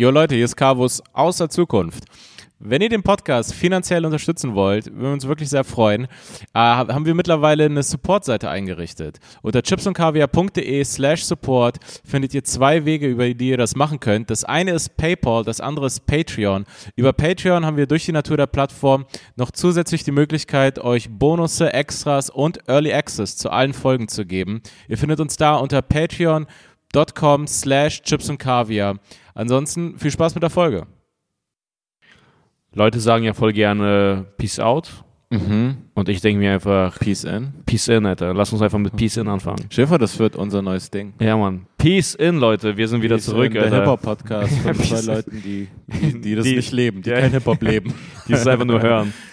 Jo 0.00 0.12
Leute, 0.12 0.36
hier 0.36 0.44
ist 0.44 0.54
Carvus 0.54 1.02
aus 1.12 1.38
der 1.38 1.48
Zukunft. 1.48 2.04
Wenn 2.60 2.82
ihr 2.82 2.88
den 2.88 3.02
Podcast 3.02 3.52
finanziell 3.52 4.04
unterstützen 4.04 4.54
wollt, 4.54 4.86
würden 4.86 5.02
wir 5.02 5.12
uns 5.12 5.26
wirklich 5.26 5.48
sehr 5.48 5.64
freuen, 5.64 6.04
äh, 6.04 6.08
haben 6.54 7.04
wir 7.04 7.16
mittlerweile 7.16 7.64
eine 7.64 7.82
Support-Seite 7.82 8.48
eingerichtet. 8.48 9.18
Unter 9.42 9.60
chipsundkaviar.de 9.60 10.84
slash 10.84 11.24
support 11.24 11.78
findet 12.04 12.32
ihr 12.32 12.44
zwei 12.44 12.84
Wege, 12.84 13.08
über 13.08 13.34
die 13.34 13.48
ihr 13.48 13.56
das 13.56 13.74
machen 13.74 13.98
könnt. 13.98 14.30
Das 14.30 14.44
eine 14.44 14.70
ist 14.70 14.96
PayPal, 14.96 15.42
das 15.42 15.60
andere 15.60 15.86
ist 15.86 16.06
Patreon. 16.06 16.64
Über 16.94 17.12
Patreon 17.12 17.66
haben 17.66 17.76
wir 17.76 17.88
durch 17.88 18.04
die 18.04 18.12
Natur 18.12 18.36
der 18.36 18.46
Plattform 18.46 19.04
noch 19.34 19.50
zusätzlich 19.50 20.04
die 20.04 20.12
Möglichkeit, 20.12 20.78
euch 20.78 21.10
Bonusse, 21.10 21.72
Extras 21.72 22.30
und 22.30 22.68
Early 22.68 22.92
Access 22.92 23.36
zu 23.36 23.50
allen 23.50 23.74
Folgen 23.74 24.06
zu 24.06 24.24
geben. 24.24 24.62
Ihr 24.86 24.96
findet 24.96 25.18
uns 25.18 25.36
da 25.36 25.56
unter 25.56 25.82
patreon.com 25.82 27.48
slash 27.48 28.02
chipsundkaviar. 28.02 29.00
Ansonsten 29.38 29.96
viel 29.98 30.10
Spaß 30.10 30.34
mit 30.34 30.42
der 30.42 30.50
Folge. 30.50 30.86
Leute 32.74 32.98
sagen 32.98 33.22
ja 33.24 33.34
voll 33.34 33.52
gerne 33.52 34.26
Peace 34.36 34.58
out. 34.58 35.04
Mhm. 35.30 35.76
Und 35.94 36.08
ich 36.08 36.20
denke 36.22 36.40
mir 36.40 36.54
einfach, 36.54 36.98
Peace 36.98 37.22
in. 37.22 37.52
Peace 37.66 37.86
in, 37.88 38.04
Alter. 38.04 38.34
Lass 38.34 38.52
uns 38.52 38.62
einfach 38.62 38.78
mit 38.78 38.96
Peace 38.96 39.16
in 39.18 39.28
anfangen. 39.28 39.66
Schäfer, 39.70 39.96
das 39.98 40.18
wird 40.18 40.34
unser 40.34 40.60
neues 40.60 40.90
Ding. 40.90 41.12
Ja, 41.20 41.36
Mann. 41.36 41.66
Peace 41.76 42.14
in, 42.16 42.38
Leute. 42.38 42.76
Wir 42.76 42.88
sind 42.88 43.02
wieder 43.02 43.16
Peace 43.16 43.26
zurück, 43.26 43.46
in, 43.46 43.52
der 43.52 43.64
Alter. 43.64 43.76
Hip-Hop-Podcast 43.80 44.58
von 44.58 44.74
zwei. 44.82 45.00
Leuten, 45.02 45.42
die, 45.44 45.68
die, 45.86 46.20
die 46.20 46.34
das 46.34 46.44
Die- 46.44 46.56
nicht 46.56 46.72
leben, 46.72 47.02
die 47.02 47.10
Ja. 47.10 47.20
kein 47.20 47.30
Hip-Hop 47.30 47.62
leben. 47.62 47.94
Die 48.26 48.32
es 48.32 48.44
einfach 48.46 48.64
nur 48.64 48.82
hören. 48.82 49.12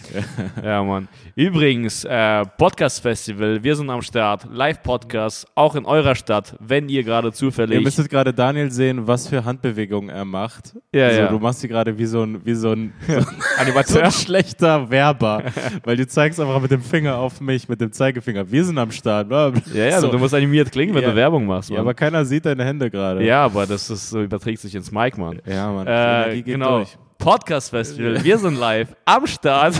Ja, 0.64 0.84
Mann. 0.84 1.08
Übrigens, 1.36 2.04
äh, 2.05 2.45
Podcast 2.58 3.02
Festival, 3.02 3.64
wir 3.64 3.76
sind 3.76 3.90
am 3.90 4.02
Start. 4.02 4.48
Live-Podcast, 4.52 5.48
auch 5.55 5.76
in 5.76 5.86
eurer 5.86 6.16
Stadt, 6.16 6.55
wenn 6.59 6.90
ihr 6.90 7.04
gerade 7.04 7.28
Ihr 7.30 7.34
zufällig. 7.34 7.84
müsstet 7.84 8.09
gerade 8.09 8.34
Daniel 8.34 8.72
sehen, 8.72 9.08
was 9.08 9.28
für 9.28 9.44
Handbewegungen 9.44 10.09
er 10.09 10.26
macht. 10.26 10.76
Ja, 10.94 11.05
also, 11.08 11.20
ja. 11.22 11.28
Du 11.28 11.40
machst 11.40 11.59
sie 11.62 11.68
gerade 11.68 11.98
wie 11.98 12.05
so 12.05 12.23
ein, 12.23 12.45
wie 12.45 12.54
so 12.54 12.72
ein, 12.72 12.94
so 13.86 14.00
ein 14.00 14.12
schlechter 14.12 14.89
Werber, 14.89 15.44
weil 15.84 15.97
du 15.97 16.08
zeigst 16.08 16.40
einfach 16.40 16.62
mit 16.62 16.72
dem 16.72 16.81
Finger 16.81 17.17
auf 17.17 17.42
mich, 17.42 17.67
mit 17.67 17.81
dem 17.81 17.92
Zeigefinger. 17.92 18.50
Wir 18.50 18.64
sind 18.64 18.78
am 18.78 18.92
Start. 18.92 19.30
Ja, 19.31 19.52
ja, 19.73 20.00
so. 20.00 20.08
du 20.09 20.17
musst 20.17 20.34
animiert 20.34 20.72
klingen, 20.72 20.94
wenn 20.95 21.03
Ja. 21.03 21.09
du 21.09 21.16
Werbung 21.16 21.45
machst, 21.45 21.69
ja, 21.69 21.75
Mann. 21.75 21.81
aber 21.81 21.94
keiner 21.94 22.23
sieht 22.25 22.45
deine 22.45 22.64
Hände 22.64 22.90
gerade. 22.90 23.23
Ja, 23.25 23.45
aber 23.45 23.66
das 23.66 23.90
ist, 23.90 24.09
so 24.09 24.22
überträgt 24.22 24.59
sich 24.59 24.75
ins 24.75 24.92
Mic, 24.92 25.17
Mann. 25.17 25.42
ja 25.45 25.72
Mann. 25.72 25.88
Äh, 25.88 26.42
genau. 26.42 26.78
durch. 26.80 26.97
Podcast 27.17 27.71
Festival, 27.71 28.23
wir 28.23 28.38
sind 28.38 28.59
live 28.59 28.95
am 29.05 29.25
Start. 29.25 29.75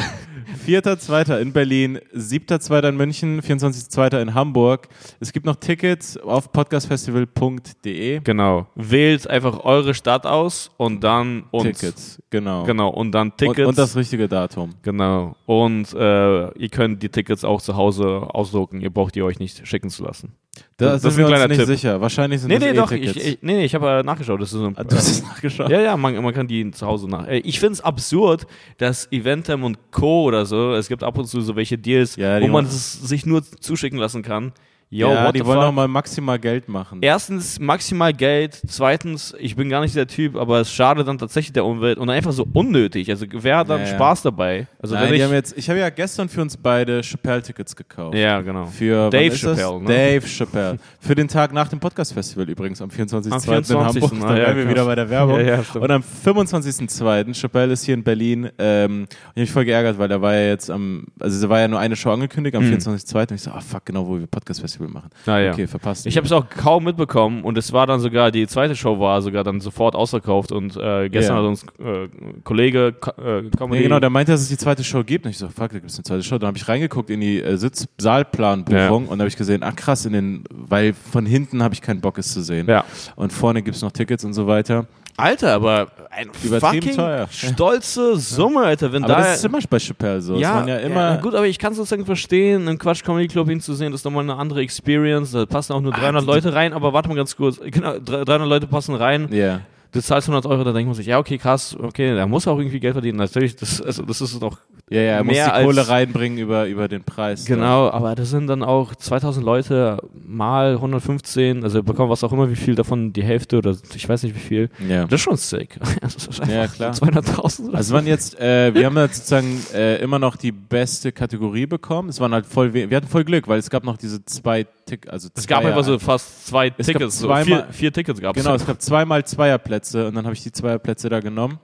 4.2. 0.66 1.39
in 1.39 1.53
Berlin, 1.53 2.00
7.2. 2.16 2.89
in 2.89 2.97
München, 2.97 3.42
24.2. 3.42 4.19
in 4.22 4.33
Hamburg. 4.33 4.88
Es 5.19 5.31
gibt 5.31 5.45
noch 5.45 5.55
Tickets 5.58 6.17
auf 6.17 6.52
podcastfestival.de. 6.52 8.22
Genau. 8.23 8.67
Wählt 8.75 9.27
einfach 9.27 9.64
eure 9.64 9.94
Stadt 9.94 10.25
aus 10.25 10.72
und 10.77 11.03
dann 11.03 11.44
uns. 11.52 11.80
Tickets, 11.80 12.22
genau. 12.30 12.64
Genau. 12.64 12.89
Und 12.89 13.11
dann 13.11 13.36
Tickets. 13.38 13.59
Und, 13.59 13.66
und 13.66 13.77
das 13.77 13.95
richtige 13.95 14.27
Datum. 14.27 14.72
genau. 14.81 15.36
Und 15.45 15.94
äh, 15.94 16.52
ihr 16.58 16.70
könnt 16.70 17.03
die 17.03 17.09
Tickets 17.09 17.44
auch 17.44 17.61
zu 17.61 17.75
Hause 17.75 18.27
ausdrucken. 18.33 18.81
Ihr 18.81 18.89
braucht 18.92 19.16
die 19.16 19.22
euch 19.22 19.39
nicht 19.39 19.67
schicken 19.67 19.89
zu 19.89 20.03
lassen. 20.03 20.33
Da 20.78 20.92
Das 20.94 21.02
sind 21.02 21.11
ist 21.11 21.17
wir 21.17 21.28
uns 21.28 21.48
nicht 21.48 21.58
Tipp. 21.58 21.66
sicher. 21.67 22.02
Wahrscheinlich 22.02 22.42
sind 22.42 22.50
Nee, 22.50 22.59
das 22.59 22.70
nee, 22.70 22.73
doch. 22.75 22.92
Ich, 22.92 23.16
ich, 23.16 23.38
nee, 23.42 23.53
nee, 23.56 23.66
ich 23.66 23.73
habe 23.75 23.89
äh, 23.89 24.03
nachgeschaut. 24.03 24.42
Das 24.42 24.52
ist 24.52 24.59
so 24.59 24.66
ein, 24.67 24.78
Ah, 24.78 24.84
Du 24.84 24.95
hast 24.95 25.08
es 25.09 25.23
nachgeschaut? 25.23 25.70
Ja, 25.70 25.80
ja, 25.81 25.95
man, 25.98 26.22
man 26.22 26.34
kann 26.34 26.48
die 26.48 26.70
zu 26.72 26.86
Hause 26.86 27.08
nach. 27.09 27.28
Äh, 27.28 27.38
Ich 27.39 27.59
finde 27.59 27.73
es 27.73 27.81
absurd, 27.81 28.45
dass 28.78 29.11
Eventem 29.11 29.64
und 29.64 29.78
Co. 29.92 30.23
oder 30.23 30.45
so, 30.45 30.73
es 30.73 30.88
gibt 30.88 31.03
ab 31.03 31.17
und 31.17 31.26
zu 31.28 31.42
so 31.42 31.56
welche 31.56 31.78
Deals, 31.78 32.16
Ja, 32.17 32.42
wo 32.42 32.48
man 32.48 32.66
es 32.66 32.94
sich 32.94 33.26
nur 33.26 33.44
zuschicken 33.44 34.00
lassen 34.00 34.22
kann. 34.22 34.52
Yo, 34.91 35.09
ja, 35.09 35.31
die 35.31 35.44
wollen 35.45 35.61
fuck? 35.61 35.73
mal 35.73 35.88
maximal 35.88 36.38
Geld 36.39 36.69
machen. 36.69 37.00
Erstens 37.02 37.59
maximal 37.59 38.14
Geld, 38.14 38.61
zweitens, 38.67 39.36
ich 39.39 39.55
bin 39.55 39.67
gar 39.67 39.81
nicht 39.81 39.95
der 39.95 40.08
Typ, 40.08 40.36
aber 40.36 40.61
es 40.61 40.72
schadet 40.72 41.08
dann 41.08 41.17
tatsächlich 41.17 41.52
der 41.53 41.66
Umwelt 41.66 41.97
und 41.97 42.09
einfach 42.09 42.31
so 42.31 42.47
unnötig. 42.53 43.09
Also 43.09 43.25
wer 43.31 43.58
hat 43.58 43.69
dann 43.69 43.81
Ja, 43.81 43.88
ja. 43.88 43.95
Spaß 43.95 44.22
dabei? 44.22 44.67
Also 44.80 44.94
Nein, 44.95 45.14
ich, 45.14 45.22
haben 45.23 45.33
jetzt, 45.33 45.58
ich 45.58 45.69
habe 45.69 45.80
ja 45.80 45.89
gestern 45.89 46.30
für 46.30 46.42
uns 46.42 46.55
beide 46.55 47.02
Chappelle-Tickets 47.02 47.75
gekauft. 47.75 48.15
ja, 48.15 48.39
genau. 48.42 48.67
Für 48.67 49.10
Dave? 49.10 49.36
Chappelle, 49.36 49.82
ne? 49.82 49.87
Dave 49.87 50.27
Chappelle. 50.27 50.77
Für 50.99 51.15
den 51.15 51.27
Tag 51.27 51.52
nach 51.52 51.67
dem 51.67 51.80
Podcast-Festival 51.80 52.48
übrigens, 52.49 52.80
am 52.81 52.89
24.02. 52.89 53.31
Am 53.31 53.58
in 53.58 53.64
24.. 53.64 54.02
Hamburg. 54.04 54.14
Ah, 54.23 54.27
Da 54.33 54.37
ja, 54.39 54.45
wären 54.48 54.58
wir 54.58 54.70
wieder 54.70 54.86
bei 54.86 54.95
der 54.95 55.10
Werbung. 55.10 55.39
Ja, 55.45 55.55
ja, 55.55 55.64
und 55.80 55.92
am 55.92 56.04
25.02. 56.04 57.33
Chappelle 57.33 57.73
ist 57.73 57.83
hier 57.86 57.95
in 57.95 58.04
Berlin. 58.04 58.49
Ähm, 58.60 59.02
und 59.02 59.08
ich 59.10 59.17
habe 59.31 59.39
mich 59.42 59.52
voll 59.52 59.65
geärgert, 59.65 59.98
weil 59.98 60.08
da 60.08 60.21
war 60.21 60.33
ja 60.36 60.48
jetzt 60.49 60.70
am, 60.70 61.05
also 61.20 61.42
da 61.42 61.49
war 61.49 61.60
ja 61.60 61.67
nur 61.67 61.80
eine 61.80 61.95
Show 61.95 62.11
angekündigt, 62.11 62.55
am 62.55 62.64
Mhm. 62.64 62.76
24.02. 62.77 63.20
Und 63.31 63.31
ich 63.36 63.42
so, 63.42 63.52
ah 63.52 63.61
fuck, 63.61 63.86
genau, 63.86 64.08
wo 64.08 64.17
wir 64.20 64.27
Podcast-Festival 64.27 64.85
machen. 64.90 65.10
Ah, 65.26 65.38
ja. 65.40 65.52
Okay, 65.54 65.68
verpasst. 65.68 66.06
Ich 66.06 66.18
habe 66.18 66.26
es 66.26 66.32
auch 66.32 66.48
kaum 66.50 66.84
mitbekommen 66.86 67.44
und 67.44 67.58
es 67.58 67.73
war 67.73 67.88
dann 67.88 68.00
sogar, 68.00 68.32
die 68.32 68.48
zweite 68.48 68.76
Show 68.76 69.00
war 69.00 69.22
sogar 69.22 69.44
dann 69.44 69.60
sofort 69.62 69.96
ausverkauft 69.96 70.52
und 70.52 70.76
äh, 70.78 71.10
gestern 71.10 71.36
Ja. 71.38 71.42
hat 71.44 71.48
uns 71.50 71.64
äh, 71.80 72.08
Kollege 72.44 72.94
Ko- 73.00 73.12
äh, 73.22 73.50
Comedy 73.58 73.78
Nee, 73.78 73.84
genau, 73.84 74.00
der 74.00 74.10
meinte, 74.10 74.32
dass 74.32 74.42
es 74.42 74.50
die 74.50 74.58
zweite 74.58 74.84
Show 74.84 75.04
gibt. 75.04 75.26
Und 75.26 75.32
ich 75.32 75.38
so, 75.38 75.48
fuck, 75.48 75.70
da 75.72 75.80
gibt 75.80 75.90
es 75.90 75.98
eine 75.98 76.04
zweite 76.04 76.23
Show. 76.23 76.38
Dann 76.38 76.48
habe 76.48 76.58
ich 76.58 76.68
reingeguckt 76.68 77.10
in 77.10 77.22
die 77.22 77.42
äh, 77.42 77.58
Sitzsaalplanbuchung 77.58 79.06
Ja. 79.06 79.12
und 79.12 79.18
da 79.18 79.23
habe 79.23 79.28
ich 79.28 79.38
gesehen, 79.38 79.62
ach 79.64 79.76
krass, 79.76 80.06
in 80.06 80.14
den, 80.14 80.44
weil 80.50 80.94
von 80.94 81.26
hinten 81.26 81.64
habe 81.64 81.73
ich 81.73 81.82
keinen 81.82 82.02
Bock, 82.02 82.17
es 82.17 82.34
zu 82.34 82.42
sehen. 82.42 82.67
Ja. 82.67 82.84
Und 83.16 83.34
vorne 83.34 83.62
gibt 83.62 83.76
es 83.76 83.82
noch 83.82 83.92
Tickets 83.92 84.23
und 84.26 84.34
so 84.34 84.48
weiter. 84.48 84.86
Alter, 85.17 85.53
aber 85.53 85.87
ein 86.09 86.30
fucking 86.33 86.95
teuer. 86.95 87.27
stolze 87.31 88.17
Summe, 88.17 88.61
Alter. 88.64 88.92
Wenn 88.92 89.03
Aber 89.05 89.14
da 89.14 89.20
das 89.21 89.37
ist 89.37 89.45
immer 89.45 89.59
bei 89.70 89.80
Chappelle 89.80 90.20
so. 90.21 90.36
ja, 90.36 90.61
es 90.61 90.67
ja 90.67 90.77
immer. 90.77 90.95
ja, 91.11 91.15
gut, 91.17 91.33
aber 91.36 91.48
ich 91.48 91.58
kann 91.58 91.73
sozusagen 91.73 92.05
verstehen, 92.05 92.67
im 92.67 92.77
Quatsch 92.77 93.03
Comedy 93.03 93.27
Club 93.30 93.48
hinzusehen, 93.48 93.92
das 93.92 94.02
ist 94.02 94.05
nochmal 94.05 94.23
eine 94.23 94.36
andere 94.36 94.61
Experience. 94.61 95.31
Da 95.31 95.45
passen 95.45 95.73
auch 95.73 95.81
nur 95.81 95.93
300 95.93 96.23
die- 96.23 96.27
Leute 96.27 96.54
rein, 96.54 96.73
aber 96.73 96.92
warte 96.93 97.08
mal 97.08 97.15
ganz 97.15 97.36
kurz. 97.36 97.59
Genau, 97.64 97.98
300 97.99 98.48
Leute 98.48 98.67
passen 98.67 98.95
rein. 98.95 99.30
Ja. 99.31 99.61
Du 99.95 100.02
zahlst 100.02 100.28
100 100.28 100.45
Euro, 100.52 100.66
da 100.66 100.73
denkt 100.73 100.88
man 100.88 100.94
sich, 100.94 101.08
ja, 101.08 101.20
okay, 101.20 101.38
krass, 101.38 101.73
okay, 101.82 102.14
da 102.14 102.28
muss 102.28 102.45
auch 102.50 102.58
irgendwie 102.58 102.82
Geld 102.82 102.95
verdienen. 102.95 103.17
Natürlich, 103.17 103.56
das, 103.56 103.82
also, 103.82 104.04
das 104.04 104.20
ist 104.20 104.42
doch 104.42 104.58
Ja, 104.89 105.00
ja, 105.00 105.11
er 105.14 105.23
muss 105.23 105.33
Mehr 105.33 105.58
die 105.58 105.64
Kohle 105.64 105.88
reinbringen 105.88 106.38
über, 106.38 106.67
über 106.67 106.89
den 106.89 107.06
Preis. 107.06 107.45
Genau, 107.45 107.89
aber 107.89 108.14
das 108.14 108.30
sind 108.30 108.48
dann 108.48 108.61
auch 108.61 108.94
2000 108.94 109.45
Leute 109.45 110.00
mal 110.28 110.73
115, 110.73 111.64
also 111.64 111.82
bekommen 111.82 112.10
was 112.10 112.26
auch 112.26 112.34
immer, 112.34 112.50
wie 112.50 112.58
viel 112.58 112.76
davon, 112.76 113.14
die 113.14 113.23
Hälfte 113.23 113.58
oder 113.58 113.78
ich 113.95 114.10
weiß 114.10 114.23
nicht 114.23 114.36
wie 114.36 114.39
viel. 114.39 114.70
Ja. 114.86 115.05
Das 115.05 115.22
ist 115.22 115.22
schon 115.22 115.38
sick. 115.38 115.80
Das 116.02 116.16
ist 116.16 116.45
Ja, 116.45 116.67
klar. 116.67 116.92
200.000 116.94 117.70
oder 117.70 117.78
Also 117.78 117.94
waren 117.94 118.05
jetzt, 118.05 118.38
äh, 118.38 118.73
wir 118.76 118.86
haben 118.86 118.98
jetzt 118.98 119.16
sozusagen 119.28 119.61
äh, 119.73 119.95
immer 120.02 120.20
noch 120.20 120.36
die 120.36 120.52
beste 120.52 121.14
Kategorie 121.14 121.67
bekommen. 121.67 122.10
Es 122.10 122.20
waren 122.20 122.34
halt 122.34 122.45
voll, 122.45 122.73
wir 122.73 122.95
hatten 122.95 123.08
voll 123.08 123.23
Glück, 123.23 123.48
weil 123.48 123.60
es 123.60 123.70
gab 123.70 123.86
noch 123.86 123.95
diese 123.95 124.26
zwei 124.26 124.66
Tick, 124.86 125.10
also 125.10 125.30
Es 125.34 125.48
gab 125.48 125.66
einfach 125.66 125.84
so 125.84 125.98
fast 125.98 126.48
zwei 126.48 126.72
Es 126.78 126.86
Tickets, 126.86 127.17
so 127.17 127.34
vier, 127.38 127.67
vier 127.72 127.92
Tickets 127.92 128.22
gab 128.22 128.36
es. 128.36 128.44
Genau, 128.44 128.56
es 128.56 128.66
gab 128.68 128.80
zweimal 128.81 129.25
Zweierplätze 129.25 129.85
und 129.94 130.16
dann 130.16 130.25
habe 130.25 130.34
ich 130.34 130.42
die 130.44 130.51
Zweierplätze 130.51 131.10
da 131.10 131.19
genommen. 131.19 131.60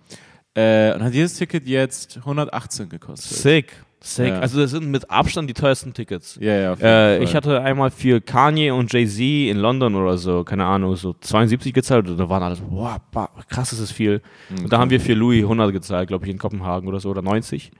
Äh, 0.53 0.93
und 0.93 1.03
hat 1.03 1.13
jedes 1.13 1.35
Ticket 1.35 1.65
jetzt 1.65 2.17
118 2.17 2.89
gekostet. 2.89 3.37
Sick, 3.37 3.71
sick. 4.01 4.27
Ja. 4.27 4.39
Also 4.39 4.59
das 4.59 4.71
sind 4.71 4.85
mit 4.91 5.09
Abstand 5.09 5.49
die 5.49 5.53
teuersten 5.53 5.93
Tickets. 5.93 6.37
Ja, 6.41 6.53
ja, 6.53 6.73
Äh, 6.81 7.23
ich 7.23 7.33
hatte 7.35 7.61
einmal 7.61 7.89
für 7.89 8.19
Kanye 8.19 8.71
und 8.71 8.91
Jay-Z 8.91 9.19
in 9.49 9.57
London 9.57 9.95
oder 9.95 10.17
so, 10.17 10.43
keine 10.43 10.65
Ahnung, 10.65 10.97
so 10.97 11.13
72 11.13 11.73
gezahlt. 11.73 12.09
Und 12.09 12.17
da 12.17 12.27
waren 12.27 12.43
alles, 12.43 12.61
wow, 12.69 12.97
ba- 13.11 13.29
krass, 13.47 13.71
ist 13.71 13.81
das 13.81 13.91
viel. 13.91 14.21
Und 14.49 14.71
da 14.73 14.77
haben 14.77 14.89
wir 14.91 14.99
für 14.99 15.13
Louis 15.13 15.41
100 15.43 15.71
gezahlt, 15.71 16.09
glaube 16.09 16.25
ich, 16.25 16.31
in 16.31 16.37
Kopenhagen 16.37 16.89
oder 16.89 16.99
so, 16.99 17.09
oder 17.09 17.21
90. 17.21 17.71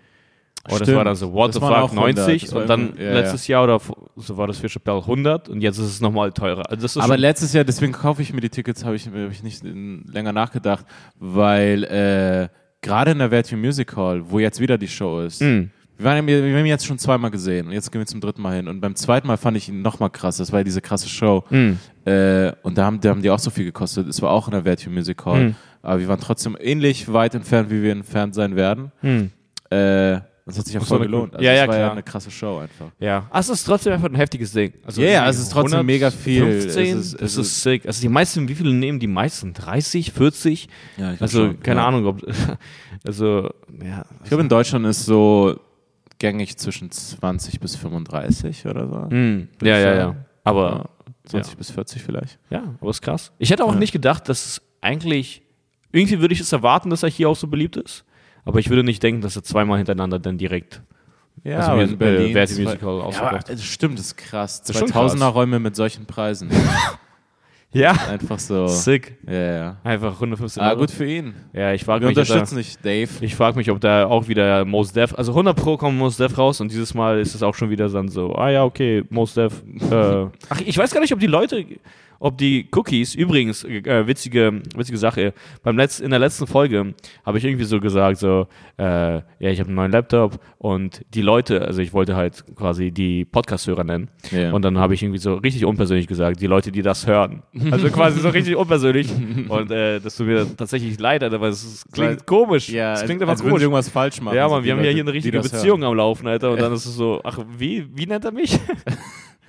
Und 0.69 0.79
das 0.81 0.93
war 0.93 1.03
dann 1.03 1.15
so, 1.15 1.33
what 1.33 1.49
Das 1.49 1.55
the 1.55 1.59
fuck, 1.61 1.71
auch 1.71 1.91
100. 1.91 2.17
90. 2.17 2.41
Das 2.43 2.53
war 2.53 2.61
Und 2.61 2.67
dann 2.69 2.93
ja, 2.97 3.13
letztes 3.13 3.47
Jahr 3.47 3.63
oder 3.63 3.79
so 4.15 4.37
war 4.37 4.45
das 4.47 4.57
für 4.59 4.67
Chappelle 4.69 4.99
100 4.99 5.49
und 5.49 5.61
jetzt 5.61 5.77
ist 5.79 5.85
es 5.87 6.01
nochmal 6.01 6.31
teurer. 6.31 6.69
Also 6.69 6.99
Aber 7.01 7.17
letztes 7.17 7.53
Jahr, 7.53 7.63
deswegen 7.63 7.93
kaufe 7.93 8.21
ich 8.21 8.31
mir 8.31 8.41
die 8.41 8.49
Tickets, 8.49 8.85
habe 8.85 8.95
ich, 8.95 9.07
hab 9.07 9.31
ich 9.31 9.41
nicht 9.41 9.63
in, 9.63 10.03
länger 10.05 10.33
nachgedacht, 10.33 10.85
weil 11.19 11.83
äh, 11.85 12.49
gerade 12.81 13.11
in 13.11 13.19
der 13.19 13.29
Vertu 13.29 13.57
Music 13.57 13.95
Hall, 13.95 14.21
wo 14.29 14.39
jetzt 14.39 14.59
wieder 14.59 14.77
die 14.77 14.87
Show 14.87 15.21
ist, 15.21 15.41
Mm. 15.41 15.69
wir, 15.97 16.05
waren, 16.05 16.17
ja- 16.17 16.43
wir 16.43 16.51
haben 16.53 16.59
ihn 16.59 16.65
jetzt 16.67 16.85
schon 16.85 16.97
zweimal 16.99 17.31
gesehen 17.31 17.67
und 17.67 17.73
jetzt 17.73 17.91
gehen 17.91 18.01
wir 18.01 18.05
zum 18.05 18.21
dritten 18.21 18.41
Mal 18.43 18.55
hin. 18.57 18.67
Und 18.67 18.81
beim 18.81 18.95
zweiten 18.95 19.27
Mal 19.27 19.37
fand 19.37 19.57
ich 19.57 19.67
ihn 19.69 19.81
noch 19.81 19.99
mal 19.99 20.09
krass, 20.09 20.37
das 20.37 20.51
war 20.51 20.59
ja 20.59 20.63
diese 20.63 20.81
krasse 20.81 21.09
Show. 21.09 21.43
Mm. 21.49 21.71
Äh, 22.07 22.51
und 22.63 22.77
da 22.77 22.85
haben, 22.85 22.99
da 23.01 23.09
haben 23.09 23.21
die 23.23 23.29
auch 23.31 23.39
so 23.39 23.49
viel 23.49 23.65
gekostet. 23.65 24.07
Es 24.07 24.21
war 24.21 24.29
auch 24.31 24.47
in 24.47 24.51
der 24.51 24.63
Vertu 24.63 24.89
Music 24.91 25.25
Hall. 25.25 25.43
Mhm. 25.49 25.55
Aber 25.83 25.99
wir 25.99 26.07
waren 26.07 26.19
trotzdem 26.19 26.55
ähnlich 26.59 27.11
weit 27.11 27.33
entfernt, 27.33 27.71
wie 27.71 27.81
wir 27.81 27.91
entfernt 27.91 28.35
sein 28.35 28.55
werden. 28.55 28.91
Mm. 29.01 29.73
Äh, 29.73 30.21
das 30.45 30.57
hat 30.57 30.65
sich 30.65 30.73
ja 30.73 30.79
Das 30.79 30.89
voll 30.89 30.99
war 30.99 31.05
gelohnt. 31.05 31.33
Also 31.33 31.45
Ja, 31.45 31.53
ja, 31.53 31.67
war 31.67 31.75
ja 31.75 31.81
klar. 31.81 31.91
eine 31.91 32.03
krasse 32.03 32.31
Show 32.31 32.57
einfach. 32.59 32.87
Ja, 32.99 33.27
also 33.29 33.53
es 33.53 33.59
ist 33.59 33.65
trotzdem 33.65 33.93
einfach 33.93 34.09
ein 34.09 34.15
heftiges 34.15 34.51
Ding. 34.51 34.73
Also 34.85 35.01
Ja, 35.01 35.07
ja, 35.07 35.13
irgendwie 35.21 35.29
es 35.29 35.39
ist 35.39 35.51
trotzdem 35.51 35.85
mega 35.85 36.11
viel. 36.11 36.45
15, 36.61 36.83
Es 36.97 37.05
ist- 37.05 37.13
das 37.21 37.31
es 37.33 37.37
ist, 37.37 37.61
sick. 37.63 37.85
Also 37.85 38.01
die 38.01 38.09
meisten, 38.09 38.47
wie 38.47 38.55
viele 38.55 38.73
nehmen 38.73 38.99
die 38.99 39.07
meisten? 39.07 39.53
30, 39.53 40.11
40? 40.11 40.67
Ja, 40.97 41.13
ich 41.13 41.21
Also 41.21 41.45
schon, 41.47 41.59
keine 41.61 41.81
ja. 41.81 41.87
Ahnung, 41.87 42.05
ob 42.05 42.21
also 43.05 43.49
ja. 43.83 44.05
Ich 44.23 44.29
glaube, 44.29 44.43
in 44.43 44.49
Deutschland 44.49 44.85
ist 44.85 45.05
so 45.05 45.59
gängig 46.19 46.57
zwischen 46.57 46.91
20 46.91 47.59
bis 47.59 47.75
35 47.75 48.65
oder 48.67 48.87
so. 48.87 49.09
Hm, 49.09 49.47
ja, 49.61 49.77
ja, 49.77 49.95
ja. 49.95 50.15
Aber 50.43 50.89
Ja, 51.03 51.09
20 51.29 51.57
bis 51.57 51.71
40 51.71 52.01
vielleicht. 52.03 52.39
ja, 52.49 52.63
aber 52.79 52.89
ist 52.89 53.01
krass. 53.01 53.31
Ich 53.37 53.49
hätte 53.51 53.63
auch 53.63 53.73
Ja. 53.73 53.79
nicht 53.79 53.91
gedacht, 53.91 54.27
dass 54.29 54.45
es 54.45 54.61
eigentlich 54.81 55.41
irgendwie 55.91 56.19
würde 56.21 56.33
ich 56.33 56.39
es 56.39 56.51
erwarten, 56.53 56.89
dass 56.89 57.03
er 57.03 57.09
hier 57.09 57.27
auch 57.29 57.35
so 57.35 57.47
beliebt 57.47 57.75
ist. 57.75 58.05
Aber 58.45 58.59
ich 58.59 58.69
würde 58.69 58.83
nicht 58.83 59.01
denken, 59.03 59.21
dass 59.21 59.35
er 59.35 59.43
zweimal 59.43 59.77
hintereinander 59.77 60.19
dann 60.19 60.37
direkt 60.37 60.81
Ja, 61.43 61.57
Also 61.59 61.71
aber 61.71 61.83
in 61.83 61.97
Berlin. 61.97 62.29
äh, 62.29 62.33
Verti 62.33 62.53
zwei- 62.55 62.63
Music 62.63 62.81
Hall 62.83 63.09
ja, 63.11 63.39
das 63.39 63.63
stimmt, 63.63 63.97
das 63.99 64.07
ist 64.07 64.17
krass. 64.17 64.61
Das 64.61 64.71
ist 64.71 64.79
schon 64.79 64.89
2000er 64.89 65.25
Räume 65.27 65.59
mit 65.59 65.75
solchen 65.75 66.05
Preisen. 66.05 66.49
Ja. 67.73 67.91
Einfach 68.09 68.37
so. 68.37 68.67
Sick. 68.67 69.17
Ja, 69.25 69.33
ja. 69.33 69.77
Einfach 69.85 70.15
115 70.15 70.61
Ah, 70.61 70.71
Euro. 70.71 70.81
gut 70.81 70.91
für 70.91 71.05
ihn. 71.05 71.33
Ja, 71.53 71.71
ich 71.71 71.85
frage 71.85 72.01
Wir 72.01 72.09
mich, 72.09 72.17
ob 72.17 72.25
da, 72.27 72.33
unterstützen 72.33 72.57
dich, 72.57 72.77
Dave. 72.79 73.09
ich 73.21 73.33
frag 73.33 73.55
mich, 73.55 73.71
ob 73.71 73.79
da 73.79 74.07
auch 74.07 74.27
wieder 74.27 74.65
Mos 74.65 74.91
Def, 74.91 75.15
also 75.17 75.31
100 75.31 75.55
Pro 75.55 75.77
kommt 75.77 75.97
Mos 75.97 76.17
Def 76.17 76.37
raus 76.37 76.59
und 76.59 76.69
dieses 76.69 76.93
Mal 76.93 77.19
ist 77.21 77.33
es 77.33 77.41
auch 77.43 77.55
schon 77.55 77.69
wieder 77.69 77.87
dann 77.87 78.09
so, 78.09 78.35
ah 78.35 78.49
ja, 78.49 78.65
okay, 78.65 79.05
Mos 79.09 79.35
Def. 79.35 79.63
Äh, 79.89 80.25
ach, 80.49 80.59
ich 80.65 80.77
weiß 80.77 80.93
gar 80.93 80.99
nicht, 80.99 81.13
ob 81.13 81.19
die 81.21 81.27
Leute, 81.27 81.65
ob 82.23 82.37
die 82.37 82.67
Cookies, 82.71 83.15
übrigens, 83.15 83.63
äh, 83.63 84.05
witzige, 84.07 84.61
witzige 84.75 84.97
Sache, 84.97 85.33
beim 85.63 85.75
Letz-, 85.75 85.99
in 85.99 86.11
der 86.11 86.19
letzten 86.19 86.45
Folge 86.45 86.93
habe 87.25 87.37
ich 87.39 87.43
irgendwie 87.45 87.65
so 87.65 87.79
gesagt, 87.79 88.17
so, 88.19 88.47
äh, 88.77 88.83
ja, 89.15 89.23
ich 89.39 89.59
habe 89.59 89.69
einen 89.69 89.75
neuen 89.75 89.91
Laptop 89.91 90.39
und 90.59 91.03
die 91.15 91.23
Leute, 91.23 91.63
also 91.65 91.81
ich 91.81 91.93
wollte 91.93 92.15
halt 92.15 92.43
quasi 92.55 92.91
die 92.91 93.25
Podcast-Hörer 93.25 93.83
nennen 93.83 94.09
Ja. 94.31 94.53
und 94.53 94.61
dann 94.63 94.77
habe 94.77 94.93
ich 94.93 95.01
irgendwie 95.01 95.17
so 95.19 95.33
richtig 95.33 95.65
unpersönlich 95.65 96.05
gesagt, 96.07 96.39
die 96.41 96.47
Leute, 96.47 96.71
die 96.71 96.83
das 96.83 97.07
hören. 97.07 97.41
Also 97.71 97.89
quasi 97.89 98.19
so 98.19 98.29
richtig 98.29 98.55
unpersönlich 98.55 99.09
und 99.49 99.71
äh, 99.71 99.99
das 99.99 100.15
tut 100.15 100.27
mir 100.27 100.45
tatsächlich 100.55 100.99
leid, 100.99 101.23
Alter, 101.23 101.41
weil 101.41 101.49
es 101.49 101.83
klingt 101.91 102.27
komisch. 102.27 102.69
ja, 102.69 102.93
es 102.93 103.03
klingt 103.03 103.21
als 103.23 103.29
einfach 103.31 103.43
sie 103.43 103.49
komisch. 103.49 103.63
irgendwas 103.63 103.89
falsch 103.89 104.21
machen. 104.21 104.35
Ja, 104.35 104.47
die 104.59 104.63
wir 104.65 104.73
haben 104.73 104.83
ja 104.83 104.91
hier 104.91 105.01
eine 105.01 105.13
richtige 105.13 105.39
Beziehung 105.39 105.83
am 105.83 105.95
Laufen, 105.95 106.27
Alter. 106.27 106.51
Und 106.51 106.61
dann 106.61 106.71
ist 106.73 106.85
es 106.85 106.95
so, 106.95 107.19
ach, 107.23 107.39
wie, 107.57 107.87
wie 107.95 108.05
nennt 108.05 108.25
er 108.25 108.31
mich? 108.31 108.59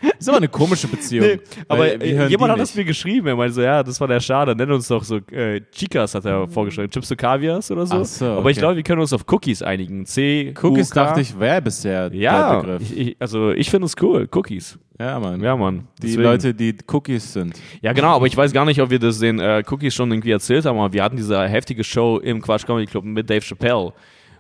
Hören. 0.03 0.13
Ist 0.19 0.29
aber 0.29 0.39
eine 0.39 0.49
komische 0.49 0.89
Beziehung. 0.89 1.27
Nee, 1.27 1.41
aber 1.69 2.01
äh, 2.03 2.27
jemand 2.29 2.53
hat 2.53 2.61
es 2.61 2.75
mir 2.75 2.85
geschrieben. 2.85 3.27
Er 3.29 3.37
meinte 3.37 3.55
so, 3.55 3.63
ja, 3.63 3.83
das 3.83 4.01
war 4.01 4.09
der 4.09 4.21
Schade. 4.21 4.55
Nenn 4.55 4.71
uns 4.71 4.89
doch 4.89 5.03
so 5.05 5.17
äh, 5.31 5.61
Chicas, 5.73 6.15
hat 6.15 6.25
er 6.25 6.47
vorgeschlagen. 6.49 6.91
Chips 6.91 7.09
to 7.09 7.17
Kavias 7.17 7.71
oder 7.71 7.87
so. 7.87 8.03
So, 8.05 8.27
Aber 8.27 8.51
ich 8.51 8.57
okay. 8.57 8.61
glaube, 8.61 8.77
wir 8.77 8.83
können 8.83 9.01
uns 9.01 9.13
auf 9.13 9.25
Cookies 9.31 9.63
einigen. 9.63 10.05
C, 10.07 10.53
Cookies 10.63 10.91
U, 10.91 10.95
dachte 10.95 11.21
ich, 11.21 11.39
wäre 11.39 11.63
bisher 11.63 12.11
der 12.11 12.21
Ja, 12.21 12.61
Begriff. 12.61 12.83
ich, 12.83 12.99
ich, 12.99 13.17
also 13.19 13.51
ich 13.53 13.71
finde 13.71 13.87
es 13.87 13.95
cool. 14.01 14.29
Cookies. 14.35 14.79
ja, 14.99 15.19
Mann. 15.19 15.41
Ja, 15.41 15.57
Mann. 15.57 15.87
Die 15.99 16.07
Deswegen. 16.09 16.23
Leute, 16.23 16.55
die 16.55 16.77
Cookies 16.93 17.33
sind. 17.33 17.59
Ja, 17.81 17.93
genau, 17.93 18.17
aber 18.17 18.27
ich 18.27 18.37
weiß 18.37 18.53
gar 18.53 18.65
nicht, 18.65 18.81
ob 18.81 18.91
wir 18.91 18.99
das 18.99 19.19
den 19.19 19.39
äh, 19.39 19.63
Cookies 19.71 19.95
schon 19.95 20.11
irgendwie 20.11 20.31
erzählt 20.31 20.65
haben, 20.65 20.79
aber 20.79 20.93
wir 20.93 21.03
hatten 21.03 21.17
diese 21.17 21.41
heftige 21.49 21.85
Show 21.85 22.19
im 22.19 22.41
Quatsch 22.43 22.67
Comedy 22.67 22.87
Club 22.87 23.05
mit 23.05 23.29
Dave 23.29 23.41
Chappelle, 23.41 23.93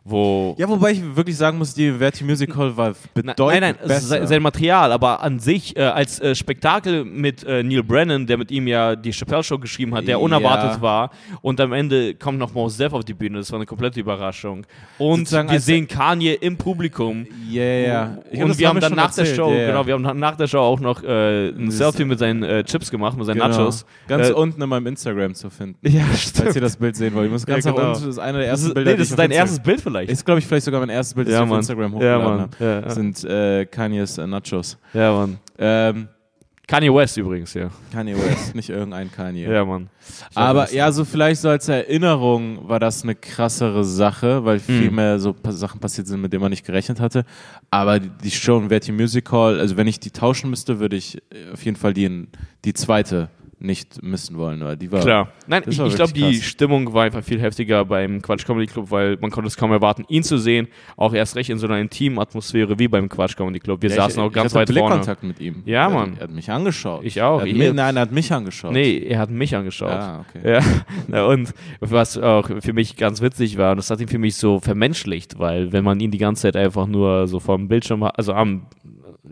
wo 0.04 0.54
Ja, 0.58 0.68
wobei 0.68 0.92
ich 0.92 1.16
wirklich 1.16 1.36
sagen 1.36 1.58
muss, 1.58 1.74
die 1.74 1.92
Verti 1.92 2.24
Music 2.24 2.54
Hall 2.56 2.76
war 2.76 2.92
bedeutend 3.14 3.38
nein, 3.38 3.60
nein, 3.60 3.76
besser. 3.88 4.26
sein, 4.26 4.42
Material, 4.42 4.90
aber 4.92 5.22
an 5.22 5.38
sich 5.38 5.76
äh, 5.76 5.82
als 5.82 6.18
äh, 6.20 6.34
Spektakel 6.34 7.04
mit 7.04 7.44
äh, 7.44 7.62
Neil 7.62 7.82
Brennan, 7.82 8.26
der 8.26 8.36
mit 8.38 8.50
ihm 8.50 8.66
ja 8.66 8.96
die 8.96 9.12
Chappelle 9.12 9.42
Show 9.42 9.58
geschrieben 9.58 9.94
hat, 9.94 10.02
der 10.02 10.12
Ja. 10.12 10.16
unerwartet 10.18 10.80
war 10.82 11.10
und 11.40 11.60
am 11.60 11.72
Ende 11.72 12.14
kommt 12.14 12.38
noch 12.38 12.52
Mos 12.54 12.76
Def 12.76 12.92
auf 12.92 13.04
die 13.04 13.14
Bühne, 13.14 13.38
das 13.38 13.50
war 13.52 13.58
eine 13.58 13.66
komplette 13.66 14.00
Überraschung. 14.00 14.66
Und 14.98 15.20
Sozusagen 15.20 15.50
wir 15.50 15.60
sehen 15.60 15.86
Kanye 15.86 16.34
im 16.34 16.56
Publikum. 16.56 17.26
Ja, 17.48 17.62
ja, 17.62 17.78
ja. 17.80 18.18
Glaub, 18.30 18.42
und 18.44 18.48
das 18.50 18.58
wir 18.58 18.68
haben 18.68 18.80
dann 18.80 18.94
nach 18.94 19.14
der 19.14 19.20
erzählt. 19.24 19.36
Show, 19.36 19.50
ja, 19.52 19.58
ja. 19.60 19.66
genau, 19.68 19.86
wir 19.86 19.94
haben 19.94 20.18
nach 20.18 20.36
der 20.36 20.46
Show 20.48 20.58
auch 20.58 20.80
noch 20.80 21.02
äh, 21.02 21.48
ein 21.50 21.70
Selfie 21.70 22.04
mit 22.04 22.18
seinen 22.18 22.42
äh, 22.42 22.64
Chips 22.64 22.90
gemacht, 22.90 23.16
mit 23.16 23.26
seinen 23.26 23.36
Genau. 23.36 23.48
Nachos. 23.48 23.86
Ganz 24.08 24.28
Äh, 24.28 24.32
unten 24.32 24.60
in 24.62 24.68
meinem 24.68 24.86
Instagram 24.88 25.34
zu 25.34 25.48
finden. 25.50 25.78
Ja, 25.88 26.02
Falls 26.34 26.54
ihr 26.54 26.60
das 26.62 26.76
Bild 26.76 26.96
sehen 26.96 27.14
wollt. 27.14 27.26
Ich 27.26 27.32
muss 27.32 27.44
ganz 27.46 27.64
Ja, 27.64 27.70
genau. 27.72 27.88
unten, 27.88 28.00
das 28.00 28.08
ist 28.08 28.18
einer 28.18 28.38
der 28.38 28.46
ersten 28.48 28.74
Bilder, 28.74 28.90
nee, 28.92 28.96
das 28.96 29.10
ist 29.10 29.18
dein 29.18 29.30
erstes 29.30 29.60
Bild 29.60 29.80
vielleicht. 29.92 30.10
Ist, 30.10 30.24
glaube 30.24 30.40
ich, 30.40 30.46
vielleicht 30.46 30.64
sogar 30.64 30.80
mein 30.80 30.88
erstes 30.90 31.14
Bild, 31.14 31.28
das 31.28 31.34
Ja, 31.34 31.44
ich 31.44 31.50
auf. 31.50 31.56
Instagram 31.58 31.92
Ja, 31.92 31.96
hochgeladen 31.96 32.24
Mann. 32.24 32.40
habe. 32.40 32.56
Ja, 32.58 32.80
ja. 32.80 32.90
Sind 32.90 33.24
äh, 33.24 33.66
Kanye's 33.66 34.18
äh, 34.18 34.26
Nachos. 34.26 34.78
ja, 34.92 35.12
Mann. 35.12 35.38
Ähm, 35.58 36.08
Kanye 36.68 36.94
West 36.94 37.16
übrigens, 37.18 37.52
ja. 37.54 37.68
Kanye 37.92 38.16
West, 38.16 38.54
nicht 38.54 38.70
irgendein 38.70 39.10
Kanye. 39.12 39.50
Ja, 39.52 39.64
Mann. 39.64 39.90
Aber 40.34 40.72
ja, 40.72 40.90
so 40.92 41.04
vielleicht 41.04 41.42
so 41.42 41.48
als 41.50 41.68
Erinnerung 41.68 42.66
war 42.68 42.80
das 42.80 43.02
eine 43.02 43.14
krassere 43.14 43.84
Sache, 43.84 44.44
weil 44.44 44.58
viel 44.58 44.88
Mhm. 44.88 44.94
mehr 44.96 45.18
so 45.18 45.34
Sachen 45.50 45.80
passiert 45.80 46.06
sind, 46.06 46.22
mit 46.22 46.32
denen 46.32 46.40
man 46.40 46.50
nicht 46.50 46.64
gerechnet 46.64 46.98
hatte. 47.00 47.24
Aber 47.70 47.98
die, 48.00 48.10
die 48.22 48.30
Show 48.30 48.58
in 48.58 48.68
Verti 48.70 48.90
Music 48.92 49.30
Hall, 49.32 49.58
also 49.60 49.76
wenn 49.76 49.86
ich 49.86 50.00
die 50.00 50.12
tauschen 50.12 50.48
müsste, 50.50 50.80
würde 50.80 50.96
ich 50.96 51.16
äh, 51.30 51.52
auf 51.52 51.62
jeden 51.64 51.76
Fall 51.76 51.92
die, 51.92 52.26
die 52.64 52.72
zweite 52.72 53.28
nicht 53.62 54.02
missen 54.02 54.36
wollen, 54.36 54.60
weil 54.60 54.76
die 54.76 54.90
war 54.90 55.00
Klar. 55.00 55.28
Nein, 55.46 55.62
ich, 55.66 55.78
ich 55.78 55.94
glaube, 55.94 56.12
die. 56.12 56.34
Stimmung 56.34 56.92
war 56.92 57.04
einfach 57.04 57.22
viel 57.22 57.40
heftiger 57.40 57.84
beim 57.84 58.20
Quatsch 58.20 58.44
Comedy 58.44 58.66
Club, 58.66 58.90
weil 58.90 59.16
man 59.20 59.30
konnte 59.30 59.46
es 59.48 59.56
kaum 59.56 59.70
erwarten, 59.72 60.04
ihn 60.08 60.22
zu 60.22 60.36
sehen. 60.36 60.68
Auch 60.96 61.14
erst 61.14 61.36
recht 61.36 61.50
in 61.50 61.58
so 61.58 61.66
einer 61.66 61.78
intimen 61.78 62.18
Atmosphäre 62.18 62.78
wie 62.78 62.88
beim 62.88 63.08
Quatsch 63.08 63.36
Comedy 63.36 63.60
Club. 63.60 63.80
Wir 63.82 63.90
Ja, 63.90 63.96
saßen 63.96 64.20
ich, 64.22 64.28
auch 64.28 64.32
ganz 64.32 64.52
ich 64.52 64.58
hatte 64.58 64.68
weit 64.74 64.78
vorne. 64.78 64.94
Blickkontakt 64.96 65.22
mit 65.22 65.40
ihm. 65.40 65.62
Ja, 65.64 65.88
er, 65.88 65.90
Mann. 65.90 66.14
Er 66.18 66.24
hat 66.24 66.30
mich 66.32 66.50
angeschaut. 66.50 67.04
Ich 67.04 67.22
auch. 67.22 67.40
Er 67.40 67.46
Ich- 67.46 67.54
mich, 67.56 67.72
nein, 67.72 67.96
er 67.96 68.02
hat 68.02 68.12
mich 68.12 68.32
angeschaut. 68.32 68.72
Nee, 68.72 68.98
er 68.98 69.18
hat 69.20 69.30
mich 69.30 69.54
angeschaut. 69.54 69.90
Ah, 69.90 70.24
okay. 70.28 70.60
Ja, 71.12 71.24
und 71.26 71.54
was 71.80 72.18
auch 72.18 72.48
für 72.60 72.72
mich 72.72 72.96
ganz 72.96 73.22
witzig 73.22 73.58
war, 73.58 73.70
und 73.72 73.76
das 73.76 73.90
hat 73.90 74.00
ihn 74.00 74.08
für 74.08 74.18
mich 74.18 74.34
so 74.36 74.58
vermenschlicht, 74.60 75.38
weil 75.38 75.72
wenn 75.72 75.84
man 75.84 76.00
ihn 76.00 76.10
die 76.10 76.18
ganze 76.18 76.42
Zeit 76.42 76.56
einfach 76.56 76.86
nur 76.86 77.26
so 77.28 77.38
vom 77.40 77.68
Bildschirm, 77.68 78.02
hat, 78.04 78.18
also 78.18 78.32
am, 78.32 78.66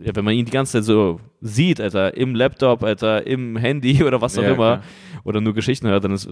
ja, 0.03 0.15
wenn 0.15 0.25
man 0.25 0.33
ihn 0.33 0.45
die 0.45 0.51
ganze 0.51 0.73
Zeit 0.73 0.83
so 0.85 1.19
sieht, 1.41 1.79
Alter, 1.81 2.15
im 2.17 2.35
Laptop, 2.35 2.83
Alter, 2.83 3.25
im 3.25 3.57
Handy 3.57 4.03
oder 4.05 4.21
was 4.21 4.37
auch 4.37 4.43
Ja, 4.43 4.49
immer, 4.49 4.77
klar. 4.77 4.83
oder 5.23 5.41
nur 5.41 5.53
Geschichten 5.53 5.87
hört, 5.87 6.03
dann 6.03 6.11
ist, 6.13 6.29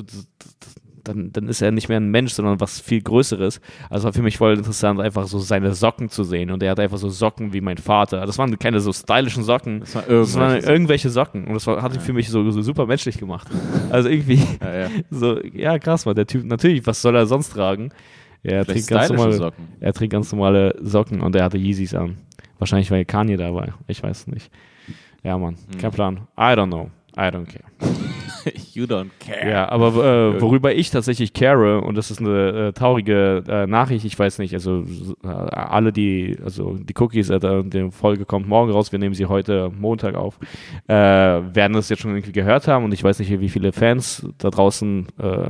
dann, 1.03 1.31
dann 1.31 1.47
ist 1.47 1.61
er 1.61 1.71
nicht 1.71 1.89
mehr 1.89 1.99
ein 1.99 2.09
Mensch, 2.11 2.33
sondern 2.33 2.59
was 2.59 2.79
viel 2.81 3.01
Größeres. 3.01 3.61
Also 3.89 4.05
war 4.05 4.13
für 4.13 4.21
mich 4.21 4.37
voll 4.37 4.55
interessant, 4.57 4.99
einfach 4.99 5.25
so 5.27 5.39
seine 5.39 5.73
Socken 5.73 6.09
zu 6.09 6.23
sehen. 6.23 6.51
Und 6.51 6.61
er 6.61 6.71
hat 6.71 6.79
einfach 6.79 6.97
so 6.97 7.09
Socken 7.09 7.53
wie 7.53 7.61
mein 7.61 7.77
Vater. 7.77 8.25
Das 8.25 8.37
waren 8.37 8.57
keine 8.59 8.79
so 8.79 8.91
stylischen 8.93 9.43
Socken. 9.43 9.79
Das 9.79 9.95
war 9.95 10.03
Das 10.03 10.35
waren 10.35 10.59
irgendwelche 10.61 11.09
Socken. 11.09 11.47
Und 11.47 11.53
das 11.53 11.65
war, 11.65 11.81
hat 11.81 11.95
ihn 11.95 12.01
für 12.01 12.13
mich 12.13 12.29
so, 12.29 12.49
so 12.51 12.61
super 12.61 12.85
menschlich 12.85 13.17
gemacht. 13.17 13.47
Also 13.89 14.09
irgendwie, 14.09 14.41
Ja, 14.61 14.75
ja. 14.81 14.87
so, 15.09 15.39
ja, 15.53 15.79
krass, 15.79 16.05
man, 16.05 16.15
der 16.15 16.27
Typ, 16.27 16.43
natürlich, 16.45 16.85
was 16.85 17.01
soll 17.01 17.15
er 17.15 17.25
sonst 17.25 17.49
tragen? 17.51 17.89
Ja, 18.43 18.51
er, 18.51 18.65
trägt 18.65 18.87
ganz 18.87 19.09
normale, 19.09 19.33
Socken. 19.33 19.67
er 19.79 19.93
trägt 19.93 20.11
ganz 20.13 20.31
normale 20.31 20.75
Socken 20.81 21.21
und 21.21 21.35
er 21.35 21.43
hatte 21.45 21.57
Yeezys 21.57 21.95
an. 21.95 22.17
Wahrscheinlich, 22.59 22.91
weil 22.91 23.05
Kanye 23.05 23.37
da 23.37 23.53
war. 23.53 23.69
Ich 23.87 24.03
weiß 24.03 24.27
nicht. 24.27 24.51
Ja, 25.23 25.37
Mann, 25.37 25.55
Hm. 25.71 25.79
kein 25.79 25.91
Plan. 25.91 26.17
I 26.37 26.53
don't 26.53 26.67
know. 26.67 26.89
I 27.17 27.21
don't 27.31 27.45
care. 27.45 27.63
You 28.73 28.85
don't 28.85 29.09
care. 29.19 29.49
Ja, 29.49 29.67
aber 29.69 29.87
äh, 30.35 30.41
worüber 30.41 30.73
ich 30.73 30.89
tatsächlich 30.91 31.33
care, 31.33 31.81
und 31.81 31.95
das 31.95 32.09
ist 32.09 32.19
eine 32.21 32.67
äh, 32.69 32.71
traurige 32.71 33.43
äh, 33.47 33.67
Nachricht, 33.67 34.05
ich 34.05 34.17
weiß 34.17 34.39
nicht, 34.39 34.53
also 34.53 34.85
äh, 35.23 35.27
alle, 35.27 35.91
die, 35.91 36.37
also 36.43 36.75
die 36.77 36.93
Cookies, 36.97 37.29
äh, 37.29 37.63
die 37.65 37.91
Folge 37.91 38.23
kommt 38.25 38.47
morgen 38.47 38.71
raus, 38.71 38.93
wir 38.93 38.99
nehmen 38.99 39.13
sie 39.13 39.25
heute 39.25 39.69
Montag 39.77 40.15
auf, 40.15 40.39
äh, 40.87 40.93
werden 40.93 41.73
das 41.73 41.89
jetzt 41.89 42.01
schon 42.01 42.11
irgendwie 42.11 42.31
gehört 42.31 42.67
haben 42.69 42.85
und 42.85 42.93
ich 42.93 43.03
weiß 43.03 43.19
nicht, 43.19 43.37
wie 43.39 43.49
viele 43.49 43.73
Fans 43.73 44.25
da 44.37 44.49
draußen 44.49 45.07
äh, 45.17 45.49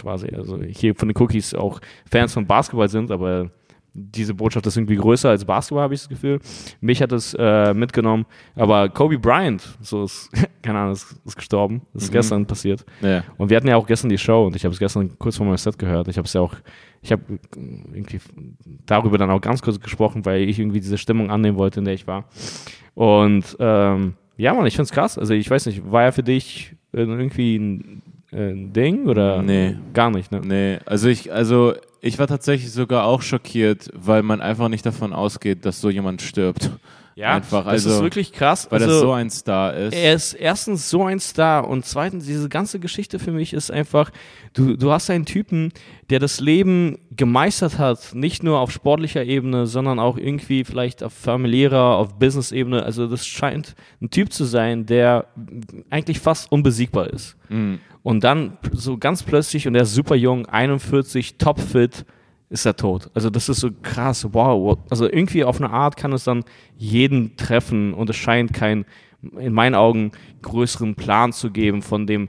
quasi, 0.00 0.28
also 0.34 0.58
hier 0.62 0.94
von 0.94 1.08
den 1.08 1.16
Cookies 1.20 1.52
auch 1.54 1.80
Fans 2.10 2.32
von 2.32 2.46
Basketball 2.46 2.88
sind, 2.88 3.10
aber 3.10 3.50
diese 3.98 4.34
Botschaft 4.34 4.66
ist 4.66 4.76
irgendwie 4.76 4.96
größer 4.96 5.28
als 5.30 5.44
Basketball, 5.44 5.82
habe 5.84 5.94
ich 5.94 6.00
das 6.00 6.08
Gefühl. 6.08 6.38
Mich 6.80 7.02
hat 7.02 7.12
es 7.12 7.34
äh, 7.38 7.74
mitgenommen, 7.74 8.24
aber 8.54 8.88
Kobe 8.88 9.18
Bryant, 9.18 9.76
so 9.80 10.04
ist, 10.04 10.30
keine 10.62 10.78
Ahnung, 10.78 10.92
ist, 10.92 11.16
ist 11.24 11.36
gestorben, 11.36 11.82
das 11.94 12.04
ist 12.04 12.10
Mhm. 12.10 12.12
gestern 12.14 12.46
passiert. 12.46 12.84
Ja. 13.00 13.24
Und 13.36 13.50
wir 13.50 13.56
hatten 13.56 13.68
ja 13.68 13.76
auch 13.76 13.86
gestern 13.86 14.08
die 14.08 14.18
Show 14.18 14.46
und 14.46 14.56
ich 14.56 14.64
habe 14.64 14.72
es 14.72 14.78
gestern 14.78 15.18
kurz 15.18 15.36
vor 15.36 15.46
meinem 15.46 15.56
Set 15.56 15.78
gehört. 15.78 16.08
Ich 16.08 16.16
habe 16.16 16.26
es 16.26 16.32
ja 16.32 16.40
auch, 16.40 16.54
ich 17.02 17.12
habe 17.12 17.22
irgendwie 17.92 18.20
darüber 18.86 19.18
dann 19.18 19.30
auch 19.30 19.40
ganz 19.40 19.62
kurz 19.62 19.80
gesprochen, 19.80 20.24
weil 20.24 20.42
ich 20.42 20.58
irgendwie 20.58 20.80
diese 20.80 20.98
Stimmung 20.98 21.30
annehmen 21.30 21.58
wollte, 21.58 21.80
in 21.80 21.84
der 21.84 21.94
ich 21.94 22.06
war. 22.06 22.24
Und 22.94 23.56
ähm, 23.60 24.14
ja, 24.36 24.54
Mann, 24.54 24.66
ich 24.66 24.74
finde 24.74 24.84
es 24.84 24.92
krass. 24.92 25.18
Also 25.18 25.34
ich 25.34 25.50
weiß 25.50 25.66
nicht, 25.66 25.90
war 25.90 26.04
er 26.04 26.12
für 26.12 26.22
dich 26.22 26.74
irgendwie 26.92 27.56
ein, 27.56 28.02
ein 28.32 28.72
Ding 28.72 29.06
oder 29.06 29.42
Nee. 29.42 29.76
gar 29.94 30.10
nicht, 30.10 30.30
ne? 30.32 30.40
Nee, 30.44 30.78
also 30.86 31.08
ich, 31.08 31.32
also 31.32 31.74
ich 32.00 32.18
war 32.18 32.26
tatsächlich 32.26 32.72
sogar 32.72 33.04
auch 33.04 33.22
schockiert, 33.22 33.90
weil 33.94 34.22
man 34.22 34.40
einfach 34.40 34.68
nicht 34.68 34.86
davon 34.86 35.12
ausgeht, 35.12 35.64
dass 35.64 35.80
so 35.80 35.90
jemand 35.90 36.22
stirbt. 36.22 36.70
Einfach, 37.26 37.64
das 37.64 37.84
ist 37.84 37.92
also, 37.92 38.02
wirklich 38.02 38.32
krass. 38.32 38.68
Weil 38.70 38.80
also, 38.80 38.92
das 38.92 39.00
so 39.00 39.12
ein 39.12 39.30
Star 39.30 39.74
ist. 39.74 39.92
Er 39.92 40.14
ist 40.14 40.34
erstens 40.34 40.88
so 40.88 41.04
ein 41.04 41.18
Star 41.18 41.66
und 41.66 41.84
zweitens, 41.84 42.26
diese 42.26 42.48
ganze 42.48 42.78
Geschichte 42.78 43.18
für 43.18 43.32
mich 43.32 43.52
ist 43.52 43.72
einfach, 43.72 44.10
du, 44.52 44.76
du 44.76 44.92
hast 44.92 45.10
einen 45.10 45.24
Typen, 45.24 45.72
der 46.10 46.20
das 46.20 46.38
Leben 46.40 46.98
gemeistert 47.10 47.78
hat, 47.78 48.14
nicht 48.14 48.44
nur 48.44 48.60
auf 48.60 48.70
sportlicher 48.70 49.24
Ebene, 49.24 49.66
sondern 49.66 49.98
auch 49.98 50.16
irgendwie 50.16 50.64
vielleicht 50.64 51.02
auf 51.02 51.12
familiärer, 51.12 51.96
auf 51.96 52.18
Business-Ebene. 52.18 52.84
Also 52.84 53.08
das 53.08 53.26
scheint 53.26 53.74
ein 54.00 54.10
Typ 54.10 54.32
zu 54.32 54.44
sein, 54.44 54.86
der 54.86 55.26
eigentlich 55.90 56.20
fast 56.20 56.52
unbesiegbar 56.52 57.08
ist. 57.10 57.36
Mhm. 57.48 57.80
Und 58.02 58.24
dann 58.24 58.58
so 58.72 58.96
ganz 58.96 59.22
plötzlich, 59.22 59.66
und 59.66 59.74
er 59.74 59.82
ist 59.82 59.94
super 59.94 60.14
jung, 60.14 60.46
41, 60.46 61.36
topfit, 61.36 62.04
ist 62.50 62.64
er 62.64 62.76
tot. 62.76 63.10
Also 63.14 63.30
das 63.30 63.48
ist 63.48 63.60
so 63.60 63.70
krass, 63.82 64.26
wow. 64.32 64.78
Also 64.88 65.06
irgendwie 65.06 65.44
auf 65.44 65.60
eine 65.60 65.70
Art 65.70 65.96
kann 65.96 66.12
es 66.12 66.24
dann 66.24 66.44
jeden 66.76 67.36
treffen 67.36 67.92
und 67.92 68.08
es 68.08 68.16
scheint 68.16 68.52
keinen, 68.54 68.86
in 69.38 69.52
meinen 69.52 69.74
Augen, 69.74 70.12
größeren 70.42 70.94
Plan 70.94 71.32
zu 71.32 71.50
geben 71.50 71.82
von 71.82 72.06
dem 72.06 72.28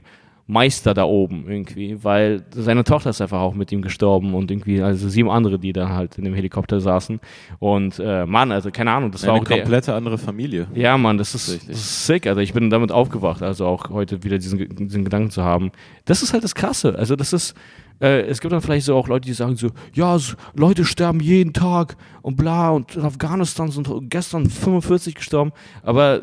Meister 0.50 0.94
da 0.94 1.04
oben 1.04 1.44
irgendwie, 1.48 2.02
weil 2.02 2.44
seine 2.50 2.82
Tochter 2.82 3.10
ist 3.10 3.20
einfach 3.20 3.40
auch 3.40 3.54
mit 3.54 3.70
ihm 3.70 3.82
gestorben 3.82 4.34
und 4.34 4.50
irgendwie, 4.50 4.82
also 4.82 5.08
sieben 5.08 5.30
andere, 5.30 5.58
die 5.58 5.72
da 5.72 5.90
halt 5.90 6.18
in 6.18 6.24
dem 6.24 6.34
Helikopter 6.34 6.80
saßen. 6.80 7.20
Und 7.60 8.00
äh, 8.00 8.26
Mann, 8.26 8.50
also 8.50 8.70
keine 8.70 8.90
Ahnung, 8.90 9.12
das 9.12 9.24
war 9.26 9.34
Eine 9.34 9.42
auch 9.42 9.46
der, 9.46 9.58
komplette 9.58 9.94
andere 9.94 10.18
Familie. 10.18 10.66
ja, 10.74 10.98
Mann, 10.98 11.18
das 11.18 11.34
ist, 11.34 11.52
Richtig. 11.52 11.68
das 11.68 11.78
ist 11.78 12.06
sick. 12.06 12.26
Also 12.26 12.40
ich 12.40 12.52
bin 12.52 12.68
damit 12.68 12.90
aufgewacht, 12.90 13.42
also 13.42 13.66
auch 13.66 13.90
heute 13.90 14.24
wieder 14.24 14.38
diesen, 14.38 14.58
diesen 14.74 15.04
Gedanken 15.04 15.30
zu 15.30 15.44
haben. 15.44 15.70
Das 16.04 16.22
ist 16.22 16.32
halt 16.32 16.42
das 16.42 16.56
Krasse. 16.56 16.96
Also 16.98 17.14
das 17.14 17.32
ist, 17.32 17.54
äh, 18.00 18.22
es 18.22 18.40
gibt 18.40 18.52
dann 18.52 18.60
vielleicht 18.60 18.86
so 18.86 18.96
auch 18.96 19.06
Leute, 19.06 19.28
die 19.28 19.34
sagen 19.34 19.54
so, 19.54 19.68
ja, 19.94 20.18
so, 20.18 20.34
Leute 20.54 20.84
sterben 20.84 21.20
jeden 21.20 21.52
Tag 21.52 21.96
und 22.22 22.36
bla 22.36 22.70
und 22.70 22.96
in 22.96 23.02
Afghanistan 23.02 23.70
sind 23.70 23.88
gestern 24.10 24.50
45 24.50 25.14
gestorben. 25.14 25.52
Aber 25.84 26.22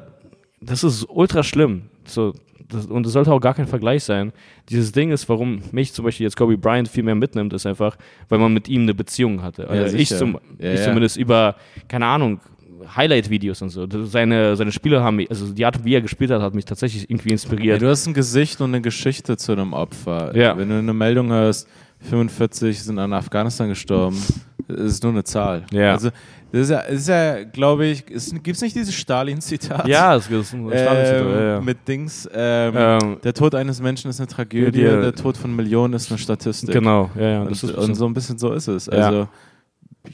das 0.60 0.84
ist 0.84 1.06
ultra 1.10 1.44
schlimm. 1.44 1.84
So, 2.06 2.34
das, 2.70 2.86
und 2.88 3.06
das 3.06 3.14
sollte 3.14 3.32
auch 3.32 3.40
gar 3.40 3.54
kein 3.54 3.68
Vergleich 3.68 4.04
sein. 4.04 4.34
Dieses 4.70 4.92
Ding 4.92 5.12
ist, 5.12 5.28
warum 5.30 5.62
mich 5.72 5.94
zum 5.94 6.06
Beispiel 6.06 6.26
jetzt 6.26 6.36
Kobe 6.36 6.58
Bryant 6.58 6.88
viel 6.88 7.04
mehr 7.04 7.16
mitnimmt, 7.16 7.54
ist 7.54 7.66
einfach, 7.66 7.98
weil 8.30 8.40
man 8.40 8.54
mit 8.54 8.68
ihm 8.68 8.82
eine 8.84 8.94
Beziehung 8.94 9.42
hatte. 9.42 9.70
Also 9.70 9.96
ich, 9.96 10.10
sicher. 10.10 10.20
zum, 10.20 10.34
Ja, 10.60 10.74
ich 10.74 10.80
ja. 10.80 10.86
zumindest 10.86 11.18
über, 11.18 11.56
keine 11.88 12.06
Ahnung, 12.06 12.40
Highlight-Videos 12.96 13.62
und 13.62 13.70
so. 13.70 13.88
Seine, 14.06 14.56
seine 14.56 14.72
Spiele 14.72 15.02
haben 15.02 15.18
mich, 15.18 15.30
also 15.30 15.52
die 15.52 15.66
Art, 15.66 15.84
wie 15.84 15.96
er 15.96 16.02
gespielt 16.02 16.30
hat, 16.32 16.42
hat 16.42 16.54
mich 16.54 16.66
tatsächlich 16.66 17.10
irgendwie 17.10 17.30
Ja, 17.30 17.34
inspiriert. 17.34 17.82
du 17.82 17.90
hast 17.90 18.06
ein 18.08 18.14
Gesicht 18.14 18.62
und 18.62 18.70
eine 18.72 18.82
Geschichte 18.82 19.36
zu 19.38 19.52
einem 19.54 19.74
Opfer. 19.74 20.36
Ja. 20.36 20.58
Wenn 20.58 20.70
du 20.70 20.76
eine 20.76 20.94
Meldung 20.94 21.30
hörst, 21.32 21.68
45 22.02 22.84
sind 22.84 23.00
an 23.00 23.14
Afghanistan 23.14 23.70
gestorben, 23.70 24.18
ist 24.68 24.80
es 24.80 25.02
nur 25.02 25.12
eine 25.12 25.24
Zahl. 25.24 25.66
Ja. 25.72 25.94
Also, 25.94 26.10
das 26.52 26.62
ist 26.62 26.70
ja, 26.70 26.80
ist 26.80 27.08
ja 27.10 27.44
glaube 27.44 27.86
ich, 27.86 28.06
gibt 28.06 28.48
es 28.48 28.62
nicht 28.62 28.76
dieses 28.76 28.94
Stalin-Zitat? 28.94 29.88
ja, 29.88 30.14
das 30.16 30.30
ist 30.30 30.54
ein 30.54 30.70
Ähm, 30.72 30.74
ja, 30.74 31.42
ja. 31.56 31.62
Mit 31.62 31.88
Dings, 31.88 32.28
ähm, 32.34 32.74
Ähm, 32.76 33.18
der 33.24 33.34
Tod 33.34 33.54
eines 33.56 33.82
Menschen 33.82 34.10
ist 34.10 34.20
eine 34.20 34.28
Tragödie, 34.28 34.72
die- 34.80 34.84
der 34.84 35.14
Tod 35.16 35.36
von 35.38 35.56
Millionen 35.56 35.94
ist 35.94 36.10
eine 36.12 36.18
Statistik. 36.18 36.72
Genau, 36.74 37.10
ja, 37.16 37.28
ja. 37.30 37.42
Und, 37.42 37.64
und 37.64 37.96
so 37.96 38.06
ein 38.06 38.14
bisschen 38.14 38.38
so 38.38 38.54
ist 38.54 38.68
es. 38.68 38.86
Ja. 38.88 38.94
Also, 38.94 39.28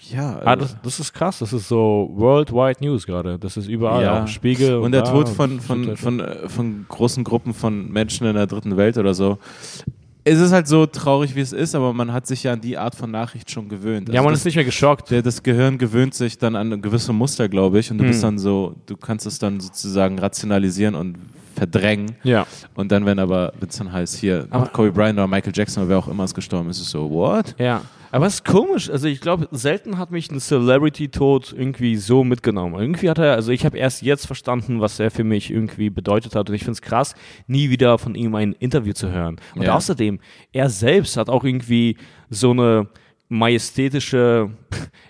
ja. 0.09 0.39
ah, 0.43 0.51
also- 0.51 0.65
das, 0.65 0.77
das 0.81 0.99
ist 1.01 1.13
krass, 1.13 1.37
das 1.39 1.53
ist 1.53 1.67
so 1.67 2.09
worldwide 2.15 2.83
News 2.83 3.05
gerade. 3.05 3.37
Das 3.37 3.57
ist 3.57 3.67
überall, 3.67 4.03
Ja. 4.03 4.23
auch 4.23 4.27
Spiegel. 4.27 4.77
Und 4.77 4.91
der 4.91 5.03
da, 5.03 5.11
Tod 5.11 5.29
von, 5.29 5.59
von, 5.59 5.89
ist- 5.89 6.01
von, 6.01 6.19
äh, 6.19 6.49
von 6.49 6.85
großen 6.89 7.23
Gruppen 7.23 7.53
von 7.53 7.91
Menschen 7.91 8.25
in 8.25 8.33
der 8.35 8.47
dritten 8.47 8.75
Welt 8.75 8.97
oder 8.97 9.13
so. 9.13 9.37
Es 10.25 10.39
ist 10.39 10.51
halt 10.53 10.67
so 10.67 10.85
traurig, 10.85 11.35
wie 11.35 11.41
es 11.41 11.51
ist, 11.51 11.75
aber 11.75 11.91
man 11.93 12.13
hat 12.13 12.27
sich 12.27 12.43
ja 12.43 12.53
an 12.53 12.61
die 12.61 12.77
Art 12.77 12.95
von 12.95 13.11
Nachricht 13.11 13.51
schon 13.51 13.67
gewöhnt. 13.67 14.07
Ja, 14.07 14.15
Also 14.15 14.23
man 14.23 14.33
das, 14.33 14.39
ist 14.39 14.45
nicht 14.45 14.55
mehr 14.55 14.63
geschockt. 14.65 15.11
der, 15.11 15.21
das 15.21 15.43
Gehirn 15.43 15.77
gewöhnt 15.77 16.13
sich 16.13 16.37
dann 16.37 16.55
an 16.55 16.81
gewisse 16.81 17.11
Muster, 17.11 17.49
glaube 17.49 17.79
ich, 17.79 17.91
und 17.91 17.97
du 17.97 18.03
Hm. 18.05 18.09
bist 18.11 18.23
dann 18.23 18.39
so, 18.39 18.75
du 18.85 18.95
kannst 18.95 19.25
es 19.25 19.37
dann 19.39 19.59
sozusagen 19.59 20.17
rationalisieren 20.19 20.95
und 20.95 21.17
verdrängen. 21.55 22.15
Ja. 22.23 22.47
Und 22.73 22.91
dann, 22.91 23.05
wenn 23.05 23.19
aber, 23.19 23.53
wenn 23.59 23.67
es 23.69 23.77
dann 23.77 23.91
heißt, 23.91 24.15
hier, 24.15 24.47
Aber- 24.49 24.67
Kobe 24.67 24.91
Bryant 24.91 25.19
oder 25.19 25.27
Michael 25.27 25.51
Jackson 25.53 25.83
oder 25.83 25.89
wer 25.89 25.97
auch 25.99 26.07
immer 26.07 26.23
ist 26.23 26.33
gestorben, 26.33 26.69
ist 26.69 26.79
es 26.79 26.89
so, 26.89 27.09
what? 27.09 27.53
Ja. 27.59 27.81
Aber 28.13 28.27
es 28.27 28.35
ist 28.35 28.45
komisch. 28.45 28.89
Also 28.91 29.07
ich 29.07 29.19
glaube, 29.21 29.47
selten 29.51 29.97
hat 29.97 30.11
mich 30.11 30.29
ein 30.31 30.39
Celebrity-Tod 30.39 31.53
irgendwie 31.57 31.95
so 31.95 32.23
mitgenommen. 32.23 32.75
Irgendwie 32.79 33.09
hat 33.09 33.17
er, 33.17 33.33
also 33.33 33.51
ich 33.51 33.65
habe 33.65 33.77
erst 33.77 34.03
jetzt 34.03 34.27
verstanden, 34.27 34.81
was 34.81 34.99
er 34.99 35.09
für 35.09 35.23
mich 35.23 35.49
irgendwie 35.49 35.89
bedeutet 35.89 36.35
hat. 36.35 36.47
Und 36.47 36.53
ich 36.55 36.61
finde 36.61 36.73
es 36.73 36.81
krass, 36.83 37.15
nie 37.47 37.71
wieder 37.71 37.97
von 37.97 38.13
ihm 38.13 38.35
ein 38.35 38.53
Interview 38.53 38.93
zu 38.93 39.09
hören. 39.11 39.37
Und 39.55 39.63
Ja. 39.63 39.75
außerdem, 39.75 40.19
er 40.51 40.69
selbst 40.69 41.17
hat 41.17 41.27
auch 41.27 41.43
irgendwie 41.43 41.97
so 42.29 42.51
eine 42.51 42.87
majestätische 43.29 44.51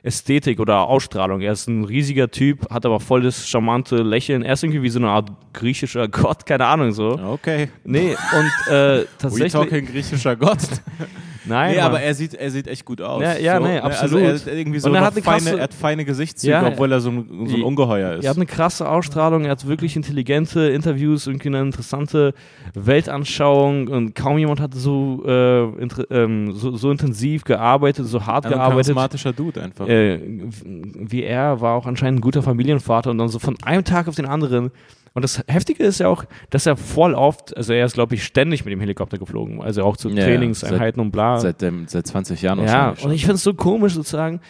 Ästhetik 0.01 0.59
oder 0.61 0.87
Ausstrahlung. 0.87 1.41
Er 1.41 1.51
ist 1.51 1.67
ein 1.67 1.83
riesiger 1.83 2.31
Typ, 2.31 2.69
hat 2.71 2.85
aber 2.85 2.99
voll 3.01 3.21
das 3.21 3.47
charmante 3.49 3.97
Lächeln. 3.97 4.43
Er 4.43 4.53
ist 4.53 4.63
irgendwie 4.63 4.81
wie 4.81 4.89
so 4.89 4.99
eine 4.99 5.09
Art 5.09 5.29
griechischer 5.53 6.07
Gott, 6.07 6.45
keine 6.45 6.65
Ahnung 6.67 6.93
so. 6.93 7.19
Okay. 7.19 7.69
Nee, 7.83 8.11
und 8.15 8.71
äh, 8.73 8.99
We 9.01 9.07
tatsächlich. 9.17 9.51
talking 9.51 9.85
griechischer 9.85 10.35
Gott. 10.37 10.59
Nein, 11.45 11.75
nee, 11.75 11.79
aber 11.81 11.99
er 12.01 12.13
sieht, 12.13 12.33
er 12.33 12.49
sieht 12.51 12.67
echt 12.67 12.85
gut 12.85 13.01
aus. 13.01 13.21
Ja, 13.21 13.37
ja, 13.37 13.59
nee, 13.59 13.73
ne? 13.75 13.83
Also 13.83 14.03
absolut. 14.03 14.21
er 14.23 14.33
hat 14.35 14.47
irgendwie 14.47 14.79
so 14.79 14.89
Und 14.89 14.95
er 14.95 15.01
hat 15.01 15.13
eine 15.13 15.21
feine, 15.21 15.37
krasse- 15.41 15.57
er 15.57 15.63
hat 15.63 15.73
feine 15.73 16.05
Gesichtszüge, 16.05 16.51
Ja, 16.53 16.67
obwohl 16.67 16.91
er 16.91 16.99
so 17.01 17.09
ein, 17.09 17.47
so 17.47 17.55
ein 17.57 17.63
Ungeheuer 17.63 18.13
ist. 18.13 18.23
Er 18.23 18.29
hat 18.29 18.37
eine 18.37 18.45
krasse 18.45 18.87
Ausstrahlung, 18.87 19.45
er 19.45 19.51
hat 19.51 19.67
wirklich 19.67 19.95
intelligente 19.95 20.61
Interviews, 20.69 21.27
irgendwie 21.27 21.49
eine 21.49 21.61
interessante 21.61 22.33
Weltanschauung 22.73 23.87
und 23.87 24.15
kaum 24.15 24.37
jemand 24.37 24.59
hat 24.59 24.73
so, 24.73 25.23
äh, 25.25 25.63
ähm, 26.11 26.51
so, 26.53 26.75
so 26.75 26.91
intensiv 26.91 27.43
gearbeitet, 27.43 28.05
so 28.07 28.25
hart 28.25 28.45
ein 28.45 28.51
gearbeitet. 28.53 28.85
charismatischer 28.95 29.33
Dude 29.33 29.61
einfach. 29.61 29.87
Äh, 29.87 30.19
wie 30.63 31.23
er 31.23 31.59
war 31.61 31.75
auch 31.75 31.85
anscheinend 31.85 32.19
ein 32.19 32.21
guter 32.21 32.41
Familienvater 32.43 33.11
und 33.11 33.17
dann 33.17 33.29
so 33.29 33.39
von 33.39 33.55
einem 33.63 33.83
Tag 33.83 34.07
auf 34.07 34.15
den 34.15 34.25
anderen. 34.25 34.71
Und 35.13 35.21
das 35.21 35.43
Heftige 35.47 35.83
ist 35.83 35.99
ja 35.99 36.07
auch, 36.07 36.25
dass 36.49 36.65
er 36.65 36.75
voll 36.75 37.13
oft, 37.13 37.55
also 37.55 37.73
er 37.73 37.85
ist 37.85 37.93
glaube 37.93 38.15
ich 38.15 38.23
ständig 38.23 38.65
mit 38.65 38.71
dem 38.71 38.79
Helikopter 38.79 39.17
geflogen, 39.17 39.61
also 39.61 39.83
auch 39.83 39.95
zu 39.95 40.09
Ja, 40.09 40.25
Trainingseinheiten 40.25 40.99
und 41.01 41.11
bla. 41.11 41.39
Seit, 41.39 41.61
dem, 41.61 41.87
seit 41.87 42.07
20 42.07 42.41
Jahren 42.41 42.63
Ja, 42.65 42.95
und 43.03 43.11
ich 43.11 43.21
finde 43.21 43.35
es 43.35 43.43
so 43.43 43.53
komisch 43.53 43.93
sozusagen, 43.93 44.41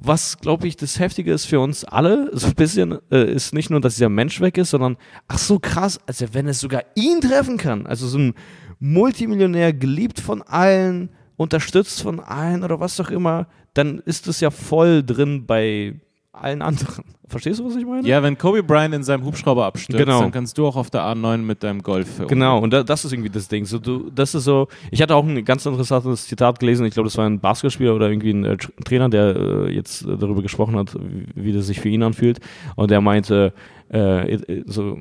was, 0.00 0.38
glaube 0.38 0.68
ich, 0.68 0.76
das 0.76 1.00
Heftige 1.00 1.32
ist 1.32 1.46
für 1.46 1.60
uns 1.60 1.84
alle, 1.84 2.30
so 2.32 2.48
ein 2.48 2.54
bisschen, 2.54 2.98
äh, 3.10 3.32
ist 3.32 3.52
nicht 3.52 3.70
nur, 3.70 3.80
dass 3.80 3.94
dieser 3.94 4.08
Mensch 4.08 4.40
weg 4.40 4.56
ist, 4.56 4.70
sondern, 4.70 4.96
ach 5.26 5.38
so 5.38 5.58
krass, 5.58 5.98
also 6.06 6.26
wenn 6.32 6.46
es 6.46 6.60
sogar 6.60 6.82
ihn 6.94 7.20
treffen 7.20 7.56
kann, 7.56 7.86
also 7.86 8.06
so 8.06 8.18
ein 8.18 8.34
Multimillionär, 8.78 9.72
geliebt 9.72 10.20
von 10.20 10.42
allen, 10.42 11.10
unterstützt 11.36 12.02
von 12.02 12.20
allen 12.20 12.62
oder 12.62 12.78
was 12.80 13.00
auch 13.00 13.10
immer, 13.10 13.48
dann 13.74 13.98
ist 13.98 14.28
es 14.28 14.40
ja 14.40 14.50
voll 14.50 15.02
drin 15.02 15.46
bei 15.46 16.00
allen 16.38 16.62
anderen. 16.62 17.04
Verstehst 17.26 17.60
du, 17.60 17.66
was 17.66 17.76
ich 17.76 17.84
meine? 17.84 18.06
Ja, 18.08 18.22
wenn 18.22 18.38
Kobe 18.38 18.62
Bryant 18.62 18.94
in 18.94 19.02
seinem 19.02 19.24
Hubschrauber 19.24 19.66
abstürzt, 19.66 19.98
Genau. 20.02 20.20
dann 20.22 20.32
kannst 20.32 20.56
du 20.56 20.66
auch 20.66 20.76
auf 20.76 20.88
der 20.88 21.02
A9 21.02 21.38
mit 21.38 21.62
deinem 21.62 21.82
Golf. 21.82 22.22
Genau, 22.26 22.58
und 22.58 22.72
da, 22.72 22.82
das 22.82 23.04
ist 23.04 23.12
irgendwie 23.12 23.28
das 23.28 23.48
Ding. 23.48 23.66
So, 23.66 23.78
du, 23.78 24.08
das 24.10 24.34
ist 24.34 24.44
so, 24.44 24.68
ich 24.90 25.02
hatte 25.02 25.14
auch 25.14 25.26
ein 25.26 25.44
ganz 25.44 25.66
interessantes 25.66 26.26
Zitat 26.26 26.58
gelesen, 26.58 26.86
ich 26.86 26.94
glaube, 26.94 27.08
das 27.08 27.18
war 27.18 27.26
ein 27.26 27.38
Basketballspieler 27.38 27.94
oder 27.94 28.08
irgendwie 28.08 28.30
ein 28.30 28.44
äh, 28.46 28.52
Tr- 28.54 28.70
Trainer, 28.84 29.10
der 29.10 29.36
äh, 29.36 29.74
jetzt 29.74 30.02
äh, 30.06 30.16
darüber 30.16 30.40
gesprochen 30.40 30.76
hat, 30.76 30.94
wie, 30.94 31.26
wie 31.34 31.52
das 31.52 31.66
sich 31.66 31.80
für 31.80 31.90
ihn 31.90 32.02
anfühlt. 32.02 32.40
Und 32.76 32.90
der 32.90 33.02
meinte, 33.02 33.52
äh, 33.90 34.38
so, 34.66 34.96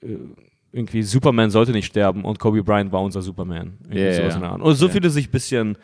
äh, 0.00 0.16
irgendwie 0.72 1.02
Superman 1.02 1.50
sollte 1.50 1.72
nicht 1.72 1.86
sterben 1.86 2.24
und 2.24 2.38
Kobe 2.38 2.62
Bryant 2.62 2.92
war 2.92 3.02
unser 3.02 3.22
Superman. 3.22 3.78
Der 3.92 4.34
Art. 4.42 4.60
Und 4.60 4.74
so 4.74 4.88
fühlt 4.88 5.04
es 5.04 5.14
sich 5.14 5.28
ein 5.28 5.32
bisschen 5.32 5.78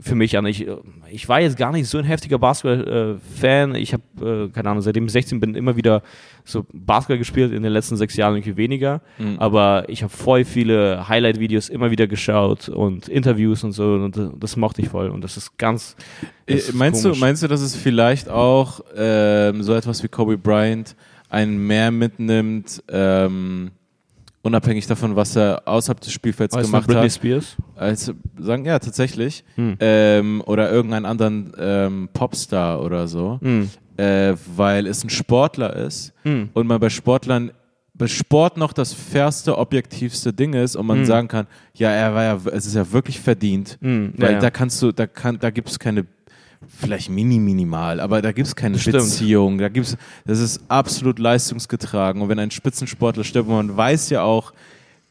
für 0.00 0.14
mich 0.14 0.36
an. 0.36 0.46
Ich, 0.46 0.66
äh, 0.66 0.76
ich 1.10 1.28
war 1.28 1.40
jetzt 1.40 1.56
gar 1.56 1.72
nicht 1.72 1.88
so 1.88 1.98
ein 1.98 2.04
heftiger 2.04 2.38
Basketball-Fan. 2.38 3.74
ich 3.76 3.92
habe, 3.92 4.48
äh, 4.48 4.48
keine 4.52 4.70
Ahnung, 4.70 4.82
seitdem 4.82 5.06
ich 5.06 5.12
16 5.12 5.40
bin, 5.40 5.54
immer 5.54 5.76
wieder 5.76 6.02
so 6.44 6.66
Basketball 6.72 7.18
gespielt, 7.18 7.52
in 7.52 7.62
den 7.62 7.72
letzten 7.72 7.96
sechs 7.96 8.16
Jahren 8.16 8.34
irgendwie 8.36 8.56
weniger. 8.56 9.02
Mhm. 9.18 9.38
Aber 9.38 9.84
ich 9.88 10.02
habe 10.02 10.12
voll 10.14 10.44
viele 10.44 11.08
Highlight-Videos 11.08 11.68
immer 11.68 11.90
wieder 11.90 12.06
geschaut 12.06 12.68
und 12.68 13.08
Interviews 13.08 13.64
und 13.64 13.72
so. 13.72 13.94
Und 13.94 14.18
das, 14.40 14.56
mochte 14.56 14.82
ich 14.82 14.88
voll. 14.88 15.08
Und 15.10 15.22
das 15.22 15.36
ist 15.36 15.56
ganz. 15.58 15.96
Äh, 16.46 16.54
Das 16.56 16.68
ist 16.68 16.74
meinst, 16.74 17.02
komisch. 17.02 17.18
du, 17.18 17.24
meinst 17.24 17.42
du, 17.42 17.48
dass 17.48 17.60
es 17.60 17.76
vielleicht 17.76 18.28
auch 18.28 18.80
ähm, 18.96 19.62
so 19.62 19.74
etwas 19.74 20.02
wie 20.02 20.08
Kobe 20.08 20.36
Bryant 20.38 20.96
einen 21.30 21.66
mehr 21.66 21.90
mitnimmt, 21.90 22.82
ähm, 22.88 23.70
unabhängig 24.44 24.86
davon, 24.86 25.16
was 25.16 25.34
er 25.36 25.62
außerhalb 25.66 26.00
des 26.00 26.12
Spielfelds 26.12 26.54
du, 26.54 26.62
gemacht 26.62 26.86
Britney 26.86 27.02
hat? 27.02 27.12
Spears? 27.12 27.56
Als 27.74 28.12
sagen, 28.38 28.64
ja, 28.64 28.78
tatsächlich. 28.78 29.42
Hm. 29.56 29.76
Ähm, 29.80 30.42
oder 30.46 30.70
irgendeinen 30.70 31.06
anderen 31.06 31.52
ähm, 31.58 32.08
Popstar 32.12 32.80
oder 32.82 33.08
so. 33.08 33.38
Hm. 33.42 33.70
Äh, 33.96 34.34
weil 34.56 34.86
es 34.86 35.02
ein 35.04 35.10
Sportler 35.10 35.74
ist 35.76 36.12
Hm. 36.22 36.50
und 36.52 36.66
man 36.66 36.78
bei 36.80 36.88
Sportlern 36.90 37.50
bei 37.96 38.08
Sport 38.08 38.56
noch 38.56 38.72
das 38.72 38.92
fairste, 38.92 39.56
objektivste 39.56 40.32
Ding 40.32 40.52
ist 40.54 40.74
und 40.74 40.84
man 40.84 40.98
Hm. 40.98 41.04
sagen 41.04 41.28
kann, 41.28 41.46
ja, 41.74 41.90
er 41.92 42.12
war 42.12 42.24
ja, 42.24 42.40
es 42.52 42.66
ist 42.66 42.74
ja 42.74 42.90
wirklich 42.90 43.20
verdient, 43.20 43.78
Hm. 43.80 44.14
weil 44.16 44.30
Ja, 44.30 44.32
ja. 44.34 44.38
da 44.40 44.50
kannst 44.50 44.82
du, 44.82 44.90
da 44.90 45.06
kann, 45.06 45.38
da 45.38 45.50
gibt 45.50 45.68
es 45.68 45.78
keine, 45.78 46.04
vielleicht 46.68 47.10
mini 47.10 47.38
minimal, 47.38 48.00
aber 48.00 48.22
da 48.22 48.32
gibt 48.32 48.46
es 48.48 48.56
keine 48.56 48.78
Stimmt. 48.78 48.98
Beziehung, 48.98 49.58
da 49.58 49.68
gibt's, 49.68 49.96
das 50.26 50.40
ist 50.40 50.60
absolut 50.68 51.18
leistungsgetragen 51.18 52.22
und 52.22 52.28
wenn 52.28 52.38
ein 52.38 52.50
Spitzensportler 52.50 53.24
stirbt, 53.24 53.48
man 53.48 53.76
weiß 53.76 54.10
ja 54.10 54.22
auch, 54.22 54.52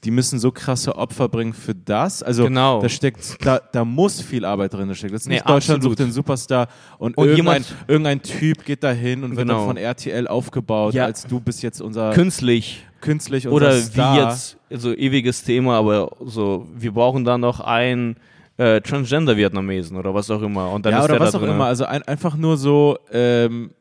die 0.03 0.11
müssen 0.11 0.37
so 0.37 0.51
krasse 0.51 0.97
Opfer 0.97 1.29
bringen 1.29 1.53
für 1.53 1.73
das. 1.73 2.21
Also 2.21 2.43
Genau. 2.43 2.81
da 2.81 2.89
steckt, 2.89 3.37
da, 3.45 3.59
da 3.71 3.85
muss 3.85 4.21
viel 4.21 4.43
Arbeit 4.43 4.73
drin 4.73 4.93
stecken. 4.95 5.13
Das 5.13 5.21
ist 5.21 5.27
Nee, 5.29 5.35
nicht 5.35 5.47
Deutschland 5.47 5.77
absolut. 5.77 5.97
sucht 5.97 6.07
den 6.07 6.11
Superstar 6.11 6.67
und, 6.97 7.15
Und 7.17 7.27
irgendein, 7.29 7.61
jemand- 7.63 7.75
irgendein 7.87 8.21
Typ 8.21 8.65
geht 8.65 8.83
dahin 8.83 9.23
und 9.23 9.37
wird 9.37 9.47
Genau. 9.47 9.59
dann 9.59 9.67
von 9.67 9.77
RTL 9.77 10.27
aufgebaut, 10.27 10.93
Ja. 10.93 11.05
als 11.05 11.25
du 11.25 11.39
bist 11.39 11.63
jetzt 11.63 11.79
unser 11.81 12.11
Künstlich. 12.11 12.83
künstlich 12.99 13.47
unser 13.47 13.55
Oder 13.55 13.79
Star. 13.79 14.15
wie 14.17 14.19
jetzt, 14.29 14.57
so 14.71 14.93
ewiges 14.93 15.41
Thema, 15.45 15.77
aber 15.77 16.11
so, 16.25 16.67
wir 16.75 16.91
brauchen 16.91 17.23
da 17.23 17.37
noch 17.37 17.61
einen 17.61 18.17
äh, 18.57 18.81
Transgender-Vietnamesen 18.81 19.97
oder 19.97 20.13
was 20.13 20.29
auch 20.29 20.41
immer. 20.41 20.71
Und 20.71 20.85
dann 20.85 20.93
ja, 20.93 20.99
ist 20.99 21.05
oder 21.05 21.13
der 21.15 21.21
was 21.27 21.35
auch 21.35 21.41
immer. 21.41 21.65
Also 21.65 21.85
ein, 21.85 22.03
einfach 22.03 22.35
nur 22.35 22.57
so, 22.57 22.97
ähm, 23.11 23.71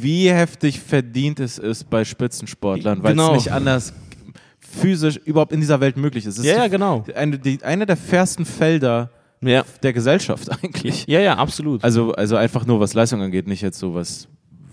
wie 0.00 0.28
heftig 0.30 0.80
verdient 0.80 1.40
es 1.40 1.58
ist 1.58 1.88
bei 1.88 2.04
Spitzensportlern, 2.04 3.02
weil 3.02 3.12
Genau. 3.12 3.34
es 3.34 3.44
nicht 3.44 3.52
anders 3.52 3.92
physisch 4.60 5.16
überhaupt 5.16 5.52
in 5.52 5.60
dieser 5.60 5.80
Welt 5.80 5.96
möglich 5.96 6.26
ist. 6.26 6.38
Es 6.38 6.44
Ja, 6.44 6.52
ist 6.52 6.58
ja, 6.58 6.68
genau. 6.68 7.04
Eine, 7.14 7.38
die, 7.38 7.62
eine 7.62 7.86
der 7.86 7.96
fairsten 7.96 8.44
Felder 8.44 9.10
Ja. 9.40 9.64
der 9.82 9.92
Gesellschaft 9.92 10.50
eigentlich. 10.62 11.06
ja, 11.06 11.20
ja, 11.20 11.36
absolut. 11.36 11.82
Also, 11.82 12.12
also 12.12 12.36
einfach 12.36 12.66
nur 12.66 12.78
was 12.80 12.92
Leistung 12.94 13.22
angeht, 13.22 13.46
nicht 13.48 13.62
jetzt 13.62 13.78
so 13.78 13.94
was 13.94 14.28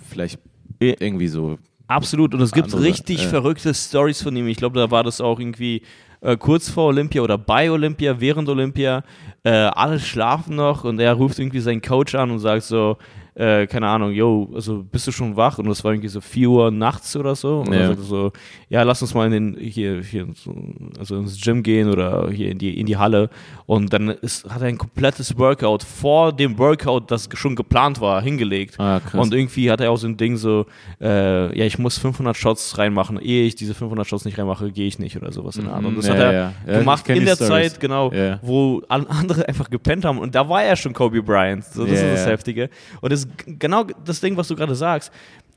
vielleicht 0.09 0.39
irgendwie 0.79 1.27
so. 1.29 1.57
Absolut. 1.87 2.33
Und 2.33 2.41
es 2.41 2.51
gibt 2.51 2.65
Andere, 2.65 2.83
richtig 2.83 3.23
äh. 3.23 3.27
verrückte 3.27 3.73
Stories 3.73 4.21
von 4.21 4.35
ihm. 4.35 4.47
Ich 4.47 4.57
glaube, 4.57 4.77
da 4.79 4.91
war 4.91 5.03
das 5.03 5.21
auch 5.21 5.39
irgendwie 5.39 5.81
äh, 6.25 6.37
kurz 6.37 6.69
vor 6.69 6.87
Olympia 6.87 7.21
oder 7.21 7.37
bei 7.37 7.69
Olympia, 7.69 8.19
während 8.19 8.49
Olympia. 8.49 9.03
Äh, 9.43 9.51
alle 9.51 9.99
schlafen 9.99 10.55
noch 10.55 10.83
und 10.83 10.99
er 10.99 11.13
ruft 11.13 11.37
irgendwie 11.37 11.59
seinen 11.59 11.81
Coach 11.81 12.15
an 12.15 12.31
und 12.31 12.39
sagt 12.39 12.63
so, 12.63 12.97
äh, 13.35 13.67
keine 13.67 13.87
Ahnung, 13.87 14.11
yo, 14.11 14.49
also 14.55 14.83
bist 14.89 15.07
du 15.07 15.11
schon 15.11 15.35
wach? 15.35 15.57
Und 15.57 15.67
das 15.67 15.83
war 15.83 15.91
irgendwie 15.91 16.07
so 16.07 16.21
4 16.21 16.49
Uhr 16.49 16.71
nachts 16.71 17.15
oder 17.17 17.35
so. 17.35 17.59
Und 17.59 17.73
Ja. 17.73 17.93
so, 17.95 18.31
ja, 18.69 18.83
lass 18.83 19.01
uns 19.01 19.13
mal 19.13 19.25
in 19.31 19.31
den, 19.53 19.57
hier, 19.59 20.01
hier, 20.01 20.25
so, 20.33 20.55
also 20.97 21.17
ins 21.17 21.39
Gym 21.41 21.61
gehen 21.61 21.89
oder 21.89 22.29
hier 22.31 22.49
in 22.51 22.57
die, 22.57 22.79
in 22.79 22.85
die 22.85 22.97
Halle. 22.97 23.29
Und 23.65 23.91
dann 23.93 24.09
ist, 24.09 24.49
hat 24.49 24.61
er 24.61 24.67
ein 24.67 24.77
komplettes 24.77 25.37
Workout 25.37 25.83
vor 25.83 26.31
dem 26.31 26.57
Workout, 26.57 27.11
das 27.11 27.27
schon 27.33 27.55
geplant 27.55 27.99
war, 27.99 28.21
hingelegt. 28.21 28.79
Ah. 28.79 29.01
Und 29.13 29.33
irgendwie 29.33 29.69
hat 29.69 29.81
er 29.81 29.91
auch 29.91 29.97
so 29.97 30.07
ein 30.07 30.17
Ding 30.17 30.37
so, 30.37 30.65
äh, 31.01 31.57
ja, 31.57 31.65
ich 31.65 31.77
muss 31.77 31.97
500 31.97 32.37
Shots 32.37 32.77
reinmachen. 32.77 33.19
Ehe 33.19 33.45
ich 33.45 33.55
diese 33.55 33.73
500 33.73 34.07
Shots 34.07 34.23
nicht 34.25 34.37
reinmache, 34.37 34.71
gehe 34.71 34.87
ich 34.87 34.97
nicht 34.99 35.17
oder 35.17 35.31
sowas 35.31 35.57
in 35.57 35.65
der 35.65 35.73
Art. 35.73 35.83
Und 35.83 35.97
das 35.97 36.05
Mhm, 36.07 36.11
hat 36.11 36.17
ja, 36.19 36.23
er 36.25 36.33
ja. 36.33 36.53
Ja, 36.67 36.79
gemacht 36.79 37.09
in 37.09 37.25
der 37.25 37.35
Stories. 37.35 37.47
Zeit, 37.73 37.79
genau, 37.79 38.11
Ja. 38.13 38.39
wo 38.41 38.81
an- 38.87 39.07
andere 39.25 39.47
einfach 39.47 39.69
gepennt 39.69 40.05
haben. 40.05 40.19
Und 40.19 40.35
da 40.35 40.47
war 40.47 40.63
er 40.63 40.75
schon 40.75 40.93
Kobe 40.93 41.21
Bryant. 41.21 41.65
So, 41.65 41.85
das 41.85 41.99
Ja, 41.99 42.07
ist 42.07 42.13
das 42.19 42.25
ja. 42.25 42.31
Heftige. 42.31 42.69
Und 43.01 43.11
das 43.25 43.45
genau 43.59 43.83
das 44.05 44.21
Ding, 44.21 44.37
was 44.37 44.47
du 44.47 44.55
gerade 44.55 44.75
sagst. 44.75 45.11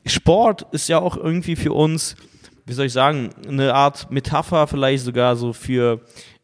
Sport 0.07 0.67
ist 0.73 0.89
ja 0.89 0.99
auch 0.99 1.17
irgendwie 1.17 1.57
für 1.57 1.73
uns, 1.73 2.17
wie 2.67 2.73
soll 2.73 2.87
ich 2.87 2.93
sagen, 2.93 3.31
eine 3.47 3.75
Art 3.75 4.11
Metapher 4.11 4.67
vielleicht 4.67 5.05
sogar 5.05 5.37
so 5.37 5.53
für 5.53 6.01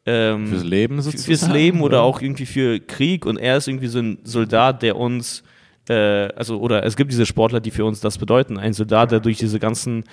ähm, 0.07 0.49
Fürs 0.49 0.65
Leben 0.65 1.01
sozusagen? 1.01 1.25
fürs 1.39 1.49
Leben 1.51 1.81
oder 1.81 1.99
Ja. 1.99 2.03
auch 2.03 2.21
irgendwie 2.21 2.45
für 2.47 2.79
Krieg 2.79 3.25
und 3.25 3.39
er 3.39 3.57
ist 3.57 3.69
irgendwie 3.69 3.87
so 3.87 4.01
ein 4.01 4.19
Soldat, 4.25 4.83
der 4.83 4.97
uns 4.97 5.43
äh, 5.89 5.95
also 6.35 6.61
oder 6.61 6.85
es 6.85 6.97
gibt 6.97 7.11
diese 7.11 7.25
Sportler, 7.27 7.61
die 7.61 7.71
für 7.71 7.85
uns 7.87 8.01
das 8.01 8.19
bedeuten. 8.19 8.59
Ein 8.59 8.75
Soldat, 8.75 9.13
der 9.13 9.21
durch 9.21 9.39
diese 9.39 9.59
ganzen 9.59 10.05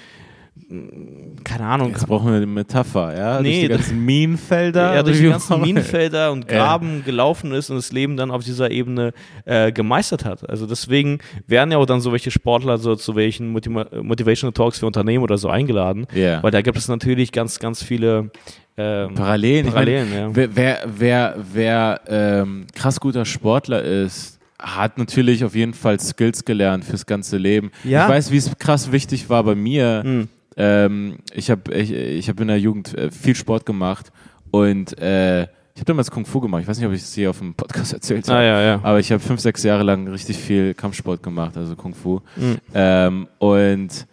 keine 1.43 1.65
Ahnung, 1.65 1.89
Jetzt 1.91 2.07
brauchen 2.07 2.27
wir 2.29 2.35
eine 2.37 2.45
Metapher, 2.45 3.15
ja? 3.17 3.41
Nee, 3.41 3.51
Durch 3.51 3.61
die 3.61 3.67
ganzen 3.69 4.05
Minenfelder? 4.05 4.95
ja, 4.95 5.03
durch 5.03 5.17
die 5.19 5.29
ganzen 5.29 5.61
Minenfelder 5.61 6.31
und 6.31 6.49
Ja. 6.51 6.57
Graben 6.57 7.03
gelaufen 7.05 7.53
ist 7.53 7.69
und 7.69 7.77
das 7.77 7.91
Leben 7.91 8.15
dann 8.17 8.31
auf 8.31 8.43
dieser 8.43 8.69
Ebene 8.71 9.13
äh, 9.45 9.71
gemeistert 9.71 10.23
hat. 10.25 10.49
Also 10.49 10.65
deswegen 10.65 11.19
werden 11.47 11.71
ja 11.71 11.77
auch 11.77 11.85
dann 11.85 12.01
so 12.01 12.11
welche 12.11 12.31
Sportler 12.31 12.77
so 12.77 12.95
zu 12.95 13.15
welchen 13.15 13.49
Motiva 13.51 13.87
Motivational 14.01 14.53
Talks 14.53 14.79
für 14.79 14.85
Unternehmen 14.85 15.23
oder 15.23 15.37
so 15.37 15.49
eingeladen, 15.49 16.05
Ja. 16.13 16.43
weil 16.43 16.51
da 16.51 16.61
gibt 16.61 16.77
es 16.77 16.87
natürlich 16.87 17.31
ganz, 17.31 17.59
ganz 17.59 17.81
viele 17.83 18.31
ähm, 18.77 19.15
Parallelen. 19.15 19.67
Parallelen, 19.67 20.09
meine, 20.09 20.21
ja. 20.21 20.29
Wer, 20.35 20.55
wer, 20.55 20.79
wer, 20.97 21.35
wer 21.53 22.01
ähm, 22.07 22.67
krass 22.75 22.99
guter 22.99 23.25
Sportler 23.25 23.81
ist, 23.83 24.39
hat 24.59 24.97
natürlich 24.97 25.43
auf 25.43 25.55
jeden 25.55 25.73
Fall 25.73 25.99
Skills 25.99 26.45
gelernt 26.45 26.85
fürs 26.85 27.05
ganze 27.05 27.37
Leben. 27.37 27.71
Ja. 27.83 28.03
Ich 28.03 28.09
weiß, 28.09 28.31
wie 28.31 28.37
es 28.37 28.51
krass 28.59 28.91
wichtig 28.91 29.29
war 29.29 29.43
bei 29.43 29.55
mir. 29.55 30.01
Hm. 30.03 30.27
Ähm, 30.57 31.19
ich 31.33 31.49
habe 31.49 31.73
ich, 31.73 31.91
ich 31.91 32.27
hab 32.29 32.39
in 32.39 32.47
der 32.47 32.59
Jugend 32.59 32.97
äh, 32.97 33.09
viel 33.11 33.35
Sport 33.35 33.65
gemacht 33.65 34.11
und 34.51 34.97
äh, 34.99 35.43
ich 35.73 35.79
habe 35.79 35.85
damals 35.85 36.11
Kung 36.11 36.25
Fu 36.25 36.41
gemacht. 36.41 36.61
Ich 36.63 36.67
weiß 36.67 36.77
nicht, 36.77 36.87
ob 36.87 36.93
ich 36.93 37.01
es 37.01 37.13
hier 37.13 37.29
auf 37.29 37.39
dem 37.39 37.53
Podcast 37.53 37.93
erzählt 37.93 38.27
habe. 38.27 38.39
Ah, 38.39 38.43
ja, 38.43 38.61
ja. 38.61 38.79
Aber 38.83 38.99
ich 38.99 39.11
habe 39.11 39.21
fünf, 39.21 39.39
sechs 39.39 39.63
Jahre 39.63 39.83
lang 39.83 40.07
richtig 40.09 40.37
viel 40.37 40.73
Kampfsport 40.73 41.23
gemacht, 41.23 41.55
also 41.55 41.75
Kung 41.75 41.93
Fu. 41.93 42.19
Hm. 42.35 42.57
Ähm, 42.73 43.27
und 43.39 44.07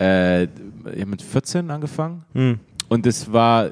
äh, 0.00 0.44
ich 0.44 0.50
habe 1.00 1.06
mit 1.06 1.22
14 1.22 1.70
angefangen. 1.70 2.24
Hm. 2.34 2.58
Und 2.88 3.06
es 3.06 3.32
war 3.32 3.70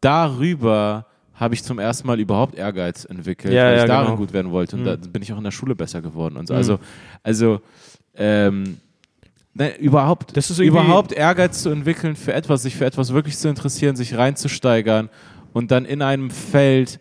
darüber 0.00 1.06
habe 1.34 1.52
ich 1.54 1.62
zum 1.62 1.78
ersten 1.78 2.06
Mal 2.06 2.18
überhaupt 2.18 2.54
Ehrgeiz 2.54 3.04
entwickelt, 3.04 3.52
Ja, 3.52 3.64
weil 3.66 3.78
ich 3.80 3.84
darin 3.84 4.06
genau. 4.06 4.16
gut 4.16 4.32
werden 4.32 4.52
wollte. 4.52 4.76
Und 4.76 4.82
Mhm. 4.82 4.86
da 4.86 4.96
bin 4.96 5.20
ich 5.20 5.32
auch 5.34 5.38
in 5.38 5.44
der 5.44 5.50
Schule 5.50 5.74
besser 5.74 6.00
geworden 6.00 6.36
und 6.38 6.46
so. 6.46 6.54
Mhm. 6.54 6.58
Also, 6.58 6.78
also 7.22 7.60
ähm, 8.14 8.78
ne, 9.56 9.76
überhaupt, 9.78 10.36
Das 10.36 10.50
ist 10.50 10.58
überhaupt 10.58 11.12
Ehrgeiz 11.12 11.62
zu 11.62 11.70
entwickeln 11.70 12.16
für 12.16 12.32
etwas, 12.32 12.62
sich 12.62 12.76
für 12.76 12.84
etwas 12.86 13.12
wirklich 13.12 13.36
zu 13.38 13.48
interessieren, 13.48 13.96
sich 13.96 14.16
reinzusteigern 14.16 15.08
und 15.52 15.70
dann 15.70 15.84
in 15.84 16.02
einem 16.02 16.30
Feld 16.30 17.00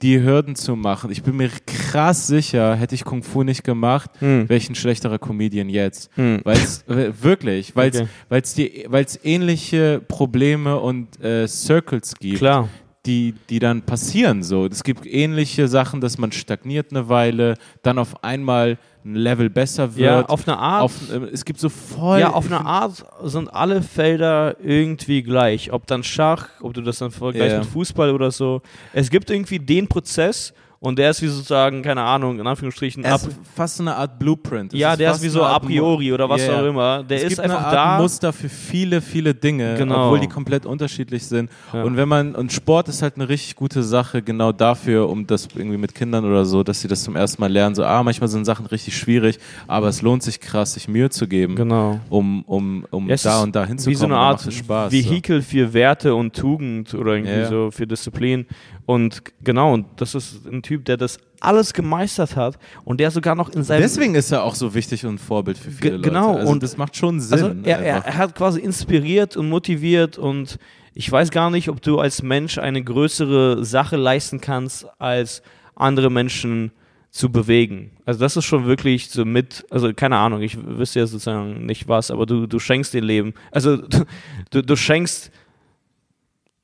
die 0.00 0.22
Hürden 0.22 0.54
zu 0.54 0.76
machen. 0.76 1.10
Ich 1.10 1.24
bin 1.24 1.36
mir 1.36 1.50
krass 1.66 2.28
sicher, 2.28 2.76
hätte 2.76 2.94
ich 2.94 3.02
Kung 3.04 3.24
Fu 3.24 3.42
nicht 3.42 3.64
gemacht, 3.64 4.10
Hm. 4.20 4.48
wäre 4.48 4.56
ich 4.56 4.70
ein 4.70 4.76
schlechterer 4.76 5.18
Comedian 5.18 5.68
jetzt. 5.68 6.08
Hm. 6.14 6.40
Weil 6.44 6.56
es 6.56 6.84
wirklich, 6.86 7.74
weil 7.74 7.90
es 7.90 7.96
Okay. 7.96 8.08
weil's 8.28 8.54
die, 8.54 8.86
weil's 8.88 9.18
ähnliche 9.24 10.00
Probleme 10.06 10.78
und 10.78 11.20
äh, 11.20 11.48
Circles 11.48 12.14
gibt, 12.20 12.38
Klar. 12.38 12.68
Die, 13.08 13.34
die 13.48 13.58
dann 13.58 13.82
passieren. 13.82 14.42
So, 14.42 14.66
es 14.66 14.84
gibt 14.84 15.06
ähnliche 15.06 15.66
Sachen, 15.66 16.00
dass 16.02 16.18
man 16.18 16.30
stagniert 16.30 16.88
eine 16.90 17.08
Weile, 17.08 17.54
dann 17.82 17.98
auf 17.98 18.22
einmal 18.22 18.76
ein 19.04 19.14
Level 19.14 19.48
besser 19.48 19.96
wird. 19.96 20.06
Ja, 20.06 20.26
auf 20.26 20.46
eine 20.46 20.58
Art. 20.58 20.82
Auf, 20.82 21.10
äh, 21.10 21.16
es 21.32 21.44
gibt 21.46 21.58
so 21.58 21.70
voll. 21.70 22.20
Ja, 22.20 22.34
auf 22.34 22.46
eine 22.46 22.64
Art 22.64 23.04
sind 23.24 23.48
alle 23.52 23.80
Felder 23.82 24.56
irgendwie 24.62 25.22
gleich. 25.22 25.72
Ob 25.72 25.86
dann 25.86 26.02
Schach, 26.04 26.48
ob 26.60 26.74
du 26.74 26.82
das 26.82 26.98
dann 26.98 27.10
vergleichst 27.10 27.52
Ja. 27.54 27.58
mit 27.60 27.68
Fußball 27.68 28.10
oder 28.10 28.30
so. 28.30 28.60
Es 28.92 29.08
gibt 29.08 29.30
irgendwie 29.30 29.58
den 29.58 29.88
Prozess 29.88 30.52
und 30.80 30.98
der 30.98 31.10
ist 31.10 31.22
wie 31.22 31.26
sozusagen, 31.26 31.82
keine 31.82 32.02
Ahnung, 32.02 32.38
in 32.38 32.46
Anführungsstrichen, 32.46 33.02
Er 33.04 33.16
ist 33.16 33.28
fast 33.56 33.78
so 33.78 33.82
eine 33.82 33.96
Art 33.96 34.18
Blueprint. 34.18 34.72
Es 34.72 34.78
ja, 34.78 34.94
der 34.96 35.10
ist 35.12 35.22
wie 35.22 35.28
so 35.28 35.42
a 35.42 35.58
priori 35.58 36.12
oder 36.12 36.28
was 36.28 36.46
ja. 36.46 36.60
auch 36.60 36.64
immer. 36.64 37.02
Der 37.02 37.16
es 37.18 37.22
ist 37.24 37.28
gibt 37.30 37.40
einfach 37.40 37.58
eine 37.58 37.66
Art 37.66 37.74
da. 37.98 38.02
Muster 38.02 38.32
für 38.32 38.48
viele, 38.48 39.00
viele 39.00 39.34
Dinge, 39.34 39.74
Genau. 39.76 40.06
obwohl 40.06 40.20
die 40.20 40.28
komplett 40.28 40.66
unterschiedlich 40.66 41.26
sind. 41.26 41.50
Ja. 41.72 41.82
Und 41.82 41.96
wenn 41.96 42.08
man 42.08 42.34
und 42.36 42.52
Sport 42.52 42.88
ist 42.88 43.02
halt 43.02 43.16
eine 43.16 43.28
richtig 43.28 43.56
gute 43.56 43.82
Sache, 43.82 44.22
genau 44.22 44.52
dafür, 44.52 45.08
um 45.08 45.26
das 45.26 45.48
irgendwie 45.54 45.78
mit 45.78 45.94
Kindern 45.94 46.24
oder 46.24 46.44
so, 46.44 46.62
dass 46.62 46.80
sie 46.80 46.86
das 46.88 47.02
zum 47.02 47.16
ersten 47.16 47.40
Mal 47.40 47.50
lernen. 47.52 47.74
So, 47.74 47.84
ah, 47.84 48.02
manchmal 48.04 48.28
sind 48.28 48.44
Sachen 48.44 48.66
richtig 48.66 48.96
schwierig, 48.96 49.38
aber 49.66 49.88
es 49.88 50.00
lohnt 50.02 50.22
sich 50.22 50.38
krass, 50.40 50.74
sich 50.74 50.86
Mühe 50.86 51.10
zu 51.10 51.26
geben, 51.26 51.56
Genau. 51.56 51.98
um, 52.08 52.42
um, 52.44 52.86
um 52.90 53.08
Ja, 53.08 53.16
da 53.22 53.42
und 53.42 53.56
da 53.56 53.66
hinzukommen. 53.66 53.96
Wie 53.96 53.98
so 53.98 54.04
eine 54.04 54.16
Art 54.16 54.40
Spaß. 54.52 54.92
Vehikel 54.92 55.42
für 55.42 55.72
Werte 55.72 56.14
und 56.14 56.36
Tugend 56.36 56.94
oder 56.94 57.14
irgendwie 57.14 57.32
Ja, 57.32 57.48
so 57.48 57.70
für 57.72 57.86
Disziplin. 57.86 58.46
Und 58.86 59.22
genau, 59.44 59.74
und 59.74 59.84
das 59.96 60.14
ist 60.14 60.46
ein 60.46 60.62
Typ, 60.68 60.84
der 60.84 60.98
das 60.98 61.16
alles 61.40 61.72
gemeistert 61.72 62.36
hat 62.36 62.58
und 62.84 63.00
der 63.00 63.10
sogar 63.10 63.34
noch 63.34 63.48
in 63.48 63.62
seinem 63.62 63.80
Deswegen 63.80 64.14
ist 64.14 64.30
er 64.32 64.44
auch 64.44 64.54
so 64.54 64.74
wichtig 64.74 65.06
und 65.06 65.14
ein 65.14 65.18
Vorbild 65.18 65.56
für 65.56 65.70
viele 65.70 65.92
Ge- 65.92 66.02
genau, 66.02 66.28
Leute. 66.32 66.40
Also 66.40 66.52
und- 66.52 66.62
das 66.62 66.76
macht 66.76 66.94
schon 66.94 67.20
Sinn. 67.20 67.32
Also 67.32 67.54
er, 67.64 67.78
er, 67.78 68.04
er 68.04 68.16
hat 68.18 68.34
quasi 68.34 68.60
inspiriert 68.60 69.34
und 69.38 69.48
motiviert 69.48 70.18
und 70.18 70.58
ich 70.92 71.10
weiß 71.10 71.30
gar 71.30 71.50
nicht, 71.50 71.70
ob 71.70 71.80
du 71.80 72.00
als 72.00 72.22
Mensch 72.22 72.58
eine 72.58 72.82
größere 72.84 73.64
Sache 73.64 73.96
leisten 73.96 74.40
kannst, 74.42 74.86
als 75.00 75.42
andere 75.74 76.10
Menschen 76.10 76.70
zu 77.10 77.30
bewegen. 77.32 77.92
Also 78.04 78.20
das 78.20 78.36
ist 78.36 78.44
schon 78.44 78.66
wirklich 78.66 79.08
so 79.08 79.24
mit, 79.24 79.64
also 79.70 79.94
keine 79.94 80.18
Ahnung, 80.18 80.42
ich 80.42 80.58
wüsste 80.62 80.98
ja 80.98 81.06
sozusagen 81.06 81.64
nicht 81.64 81.88
was, 81.88 82.10
aber 82.10 82.26
du, 82.26 82.46
du 82.46 82.58
schenkst 82.58 82.92
den 82.92 83.04
Leben. 83.04 83.32
Also 83.52 83.76
du, 84.50 84.62
du 84.62 84.76
schenkst 84.76 85.30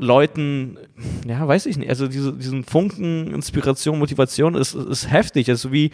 Leuten, 0.05 0.79
ja, 1.27 1.47
weiß 1.47 1.67
ich 1.67 1.77
nicht, 1.77 1.89
also 1.89 2.07
diese, 2.07 2.33
diesen 2.33 2.65
Funken 2.65 3.33
Inspiration, 3.35 3.99
Motivation 3.99 4.55
ist, 4.55 4.75
ist 4.75 5.11
heftig. 5.11 5.49
Also 5.49 5.73
wie, 5.73 5.91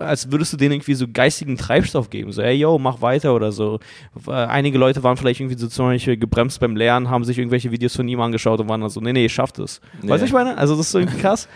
als 0.00 0.30
würdest 0.32 0.52
du 0.52 0.56
denen 0.56 0.72
irgendwie 0.72 0.94
so 0.94 1.06
geistigen 1.06 1.56
Treibstoff 1.56 2.10
geben. 2.10 2.32
So, 2.32 2.42
ey, 2.42 2.54
yo, 2.54 2.78
mach 2.78 3.02
weiter 3.02 3.34
oder 3.34 3.52
so. 3.52 3.78
Äh, 4.26 4.32
Einige 4.32 4.78
Leute 4.78 5.02
waren 5.02 5.16
vielleicht 5.16 5.40
irgendwie 5.40 5.58
so 5.58 5.68
zum 5.68 5.86
Beispiel 5.86 6.16
gebremst 6.16 6.60
beim 6.60 6.76
Lernen, 6.76 7.10
haben 7.10 7.24
sich 7.24 7.38
irgendwelche 7.38 7.70
Videos 7.70 7.94
von 7.94 8.08
ihm 8.08 8.20
angeschaut 8.20 8.60
und 8.60 8.68
waren 8.68 8.80
dann 8.80 8.90
so, 8.90 9.00
nee, 9.00 9.12
nee, 9.12 9.26
ich 9.26 9.34
schaff 9.34 9.52
das. 9.52 9.80
Ja. 10.02 10.10
Weißt 10.10 10.22
du, 10.22 10.26
ich 10.26 10.32
meine? 10.32 10.56
Also 10.56 10.76
das 10.76 10.86
ist 10.86 10.92
so 10.92 10.98
irgendwie 10.98 11.18
krass. 11.18 11.48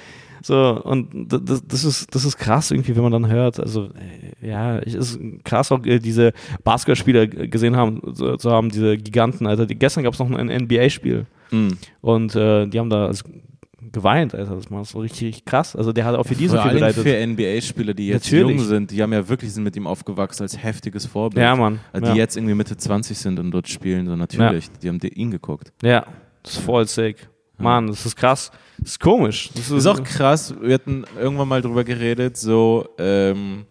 So, 0.43 0.81
und 0.85 1.09
das, 1.31 1.63
das, 1.67 1.85
ist, 1.85 2.15
das 2.15 2.25
ist 2.25 2.39
krass 2.39 2.71
irgendwie, 2.71 2.97
wenn 2.97 3.03
man 3.03 3.13
dann 3.13 3.29
hört. 3.29 3.61
Also, 3.61 3.91
äh, 4.43 4.49
ja, 4.49 4.79
es 4.79 4.95
ist 4.95 5.21
krass 5.45 5.71
auch 5.71 5.85
äh, 5.85 5.99
diese 5.99 6.33
Basketballspieler 6.65 7.27
gesehen 7.27 7.77
haben, 7.77 8.01
so, 8.15 8.39
so 8.39 8.51
haben 8.51 8.71
diese 8.71 8.97
Giganten, 8.97 9.47
Alter. 9.47 9.67
Die, 9.67 9.75
gestern 9.75 10.05
gab 10.05 10.15
es 10.15 10.19
noch 10.19 10.31
ein 10.31 10.47
NBA-Spiel 10.47 11.27
Mhm. 11.51 11.79
und 12.01 12.35
äh, 12.35 12.67
die 12.67 12.79
haben 12.79 12.91
da 12.91 13.07
also, 13.07 13.25
geweint, 13.93 14.35
Alter. 14.35 14.55
Das 14.57 14.71
war 14.71 14.85
so 14.85 15.01
richtig 15.01 15.45
krass. 15.45 15.75
Also, 15.75 15.93
der 15.93 16.05
hat 16.05 16.15
auch 16.15 16.25
für 16.25 16.35
die 16.35 16.49
so 16.49 16.55
Vor 16.55 16.63
viel 16.63 16.71
allem 16.71 16.81
bereitet. 16.81 17.03
für 17.03 17.27
NBA-Spieler, 17.27 17.95
die 17.95 18.09
jetzt 18.09 18.27
Natürlich. 18.31 18.57
jung 18.59 18.67
sind, 18.67 18.91
die 18.91 19.03
haben 19.03 19.13
ja 19.13 19.29
wirklich 19.29 19.53
sind 19.53 19.65
mit 19.65 19.77
ihm 19.77 19.87
aufgewachsen 19.87 20.43
als 20.43 20.63
heftiges 20.63 21.07
Vorbild. 21.07 21.43
Ja, 21.43 21.57
Mann. 21.57 21.81
Also 21.93 22.07
ja. 22.07 22.13
Die 22.13 22.19
jetzt 22.19 22.37
irgendwie 22.37 22.55
Mitte 22.55 22.77
20 22.77 23.19
sind 23.19 23.39
und 23.39 23.51
dort 23.51 23.69
spielen, 23.69 24.07
so 24.07 24.17
natürlich. 24.17 24.71
Die 24.83 24.89
haben 24.89 25.01
ihn 25.01 25.31
geguckt. 25.31 25.73
ja, 25.83 26.05
das 26.43 26.55
ist 26.55 26.63
voll 26.63 26.87
sick. 26.87 27.29
Mann, 27.59 27.89
das 27.89 28.07
ist 28.07 28.17
krass. 28.17 28.51
Das 28.79 28.93
ist 28.93 29.01
komisch. 29.01 29.51
Das 29.55 29.69
Das 29.69 29.79
ist 29.79 29.87
auch 29.87 30.03
krass, 30.03 30.55
wir 30.63 30.73
hatten 30.73 31.05
irgendwann 31.19 31.49
mal 31.49 31.61
drüber 31.61 31.85
geredet, 31.85 32.39
so, 32.39 32.89
ähm, 32.99 33.67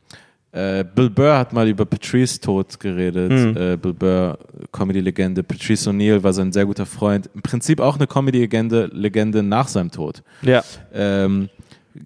äh, 0.52 0.84
Bill 0.84 1.10
Burr 1.10 1.38
hat 1.38 1.54
mal 1.54 1.68
über 1.68 1.86
Patrice 1.86 2.40
Tod 2.40 2.80
geredet. 2.80 3.32
Mhm. 3.32 3.58
Äh, 3.58 3.78
Bill 3.78 3.94
Burr, 3.94 4.38
Comedy-Legende. 4.72 5.44
Patrice 5.44 5.90
O'Neill 5.90 6.24
war 6.24 6.34
sein 6.34 6.52
sehr 6.52 6.66
guter 6.66 6.86
Freund. 6.86 7.30
Im 7.36 7.42
Prinzip 7.42 7.80
auch 7.80 7.98
eine 7.98 8.08
Comedy-Legende 8.08 8.90
Legende 8.92 9.44
nach 9.44 9.68
seinem 9.68 9.92
Tod. 9.92 10.24
ja, 10.42 10.64
Ähm, 10.94 11.50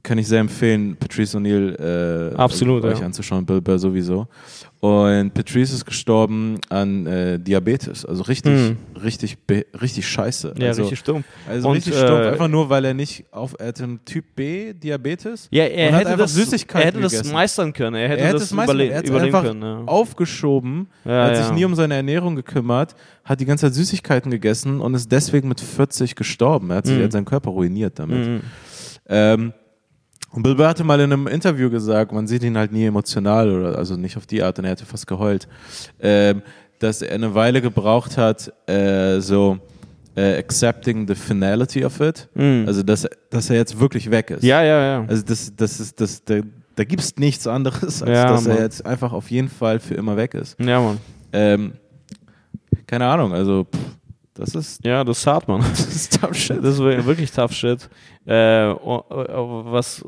kann 0.02 0.18
ich 0.18 0.28
sehr 0.28 0.40
empfehlen, 0.40 0.96
Patrice 1.00 1.38
O'Neill 1.38 2.32
äh, 2.32 2.36
Absolut, 2.36 2.84
euch 2.84 3.00
ja. 3.00 3.06
anzuschauen, 3.06 3.46
Bill 3.46 3.62
Burr 3.62 3.78
sowieso. 3.78 4.28
Und 4.80 5.34
Patrice 5.34 5.74
ist 5.76 5.86
gestorben 5.86 6.60
an 6.68 7.06
äh, 7.08 7.40
Diabetes, 7.40 8.04
also 8.06 8.24
richtig, 8.24 8.52
Mhm. 8.72 8.78
richtig, 9.02 9.38
richtig 9.82 10.06
scheiße. 10.06 10.56
ja, 10.58 10.68
also, 10.68 10.82
richtig 10.82 11.00
stumpf. 11.00 11.26
also 11.48 11.70
Und, 11.70 11.76
richtig 11.76 11.94
äh, 11.94 12.00
stumpf, 12.00 12.26
einfach 12.26 12.48
nur, 12.50 12.70
weil 12.70 12.84
er 12.84 12.94
nicht 12.94 13.24
auf, 13.32 13.56
er 13.60 13.68
hatte 13.68 13.84
einen 13.86 14.04
Typ 14.04 14.26
B 14.36 14.74
Diabetes. 14.74 15.48
Ja, 15.52 15.64
er 15.66 15.92
hat 15.94 16.00
hätte, 16.02 16.10
einfach 16.10 16.24
das, 16.26 16.34
Süßigkeiten 16.34 16.82
er 16.82 16.88
hätte 16.88 17.00
das 17.02 17.12
gegessen. 17.14 17.32
meistern 17.34 17.72
können. 17.72 17.96
Er 17.96 18.10
hätte, 18.10 18.20
Er 18.22 18.26
hätte 18.28 18.34
das 18.40 18.44
es 18.44 18.54
meistern- 18.54 18.76
überle 18.76 18.90
er 18.92 19.04
überleben 19.06 19.36
einfach 19.36 19.44
können. 19.48 19.62
Ja. 19.62 19.84
Aufgeschoben, 19.86 20.88
Ja, 21.06 21.26
hat 21.28 21.38
sich 21.38 21.52
nie 21.52 21.64
um 21.64 21.76
seine 21.76 21.96
Ernährung 21.96 22.36
gekümmert, 22.36 22.96
hat 23.24 23.40
die 23.40 23.46
ganze 23.46 23.68
Zeit 23.68 23.76
Süßigkeiten 23.76 24.32
gegessen 24.32 24.82
und 24.82 24.96
ist 24.96 25.10
deswegen 25.10 25.48
mit 25.48 25.62
40 25.62 26.16
gestorben. 26.16 26.72
Er 26.72 26.78
hat, 26.78 26.88
sich, 26.88 26.96
Mhm. 26.96 27.02
er 27.02 27.06
hat 27.06 27.12
seinen 27.14 27.26
Körper 27.26 27.52
ruiniert 27.52 28.00
damit. 28.00 28.28
Mhm. 28.28 28.42
Ähm, 29.08 29.54
Und 30.34 30.44
Bill 30.44 30.56
Burr 30.56 30.68
hatte 30.68 30.84
mal 30.84 31.00
in 31.00 31.14
einem 31.14 31.28
Interview 31.28 31.70
gesagt, 31.70 32.12
man 32.12 32.28
sieht 32.28 32.44
ihn 32.44 32.58
halt 32.58 32.72
nie 32.72 32.86
emotional 32.86 33.50
oder 33.52 33.78
also 33.78 33.96
nicht 33.96 34.18
auf 34.18 34.26
die 34.26 34.42
Art, 34.44 34.58
und 34.60 34.66
er 34.66 34.72
hätte 34.72 34.86
fast 34.86 35.06
geheult, 35.08 35.48
ähm, 36.02 36.42
dass 36.80 37.02
er 37.02 37.14
eine 37.14 37.34
Weile 37.36 37.62
gebraucht 37.62 38.18
hat, 38.18 38.52
äh, 38.68 39.20
so 39.20 39.60
äh, 40.16 40.38
accepting 40.38 41.08
the 41.08 41.16
finality 41.16 41.86
of 41.86 42.00
it. 42.02 42.28
Also 42.36 42.84
dass, 42.84 43.08
dass 43.30 43.50
er 43.50 43.56
jetzt 43.58 43.80
wirklich 43.80 44.10
weg 44.12 44.32
ist. 44.32 44.44
Ja, 44.44 44.64
ja, 44.64 44.84
ja. 44.84 45.06
Also 45.08 45.24
das, 45.24 45.54
das 45.56 45.80
ist, 45.80 46.02
das, 46.02 46.24
da, 46.24 46.40
da 46.76 46.84
gibt 46.84 47.02
es 47.04 47.16
nichts 47.18 47.46
anderes, 47.48 48.02
als 48.02 48.12
Ja, 48.12 48.26
dass 48.26 48.46
er 48.48 48.54
Mann. 48.56 48.64
jetzt 48.64 48.86
einfach 48.86 49.14
auf 49.14 49.30
jeden 49.32 49.50
Fall 49.50 49.80
für 49.80 49.94
immer 49.94 50.18
weg 50.18 50.34
ist. 50.34 50.60
Ja, 50.60 50.82
Mann. 50.82 50.98
Ähm, 51.32 51.74
keine 52.88 53.06
Ahnung, 53.06 53.34
also 53.34 53.66
pff, 53.66 53.80
das 54.36 54.56
ist, 54.56 54.84
Ja, 54.86 55.04
das 55.04 55.20
ist 55.20 55.28
hart, 55.28 55.48
Mann. 55.48 55.62
das 55.70 55.86
ist 55.86 56.20
tough 56.20 56.36
shit. 56.36 56.58
Das 56.58 56.76
ist 56.76 56.80
wir- 56.80 57.06
wirklich 57.06 57.32
tough 57.32 57.52
shit. 57.54 57.90
Äh, 58.26 58.68
o- 58.68 59.04
o- 59.10 59.64
was, 59.72 60.02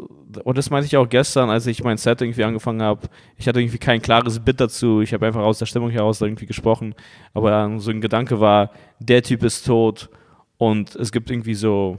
und 0.43 0.57
das 0.57 0.69
meinte 0.69 0.87
ich 0.87 0.97
auch 0.97 1.07
gestern, 1.09 1.49
als 1.49 1.67
ich 1.67 1.83
mein 1.83 1.97
Set 1.97 2.21
irgendwie 2.21 2.43
angefangen 2.43 2.81
habe. 2.81 3.01
Ich 3.37 3.47
hatte 3.47 3.59
irgendwie 3.59 3.77
kein 3.77 4.01
klares 4.01 4.39
Bit 4.39 4.59
dazu. 4.61 5.01
Ich 5.01 5.13
habe 5.13 5.25
einfach 5.27 5.41
aus 5.41 5.59
der 5.59 5.65
Stimmung 5.65 5.89
heraus 5.89 6.21
irgendwie 6.21 6.45
gesprochen. 6.45 6.95
Aber 7.33 7.71
so 7.77 7.91
ein 7.91 8.01
Gedanke 8.01 8.39
war, 8.39 8.71
der 8.99 9.21
Typ 9.21 9.43
ist 9.43 9.65
tot 9.65 10.09
und 10.57 10.95
es 10.95 11.11
gibt 11.11 11.29
irgendwie 11.29 11.55
so 11.55 11.97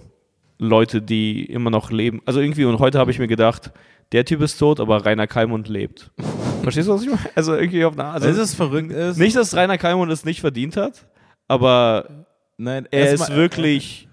Leute, 0.58 1.02
die 1.02 1.44
immer 1.44 1.68
noch 1.70 1.90
leben. 1.90 2.22
Also 2.24 2.40
irgendwie, 2.40 2.64
und 2.64 2.78
heute 2.78 2.98
habe 2.98 3.10
ich 3.10 3.18
mir 3.18 3.28
gedacht, 3.28 3.70
der 4.12 4.24
Typ 4.24 4.40
ist 4.40 4.56
tot, 4.58 4.80
aber 4.80 5.04
Rainer 5.04 5.26
Kallmund 5.26 5.68
lebt. 5.68 6.10
Verstehst 6.62 6.88
du, 6.88 6.92
was 6.94 7.02
ich 7.02 7.08
meine? 7.08 7.20
Also 7.34 7.54
irgendwie 7.54 7.84
auf 7.84 7.92
eine 7.92 8.04
Art. 8.04 8.14
Also, 8.16 8.28
Also 8.28 8.42
es 8.42 8.54
verrückt 8.54 8.90
ist. 8.90 9.18
nicht, 9.18 9.36
dass 9.36 9.54
Rainer 9.54 9.76
Kallmund 9.78 10.10
es 10.10 10.24
nicht 10.24 10.40
verdient 10.40 10.76
hat, 10.76 11.06
aber 11.48 12.26
nein, 12.56 12.86
er 12.90 13.04
ist 13.12 13.20
erstmal- 13.20 13.38
wirklich 13.38 14.08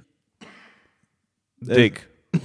dick. 1.61 2.07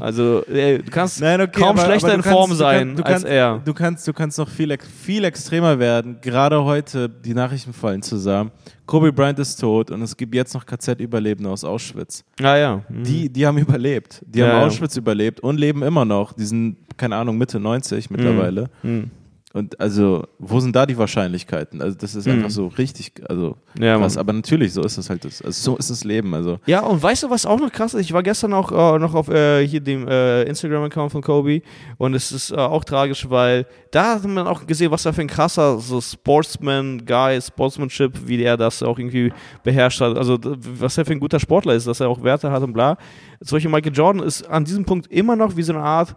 Also, 0.00 0.44
ey, 0.46 0.78
du 0.78 0.90
kannst 0.92 1.20
Nein, 1.20 1.40
okay, 1.40 1.60
kaum 1.60 1.70
aber- 1.76 1.84
schlechter 1.86 2.06
aber 2.06 2.14
in 2.14 2.20
du 2.20 2.22
kannst- 2.22 2.38
Form 2.38 2.50
du 2.50 2.56
sein 2.56 2.86
kannst- 2.86 2.98
du 3.00 3.02
als 3.04 3.12
kannst- 3.12 3.26
er. 3.26 3.58
Du 3.64 3.74
kannst, 3.74 4.08
du 4.08 4.12
kannst 4.12 4.38
noch 4.38 4.48
viel, 4.48 4.70
ex- 4.70 4.86
viel 4.86 5.24
extremer 5.24 5.78
werden. 5.80 6.18
Gerade 6.22 6.62
heute, 6.62 7.08
die 7.08 7.34
Nachrichten 7.34 7.72
fallen 7.72 8.00
zusammen. 8.00 8.52
Kobe 8.86 9.12
Bryant 9.12 9.38
ist 9.40 9.56
tot 9.56 9.90
und 9.90 10.00
es 10.02 10.16
gibt 10.16 10.34
jetzt 10.36 10.54
noch 10.54 10.64
KZ-Überlebende 10.64 11.50
aus 11.50 11.64
Auschwitz. 11.64 12.24
Ah 12.40 12.56
ja. 12.56 12.82
Mhm. 12.88 13.02
Die, 13.02 13.28
die 13.28 13.44
haben 13.44 13.58
überlebt. 13.58 14.22
Die 14.24 14.38
Ja, 14.38 14.46
haben 14.46 14.60
ja. 14.60 14.66
Auschwitz 14.66 14.96
überlebt 14.96 15.40
und 15.40 15.58
leben 15.58 15.82
immer 15.82 16.04
noch. 16.04 16.32
Die 16.34 16.44
sind, 16.44 16.76
keine 16.96 17.16
Ahnung, 17.16 17.36
Mitte 17.36 17.58
90 17.58 18.08
mittlerweile. 18.10 18.70
Mhm. 18.84 19.10
Und 19.58 19.78
also, 19.80 20.24
wo 20.38 20.60
sind 20.60 20.74
da 20.76 20.86
die 20.86 20.96
Wahrscheinlichkeiten? 20.96 21.82
Also, 21.82 21.96
das 21.98 22.14
ist 22.14 22.26
Mhm. 22.26 22.32
einfach 22.34 22.50
so 22.50 22.68
richtig, 22.68 23.12
also 23.28 23.56
Ja, 23.78 23.98
krass. 23.98 24.16
Aber 24.16 24.32
natürlich, 24.32 24.72
so 24.72 24.82
ist 24.82 24.96
es 24.98 25.10
halt. 25.10 25.24
Das. 25.24 25.42
Also, 25.42 25.72
so 25.72 25.76
ist 25.76 25.90
das 25.90 26.04
Leben. 26.04 26.32
Also, 26.34 26.58
Ja, 26.66 26.80
und 26.80 27.02
weißt 27.02 27.24
du, 27.24 27.30
was 27.30 27.44
auch 27.44 27.58
noch 27.58 27.70
krass 27.72 27.92
ist? 27.94 28.00
Ich 28.02 28.12
war 28.12 28.22
gestern 28.22 28.52
auch 28.52 28.70
äh, 28.72 28.98
noch 28.98 29.14
auf 29.14 29.28
äh, 29.28 29.66
hier 29.66 29.80
dem 29.80 30.06
äh, 30.08 30.44
Instagram-Account 30.44 31.12
von 31.12 31.22
Kobe 31.22 31.60
und 31.98 32.14
es 32.14 32.32
ist 32.32 32.50
äh, 32.52 32.56
auch 32.56 32.84
tragisch, 32.84 33.28
weil 33.28 33.66
da 33.90 34.14
hat 34.14 34.24
man 34.26 34.46
auch 34.46 34.66
gesehen, 34.66 34.90
was 34.90 35.04
er 35.06 35.12
für 35.12 35.22
ein 35.22 35.26
krasser 35.28 35.78
so 35.78 36.00
Sportsman-Guy, 36.00 37.40
Sportsmanship, 37.40 38.12
wie 38.26 38.36
der 38.38 38.56
das 38.56 38.82
auch 38.82 38.98
irgendwie 38.98 39.32
beherrscht 39.64 40.00
hat. 40.00 40.16
Also 40.16 40.38
was 40.42 40.96
er 40.98 41.04
für 41.04 41.12
ein 41.12 41.20
guter 41.20 41.40
Sportler 41.40 41.74
ist, 41.74 41.86
dass 41.86 42.00
er 42.00 42.08
auch 42.08 42.22
Werte 42.22 42.50
hat 42.50 42.62
und 42.62 42.72
bla. 42.72 42.96
Solche 43.40 43.68
Michael 43.68 43.92
Jordan 43.94 44.22
ist 44.22 44.48
an 44.48 44.64
diesem 44.64 44.84
Punkt 44.84 45.10
immer 45.10 45.36
noch 45.36 45.56
wie 45.56 45.62
so 45.62 45.72
eine 45.72 45.82
Art 45.82 46.14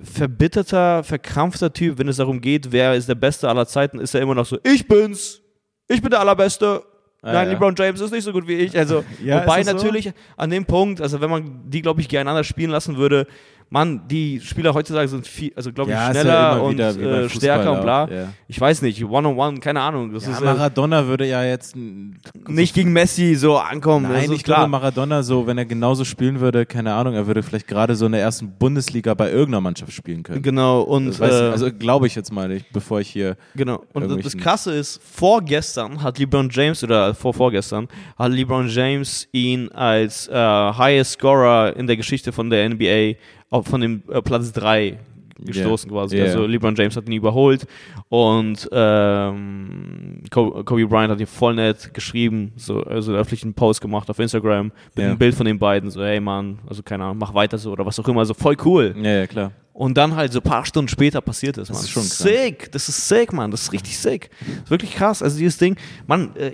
verbitterter, 0.00 1.04
verkrampfter 1.04 1.72
Typ, 1.72 1.98
wenn 1.98 2.08
es 2.08 2.16
darum 2.16 2.40
geht, 2.40 2.72
wer 2.72 2.94
ist 2.94 3.08
der 3.08 3.14
Beste 3.14 3.48
aller 3.48 3.66
Zeiten, 3.66 3.98
ist 3.98 4.14
er 4.14 4.20
immer 4.22 4.34
noch 4.34 4.46
so, 4.46 4.58
ich 4.64 4.86
bin's, 4.86 5.40
ich 5.88 6.00
bin 6.00 6.10
der 6.10 6.20
Allerbeste. 6.20 6.82
Ah, 7.24 7.32
Nein, 7.32 7.48
ja. 7.48 7.52
LeBron 7.54 7.74
James 7.76 8.00
ist 8.00 8.10
nicht 8.10 8.24
so 8.24 8.32
gut 8.32 8.48
wie 8.48 8.54
ich. 8.54 8.76
Also, 8.76 9.04
Ja, 9.24 9.42
wobei 9.42 9.62
das 9.62 9.68
so? 9.68 9.74
natürlich 9.76 10.12
an 10.36 10.50
dem 10.50 10.64
Punkt, 10.64 11.00
also 11.00 11.20
wenn 11.20 11.30
man 11.30 11.70
die, 11.70 11.80
glaube 11.82 12.00
ich, 12.00 12.08
gegeneinander 12.08 12.42
spielen 12.42 12.70
lassen 12.70 12.96
würde, 12.96 13.26
Mann, 13.72 14.02
die 14.06 14.38
Spieler 14.38 14.74
heutzutage 14.74 15.08
sind 15.08 15.26
viel, 15.26 15.50
also 15.56 15.72
glaube 15.72 15.90
ich, 15.90 15.96
Ja, 15.96 16.08
ja 16.08 16.20
schneller 16.20 16.52
immer 16.56 16.62
und 16.64 16.78
äh, 16.78 17.28
stärker 17.30 17.72
und 17.72 17.80
bla. 17.80 18.06
ja. 18.10 18.28
Ich 18.46 18.60
weiß 18.60 18.82
nicht, 18.82 19.02
One-on-One, 19.02 19.60
keine 19.60 19.80
Ahnung. 19.80 20.12
Das 20.12 20.26
ja, 20.26 20.32
ist 20.32 20.42
äh, 20.42 20.44
Maradona 20.44 21.06
würde 21.06 21.26
ja 21.26 21.42
jetzt 21.42 21.74
nicht 21.74 22.74
gegen 22.74 22.92
Messi 22.92 23.34
so 23.34 23.56
ankommen. 23.56 24.12
Nein, 24.12 24.30
ich 24.30 24.44
klar. 24.44 24.58
glaube, 24.58 24.70
Maradona 24.72 25.22
so, 25.22 25.46
wenn 25.46 25.56
er 25.56 25.64
genauso 25.64 26.04
spielen 26.04 26.40
würde, 26.40 26.66
keine 26.66 26.92
Ahnung, 26.92 27.14
er 27.14 27.26
würde 27.26 27.42
vielleicht 27.42 27.66
gerade 27.66 27.94
so 27.96 28.04
in 28.04 28.12
der 28.12 28.20
ersten 28.20 28.52
Bundesliga 28.58 29.14
bei 29.14 29.30
irgendeiner 29.30 29.62
Mannschaft 29.62 29.92
spielen 29.92 30.22
können. 30.22 30.42
Genau, 30.42 30.82
und 30.82 31.08
ich, 31.08 31.20
äh, 31.20 31.24
also 31.24 31.72
glaube 31.72 32.06
ich 32.06 32.14
jetzt 32.14 32.30
mal 32.30 32.48
nicht, 32.48 32.70
bevor 32.74 33.00
ich 33.00 33.08
hier. 33.08 33.38
Genau. 33.54 33.82
Und 33.94 34.22
das 34.22 34.36
Krasse 34.36 34.74
ist, 34.74 35.00
vorgestern 35.02 36.02
hat 36.02 36.18
LeBron 36.18 36.50
James, 36.50 36.84
oder 36.84 37.14
vor 37.14 37.32
vorgestern, 37.32 37.88
hat 38.18 38.32
LeBron 38.32 38.68
James 38.68 39.28
ihn 39.32 39.70
als 39.70 40.28
äh, 40.28 40.34
Highest 40.34 41.12
Scorer 41.12 41.74
in 41.74 41.86
der 41.86 41.96
Geschichte 41.96 42.32
von 42.32 42.50
der 42.50 42.68
NBA 42.68 43.14
von 43.62 43.80
dem 43.80 44.02
äh, 44.10 44.22
Platz 44.22 44.52
3 44.52 44.98
gestoßen 45.44 45.90
quasi. 45.90 46.16
Yeah. 46.16 46.26
Also 46.26 46.46
LeBron 46.46 46.74
James 46.76 46.96
hat 46.96 47.06
ihn 47.06 47.12
überholt 47.14 47.66
und 48.08 48.68
ähm, 48.70 50.22
Kobe, 50.30 50.86
Bryant 50.86 51.10
hat 51.10 51.20
ihn 51.20 51.26
voll 51.26 51.54
nett 51.54 51.92
geschrieben, 51.94 52.52
so 52.56 52.82
also 52.82 53.10
einen 53.12 53.20
öffentlichen 53.20 53.52
Post 53.54 53.80
gemacht 53.80 54.08
auf 54.08 54.18
Instagram 54.18 54.66
mit 54.66 54.74
Ja. 54.98 55.06
einem 55.06 55.18
Bild 55.18 55.34
von 55.34 55.46
den 55.46 55.58
beiden, 55.58 55.90
so 55.90 56.02
hey 56.02 56.20
Mann, 56.20 56.58
also 56.68 56.82
keine 56.82 57.04
Ahnung, 57.04 57.18
mach 57.18 57.34
weiter 57.34 57.58
so 57.58 57.72
oder 57.72 57.84
was 57.84 57.98
auch 57.98 58.08
immer, 58.08 58.24
so 58.24 58.34
voll 58.34 58.56
cool. 58.64 58.94
Ja, 59.02 59.10
ja, 59.10 59.26
klar. 59.26 59.52
Und 59.74 59.96
dann 59.96 60.14
halt 60.16 60.32
so 60.34 60.40
ein 60.40 60.42
paar 60.42 60.66
Stunden 60.66 60.88
später 60.88 61.22
passiert 61.22 61.56
es, 61.56 61.68
Das 61.68 61.76
Mann. 61.76 61.84
ist 61.84 61.90
schon 61.90 62.02
krass. 62.02 62.18
sick. 62.18 62.70
Das 62.72 62.90
ist 62.90 63.08
sick, 63.08 63.32
Mann. 63.32 63.50
Das 63.50 63.62
ist 63.62 63.72
richtig 63.72 63.96
sick. 63.98 64.28
Das 64.40 64.64
ist 64.64 64.70
wirklich 64.70 64.94
krass. 64.94 65.22
Also 65.22 65.38
dieses 65.38 65.56
Ding, 65.56 65.76
Mann, 66.06 66.36
äh, 66.36 66.52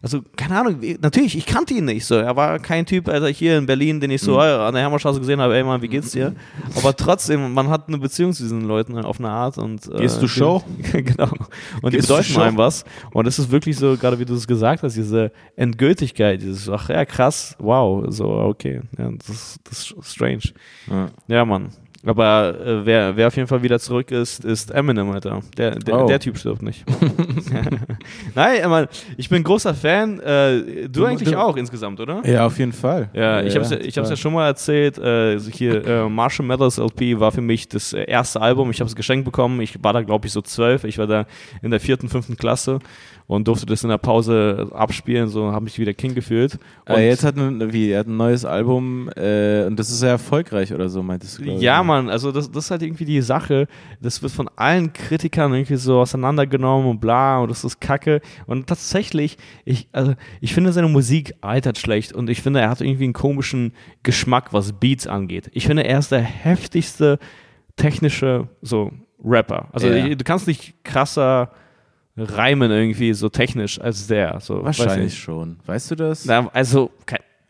also 0.00 0.22
keine 0.34 0.58
Ahnung, 0.58 0.80
natürlich, 1.02 1.36
ich 1.36 1.44
kannte 1.44 1.74
ihn 1.74 1.84
nicht 1.84 2.06
so. 2.06 2.14
Er 2.14 2.34
war 2.36 2.58
kein 2.58 2.86
Typ, 2.86 3.06
Alter, 3.08 3.28
hier 3.28 3.58
in 3.58 3.66
Berlin, 3.66 4.00
den 4.00 4.10
ich 4.10 4.22
so 4.22 4.32
Mhm. 4.36 4.38
äh, 4.40 4.42
an 4.44 4.72
der 4.72 4.82
Hermannstraße 4.82 5.20
gesehen 5.20 5.40
habe, 5.42 5.54
ey 5.56 5.62
Mann, 5.62 5.82
wie 5.82 5.88
geht's 5.88 6.12
dir? 6.12 6.34
Aber 6.74 6.96
trotzdem, 6.96 7.52
man 7.52 7.68
hat 7.68 7.88
eine 7.88 7.98
Beziehung 7.98 8.32
zu 8.32 8.42
diesen 8.44 8.62
Leuten 8.62 8.96
auf 8.96 9.18
eine 9.20 9.28
Art 9.28 9.58
und 9.58 9.86
äh, 9.92 9.98
Gehst 9.98 10.22
du 10.22 10.26
Show? 10.26 10.62
genau. 10.92 11.28
Und 11.82 11.92
die 11.92 11.98
Gehst 11.98 12.08
bedeuten 12.08 12.40
einem 12.40 12.56
was. 12.56 12.84
Und 13.12 13.26
es 13.26 13.38
ist 13.38 13.50
wirklich 13.50 13.76
so, 13.76 13.94
gerade 13.98 14.18
wie 14.18 14.24
du 14.24 14.32
es 14.34 14.46
gesagt 14.46 14.82
hast, 14.82 14.96
diese 14.96 15.32
Endgültigkeit, 15.54 16.40
dieses, 16.40 16.66
ach 16.70 16.88
ja, 16.88 17.04
krass, 17.04 17.54
wow, 17.58 18.06
so, 18.08 18.24
okay. 18.26 18.80
Ja, 18.96 19.10
das, 19.18 19.28
ist- 19.28 19.60
das 19.64 19.78
ist 19.90 20.14
strange. 20.14 20.40
Ja. 20.90 21.10
Ja, 21.26 21.44
Mann. 21.44 21.68
Aber 22.06 22.54
äh, 22.64 22.86
wer, 22.86 23.16
wer 23.16 23.26
auf 23.26 23.34
jeden 23.36 23.48
Fall 23.48 23.62
wieder 23.62 23.80
zurück 23.80 24.12
ist, 24.12 24.44
ist 24.44 24.70
Eminem, 24.70 25.10
Alter. 25.10 25.40
Der, 25.56 25.72
der, 25.74 26.04
Oh. 26.04 26.06
der 26.06 26.20
Typ 26.20 26.38
stirbt 26.38 26.62
nicht. 26.62 26.84
Nein, 28.34 28.58
ich, 28.62 28.66
mein, 28.68 28.86
ich 29.16 29.28
bin 29.28 29.42
großer 29.42 29.74
Fan. 29.74 30.20
Äh, 30.20 30.88
du, 30.88 31.04
eigentlich 31.04 31.30
du- 31.30 31.36
auch 31.38 31.56
insgesamt, 31.56 31.98
oder? 32.00 32.22
ja, 32.24 32.46
auf 32.46 32.58
jeden 32.58 32.72
Fall. 32.72 33.08
Ja, 33.12 33.42
ich 33.42 33.54
habe 33.54 33.64
es 33.64 33.70
ja, 33.70 33.78
ich 33.78 33.98
hab's 33.98 34.10
ja 34.10 34.16
schon 34.16 34.32
mal 34.32 34.46
erzählt. 34.46 34.96
Äh, 34.98 35.38
so 35.38 35.50
hier, 35.50 35.84
äh, 35.86 36.08
Marshall 36.08 36.46
Mathers 36.46 36.78
LP 36.78 37.18
war 37.18 37.32
für 37.32 37.40
mich 37.40 37.68
das 37.68 37.92
erste 37.92 38.40
Album. 38.40 38.70
Ich 38.70 38.80
habe 38.80 38.88
es 38.88 38.94
geschenkt 38.96 39.24
bekommen. 39.24 39.60
Ich 39.60 39.82
war 39.82 39.92
da, 39.92 40.02
glaube 40.02 40.26
ich, 40.26 40.32
so 40.32 40.40
zwölf. 40.40 40.84
Ich 40.84 40.98
war 40.98 41.06
da 41.08 41.26
in 41.62 41.70
der 41.72 41.80
vierten, 41.80 42.08
fünften 42.08 42.36
Klasse 42.36 42.78
und 43.28 43.46
durfte 43.46 43.66
das 43.66 43.84
in 43.84 43.90
der 43.90 43.98
Pause 43.98 44.68
abspielen. 44.72 45.28
So 45.28 45.52
habe 45.52 45.64
mich 45.64 45.78
wieder 45.78 45.92
King 45.94 46.14
gefühlt. 46.14 46.58
Und 46.88 46.96
Äh, 46.96 47.08
jetzt 47.08 47.22
hat 47.24 47.36
ein, 47.36 47.72
wie, 47.72 47.90
er 47.90 48.00
hat 48.00 48.06
ein 48.08 48.16
neues 48.16 48.44
Album 48.44 49.08
äh, 49.16 49.64
und 49.66 49.78
das 49.78 49.90
ist 49.90 50.00
sehr 50.00 50.10
erfolgreich 50.10 50.72
oder 50.74 50.88
so, 50.88 51.02
meintest 51.02 51.38
du? 51.38 51.42
glaub 51.42 51.56
ich. 51.56 51.62
Ja, 51.62 51.82
Mann, 51.82 52.08
also 52.08 52.32
das, 52.32 52.50
das 52.50 52.64
ist 52.64 52.70
halt 52.72 52.82
irgendwie 52.82 53.04
die 53.04 53.20
Sache. 53.20 53.68
Das 54.00 54.20
wird 54.22 54.32
von 54.32 54.48
allen 54.56 54.92
Kritikern 54.92 55.52
irgendwie 55.54 55.76
so 55.76 56.00
auseinandergenommen 56.00 56.88
und 56.88 57.00
bla 57.00 57.38
und 57.40 57.50
das 57.50 57.62
ist 57.64 57.80
kacke. 57.80 58.20
Und 58.46 58.66
tatsächlich, 58.66 59.36
ich, 59.64 59.88
also 59.92 60.14
ich 60.40 60.54
finde 60.54 60.72
seine 60.72 60.88
Musik 60.88 61.34
altert 61.42 61.76
schlecht 61.78 62.12
und 62.14 62.30
ich 62.30 62.40
finde, 62.42 62.60
er 62.60 62.70
hat 62.70 62.80
irgendwie 62.80 63.04
einen 63.04 63.12
komischen 63.12 63.72
Geschmack, 64.02 64.52
was 64.54 64.72
Beats 64.72 65.06
angeht. 65.06 65.50
Ich 65.52 65.66
finde, 65.66 65.84
er 65.84 65.98
ist 65.98 66.10
der 66.12 66.22
heftigste 66.22 67.18
technische 67.76 68.48
so 68.62 68.90
Rapper. 69.22 69.68
Also 69.72 69.88
Ja. 69.88 70.08
du 70.14 70.24
kannst 70.24 70.46
nicht 70.46 70.82
krasser 70.84 71.50
reimen 72.18 72.70
irgendwie 72.70 73.12
so 73.14 73.28
technisch 73.28 73.80
als 73.80 74.06
der. 74.06 74.40
So, 74.40 74.56
weiß 74.56 74.78
Wahrscheinlich 74.78 75.12
nicht. 75.12 75.18
schon. 75.18 75.58
Weißt 75.66 75.90
du 75.90 75.94
das? 75.94 76.24
Na, 76.24 76.48
also, 76.52 76.90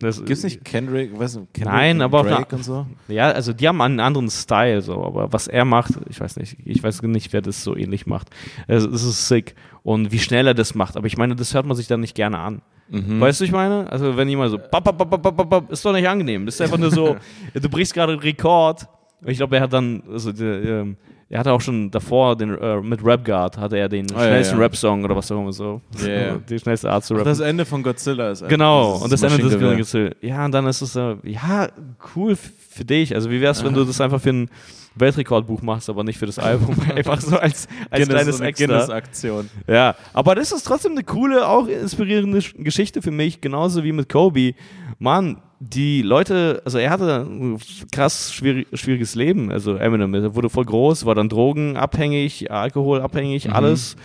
das, 0.00 0.24
Gibt's 0.24 0.44
nicht 0.44 0.64
Kendrick, 0.64 1.18
weißt 1.18 1.36
du, 1.36 1.46
Kendrick 1.52 1.64
Nein, 1.64 1.96
und 1.96 2.02
aber 2.02 2.22
Drake 2.22 2.54
und 2.54 2.64
so? 2.64 2.86
Ja, 3.08 3.32
also 3.32 3.52
die 3.52 3.66
haben 3.66 3.80
einen 3.80 3.98
anderen 3.98 4.30
Style, 4.30 4.80
so, 4.80 5.04
aber 5.04 5.32
was 5.32 5.48
er 5.48 5.64
macht, 5.64 5.94
ich 6.08 6.20
weiß 6.20 6.36
nicht, 6.36 6.56
ich 6.64 6.80
weiß 6.80 7.02
nicht, 7.02 7.32
wer 7.32 7.42
das 7.42 7.64
so 7.64 7.74
ähnlich 7.74 8.06
macht. 8.06 8.28
Es, 8.68 8.84
es 8.84 9.02
ist 9.02 9.26
sick. 9.26 9.56
Und 9.82 10.12
wie 10.12 10.20
schnell 10.20 10.46
er 10.46 10.54
das 10.54 10.76
macht, 10.76 10.96
aber 10.96 11.08
ich 11.08 11.16
meine, 11.16 11.34
das 11.34 11.52
hört 11.52 11.66
man 11.66 11.76
sich 11.76 11.88
dann 11.88 11.98
nicht 12.00 12.14
gerne 12.14 12.38
an. 12.38 12.62
Mhm. 12.90 13.20
Weißt 13.20 13.40
du, 13.40 13.44
ich 13.44 13.50
meine? 13.50 13.90
Also 13.90 14.16
wenn 14.16 14.28
jemand 14.28 14.52
so, 14.52 14.58
bap, 14.58 14.84
bap, 14.84 14.96
bap, 14.96 15.20
bap, 15.20 15.50
bap, 15.50 15.72
ist 15.72 15.84
doch 15.84 15.92
nicht 15.92 16.08
angenehm. 16.08 16.46
Das 16.46 16.54
ist 16.54 16.60
einfach 16.60 16.78
nur 16.78 16.92
so, 16.92 17.16
du 17.54 17.68
brichst 17.68 17.92
gerade 17.92 18.12
einen 18.12 18.22
Rekord. 18.22 18.86
Ich 19.26 19.38
glaube, 19.38 19.56
er 19.56 19.62
hat 19.62 19.72
dann, 19.72 20.04
also 20.08 20.30
der, 20.30 20.62
ähm, 20.62 20.96
er 21.30 21.40
hatte 21.40 21.52
auch 21.52 21.60
schon 21.60 21.90
davor 21.90 22.36
den, 22.36 22.56
äh, 22.56 22.80
mit 22.80 23.04
Rap 23.04 23.24
Guard 23.24 23.58
hatte 23.58 23.76
er 23.76 23.88
den 23.88 24.06
Oh, 24.10 24.14
ja, 24.18 24.26
schnellsten 24.26 24.56
ja. 24.56 24.62
Rap-Song 24.62 25.04
oder 25.04 25.14
was 25.16 25.30
auch 25.30 25.40
immer 25.40 25.52
so. 25.52 25.80
Ja, 26.02 26.08
ja. 26.08 26.36
Die 26.48 26.58
schnellste 26.58 26.90
Art 26.90 27.04
zu 27.04 27.14
rappen. 27.14 27.26
das 27.26 27.40
Ende 27.40 27.64
von 27.64 27.82
Godzilla 27.82 28.30
ist 28.30 28.48
Genau, 28.48 28.96
und 28.96 29.12
das 29.12 29.22
Ende 29.22 29.38
des. 29.38 29.52
Gewinngefühl. 29.52 30.16
Ja, 30.22 30.44
und 30.44 30.52
dann 30.52 30.66
ist 30.66 30.80
es 30.80 30.92
so, 30.94 31.18
ja, 31.22 31.68
cool 32.16 32.34
für 32.36 32.84
dich. 32.84 33.14
Also, 33.14 33.30
wie 33.30 33.40
wär's, 33.40 33.62
wenn 33.64 33.74
du 33.74 33.84
das 33.84 34.00
einfach 34.00 34.20
für 34.20 34.30
ein 34.30 34.50
Weltrekordbuch 34.94 35.62
machst, 35.62 35.88
aber 35.90 36.02
nicht 36.02 36.18
für 36.18 36.26
das 36.26 36.38
Album? 36.38 36.74
einfach 36.96 37.20
so 37.20 37.36
als, 37.36 37.68
als 37.90 38.00
Guinness, 38.02 38.08
kleines 38.08 38.36
so 38.36 38.42
eine 38.42 38.48
Extra. 38.50 38.66
Guinness-Aktion. 38.66 39.50
Ja, 39.66 39.94
aber 40.14 40.34
das 40.34 40.50
ist 40.52 40.62
trotzdem 40.64 40.92
eine 40.92 41.04
coole, 41.04 41.46
auch 41.46 41.66
inspirierende 41.68 42.38
Sch- 42.38 42.60
Geschichte 42.62 43.02
für 43.02 43.10
mich, 43.10 43.40
genauso 43.40 43.84
wie 43.84 43.92
mit 43.92 44.08
Kobe. 44.08 44.54
Mann, 44.98 45.38
die 45.60 46.02
Leute, 46.02 46.62
also 46.64 46.78
er 46.78 46.90
hatte 46.90 47.26
ein 47.28 47.58
krass 47.92 48.32
schwierig, 48.32 48.68
schwieriges 48.74 49.14
Leben. 49.14 49.50
Also 49.50 49.74
Eminem, 49.76 50.14
er 50.14 50.34
wurde 50.34 50.48
voll 50.50 50.64
groß, 50.64 51.04
war 51.04 51.14
dann 51.14 51.28
drogenabhängig, 51.28 52.50
alkoholabhängig, 52.50 53.52
alles. 53.52 53.96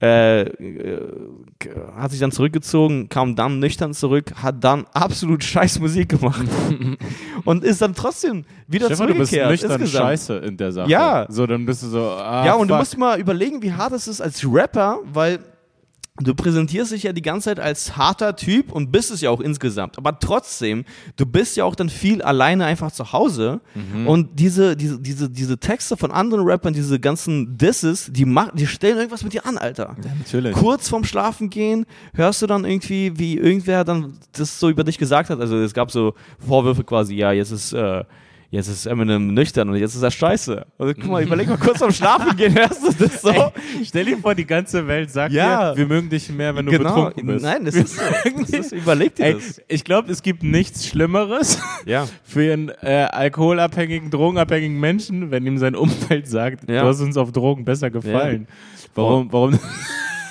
Äh, 0.00 0.42
äh, 0.42 1.00
hat 1.96 2.12
sich 2.12 2.20
dann 2.20 2.30
zurückgezogen, 2.30 3.08
kam 3.08 3.34
dann 3.34 3.58
nüchtern 3.58 3.94
zurück, 3.94 4.32
hat 4.40 4.62
dann 4.62 4.86
absolut 4.92 5.42
scheiß 5.42 5.80
Musik 5.80 6.10
gemacht 6.10 6.44
und 7.44 7.64
ist 7.64 7.82
dann 7.82 7.94
trotzdem 7.96 8.44
wieder 8.68 8.86
Stefan, 8.86 9.08
du 9.08 9.14
bist 9.14 9.30
zurückgekehrt. 9.32 9.50
nüchtern 9.50 9.80
insgesamt. 9.80 10.04
scheiße 10.08 10.36
in 10.36 10.56
der 10.56 10.70
Sache. 10.70 10.88
Ja. 10.90 11.26
So, 11.28 11.46
dann 11.48 11.66
bist 11.66 11.82
du 11.82 11.88
so, 11.88 12.00
ah, 12.10 12.46
Ja, 12.46 12.54
und 12.54 12.68
du 12.68 12.74
fuck. 12.74 12.80
musst 12.80 12.96
mal 12.98 13.18
überlegen, 13.18 13.60
wie 13.62 13.72
hart 13.72 13.92
es 13.92 14.06
ist 14.06 14.20
als 14.20 14.44
Rapper, 14.48 15.00
weil 15.12 15.40
du 16.20 16.34
präsentierst 16.34 16.92
dich 16.92 17.04
ja 17.04 17.12
die 17.12 17.22
ganze 17.22 17.46
Zeit 17.46 17.60
als 17.60 17.96
harter 17.96 18.36
Typ 18.36 18.72
und 18.72 18.90
bist 18.90 19.10
es 19.10 19.20
ja 19.20 19.30
auch 19.30 19.40
insgesamt. 19.40 19.98
Aber 19.98 20.18
trotzdem, 20.18 20.84
du 21.16 21.26
bist 21.26 21.56
ja 21.56 21.64
auch 21.64 21.74
dann 21.74 21.88
viel 21.88 22.22
alleine 22.22 22.64
einfach 22.64 22.92
zu 22.92 23.12
Hause. 23.12 23.60
Mhm. 23.74 24.06
Und 24.06 24.28
diese, 24.38 24.76
diese, 24.76 25.00
diese, 25.00 25.30
diese 25.30 25.58
Texte 25.58 25.96
von 25.96 26.10
anderen 26.10 26.44
Rappern, 26.44 26.74
diese 26.74 26.98
ganzen 26.98 27.56
Disses, 27.56 28.10
die, 28.12 28.24
mach, 28.24 28.50
die 28.54 28.66
stellen 28.66 28.96
irgendwas 28.96 29.24
mit 29.24 29.32
dir 29.32 29.46
an, 29.46 29.58
Alter. 29.58 29.96
Ja, 30.02 30.10
natürlich. 30.18 30.54
Kurz 30.54 30.88
vorm 30.88 31.04
Schlafen 31.04 31.50
gehen 31.50 31.86
hörst 32.14 32.42
du 32.42 32.46
dann 32.46 32.64
irgendwie, 32.64 33.18
wie 33.18 33.36
irgendwer 33.36 33.84
dann 33.84 34.14
das 34.32 34.58
so 34.58 34.68
über 34.68 34.84
dich 34.84 34.98
gesagt 34.98 35.30
hat. 35.30 35.40
Also 35.40 35.56
es 35.58 35.74
gab 35.74 35.90
so 35.90 36.14
Vorwürfe 36.38 36.84
quasi, 36.84 37.14
ja, 37.14 37.32
jetzt 37.32 37.52
ist, 37.52 37.72
äh, 37.72 38.04
jetzt 38.50 38.68
ist 38.68 38.86
Eminem 38.86 39.34
nüchtern 39.34 39.68
und 39.68 39.76
jetzt 39.76 39.94
ist 39.94 40.02
er 40.02 40.10
scheiße. 40.10 40.64
Also 40.78 40.94
guck 40.94 41.06
mal, 41.10 41.22
überleg 41.22 41.48
mal 41.48 41.58
kurz 41.58 41.78
vorm 41.78 41.92
Schlafen 41.92 42.36
gehen, 42.36 42.54
hörst 42.54 42.82
du 42.82 42.92
das 43.06 43.20
so? 43.22 43.28
Ey, 43.30 43.50
stell 43.84 44.04
dir 44.06 44.18
vor, 44.18 44.34
die 44.34 44.46
ganze 44.46 44.86
Welt 44.86 45.10
sagt 45.10 45.32
Ja. 45.34 45.72
dir, 45.72 45.78
wir 45.78 45.86
mögen 45.86 46.08
dich 46.08 46.30
mehr, 46.30 46.54
wenn 46.56 46.64
du 46.66 46.72
genau. 46.72 46.94
betrunken 46.94 47.26
bist. 47.26 47.44
Nein, 47.44 47.64
das 47.64 47.74
ist 47.74 47.96
so. 47.96 48.02
Das 48.40 48.50
ist, 48.50 48.72
überleg 48.72 49.14
dir 49.14 49.24
Ey, 49.26 49.34
das. 49.34 49.60
ich 49.68 49.84
glaube, 49.84 50.10
es 50.10 50.22
gibt 50.22 50.42
nichts 50.42 50.86
Schlimmeres 50.86 51.58
Ja. 51.84 52.06
für 52.24 52.52
einen 52.52 52.70
äh, 52.82 53.08
alkoholabhängigen, 53.10 54.10
drogenabhängigen 54.10 54.78
Menschen, 54.80 55.30
wenn 55.30 55.44
ihm 55.46 55.58
sein 55.58 55.74
Umfeld 55.76 56.26
sagt, 56.26 56.68
Ja. 56.70 56.82
du 56.82 56.88
hast 56.88 57.00
uns 57.00 57.16
auf 57.16 57.32
Drogen 57.32 57.64
besser 57.64 57.90
gefallen. 57.90 58.48
Warum, 58.94 59.30
warum? 59.32 59.58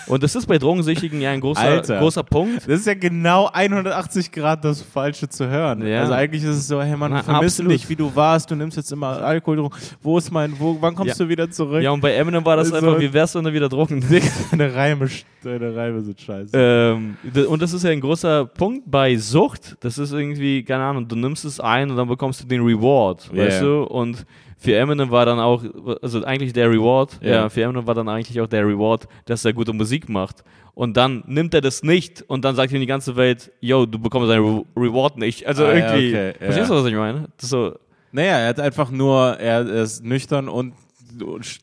Und 0.08 0.24
das 0.24 0.36
ist 0.36 0.46
bei 0.48 0.58
Drogensüchtigen 0.58 1.20
ja 1.22 1.32
ein 1.32 1.42
großer, 1.42 1.62
Alter. 1.62 2.00
großer 2.00 2.24
Punkt. 2.24 2.64
Das 2.68 2.80
ist 2.80 2.88
ja 2.88 2.94
genau 2.94 3.50
180 3.52 4.32
Grad 4.32 4.64
das 4.64 4.82
Falsche 4.82 5.28
zu 5.28 5.48
hören. 5.50 5.86
Ja. 5.86 6.02
Also 6.02 6.14
eigentlich 6.14 6.44
ist 6.44 6.56
es 6.56 6.68
so, 6.68 6.82
hey 6.82 6.96
man, 6.96 7.12
Na, 7.12 7.20
absolut. 7.28 7.72
dich, 7.74 7.88
wie 7.90 7.96
du 7.96 8.16
warst, 8.16 8.50
du 8.50 8.56
nimmst 8.56 8.78
jetzt 8.78 8.92
immer 8.92 9.22
Alkohol, 9.22 9.70
wo 10.02 10.18
ist 10.18 10.32
mein, 10.32 10.54
wo, 10.60 10.78
wann 10.80 10.96
kommst 10.96 11.20
Ja. 11.20 11.26
du 11.26 11.30
wieder 11.30 11.50
zurück? 11.50 11.82
Ja, 11.84 11.92
und 11.92 12.02
bei 12.02 12.14
Eminem 12.14 12.44
war 12.46 12.56
das 12.58 12.72
Also- 12.72 12.88
einfach, 12.88 13.00
wie 13.02 13.12
wär's, 13.12 13.36
wenn 13.36 13.46
er 13.46 13.54
wieder 13.54 13.70
Drogen 13.70 14.04
deine 14.52 14.74
Reime, 14.74 15.08
deine 15.44 15.76
Reime 15.76 16.02
sind 16.02 16.20
scheiße. 16.20 16.52
Ähm, 16.54 17.18
und 17.50 17.62
das 17.62 17.74
ist 17.74 17.84
ja 17.84 17.90
ein 17.92 18.02
großer 18.02 18.46
Punkt 18.46 18.84
bei 18.90 19.16
Sucht. 19.18 19.76
Das 19.82 19.98
ist 19.98 20.12
irgendwie, 20.14 20.64
keine 20.64 20.84
Ahnung, 20.84 21.08
du 21.08 21.16
nimmst 21.16 21.46
es 21.46 21.60
ein 21.60 21.92
und 21.92 21.98
dann 21.98 22.08
bekommst 22.08 22.42
du 22.44 22.48
den 22.48 22.62
Reward, 22.62 23.30
Yeah. 23.34 23.46
weißt 23.48 23.62
du? 23.62 23.84
Und 23.84 24.26
für 24.58 24.76
Eminem 24.76 25.12
war 25.12 25.26
dann 25.26 25.40
auch, 25.40 25.64
also 26.02 26.24
eigentlich 26.24 26.52
der 26.54 26.70
Reward, 26.70 27.20
Ja. 27.22 27.30
ja, 27.30 27.50
für 27.50 27.62
Eminem 27.64 27.86
war 27.88 27.94
dann 27.96 28.10
eigentlich 28.10 28.40
auch 28.42 28.48
der 28.48 28.66
Reward, 28.66 29.08
dass 29.26 29.46
er 29.46 29.54
gute 29.54 29.72
Musik 29.74 30.10
macht. 30.10 30.44
Und 30.74 30.96
dann 30.98 31.24
nimmt 31.28 31.54
er 31.54 31.62
das 31.62 31.82
nicht 31.84 32.24
und 32.28 32.46
dann 32.46 32.56
sagt 32.56 32.72
ihm 32.72 32.80
die 32.80 32.86
ganze 32.86 33.16
Welt, 33.16 33.52
yo, 33.62 33.86
du 33.86 33.98
bekommst 33.98 34.30
deinen 34.30 34.44
Re 34.46 34.64
Reward 34.76 35.18
nicht. 35.18 35.46
Also 35.48 35.66
Ah, 35.66 35.74
ja, 35.74 35.76
irgendwie, 35.94 36.10
okay, 36.10 36.28
ja. 36.28 36.46
verstehst 36.46 36.70
du, 36.70 36.76
was 36.76 36.86
ich 36.86 36.94
meine? 36.96 37.28
So, 37.40 37.76
Naja, 38.12 38.38
er 38.40 38.48
hat 38.50 38.60
einfach 38.60 38.90
nur, 38.92 39.38
er 39.40 39.66
ist 39.66 40.04
nüchtern 40.04 40.48
und 40.50 40.74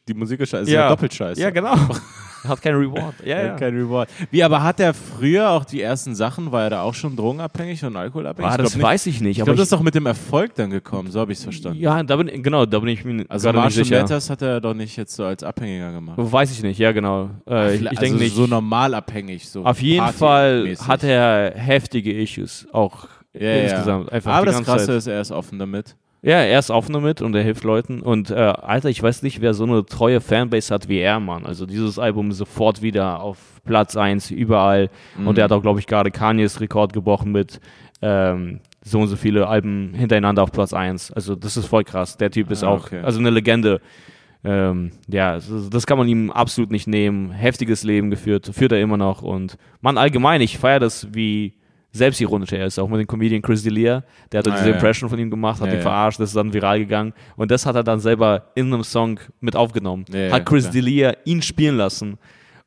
die 0.08 0.14
Musik 0.14 0.40
ist 0.40 0.50
scheiße. 0.50 0.70
Ja 0.70 0.88
doppelt 0.88 1.14
scheiße. 1.14 1.40
Ja, 1.40 1.50
genau. 1.50 1.74
Hat 2.46 2.62
keinen 2.62 2.76
Reward. 2.76 3.14
Ja, 3.24 3.36
Er 3.36 3.46
ja. 3.46 3.52
hat 3.52 3.60
kein 3.60 3.74
Reward. 3.76 4.08
Wie, 4.30 4.42
aber 4.42 4.62
hat 4.62 4.80
er 4.80 4.92
früher 4.94 5.50
auch 5.50 5.64
die 5.64 5.80
ersten 5.80 6.14
Sachen, 6.14 6.52
war 6.52 6.64
er 6.64 6.70
da 6.70 6.82
auch 6.82 6.94
schon 6.94 7.16
drogenabhängig 7.16 7.84
und 7.84 7.96
alkoholabhängig? 7.96 8.50
Ah, 8.52 8.54
Ich 8.56 8.62
das 8.62 8.74
nicht. 8.76 8.82
weiß 8.84 9.06
ich 9.06 9.20
nicht. 9.20 9.38
Ich 9.38 9.44
glaube, 9.44 9.56
das 9.56 9.64
ist 9.66 9.72
doch 9.72 9.80
mit 9.82 9.94
dem 9.94 10.06
Erfolg 10.06 10.54
dann 10.54 10.70
gekommen, 10.70 11.10
so 11.10 11.20
habe 11.20 11.32
ich 11.32 11.38
es 11.38 11.44
verstanden. 11.44 11.78
ja, 11.80 12.02
da 12.02 12.16
bin, 12.16 12.42
genau, 12.42 12.66
da 12.66 12.78
bin 12.78 12.88
ich 12.90 13.04
mir 13.04 13.24
Also 13.28 13.50
gerade 13.50 13.66
nicht 13.66 13.74
sicher. 13.74 14.00
Mathers 14.02 14.30
hat 14.30 14.42
er 14.42 14.60
doch 14.60 14.74
nicht 14.74 14.96
jetzt 14.96 15.14
so 15.16 15.24
als 15.24 15.42
Abhängiger 15.42 15.92
gemacht. 15.92 16.16
Weiß 16.18 16.52
ich 16.52 16.62
nicht, 16.62 16.78
ja 16.78 16.92
genau. 16.92 17.30
Äh, 17.48 17.74
ich 17.76 17.80
ich 17.82 17.88
also 17.88 18.00
denke 18.00 18.18
nicht. 18.18 18.34
so 18.36 18.46
normal 18.46 18.94
abhängig. 18.94 19.48
So 19.48 19.64
Auf 19.64 19.80
jeden 19.82 20.08
Fall 20.12 20.74
hat 20.86 21.02
er 21.04 21.52
heftige 21.56 22.12
Issues, 22.12 22.66
auch 22.72 23.08
ja, 23.32 23.48
ja. 23.48 23.62
insgesamt. 23.64 24.12
Einfach 24.12 24.32
Aber 24.32 24.46
das 24.46 24.62
Krasse 24.62 24.86
Zeit. 24.86 24.96
ist, 24.96 25.06
er 25.06 25.20
ist 25.20 25.32
offen 25.32 25.58
damit. 25.58 25.96
Ja, 26.24 26.38
er 26.40 26.58
ist 26.58 26.70
offen 26.70 26.94
damit 26.94 27.20
und 27.20 27.34
er 27.34 27.42
hilft 27.42 27.64
Leuten. 27.64 28.00
Und 28.00 28.30
äh, 28.30 28.34
Alter, 28.34 28.88
ich 28.88 29.02
weiß 29.02 29.22
nicht, 29.22 29.42
wer 29.42 29.52
so 29.52 29.64
eine 29.64 29.84
treue 29.84 30.22
Fanbase 30.22 30.72
hat 30.72 30.88
wie 30.88 30.98
er, 30.98 31.20
Mann. 31.20 31.44
Also 31.44 31.66
dieses 31.66 31.98
Album 31.98 32.30
ist 32.30 32.38
sofort 32.38 32.80
wieder 32.80 33.20
auf 33.20 33.36
Platz 33.66 33.94
1 33.94 34.30
überall. 34.30 34.88
Mhm. 35.18 35.26
Und 35.28 35.36
er 35.36 35.44
hat 35.44 35.52
auch, 35.52 35.60
glaube 35.60 35.80
ich, 35.80 35.86
gerade 35.86 36.10
Kanyes 36.10 36.62
Rekord 36.62 36.94
gebrochen 36.94 37.30
mit 37.30 37.60
ähm, 38.00 38.60
so 38.82 39.00
und 39.00 39.08
so 39.08 39.16
viele 39.16 39.48
Alben 39.48 39.92
hintereinander 39.94 40.42
auf 40.42 40.50
Platz 40.50 40.72
1. 40.72 41.12
Also 41.12 41.34
das 41.36 41.58
ist 41.58 41.66
voll 41.66 41.84
krass. 41.84 42.16
Der 42.16 42.30
Typ 42.30 42.50
ist 42.50 42.64
Ah, 42.64 42.68
auch, 42.68 42.86
okay. 42.86 43.00
also 43.02 43.20
eine 43.20 43.28
Legende. 43.28 43.82
Ähm, 44.44 44.92
ja, 45.08 45.34
das, 45.34 45.68
das 45.68 45.86
kann 45.86 45.98
man 45.98 46.08
ihm 46.08 46.30
absolut 46.30 46.70
nicht 46.70 46.86
nehmen. 46.86 47.32
Heftiges 47.32 47.82
Leben 47.82 48.08
geführt, 48.08 48.50
führt 48.54 48.72
er 48.72 48.80
immer 48.80 48.96
noch. 48.96 49.20
Und 49.20 49.58
man, 49.82 49.98
allgemein, 49.98 50.40
ich 50.40 50.56
feiere 50.56 50.80
das, 50.80 51.08
wie 51.12 51.52
selbstironisch 51.94 52.52
er 52.52 52.66
ist. 52.66 52.78
Auch 52.78 52.88
mit 52.88 53.00
dem 53.00 53.06
Comedian 53.06 53.40
Chris 53.40 53.64
D'Elia, 53.64 54.02
der 54.32 54.38
hat 54.40 54.48
Ah, 54.48 54.50
diese 54.50 54.64
ja, 54.64 54.68
ja. 54.70 54.74
Impression 54.74 55.08
von 55.08 55.18
ihm 55.18 55.30
gemacht, 55.30 55.60
hat 55.60 55.68
Ja, 55.68 55.74
ihn 55.74 55.78
ja. 55.78 55.82
verarscht, 55.82 56.20
das 56.20 56.30
ist 56.30 56.36
dann 56.36 56.52
viral 56.52 56.80
gegangen. 56.80 57.14
Und 57.36 57.50
das 57.50 57.64
hat 57.64 57.76
er 57.76 57.84
dann 57.84 58.00
selber 58.00 58.50
in 58.54 58.66
einem 58.72 58.82
Song 58.82 59.20
mit 59.40 59.56
aufgenommen. 59.56 60.04
Ja, 60.12 60.18
ja, 60.18 60.32
hat 60.32 60.44
Chris 60.44 60.64
klar. 60.68 60.74
D'Elia 60.82 61.16
ihn 61.24 61.40
spielen 61.40 61.76
lassen 61.76 62.18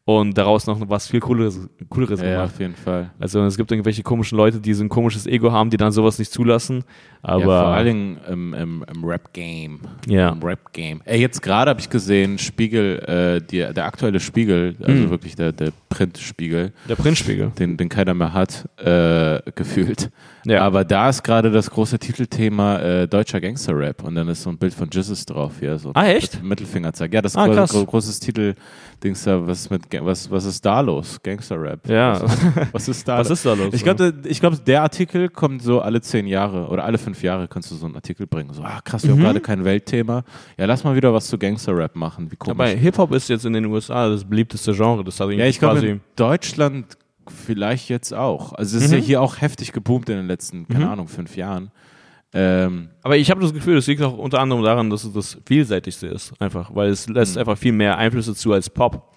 und 0.07 0.37
daraus 0.37 0.65
noch 0.67 0.79
was 0.89 1.07
viel 1.09 1.19
Cooleres, 1.19 1.67
Cooleres 1.89 2.21
Ja, 2.21 2.29
gemacht. 2.31 2.51
auf 2.53 2.59
jeden 2.61 2.75
Fall. 2.75 3.11
Also 3.19 3.43
es 3.43 3.57
gibt 3.57 3.69
irgendwelche 3.71 4.03
komischen 4.03 4.37
Leute, 4.37 4.61
die 4.61 4.73
so 4.73 4.81
ein 4.81 4.87
komisches 4.87 5.27
Ego 5.27 5.51
haben, 5.51 5.69
die 5.69 5.75
dann 5.75 5.91
sowas 5.91 6.17
nicht 6.17 6.31
zulassen. 6.31 6.85
Aber 7.21 7.41
ja, 7.41 7.45
vor 7.45 7.55
allen 7.73 7.85
Dingen 7.85 8.17
im, 8.31 8.53
im, 8.53 8.85
im 8.89 9.03
Rap-Game. 9.03 9.81
Ja. 10.07 10.29
Im 10.29 10.41
Rap-Game. 10.41 11.01
Ey, 11.03 11.19
jetzt 11.19 11.41
gerade 11.41 11.69
habe 11.71 11.81
ich 11.81 11.89
gesehen, 11.89 12.37
Spiegel, 12.37 12.99
äh, 12.99 13.45
die, 13.45 13.57
der 13.73 13.85
aktuelle 13.85 14.21
Spiegel, 14.21 14.77
also 14.81 14.93
Mhm. 14.93 15.09
wirklich 15.09 15.35
der, 15.35 15.51
der 15.51 15.71
Print-Spiegel, 15.89 16.71
der 16.87 16.95
Printspiegel. 16.95 17.51
den, 17.59 17.75
den 17.75 17.89
keiner 17.89 18.13
mehr 18.13 18.31
hat, 18.31 18.69
äh, 18.77 19.41
gefühlt. 19.55 20.09
Ja. 20.49 20.61
Aber 20.61 20.85
da 20.85 21.09
ist 21.09 21.23
gerade 21.23 21.51
das 21.51 21.69
große 21.69 21.99
Titelthema 21.99 22.79
äh, 22.79 23.07
deutscher 23.07 23.41
Gangster-Rap 23.41 24.03
und 24.03 24.15
dann 24.15 24.27
ist 24.29 24.43
so 24.43 24.49
ein 24.49 24.57
Bild 24.57 24.73
von 24.73 24.89
Jizzes 24.89 25.25
drauf 25.25 25.53
hier. 25.59 25.77
So 25.77 25.91
Ah, 25.93 26.05
echt? 26.07 26.35
mit 26.35 26.43
Mittelfinger 26.43 26.93
zeigt. 26.93 27.13
Ja, 27.13 27.21
das 27.21 27.33
ist 27.33 27.37
Ah, 27.37 27.47
krass. 27.49 27.71
gro 27.71 27.85
großes 27.85 28.19
Titel-Dings 28.21 29.23
da, 29.25 29.45
was, 29.45 29.59
ist 29.61 29.69
mit, 29.71 29.81
was, 30.01 30.31
was 30.31 30.45
ist 30.45 30.65
da 30.65 30.79
los? 30.81 31.21
Gangster-Rap. 31.21 31.87
Ja. 31.89 32.21
Was, 32.21 32.37
was 32.73 32.87
ist 32.87 33.07
da 33.07 33.17
Was 33.19 33.29
ist 33.29 33.45
da 33.45 33.53
los? 33.53 33.73
ich 33.73 33.83
glaube, 33.83 34.13
ich 34.23 34.39
glaub, 34.39 34.63
der 34.65 34.83
Artikel 34.83 35.29
kommt 35.29 35.61
so 35.63 35.81
alle 35.81 35.99
zehn 36.01 36.27
Jahre 36.27 36.67
oder 36.67 36.85
alle 36.85 36.97
fünf 36.97 37.21
Jahre 37.23 37.47
kannst 37.47 37.69
du 37.71 37.75
so 37.75 37.85
einen 37.85 37.95
Artikel 37.95 38.25
bringen. 38.27 38.53
So, 38.53 38.61
ah, 38.63 38.79
krass, 38.83 39.03
wir 39.03 39.11
Mhm. 39.11 39.17
haben 39.19 39.23
gerade 39.25 39.41
kein 39.41 39.65
Weltthema. 39.65 40.23
Ja, 40.57 40.65
lass 40.65 40.83
mal 40.83 40.95
wieder 40.95 41.13
was 41.13 41.27
zu 41.27 41.37
Gangster-Rap 41.37 41.95
machen. 41.95 42.31
Wie 42.31 42.35
komisch. 42.35 42.53
Aber 42.53 42.67
Hip-Hop 42.67 43.11
ist 43.13 43.27
jetzt 43.29 43.45
in 43.45 43.53
den 43.53 43.65
USA 43.65 44.07
das 44.09 44.23
beliebteste 44.23 44.73
Genre. 44.73 45.03
Das 45.03 45.19
hat 45.19 45.29
ja, 45.31 45.45
ich 45.45 45.59
glaube, 45.59 45.79
in 45.85 46.01
Deutschland 46.15 46.97
vielleicht 47.31 47.89
jetzt 47.89 48.13
auch. 48.13 48.53
Also 48.53 48.77
es 48.77 48.83
ist 48.85 48.91
ja 48.91 48.97
Mhm. 48.99 49.03
hier 49.03 49.21
auch 49.21 49.41
heftig 49.41 49.71
geboomt 49.73 50.09
in 50.09 50.17
den 50.17 50.27
letzten, 50.27 50.67
keine 50.67 50.85
Mhm. 50.85 50.91
Ahnung, 50.91 51.07
fünf 51.07 51.35
Jahren. 51.37 51.71
Ähm, 52.33 52.89
Aber 53.03 53.15
ich 53.17 53.31
habe 53.31 53.41
das 53.41 53.53
Gefühl, 53.53 53.75
das 53.75 53.87
liegt 53.87 54.01
auch 54.01 54.17
unter 54.17 54.39
anderem 54.39 54.61
daran, 54.63 54.89
dass 54.89 55.03
es 55.05 55.13
das 55.13 55.37
vielseitigste 55.45 56.07
ist, 56.07 56.33
einfach, 56.41 56.75
weil 56.75 56.89
es 56.89 57.07
lässt 57.07 57.35
Mhm. 57.35 57.39
einfach 57.39 57.57
viel 57.57 57.71
mehr 57.71 57.97
Einflüsse 57.97 58.35
zu 58.35 58.51
als 58.53 58.69
Pop. 58.69 59.13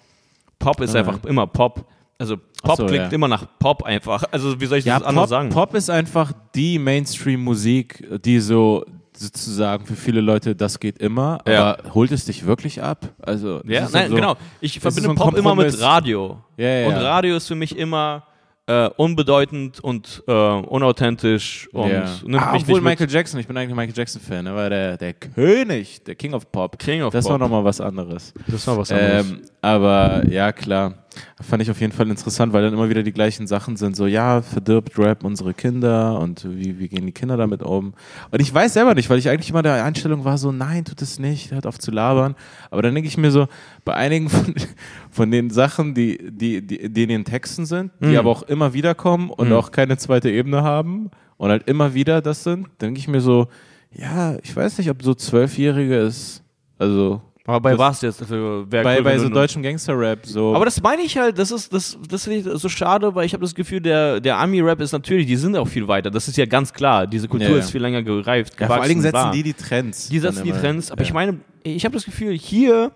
Pop 0.59 0.79
ist 0.81 0.95
Ah. 0.95 0.99
einfach 0.99 1.23
immer 1.25 1.45
Pop. 1.47 1.85
Also 2.17 2.37
Pop 2.63 2.77
so, 2.77 2.85
klingt 2.85 3.05
ja. 3.05 3.09
immer 3.09 3.27
nach 3.27 3.45
Pop 3.59 3.83
einfach. 3.83 4.23
Also 4.31 4.61
wie 4.61 4.65
soll 4.67 4.77
ich 4.77 4.85
ja, 4.85 4.99
das 4.99 5.07
anders 5.07 5.23
Pop, 5.23 5.29
sagen? 5.29 5.49
Pop 5.49 5.73
ist 5.75 5.89
einfach 5.89 6.31
die 6.55 6.77
Mainstream-Musik, 6.79 8.21
die 8.23 8.39
so 8.39 8.85
sozusagen 9.21 9.85
für 9.85 9.95
viele 9.95 10.21
Leute, 10.21 10.55
das 10.55 10.79
geht 10.79 10.97
immer, 10.97 11.39
Ja. 11.47 11.75
aber 11.77 11.93
holt 11.93 12.11
es 12.11 12.25
dich 12.25 12.45
wirklich 12.45 12.81
ab? 12.81 13.09
Also, 13.21 13.61
ja, 13.65 13.87
nein, 13.91 14.09
so, 14.09 14.15
genau. 14.15 14.35
Ich 14.59 14.79
verbinde 14.79 15.09
so 15.09 15.15
Pop 15.15 15.37
immer 15.37 15.55
mit. 15.55 15.79
Radio. 15.79 16.39
Ja, 16.57 16.67
ja, 16.67 16.87
Und 16.87 16.93
ja. 16.95 17.01
Radio 17.01 17.35
ist 17.35 17.47
für 17.47 17.55
mich 17.55 17.77
immer 17.77 18.23
äh, 18.67 18.89
unbedeutend 18.97 19.79
und 19.79 20.23
äh, 20.27 20.31
unauthentisch 20.31 21.67
und 21.73 21.89
ja. 21.89 22.05
nimmt 22.23 22.41
ah, 22.41 22.53
mich 22.53 22.61
obwohl 22.61 22.75
nicht 22.75 22.83
mit. 22.83 22.83
Michael 22.83 23.09
Jackson, 23.09 23.39
ich 23.39 23.47
bin 23.47 23.57
eigentlich 23.57 23.75
Michael 23.75 23.97
Jackson-Fan, 23.97 24.45
war 24.45 24.69
der, 24.69 24.97
der 24.97 25.13
König, 25.13 26.03
der 26.03 26.15
King 26.15 26.33
of 26.33 26.51
Pop. 26.51 26.77
King 26.79 27.03
of 27.03 27.13
das 27.13 27.25
Pop. 27.25 27.33
war 27.33 27.39
nochmal 27.39 27.63
was 27.63 27.81
anderes. 27.81 28.33
Das 28.47 28.65
war 28.67 28.77
was 28.77 28.91
anderes. 28.91 29.29
Ähm, 29.29 29.41
aber 29.61 30.23
ja, 30.29 30.51
klar. 30.51 31.00
Fand 31.41 31.61
ich 31.61 31.69
auf 31.69 31.81
jeden 31.81 31.91
Fall 31.91 32.09
interessant, 32.09 32.53
weil 32.53 32.63
dann 32.63 32.73
immer 32.73 32.87
wieder 32.89 33.03
die 33.03 33.11
gleichen 33.11 33.45
Sachen 33.45 33.75
sind. 33.75 33.95
So, 33.97 34.07
ja, 34.07 34.41
verdirbt 34.41 34.97
Rap 34.97 35.25
unsere 35.25 35.53
Kinder 35.53 36.17
und 36.19 36.47
wie, 36.49 36.79
wie 36.79 36.87
gehen 36.87 37.05
die 37.05 37.11
Kinder 37.11 37.35
damit 37.35 37.61
um? 37.63 37.93
Und 38.31 38.39
ich 38.41 38.53
weiß 38.53 38.73
selber 38.73 38.93
nicht, 38.95 39.09
weil 39.09 39.19
ich 39.19 39.27
eigentlich 39.27 39.49
immer 39.49 39.61
der 39.61 39.83
Einstellung 39.83 40.23
war 40.23 40.37
so, 40.37 40.51
nein, 40.53 40.85
tut 40.85 41.01
es 41.01 41.19
nicht, 41.19 41.51
hört 41.51 41.67
auf 41.67 41.79
zu 41.79 41.91
labern. 41.91 42.35
Aber 42.69 42.81
dann 42.81 42.93
denke 42.95 43.09
ich 43.09 43.17
mir 43.17 43.29
so, 43.31 43.47
bei 43.83 43.93
einigen 43.93 44.29
von, 44.29 44.53
von 45.11 45.31
den 45.31 45.49
Sachen, 45.49 45.93
die, 45.93 46.17
die, 46.31 46.65
die, 46.65 46.87
die 46.89 47.03
in 47.03 47.09
den 47.09 47.25
Texten 47.25 47.65
sind, 47.65 47.91
die 47.99 48.05
Mhm. 48.07 48.15
aber 48.17 48.29
auch 48.29 48.43
immer 48.43 48.73
wieder 48.73 48.95
kommen 48.95 49.29
und 49.29 49.49
Mhm. 49.49 49.55
auch 49.55 49.71
keine 49.71 49.97
zweite 49.97 50.29
Ebene 50.29 50.63
haben 50.63 51.11
und 51.35 51.49
halt 51.49 51.67
immer 51.67 51.93
wieder 51.93 52.21
das 52.21 52.43
sind, 52.45 52.67
denke 52.79 52.99
ich 52.99 53.07
mir 53.09 53.19
so, 53.21 53.47
ja, 53.93 54.37
ich 54.43 54.55
weiß 54.55 54.77
nicht, 54.77 54.89
ob 54.89 55.03
so 55.03 55.13
Zwölfjährige 55.13 55.97
es, 55.97 56.41
also 56.79 57.21
Aber 57.45 57.59
bei 57.59 57.71
Das- 57.71 57.79
was 57.79 58.01
jetzt? 58.03 58.21
Also, 58.21 58.65
Bei, 58.69 58.97
cool, 58.97 59.03
bei 59.03 59.17
so 59.17 59.27
deutschem 59.27 59.63
Gangster-Rap, 59.63 60.25
so. 60.27 60.55
Aber 60.55 60.65
das 60.65 60.81
meine 60.81 61.01
ich 61.01 61.17
halt, 61.17 61.39
das 61.39 61.49
ist, 61.51 61.73
das, 61.73 61.97
das 62.07 62.25
finde 62.25 62.51
ich 62.51 62.59
so 62.61 62.69
schade, 62.69 63.13
weil 63.15 63.25
ich 63.25 63.33
habe 63.33 63.41
das 63.41 63.55
Gefühl, 63.55 63.81
der, 63.81 64.19
der 64.19 64.37
Army-Rap 64.37 64.79
ist 64.79 64.91
natürlich, 64.91 65.25
die 65.25 65.35
sind 65.35 65.55
auch 65.57 65.67
viel 65.67 65.87
weiter. 65.87 66.11
Das 66.11 66.27
ist 66.27 66.37
ja 66.37 66.45
ganz 66.45 66.71
klar. 66.71 67.07
Diese 67.07 67.27
Kultur 67.27 67.47
Ja, 67.49 67.53
ja. 67.55 67.59
ist 67.59 67.71
viel 67.71 67.81
länger 67.81 68.03
gereift. 68.03 68.59
ja, 68.59 68.67
vor 68.67 68.75
allen 68.77 68.89
Dingen 68.89 69.01
setzen 69.01 69.13
bla. 69.13 69.31
die 69.31 69.41
die 69.43 69.53
Trends. 69.53 70.09
Die 70.09 70.19
setzen 70.19 70.43
die. 70.43 70.51
Trends, 70.51 70.91
aber 70.91 71.01
ich 71.01 71.13
meine, 71.13 71.39
ich 71.63 71.83
habe 71.83 71.95
das 71.95 72.05
Gefühl, 72.05 72.33
hier 72.37 72.91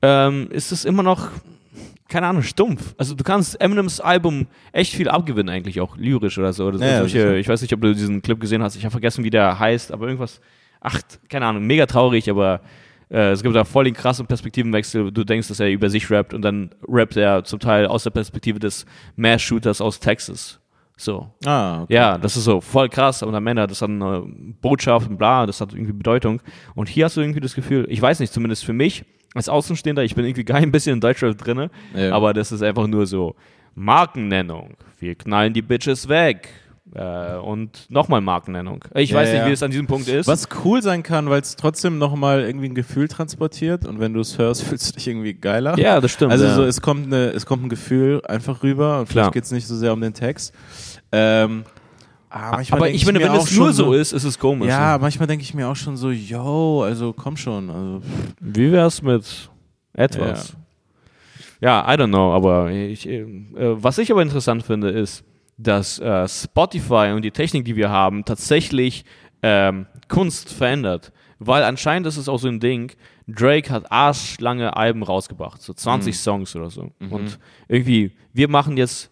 ähm, 0.00 0.48
ist 0.50 0.72
es 0.72 0.84
immer 0.86 1.02
noch, 1.02 1.28
keine 2.08 2.26
Ahnung, 2.28 2.42
stumpf. 2.42 2.94
Also 2.96 3.14
du 3.14 3.22
kannst 3.24 3.60
Eminems 3.60 4.00
Album 4.00 4.46
echt 4.72 4.94
viel 4.94 5.08
abgewinnen 5.10 5.48
eigentlich 5.54 5.80
auch, 5.82 5.96
lyrisch 5.98 6.38
oder 6.38 6.52
so. 6.54 6.64
Oder 6.66 6.78
so 6.78 6.84
solche, 6.84 7.36
ich 7.36 7.48
weiß 7.48 7.60
nicht, 7.60 7.72
ob 7.74 7.80
du 7.82 7.92
diesen 7.94 8.22
Clip 8.22 8.40
gesehen 8.40 8.62
hast, 8.62 8.74
ich 8.76 8.84
habe 8.84 8.90
vergessen, 8.90 9.22
wie 9.22 9.30
der 9.30 9.58
heißt, 9.58 9.92
aber 9.92 10.06
irgendwas, 10.06 10.40
ach, 10.80 10.98
keine 11.28 11.46
Ahnung, 11.46 11.66
mega 11.66 11.84
traurig, 11.86 12.28
aber 12.30 12.60
äh, 13.12 13.30
es 13.30 13.42
gibt 13.42 13.54
da 13.54 13.64
voll 13.64 13.84
den 13.84 13.94
krassen 13.94 14.26
Perspektivenwechsel. 14.26 15.12
Du 15.12 15.22
denkst, 15.24 15.46
dass 15.48 15.60
er 15.60 15.70
über 15.70 15.88
sich 15.90 16.10
rappt 16.10 16.34
und 16.34 16.42
dann 16.42 16.70
rappt 16.88 17.16
er 17.16 17.44
zum 17.44 17.60
Teil 17.60 17.86
aus 17.86 18.02
der 18.04 18.10
Perspektive 18.10 18.58
des 18.58 18.86
Mass-Shooters 19.16 19.80
aus 19.80 20.00
Texas. 20.00 20.58
So. 20.96 21.28
Ah, 21.44 21.82
okay. 21.82 21.94
Ja, 21.94 22.18
das 22.18 22.36
ist 22.36 22.44
so 22.44 22.60
voll 22.60 22.88
krass 22.88 23.22
und 23.22 23.34
am 23.34 23.46
Ende 23.46 23.62
hat 23.62 23.70
das 23.70 23.80
dann 23.80 24.02
eine 24.02 24.24
Botschaft 24.60 25.08
und 25.10 25.16
bla, 25.18 25.46
das 25.46 25.60
hat 25.60 25.72
irgendwie 25.72 25.92
Bedeutung. 25.92 26.40
Und 26.74 26.88
hier 26.88 27.04
hast 27.06 27.16
du 27.16 27.20
irgendwie 27.20 27.40
das 27.40 27.54
Gefühl, 27.54 27.86
ich 27.88 28.00
weiß 28.00 28.20
nicht, 28.20 28.32
zumindest 28.32 28.64
für 28.64 28.72
mich 28.72 29.04
als 29.34 29.48
Außenstehender, 29.48 30.04
ich 30.04 30.14
bin 30.14 30.24
irgendwie 30.26 30.44
gar 30.44 30.58
ein 30.58 30.70
bisschen 30.70 30.94
in 30.94 31.00
Deutschrap 31.00 31.38
drinne, 31.38 31.70
Ja. 31.96 32.12
aber 32.12 32.34
das 32.34 32.52
ist 32.52 32.62
einfach 32.62 32.86
nur 32.86 33.06
so 33.06 33.34
Markennennung. 33.74 34.74
Wir 35.00 35.14
knallen 35.16 35.52
die 35.52 35.62
Bitches 35.62 36.08
weg. 36.08 36.48
Äh, 36.94 37.36
und 37.36 37.90
nochmal 37.90 38.20
Markennennung. 38.20 38.84
Ich 38.94 39.10
Ja, 39.10 39.16
weiß 39.16 39.30
nicht, 39.32 39.38
ja. 39.40 39.46
wie 39.48 39.52
es 39.52 39.62
an 39.62 39.70
diesem 39.70 39.86
Punkt 39.86 40.08
ist. 40.08 40.26
Was 40.26 40.48
cool 40.64 40.82
sein 40.82 41.02
kann, 41.02 41.30
weil 41.30 41.40
es 41.40 41.56
trotzdem 41.56 41.96
nochmal 41.96 42.42
irgendwie 42.42 42.66
ein 42.68 42.74
Gefühl 42.74 43.08
transportiert 43.08 43.86
und 43.86 43.98
wenn 43.98 44.12
du 44.12 44.20
es 44.20 44.36
hörst, 44.36 44.62
fühlst 44.64 44.90
du 44.90 44.92
dich 44.94 45.08
irgendwie 45.08 45.32
geiler. 45.32 45.78
Ja, 45.78 46.00
das 46.00 46.10
stimmt. 46.10 46.32
Also 46.32 46.44
ja. 46.44 46.54
so, 46.54 46.64
es 46.64 46.82
kommt, 46.82 47.06
eine, 47.06 47.30
es 47.30 47.46
kommt 47.46 47.64
ein 47.64 47.70
Gefühl 47.70 48.20
einfach 48.26 48.62
rüber 48.62 49.00
und 49.00 49.06
vielleicht 49.06 49.32
geht 49.32 49.44
es 49.44 49.52
nicht 49.52 49.66
so 49.66 49.74
sehr 49.74 49.92
um 49.92 50.00
den 50.02 50.12
Text. 50.12 50.52
Ähm, 51.12 51.64
aber 52.28 52.56
manchmal 52.56 52.78
aber 52.78 52.86
denk 52.86 52.96
ich 52.96 53.04
finde, 53.04 53.20
mir 53.20 53.26
wenn 53.26 53.40
es 53.40 53.56
nur 53.56 53.72
so 53.72 53.92
ist, 53.94 54.12
ist 54.12 54.24
es 54.24 54.38
komisch. 54.38 54.68
Ja, 54.68 54.98
manchmal 54.98 55.26
denke 55.26 55.42
ich 55.44 55.54
mir 55.54 55.68
auch 55.68 55.76
schon 55.76 55.96
so, 55.96 56.10
yo, 56.10 56.82
also 56.82 57.12
komm 57.14 57.36
schon. 57.36 57.70
Also, 57.70 58.02
Wie 58.40 58.70
wär's 58.70 59.00
mit 59.02 59.50
etwas? 59.94 60.54
Ja, 61.60 61.86
I 61.86 61.96
don't 61.96 62.08
know, 62.08 62.34
aber 62.34 62.70
ich, 62.70 63.08
äh, 63.08 63.24
was 63.54 63.98
ich 63.98 64.10
aber 64.10 64.22
interessant 64.22 64.62
finde, 64.64 64.90
ist, 64.90 65.24
dass 65.62 65.98
äh, 65.98 66.28
Spotify 66.28 67.12
und 67.14 67.22
die 67.22 67.30
Technik, 67.30 67.64
die 67.64 67.76
wir 67.76 67.90
haben, 67.90 68.24
tatsächlich 68.24 69.04
ähm, 69.42 69.86
Kunst 70.08 70.52
verändert. 70.52 71.12
Weil 71.38 71.64
anscheinend 71.64 72.06
ist 72.06 72.16
es 72.16 72.28
auch 72.28 72.38
so 72.38 72.48
ein 72.48 72.60
Ding, 72.60 72.92
Drake 73.26 73.70
hat 73.70 73.90
arschlange 73.90 74.76
Alben 74.76 75.02
rausgebracht, 75.02 75.62
so 75.62 75.72
20 75.72 76.16
Songs 76.18 76.56
oder 76.56 76.70
so. 76.70 76.90
Und 77.10 77.38
irgendwie, 77.68 78.12
wir 78.32 78.48
machen 78.48 78.76
jetzt 78.76 79.11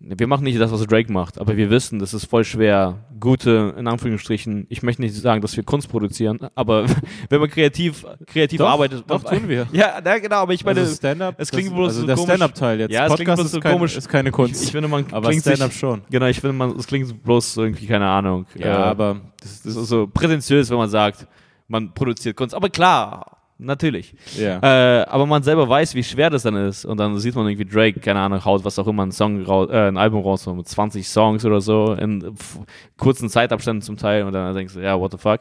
wir 0.00 0.26
machen 0.26 0.44
nicht 0.44 0.60
das, 0.60 0.70
was 0.70 0.86
Drake 0.86 1.10
macht, 1.12 1.38
aber 1.38 1.56
wir 1.56 1.70
wissen, 1.70 1.98
das 1.98 2.14
ist 2.14 2.26
voll 2.26 2.44
schwer, 2.44 3.04
gute, 3.20 3.74
in 3.78 3.86
Anführungsstrichen, 3.86 4.66
ich 4.68 4.82
möchte 4.82 5.02
nicht 5.02 5.14
sagen, 5.14 5.40
dass 5.40 5.56
wir 5.56 5.64
Kunst 5.64 5.88
produzieren, 5.88 6.40
aber 6.54 6.86
wenn 7.28 7.40
man 7.40 7.50
kreativ, 7.50 8.04
kreativ 8.26 8.58
Doch, 8.58 8.68
arbeitet. 8.70 9.04
doch, 9.06 9.22
tun 9.22 9.48
wir. 9.48 9.66
Ja, 9.72 10.00
na, 10.04 10.18
genau, 10.18 10.36
aber 10.36 10.52
ich 10.52 10.64
meine, 10.64 10.80
also 10.80 10.92
es 10.92 11.50
klingt 11.50 11.68
das, 11.68 11.74
bloß 11.74 11.88
also 11.88 12.00
so 12.00 12.06
der. 12.06 12.16
Stand-up-Teil 12.16 12.80
jetzt. 12.80 12.92
Ja, 12.92 13.06
es 13.06 13.14
klingt 13.14 13.28
Podcast 13.28 13.36
bloß 13.38 13.46
ist, 13.46 13.52
so 13.52 13.60
kein, 13.60 13.72
komisch. 13.72 13.96
ist 13.96 14.08
keine 14.08 14.30
Kunst. 14.30 14.60
ich, 14.60 14.66
ich 14.68 14.72
finde, 14.72 14.88
man 14.88 15.06
aber 15.10 15.28
klingt 15.28 15.42
Stand-up 15.42 15.72
schon. 15.72 16.02
Genau, 16.10 16.26
ich 16.26 16.40
finde, 16.40 16.54
man, 16.54 16.76
es 16.76 16.86
klingt 16.86 17.22
bloß 17.22 17.56
irgendwie, 17.56 17.86
keine 17.86 18.06
Ahnung. 18.06 18.46
Ja, 18.56 18.66
äh, 18.66 18.90
aber 18.90 19.20
das, 19.40 19.62
das 19.62 19.74
das 19.74 19.82
ist 19.82 19.88
so 19.88 20.06
prätentiös, 20.06 20.70
wenn 20.70 20.78
man 20.78 20.88
sagt, 20.88 21.26
man 21.68 21.92
produziert 21.94 22.36
Kunst. 22.36 22.54
Aber 22.54 22.68
klar, 22.68 23.38
natürlich. 23.58 24.14
ja. 24.38 24.58
Äh, 24.62 25.04
aber 25.04 25.26
man 25.26 25.42
selber 25.42 25.68
weiß, 25.68 25.94
wie 25.94 26.02
schwer 26.02 26.30
das 26.30 26.42
dann 26.42 26.56
ist. 26.56 26.84
Und 26.84 26.98
dann 26.98 27.18
sieht 27.18 27.34
man 27.34 27.46
irgendwie 27.46 27.64
Drake, 27.64 28.00
keine 28.00 28.20
Ahnung, 28.20 28.44
haut 28.44 28.64
was 28.64 28.78
auch 28.78 28.86
immer, 28.86 29.04
ein 29.04 29.12
Song 29.12 29.42
raus, 29.44 29.68
äh, 29.70 29.88
ein 29.88 29.96
Album 29.96 30.22
raus 30.22 30.46
mit 30.46 30.66
20 30.66 31.08
Songs 31.08 31.44
oder 31.44 31.60
so, 31.60 31.92
in 31.94 32.34
kurzen 32.96 33.28
Zeitabständen 33.28 33.82
zum 33.82 33.96
Teil. 33.96 34.24
Und 34.24 34.32
dann 34.32 34.54
denkst 34.54 34.74
du, 34.74 34.80
ja, 34.80 34.98
what 34.98 35.12
the 35.12 35.18
fuck. 35.18 35.40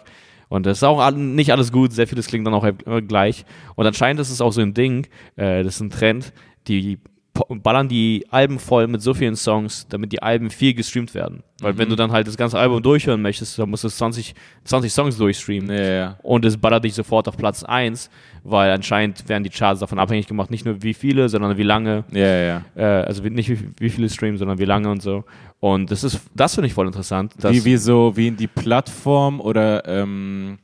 Und 0.49 0.65
das 0.65 0.77
ist 0.77 0.83
auch 0.83 1.09
nicht 1.11 1.51
alles 1.51 1.71
gut, 1.71 1.93
sehr 1.93 2.07
vieles 2.07 2.27
klingt 2.27 2.45
dann 2.45 2.53
auch 2.53 2.63
äh, 2.63 3.01
gleich. 3.01 3.45
Und 3.75 3.87
anscheinend 3.87 4.19
ist 4.19 4.29
es 4.29 4.41
auch 4.41 4.51
so 4.51 4.61
ein 4.61 4.73
Ding, 4.73 5.07
äh, 5.35 5.63
das 5.63 5.75
ist 5.75 5.81
ein 5.81 5.89
Trend, 5.89 6.31
die 6.67 6.99
ballern 7.33 7.87
die 7.87 8.25
Alben 8.29 8.59
voll 8.59 8.87
mit 8.87 9.01
so 9.01 9.13
vielen 9.13 9.35
Songs, 9.35 9.87
damit 9.89 10.11
die 10.11 10.21
Alben 10.21 10.51
viel 10.51 10.73
gestreamt 10.73 11.15
werden. 11.15 11.41
Weil 11.61 11.77
wenn 11.77 11.89
du 11.89 11.95
dann 11.95 12.11
halt 12.11 12.27
das 12.27 12.37
ganze 12.37 12.59
Album 12.59 12.83
durchhören 12.83 13.21
möchtest, 13.21 13.57
dann 13.57 13.69
musst 13.69 13.83
du 13.83 13.89
20, 13.89 14.35
20 14.65 14.91
Songs 14.93 15.17
durchstreamen 15.17 15.69
ja, 15.75 15.83
ja. 15.93 16.19
und 16.21 16.45
es 16.45 16.57
ballert 16.57 16.83
dich 16.83 16.93
sofort 16.93 17.27
auf 17.27 17.35
Platz 17.37 17.63
1, 17.63 18.11
weil 18.43 18.69
anscheinend 18.71 19.27
werden 19.27 19.43
die 19.43 19.49
Charts 19.49 19.79
davon 19.79 19.97
abhängig 19.97 20.27
gemacht, 20.27 20.51
nicht 20.51 20.65
nur 20.65 20.83
wie 20.83 20.93
viele, 20.93 21.27
sondern 21.29 21.57
wie 21.57 21.63
lange, 21.63 22.03
Ja, 22.11 22.61
äh, 22.75 22.83
also 22.83 23.23
nicht 23.23 23.49
wie, 23.49 23.57
wie 23.79 23.89
viele 23.89 24.09
Streams, 24.09 24.39
sondern 24.39 24.59
wie 24.59 24.65
lange 24.65 24.89
und 24.91 25.01
so. 25.01 25.23
Und 25.59 25.89
das 25.89 26.03
ist, 26.03 26.19
das 26.35 26.53
finde 26.53 26.67
ich 26.67 26.73
voll 26.73 26.87
interessant. 26.87 27.33
Wie, 27.39 27.65
wie 27.65 27.77
so, 27.77 28.15
wie 28.15 28.29
die 28.31 28.47
Plattform 28.47 29.39
oder 29.39 29.87
ähm, 29.87 30.59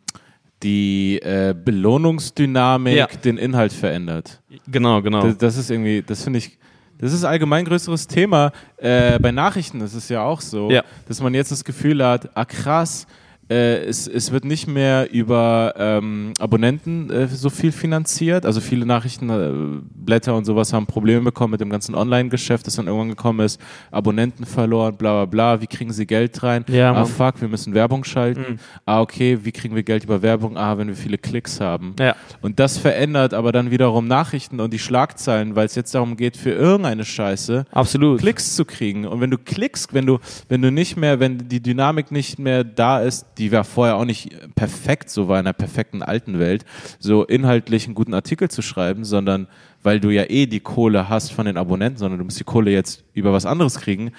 die 0.61 1.19
äh, 1.21 1.55
Belohnungsdynamik 1.55 2.95
Ja. 2.95 3.07
den 3.07 3.37
Inhalt 3.37 3.71
verändert. 3.71 4.41
Genau, 4.67 5.01
genau. 5.01 5.23
Das, 5.23 5.37
das 5.37 5.57
ist 5.57 5.71
irgendwie, 5.71 6.03
das 6.05 6.23
finde 6.23 6.39
ich, 6.39 6.58
das 6.99 7.13
ist 7.13 7.23
allgemein 7.23 7.65
größeres 7.65 8.07
Thema. 8.07 8.51
Äh, 8.77 9.17
bei 9.19 9.31
Nachrichten 9.31 9.81
ist 9.81 9.93
es 9.93 10.09
ja 10.09 10.21
auch 10.23 10.41
so, 10.41 10.69
Ja. 10.69 10.83
dass 11.07 11.21
man 11.21 11.33
jetzt 11.33 11.51
das 11.51 11.63
Gefühl 11.63 12.05
hat, 12.05 12.29
ah 12.35 12.45
krass, 12.45 13.07
äh, 13.49 13.83
es, 13.85 14.07
es 14.07 14.31
wird 14.31 14.45
nicht 14.45 14.67
mehr 14.67 15.11
über 15.11 15.73
ähm, 15.77 16.33
Abonnenten 16.39 17.09
äh, 17.09 17.27
so 17.27 17.49
viel 17.49 17.71
finanziert. 17.71 18.45
Also 18.45 18.61
viele 18.61 18.85
Nachrichtenblätter 18.85 20.35
und 20.35 20.45
sowas 20.45 20.71
haben 20.71 20.85
Probleme 20.85 21.21
bekommen 21.21 21.51
mit 21.51 21.61
dem 21.61 21.69
ganzen 21.69 21.95
Online-Geschäft, 21.95 22.67
das 22.67 22.75
dann 22.75 22.87
irgendwann 22.87 23.09
gekommen 23.09 23.39
ist. 23.39 23.59
Abonnenten 23.91 24.45
verloren, 24.45 24.95
bla 24.97 25.25
bla 25.25 25.25
bla. 25.25 25.61
Wie 25.61 25.67
kriegen 25.67 25.91
sie 25.91 26.05
Geld 26.05 26.41
rein? 26.43 26.63
Ja, 26.69 26.93
ah 26.93 27.05
fuck, 27.05 27.41
wir 27.41 27.47
müssen 27.47 27.73
Werbung 27.73 28.03
schalten. 28.03 28.41
Mhm. 28.53 28.59
Ah 28.85 29.01
okay, 29.01 29.39
wie 29.41 29.51
kriegen 29.51 29.75
wir 29.75 29.83
Geld 29.83 30.03
über 30.03 30.21
Werbung? 30.21 30.55
Ah, 30.55 30.77
wenn 30.77 30.87
wir 30.87 30.95
viele 30.95 31.17
Klicks 31.17 31.59
haben. 31.59 31.95
ja. 31.99 32.15
Und 32.41 32.59
das 32.59 32.77
verändert 32.77 33.33
aber 33.33 33.51
dann 33.51 33.71
wiederum 33.71 34.07
Nachrichten 34.07 34.59
und 34.59 34.71
die 34.71 34.79
Schlagzeilen, 34.79 35.55
weil 35.55 35.65
es 35.65 35.75
jetzt 35.75 35.93
darum 35.95 36.17
geht, 36.17 36.37
für 36.37 36.51
irgendeine 36.51 37.03
Scheiße 37.03 37.65
Absolut. 37.71 38.19
Klicks 38.19 38.55
zu 38.55 38.65
kriegen. 38.65 39.05
Und 39.05 39.21
wenn 39.21 39.31
du 39.31 39.37
klickst, 39.37 39.93
wenn 39.93 40.05
du, 40.05 40.19
wenn 40.47 40.61
du 40.61 40.71
nicht 40.71 40.97
mehr, 40.97 41.19
wenn 41.19 41.49
die 41.49 41.61
Dynamik 41.61 42.11
nicht 42.11 42.37
mehr 42.39 42.63
da 42.63 42.99
ist, 42.99 43.25
die 43.39 43.51
war 43.51 43.63
vorher 43.63 43.95
auch 43.95 44.05
nicht 44.05 44.31
perfekt, 44.55 45.09
so 45.09 45.27
war 45.27 45.39
in 45.39 45.47
einer 45.47 45.53
perfekten 45.53 46.03
alten 46.03 46.37
Welt, 46.37 46.65
so 46.99 47.23
inhaltlich 47.23 47.85
einen 47.85 47.95
guten 47.95 48.13
Artikel 48.13 48.49
zu 48.49 48.61
schreiben, 48.61 49.05
sondern 49.05 49.47
weil 49.81 49.99
du 49.99 50.09
ja 50.09 50.29
eh 50.29 50.45
die 50.45 50.59
Kohle 50.59 51.09
hast 51.09 51.31
von 51.31 51.45
den 51.45 51.57
Abonnenten, 51.57 51.97
sondern 51.97 52.19
du 52.19 52.25
musst 52.25 52.39
die 52.39 52.43
Kohle 52.43 52.71
jetzt 52.71 53.03
über 53.13 53.31
was 53.31 53.45
anderes 53.45 53.79
kriegen. 53.79 54.11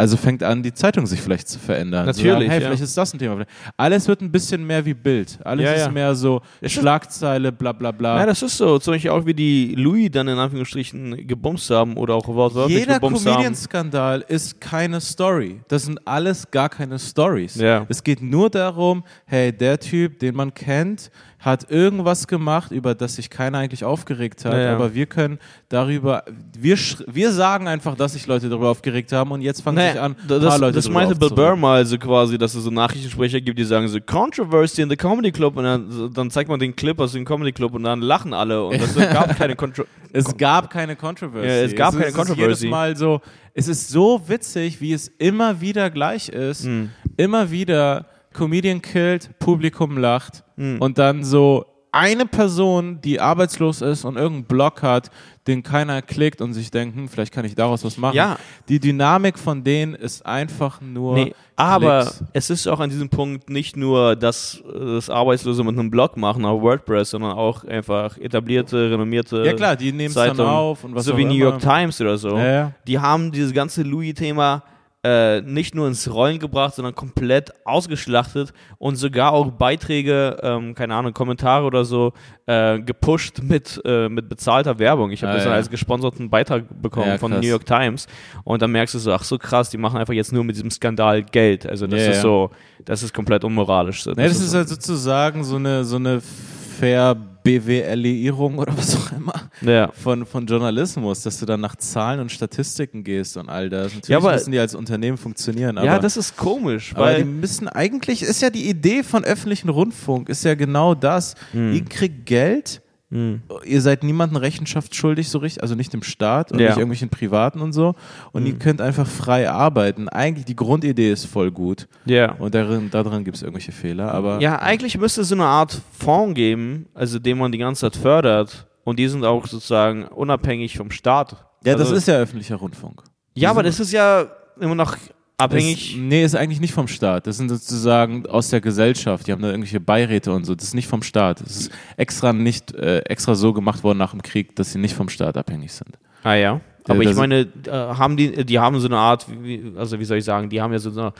Also 0.00 0.16
fängt 0.16 0.42
an, 0.42 0.62
die 0.62 0.72
Zeitung 0.72 1.04
sich 1.06 1.20
vielleicht 1.20 1.46
zu 1.46 1.58
verändern. 1.58 2.06
Natürlich, 2.06 2.46
So, 2.48 2.52
hey, 2.52 2.60
ja. 2.62 2.66
vielleicht 2.68 2.82
ist 2.82 2.96
das 2.96 3.12
ein 3.12 3.18
Thema. 3.18 3.44
Alles 3.76 4.08
wird 4.08 4.22
ein 4.22 4.32
bisschen 4.32 4.66
mehr 4.66 4.82
wie 4.86 4.94
Bild. 4.94 5.38
Alles 5.44 5.64
Ja, 5.66 5.72
ist 5.72 5.80
ja. 5.86 5.90
mehr 5.90 6.14
so 6.14 6.40
ist- 6.62 6.72
Schlagzeile, 6.72 7.52
bla 7.52 7.72
bla 7.72 7.90
bla. 7.92 8.18
Ja, 8.20 8.24
das 8.26 8.40
ist 8.42 8.56
so. 8.56 8.78
Zum 8.78 8.94
Beispiel 8.94 9.10
auch 9.10 9.26
wie 9.26 9.34
die 9.34 9.74
Louis 9.76 10.10
dann 10.10 10.26
in 10.28 10.38
Anführungsstrichen 10.38 11.26
gebumst 11.26 11.68
haben 11.70 11.96
oder 11.98 12.14
auch 12.14 12.26
wortwörtlich 12.28 12.78
Jeder 12.78 12.94
gebumst 12.94 13.26
haben. 13.26 13.34
Comedian-Skandal 13.34 14.24
ist 14.26 14.60
keine 14.60 15.00
Story. 15.02 15.60
Das 15.68 15.82
sind 15.84 16.00
alles 16.06 16.50
gar 16.50 16.70
keine 16.70 16.98
Stories. 16.98 17.56
Ja. 17.56 17.84
Es 17.90 18.02
geht 18.02 18.22
nur 18.22 18.48
darum, 18.48 19.04
hey, 19.26 19.52
der 19.52 19.78
Typ, 19.78 20.18
den 20.18 20.34
man 20.34 20.54
kennt, 20.54 21.10
hat 21.40 21.70
irgendwas 21.70 22.26
gemacht, 22.26 22.70
über 22.70 22.94
das 22.94 23.16
sich 23.16 23.30
keiner 23.30 23.58
eigentlich 23.58 23.82
aufgeregt 23.82 24.44
hat, 24.44 24.52
Ja, 24.52 24.60
ja. 24.60 24.74
aber 24.74 24.94
wir 24.94 25.06
können 25.06 25.38
darüber, 25.70 26.22
wir, 26.58 26.76
wir 27.06 27.32
sagen 27.32 27.66
einfach, 27.66 27.96
dass 27.96 28.12
sich 28.12 28.26
Leute 28.26 28.50
darüber 28.50 28.68
aufgeregt 28.68 29.10
haben 29.12 29.32
und 29.32 29.40
jetzt 29.40 29.62
fangen 29.62 29.78
Nee, 29.78 29.92
sich 29.92 30.00
an, 30.00 30.16
das, 30.28 30.44
paar 30.44 30.58
Leute 30.58 30.74
das 30.74 30.88
meinte 30.90 31.16
Bill 31.16 31.30
Burr 31.30 31.56
mal 31.56 31.84
so 31.86 31.96
quasi, 31.96 32.36
dass 32.36 32.54
es 32.54 32.62
so 32.62 32.70
Nachrichtensprecher 32.70 33.40
gibt, 33.40 33.58
die 33.58 33.64
sagen 33.64 33.88
so 33.88 33.98
Controversy 34.00 34.82
in 34.82 34.90
the 34.90 34.96
Comedy 34.96 35.32
Club 35.32 35.56
und 35.56 35.64
dann, 35.64 36.12
dann 36.12 36.30
zeigt 36.30 36.50
man 36.50 36.60
den 36.60 36.76
Clip 36.76 36.98
aus 37.00 37.12
dem 37.12 37.24
Comedy 37.24 37.52
Club 37.52 37.72
und 37.72 37.84
dann 37.84 38.02
lachen 38.02 38.34
alle 38.34 38.62
und 38.62 38.74
es 38.74 38.94
gab 38.96 39.34
keine 39.34 39.56
Kontro 39.56 39.84
Es 40.12 40.36
gab 40.36 40.68
keine 40.68 40.94
Controversy. 40.94 41.46
Ja, 41.48 41.54
es 41.62 41.74
gab 41.74 41.94
keine 41.94 42.06
ist 42.06 42.14
Controversy. 42.14 42.66
Jedes 42.66 42.70
Mal 42.70 42.96
so, 42.96 43.22
es 43.54 43.66
ist 43.66 43.88
so 43.88 44.20
witzig, 44.26 44.78
wie 44.82 44.92
es 44.92 45.08
immer 45.18 45.60
wieder 45.62 45.88
gleich 45.88 46.28
ist. 46.28 46.64
Hm. 46.64 46.90
Immer 47.16 47.50
wieder 47.50 48.06
Comedian 48.32 48.80
killt, 48.82 49.38
Publikum 49.38 49.98
lacht 49.98 50.44
Hm. 50.56 50.78
und 50.80 50.98
dann 50.98 51.24
so 51.24 51.64
eine 51.92 52.24
Person, 52.24 53.00
die 53.00 53.18
arbeitslos 53.18 53.80
ist 53.82 54.04
und 54.04 54.14
irgendeinen 54.16 54.44
Blog 54.44 54.80
hat, 54.82 55.10
den 55.48 55.64
keiner 55.64 56.02
klickt 56.02 56.40
und 56.40 56.52
sich 56.52 56.70
denkt, 56.70 56.94
hm, 56.94 57.08
vielleicht 57.08 57.32
kann 57.34 57.44
ich 57.44 57.56
daraus 57.56 57.84
was 57.84 57.96
machen. 57.96 58.14
Ja. 58.14 58.36
Die 58.68 58.78
Dynamik 58.78 59.36
von 59.36 59.64
denen 59.64 59.94
ist 59.96 60.24
einfach 60.24 60.80
nur 60.80 61.14
Nee, 61.16 61.34
aber 61.56 62.02
Klicks. 62.02 62.24
es 62.32 62.50
ist 62.50 62.68
auch 62.68 62.78
an 62.78 62.90
diesem 62.90 63.08
Punkt 63.08 63.50
nicht 63.50 63.76
nur, 63.76 64.14
dass 64.14 64.62
äh, 64.72 64.78
das 64.94 65.10
Arbeitslose 65.10 65.64
mit 65.64 65.76
einem 65.76 65.90
Blog 65.90 66.16
machen 66.16 66.44
auf 66.44 66.62
WordPress, 66.62 67.10
sondern 67.10 67.32
auch 67.32 67.64
einfach 67.64 68.16
etablierte, 68.18 68.92
renommierte 68.92 69.42
Ja 69.44 69.54
klar, 69.54 69.74
die 69.74 69.90
nehmen 69.90 70.10
es 70.10 70.14
dann 70.14 70.38
auf 70.38 70.84
und 70.84 70.94
was 70.94 71.06
so 71.06 71.16
wie 71.16 71.24
New 71.24 71.32
immer. 71.32 71.40
York 71.46 71.58
Times 71.58 72.00
oder 72.00 72.16
so. 72.16 72.36
Ja, 72.36 72.46
ja. 72.52 72.72
Die 72.86 73.00
haben 73.00 73.32
dieses 73.32 73.52
ganze 73.52 73.82
Louis-Thema 73.82 74.62
äh, 75.02 75.40
nicht 75.40 75.74
nur 75.74 75.86
ins 75.88 76.12
Rollen 76.12 76.38
gebracht, 76.38 76.74
sondern 76.74 76.94
komplett 76.94 77.52
ausgeschlachtet 77.64 78.52
und 78.78 78.96
sogar 78.96 79.32
auch 79.32 79.50
Beiträge, 79.50 80.36
ähm, 80.42 80.74
keine 80.74 80.94
Ahnung, 80.94 81.14
Kommentare 81.14 81.64
oder 81.64 81.84
so, 81.86 82.12
äh, 82.46 82.78
gepusht 82.80 83.40
mit, 83.42 83.80
äh, 83.86 84.08
mit 84.10 84.28
bezahlter 84.28 84.78
Werbung. 84.78 85.10
Ich 85.10 85.22
habe 85.22 85.32
Ah, 85.32 85.36
das 85.36 85.44
ja. 85.46 85.52
als 85.52 85.70
gesponserten 85.70 86.28
Beitrag 86.28 86.64
bekommen 86.82 87.08
Ja, 87.08 87.18
von. 87.18 87.30
New 87.30 87.40
York 87.46 87.64
Times 87.64 88.06
und 88.44 88.60
dann 88.60 88.72
merkst 88.72 88.94
du 88.94 88.98
so, 88.98 89.12
ach 89.12 89.24
so 89.24 89.38
krass, 89.38 89.70
die 89.70 89.78
machen 89.78 89.98
einfach 89.98 90.12
jetzt 90.12 90.32
nur 90.32 90.44
mit 90.44 90.56
diesem 90.56 90.70
Skandal 90.70 91.22
Geld. 91.22 91.66
Also 91.66 91.86
das 91.86 92.02
Ja, 92.02 92.10
ist 92.10 92.20
so, 92.22 92.50
das 92.84 93.02
ist 93.02 93.14
komplett 93.14 93.42
unmoralisch. 93.44 94.04
Nee, 94.04 94.14
das 94.16 94.40
ist 94.40 94.54
halt 94.54 94.68
sozusagen 94.68 95.44
so 95.44 95.56
eine, 95.56 95.84
so 95.84 95.96
eine 95.96 96.20
fair 96.20 97.16
BWLierung 97.42 98.58
oder 98.58 98.76
was 98.76 98.96
auch 98.96 99.12
immer 99.12 99.50
ja. 99.62 99.90
von, 99.92 100.26
von 100.26 100.46
Journalismus, 100.46 101.22
dass 101.22 101.38
du 101.38 101.46
dann 101.46 101.60
nach 101.60 101.76
Zahlen 101.76 102.20
und 102.20 102.30
Statistiken 102.32 103.04
gehst 103.04 103.36
und 103.36 103.48
all 103.48 103.68
das. 103.68 103.94
Natürlich 103.94 104.08
Ja, 104.08 104.18
aber- 104.18 104.32
müssen 104.32 104.52
die 104.52 104.58
als 104.58 104.74
Unternehmen 104.74 105.16
funktionieren, 105.16 105.78
aber, 105.78 105.86
ja, 105.86 105.98
das 105.98 106.16
ist 106.16 106.36
komisch, 106.36 106.92
aber 106.94 107.14
die 107.14 107.18
weil 107.18 107.24
müssen 107.24 107.68
eigentlich, 107.68 108.22
ist 108.22 108.42
ja 108.42 108.50
die 108.50 108.68
Idee 108.68 109.02
von 109.02 109.24
öffentlichen 109.24 109.68
Rundfunk, 109.68 110.28
ist 110.28 110.44
ja 110.44 110.54
genau 110.54 110.94
das. 110.94 111.34
Hm. 111.52 111.74
Ihr 111.74 111.84
kriegt 111.84 112.26
Geld, 112.26 112.82
ihr 113.10 113.80
seid 113.80 114.04
niemandem 114.04 114.36
Rechenschaft 114.36 114.94
schuldig, 114.94 115.28
so 115.30 115.38
richtig, 115.38 115.62
also 115.62 115.74
nicht 115.74 115.92
dem 115.92 116.02
Staat 116.04 116.52
und 116.52 116.60
Ja. 116.60 116.68
nicht 116.68 116.76
irgendwelchen 116.78 117.08
Privaten 117.08 117.60
und 117.60 117.72
so. 117.72 117.94
Und 118.30 118.46
ihr 118.46 118.56
könnt 118.58 118.80
einfach 118.80 119.06
frei 119.06 119.50
arbeiten. 119.50 120.08
Eigentlich 120.08 120.44
die 120.44 120.54
Grundidee 120.54 121.10
ist 121.10 121.26
voll 121.26 121.50
gut. 121.50 121.88
ja. 122.04 122.32
Und 122.34 122.54
darin, 122.54 122.88
darin 122.90 123.24
gibt 123.24 123.36
es 123.36 123.42
irgendwelche 123.42 123.72
Fehler, 123.72 124.12
aber 124.14 124.40
Ja, 124.40 124.60
eigentlich 124.60 124.96
müsste 124.96 125.22
es 125.22 125.28
so 125.28 125.34
eine 125.34 125.44
Art 125.46 125.80
Fonds 125.98 126.34
geben, 126.34 126.86
also 126.94 127.18
den 127.18 127.38
man 127.38 127.50
die 127.50 127.58
ganze 127.58 127.80
Zeit 127.80 127.96
fördert 127.96 128.68
und 128.84 128.98
die 128.98 129.08
sind 129.08 129.24
auch 129.24 129.46
sozusagen 129.46 130.04
unabhängig 130.04 130.76
vom 130.76 130.90
Staat. 130.90 131.32
Ja, 131.64 131.72
das 131.72 131.82
also, 131.88 131.94
ist 131.96 132.06
ja 132.08 132.14
öffentlicher 132.14 132.56
Rundfunk. 132.56 133.02
Ja, 133.34 133.50
aber 133.50 133.62
das 133.62 133.80
ist 133.80 133.92
ja 133.92 134.26
immer 134.60 134.74
noch 134.74 134.96
abhängig. 135.40 135.92
Ist, 135.92 135.98
nee, 135.98 136.24
ist 136.24 136.34
eigentlich 136.34 136.60
nicht 136.60 136.74
vom 136.74 136.88
Staat. 136.88 137.26
Das 137.26 137.36
sind 137.36 137.48
sozusagen 137.48 138.26
aus 138.26 138.48
der 138.48 138.60
Gesellschaft. 138.60 139.26
Die 139.26 139.32
haben 139.32 139.42
da 139.42 139.48
irgendwelche 139.48 139.80
Beiräte 139.80 140.32
und 140.32 140.44
so. 140.44 140.54
Das 140.54 140.66
ist 140.66 140.74
nicht 140.74 140.88
vom 140.88 141.02
Staat. 141.02 141.40
Das 141.40 141.56
ist 141.56 141.70
extra 141.96 142.32
nicht 142.32 142.74
äh, 142.74 143.00
extra 143.00 143.34
so 143.34 143.52
gemacht 143.52 143.82
worden 143.82 143.98
nach 143.98 144.12
dem 144.12 144.22
Krieg, 144.22 144.54
dass 144.56 144.72
sie 144.72 144.78
nicht 144.78 144.94
vom 144.94 145.08
Staat 145.08 145.36
abhängig 145.36 145.72
sind. 145.72 145.98
ah 146.22 146.34
ja. 146.34 146.60
Aber 146.88 147.02
ich 147.02 147.14
meine, 147.14 147.46
äh, 147.66 147.70
haben 147.70 148.16
die, 148.16 148.44
die 148.44 148.58
haben 148.58 148.78
so 148.80 148.88
eine 148.88 148.96
Art, 148.96 149.26
wie, 149.42 149.72
also 149.76 149.98
wie 150.00 150.04
soll 150.04 150.18
ich 150.18 150.24
sagen, 150.24 150.48
die 150.48 150.60
haben 150.60 150.72
ja 150.72 150.78
so 150.78 150.90
eine, 150.90 151.12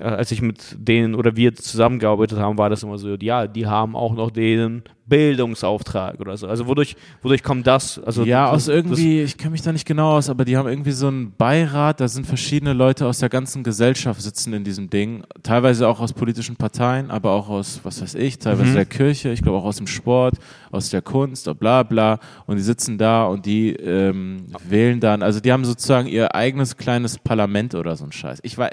als 0.00 0.30
ich 0.30 0.40
mit 0.40 0.76
denen 0.78 1.14
oder 1.14 1.34
wir 1.36 1.54
zusammengearbeitet 1.54 2.38
haben, 2.38 2.58
war 2.58 2.70
das 2.70 2.82
immer 2.82 2.96
so, 2.96 3.14
ja, 3.16 3.46
die 3.46 3.66
haben 3.66 3.96
auch 3.96 4.14
noch 4.14 4.30
den 4.30 4.82
Bildungsauftrag 5.06 6.20
oder 6.20 6.36
so. 6.36 6.46
Also 6.46 6.66
wodurch, 6.66 6.96
wodurch 7.22 7.42
kommt 7.42 7.66
das? 7.66 7.98
Also 7.98 8.24
ja, 8.24 8.50
aus 8.50 8.68
irgendwie, 8.68 9.22
ich 9.22 9.36
kenne 9.36 9.50
mich 9.50 9.62
da 9.62 9.72
nicht 9.72 9.86
genau 9.86 10.12
aus, 10.16 10.30
aber 10.30 10.44
die 10.44 10.56
haben 10.56 10.68
irgendwie 10.68 10.92
so 10.92 11.08
einen 11.08 11.32
Beirat, 11.36 12.00
da 12.00 12.08
sind 12.08 12.26
verschiedene 12.26 12.72
Leute 12.72 13.06
aus 13.06 13.18
der 13.18 13.28
ganzen 13.28 13.64
Gesellschaft 13.64 14.22
sitzen 14.22 14.52
in 14.54 14.64
diesem 14.64 14.88
Ding. 14.88 15.24
Teilweise 15.42 15.88
auch 15.88 16.00
aus 16.00 16.12
politischen 16.12 16.56
Parteien, 16.56 17.10
aber 17.10 17.32
auch 17.32 17.48
aus, 17.48 17.80
was 17.82 18.00
weiß 18.00 18.14
ich, 18.14 18.38
teilweise 18.38 18.70
Mhm. 18.70 18.74
der 18.76 18.86
Kirche, 18.86 19.30
ich 19.30 19.42
glaube 19.42 19.58
auch 19.58 19.64
aus 19.64 19.76
dem 19.76 19.86
Sport, 19.86 20.36
aus 20.70 20.90
der 20.90 21.02
Kunst, 21.02 21.50
bla 21.58 21.82
bla. 21.82 22.18
Und 22.46 22.56
die 22.56 22.62
sitzen 22.62 22.96
da 22.96 23.26
und 23.26 23.44
die 23.44 23.70
ähm, 23.74 24.46
wählen 24.66 25.00
dann, 25.00 25.22
also 25.22 25.40
die 25.40 25.52
haben 25.52 25.64
sozusagen 25.64 26.08
ihr 26.08 26.34
eigenes 26.34 26.76
kleines 26.76 27.18
Parlament 27.18 27.74
oder 27.74 27.96
so 27.96 28.04
ein 28.04 28.12
Scheiß. 28.12 28.38
Ich 28.42 28.56
war, 28.56 28.70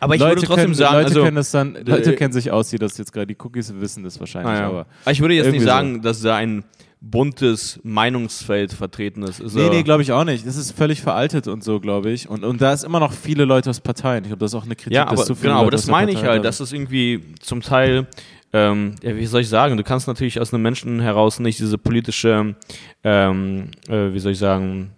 Aber 0.00 0.14
ich 0.14 0.20
Leute 0.20 0.36
würde 0.36 0.46
trotzdem 0.46 0.64
können, 0.64 0.74
sagen, 0.74 0.94
Leute 0.94 1.06
also, 1.06 1.22
können 1.24 1.36
das 1.36 1.50
dann, 1.50 1.74
Leute 1.84 2.12
äh, 2.12 2.16
kennen 2.16 2.32
sich 2.32 2.50
aus, 2.50 2.70
die 2.70 2.78
das 2.78 2.98
jetzt 2.98 3.12
gerade 3.12 3.26
die 3.26 3.36
Cookies 3.42 3.72
wissen, 3.74 4.04
das 4.04 4.18
wahrscheinlich, 4.20 4.52
Ah, 4.52 4.60
ja. 4.60 4.66
aber. 4.68 4.86
Aber 5.02 5.12
ich 5.12 5.20
würde 5.20 5.34
jetzt 5.34 5.50
nicht 5.50 5.64
sagen, 5.64 6.02
dass 6.02 6.20
da 6.22 6.36
ein 6.36 6.64
buntes 7.00 7.80
Meinungsfeld 7.82 8.72
vertreten 8.72 9.22
ist. 9.24 9.40
ist 9.40 9.54
Nee, 9.54 9.68
nee, 9.68 9.82
glaube 9.82 10.02
ich 10.02 10.12
auch 10.12 10.24
nicht. 10.24 10.46
Das 10.46 10.56
ist 10.56 10.72
völlig 10.72 11.02
veraltet 11.02 11.48
und 11.48 11.62
so, 11.62 11.78
glaube 11.78 12.10
ich. 12.10 12.28
Und, 12.28 12.44
und 12.44 12.60
da 12.62 12.72
ist 12.72 12.82
immer 12.82 12.98
noch 12.98 13.12
viele 13.12 13.44
Leute 13.44 13.68
aus 13.70 13.80
Parteien. 13.80 14.24
Ich 14.24 14.28
glaube, 14.28 14.40
das 14.40 14.52
ist 14.52 14.54
auch 14.54 14.64
eine 14.64 14.74
Kritik, 14.74 14.94
ja, 14.94 15.04
dass 15.04 15.12
aber, 15.12 15.26
so 15.26 15.34
viele 15.34 15.48
genau, 15.48 15.56
aber 15.56 15.64
Leute 15.66 15.76
das 15.76 15.82
aus 15.82 15.86
der 15.86 15.92
meine 15.92 16.12
ich 16.12 16.22
halt, 16.22 16.38
da 16.38 16.48
dass 16.48 16.60
es 16.60 16.72
irgendwie 16.72 17.22
zum 17.40 17.60
Teil, 17.60 18.06
ähm, 18.54 18.94
ja, 19.02 19.16
wie 19.16 19.26
soll 19.26 19.42
ich 19.42 19.48
sagen, 19.48 19.76
du 19.76 19.82
kannst 19.82 20.06
natürlich 20.08 20.40
aus 20.40 20.54
einem 20.54 20.62
Menschen 20.62 21.00
heraus 21.00 21.40
nicht 21.40 21.58
diese 21.58 21.76
politische, 21.76 22.54
ähm, 23.02 23.68
äh, 23.88 24.12
wie 24.12 24.18
soll 24.18 24.32
ich 24.32 24.38
sagen, 24.38 24.92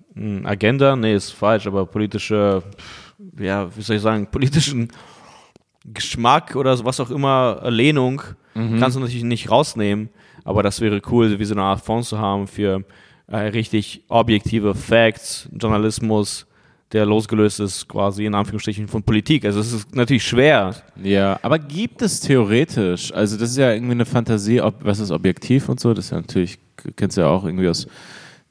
Agenda, 0.44 0.96
nee, 0.96 1.14
ist 1.14 1.32
falsch, 1.32 1.66
aber 1.66 1.86
politische, 1.86 2.62
ja, 3.38 3.68
wie 3.76 3.82
soll 3.82 3.96
ich 3.96 4.02
sagen, 4.02 4.26
politischen 4.30 4.88
Geschmack 5.84 6.56
oder 6.56 6.84
was 6.84 7.00
auch 7.00 7.10
immer, 7.10 7.62
Lehnung, 7.68 8.22
Mhm. 8.54 8.80
kannst 8.80 8.96
du 8.96 9.00
natürlich 9.00 9.22
nicht 9.22 9.50
rausnehmen, 9.50 10.08
aber 10.42 10.62
das 10.62 10.80
wäre 10.80 11.02
cool, 11.10 11.38
wie 11.38 11.44
so 11.44 11.52
eine 11.54 11.62
Art 11.62 11.82
Fonds 11.84 12.08
zu 12.08 12.18
haben 12.18 12.46
für 12.46 12.84
äh, 13.28 13.36
richtig 13.36 14.02
objektive 14.08 14.74
Facts, 14.74 15.46
Journalismus, 15.52 16.46
der 16.92 17.04
losgelöst 17.04 17.60
ist 17.60 17.86
quasi 17.86 18.24
in 18.24 18.34
Anführungsstrichen 18.34 18.88
von 18.88 19.02
Politik. 19.02 19.44
Also 19.44 19.60
es 19.60 19.72
ist 19.74 19.94
natürlich 19.94 20.24
schwer. 20.24 20.74
Ja, 21.02 21.38
aber 21.42 21.58
gibt 21.58 22.00
es 22.00 22.20
theoretisch, 22.20 23.12
also 23.12 23.36
das 23.36 23.50
ist 23.50 23.56
ja 23.58 23.72
irgendwie 23.72 23.92
eine 23.92 24.06
Fantasie, 24.06 24.60
ob, 24.62 24.76
was 24.82 25.00
ist 25.00 25.10
objektiv 25.10 25.68
und 25.68 25.78
so, 25.78 25.92
das 25.92 26.06
ist 26.06 26.10
ja 26.12 26.16
natürlich, 26.20 26.58
kennst 26.96 27.16
du 27.18 27.20
ja 27.22 27.26
auch 27.28 27.44
irgendwie 27.44 27.68
aus, 27.68 27.86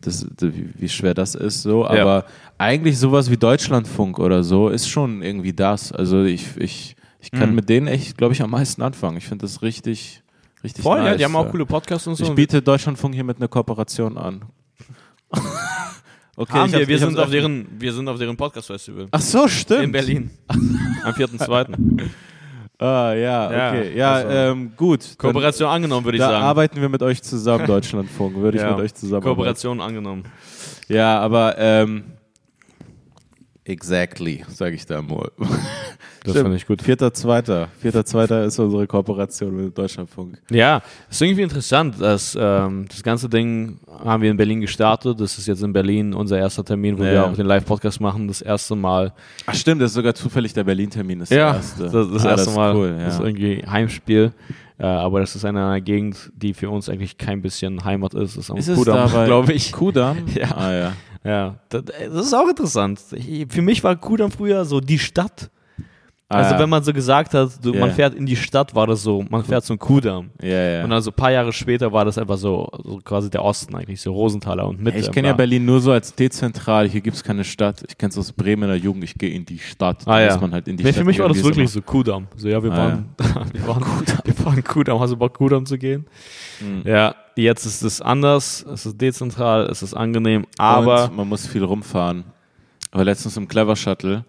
das, 0.05 0.25
wie, 0.39 0.89
schwer 0.89 1.13
das 1.13 1.35
ist, 1.35 1.61
so, 1.63 1.83
Ja. 1.83 1.89
aber 2.01 2.25
eigentlich 2.57 2.97
sowas 2.97 3.29
wie 3.29 3.37
Deutschlandfunk 3.37 4.19
oder 4.19 4.43
so 4.43 4.69
ist 4.69 4.87
schon 4.89 5.21
irgendwie 5.21 5.53
das. 5.53 5.91
Also 5.91 6.23
ich, 6.23 6.55
ich, 6.57 6.95
ich 7.19 7.31
kann 7.31 7.49
Mhm. 7.49 7.55
mit 7.55 7.69
denen 7.69 7.87
echt, 7.87 8.17
glaube 8.17 8.33
ich, 8.33 8.41
am 8.41 8.51
meisten 8.51 8.81
anfangen. 8.81 9.17
Ich 9.17 9.27
finde 9.27 9.43
das 9.45 9.61
richtig, 9.61 10.23
richtig 10.63 10.83
Voll, 10.83 10.99
nice. 10.99 11.11
ja, 11.11 11.17
die 11.17 11.25
haben 11.25 11.35
auch 11.35 11.49
coole 11.51 11.65
Podcasts 11.65 12.07
und 12.07 12.15
so. 12.15 12.23
Ich 12.23 12.31
biete 12.33 12.61
Deutschlandfunk 12.61 13.13
hiermit 13.15 13.37
eine 13.37 13.47
Kooperation 13.47 14.17
an. 14.17 14.45
okay, 16.35 16.53
haben 16.53 16.69
ich 16.73 16.79
wir, 16.79 16.87
wir, 16.87 16.99
sind 16.99 17.17
auf 17.17 17.29
deren, 17.29 17.67
wir 17.79 17.93
sind 17.93 18.07
auf 18.07 18.17
deren 18.17 18.37
Podcast-Festival. 18.37 19.07
Ach 19.11 19.21
so, 19.21 19.47
stimmt. 19.47 19.83
In 19.83 19.91
Berlin. 19.91 20.29
Am 21.03 21.13
4.2. 21.13 22.09
Ah, 22.77 23.13
ja, 23.13 23.51
Ja, 23.51 23.69
okay. 23.69 23.97
Ja, 23.97 24.13
also- 24.13 24.29
ähm, 24.29 24.71
gut. 24.75 25.01
Dann- 25.03 25.17
Kooperation 25.17 25.69
angenommen, 25.69 26.03
würde 26.05 26.17
ich 26.17 26.21
da 26.23 26.29
sagen. 26.29 26.43
arbeiten 26.43 26.81
wir 26.81 26.89
mit 26.89 27.01
euch 27.01 27.21
zusammen, 27.23 27.65
Deutschlandfunk. 27.67 28.35
Würde 28.35 28.57
ich 28.57 28.63
Ja. 28.63 28.71
mit 28.71 28.79
euch 28.83 28.93
zusammen. 28.93 29.23
Kooperation 29.23 29.79
angenommen. 29.79 30.23
Ja, 30.87 31.19
aber 31.19 31.55
ähm, 31.57 32.03
exactly, 33.65 34.43
sage 34.47 34.75
ich 34.75 34.85
da 34.85 35.01
mal. 35.01 35.29
Das 36.23 36.31
Stimmt. 36.31 36.45
finde 36.45 36.57
ich 36.57 36.65
gut. 36.65 36.81
Vierter, 36.81 37.13
zweiter. 37.13 37.67
Vierter, 37.79 38.03
zweiter 38.03 38.45
ist 38.45 38.57
unsere 38.57 38.87
Kooperation 38.87 39.55
mit 39.65 39.77
Deutschlandfunk. 39.77 40.41
Ja, 40.49 40.81
es 41.07 41.17
ist 41.17 41.21
irgendwie 41.21 41.43
interessant, 41.43 42.01
dass 42.01 42.35
ähm, 42.41 42.87
das 42.89 43.03
ganze 43.03 43.29
Ding 43.29 43.77
haben 44.03 44.23
wir 44.23 44.31
in 44.31 44.37
Berlin 44.37 44.59
gestartet. 44.59 45.19
Das 45.19 45.37
ist 45.37 45.45
jetzt 45.45 45.61
in 45.61 45.71
Berlin 45.71 46.15
unser 46.15 46.39
erster 46.39 46.65
Termin, 46.65 46.97
wo 46.97 47.03
Ja. 47.03 47.11
wir 47.11 47.25
auch 47.27 47.35
den 47.35 47.45
Live-Podcast 47.45 48.01
machen. 48.01 48.27
Das 48.27 48.41
erste 48.41 48.75
Mal. 48.75 49.13
Ach 49.45 49.53
stimmt, 49.53 49.83
das 49.83 49.91
ist 49.91 49.95
sogar 49.95 50.15
zufällig 50.15 50.51
der 50.51 50.63
Berlin-Termin. 50.63 51.19
Das, 51.19 51.29
der 51.29 51.37
erste. 51.41 51.83
das, 51.83 51.91
das 52.11 52.25
Ah, 52.25 52.29
erste 52.31 52.49
ist 52.49 52.55
Mal. 52.55 52.75
Cool, 52.75 52.95
Das 52.97 53.13
ist 53.13 53.19
ja. 53.19 53.25
irgendwie 53.27 53.63
Heimspiel. 53.69 54.31
Äh, 54.79 54.85
aber 54.87 55.19
das 55.19 55.35
ist 55.35 55.43
in 55.43 55.49
einer 55.55 55.79
Gegend, 55.79 56.31
die 56.35 56.55
für 56.55 56.71
uns 56.71 56.89
eigentlich 56.89 57.19
kein 57.19 57.43
bisschen 57.43 57.85
Heimat 57.85 58.15
ist. 58.15 58.35
Das 58.35 58.45
ist 58.45 58.49
am 58.49 58.57
Ist 58.57 58.73
Kudamm, 58.73 59.11
glaube 59.25 59.53
ich. 59.53 59.71
Kudamm? 59.71 60.17
Ja. 60.33 60.57
Ah, 60.57 60.73
ja. 60.73 60.93
Ja, 61.25 61.55
das, 61.69 61.83
das 61.85 62.27
ist 62.27 62.33
auch 62.33 62.47
interessant. 62.47 63.01
Für 63.49 63.61
mich 63.61 63.83
war 63.83 63.95
Kudamm 63.95 64.31
früher 64.31 64.63
so 64.63 64.79
die 64.79 64.99
Stadt. 64.99 65.49
Ah, 66.27 66.37
Also 66.37 66.55
ja. 66.55 66.59
wenn 66.59 66.69
man 66.69 66.83
so 66.83 66.91
gesagt 66.91 67.35
hat, 67.35 67.63
du, 67.63 67.71
Ja. 67.71 67.81
man 67.81 67.91
fährt 67.91 68.15
in 68.15 68.25
die 68.25 68.35
Stadt, 68.35 68.73
war 68.73 68.87
das 68.87 69.03
so, 69.03 69.23
man 69.29 69.43
fährt 69.43 69.63
zum 69.63 69.77
Kudamm. 69.77 70.31
Ja, 70.41 70.49
ja. 70.77 70.83
Und 70.83 70.89
dann 70.89 70.99
so 71.03 71.11
ein 71.11 71.13
paar 71.13 71.31
Jahre 71.31 71.53
später 71.53 71.91
war 71.93 72.03
das 72.03 72.17
einfach 72.17 72.37
so, 72.37 72.67
so 72.83 72.97
quasi 73.03 73.29
der 73.29 73.43
Osten 73.43 73.75
eigentlich, 73.75 74.01
so 74.01 74.11
Rosenthaler 74.11 74.67
und 74.67 74.81
Mitte. 74.81 74.97
ich 74.97 75.11
kenne 75.11 75.27
ja 75.27 75.33
Berlin 75.35 75.65
nur 75.65 75.79
so 75.81 75.91
als 75.91 76.15
dezentral. 76.15 76.89
Hier 76.89 77.01
gibt 77.01 77.15
es 77.15 77.23
keine 77.23 77.43
Stadt. 77.43 77.83
Ich 77.87 77.95
kenne 77.95 78.09
es 78.09 78.17
aus 78.17 78.31
Bremen 78.33 78.63
in 78.63 78.69
der 78.69 78.77
Jugend. 78.79 79.03
Ich 79.03 79.13
gehe 79.13 79.29
in 79.29 79.45
die 79.45 79.59
Stadt. 79.59 80.07
Da 80.07 80.11
Ah, 80.13 80.19
ja. 80.21 80.35
man 80.37 80.51
halt 80.51 80.67
in 80.67 80.77
die 80.77 80.83
Nee, 80.83 80.89
Stadt 80.93 81.01
für 81.01 81.05
mich 81.05 81.19
war 81.19 81.27
das 81.29 81.43
wirklich 81.43 81.69
so 81.69 81.81
Kudamm. 81.83 82.25
So, 82.35 82.47
ja, 82.47 82.63
wir 82.63 82.71
Ah, 82.71 82.77
waren, 82.77 83.05
wir 83.53 83.67
waren, 83.67 83.83
wir 84.23 84.45
waren 84.45 84.63
Kudamm. 84.63 84.99
Hast 84.99 85.11
du 85.13 85.17
Bock, 85.17 85.35
Kudamm 85.37 85.67
zu 85.67 85.77
gehen? 85.77 86.07
Ja, 86.85 87.13
jetzt 87.35 87.65
ist 87.67 87.83
es 87.83 88.01
anders. 88.01 88.65
Es 88.73 88.87
ist 88.87 88.99
dezentral, 88.99 89.67
es 89.67 89.83
ist 89.83 89.93
angenehm, 89.93 90.47
aber 90.57 91.05
Und 91.05 91.17
man 91.17 91.29
muss 91.29 91.45
viel 91.45 91.63
rumfahren. 91.63 92.23
Aber 92.89 93.03
letztens 93.03 93.37
im 93.37 93.47
Clever 93.47 93.75
Shuttle, 93.75 94.25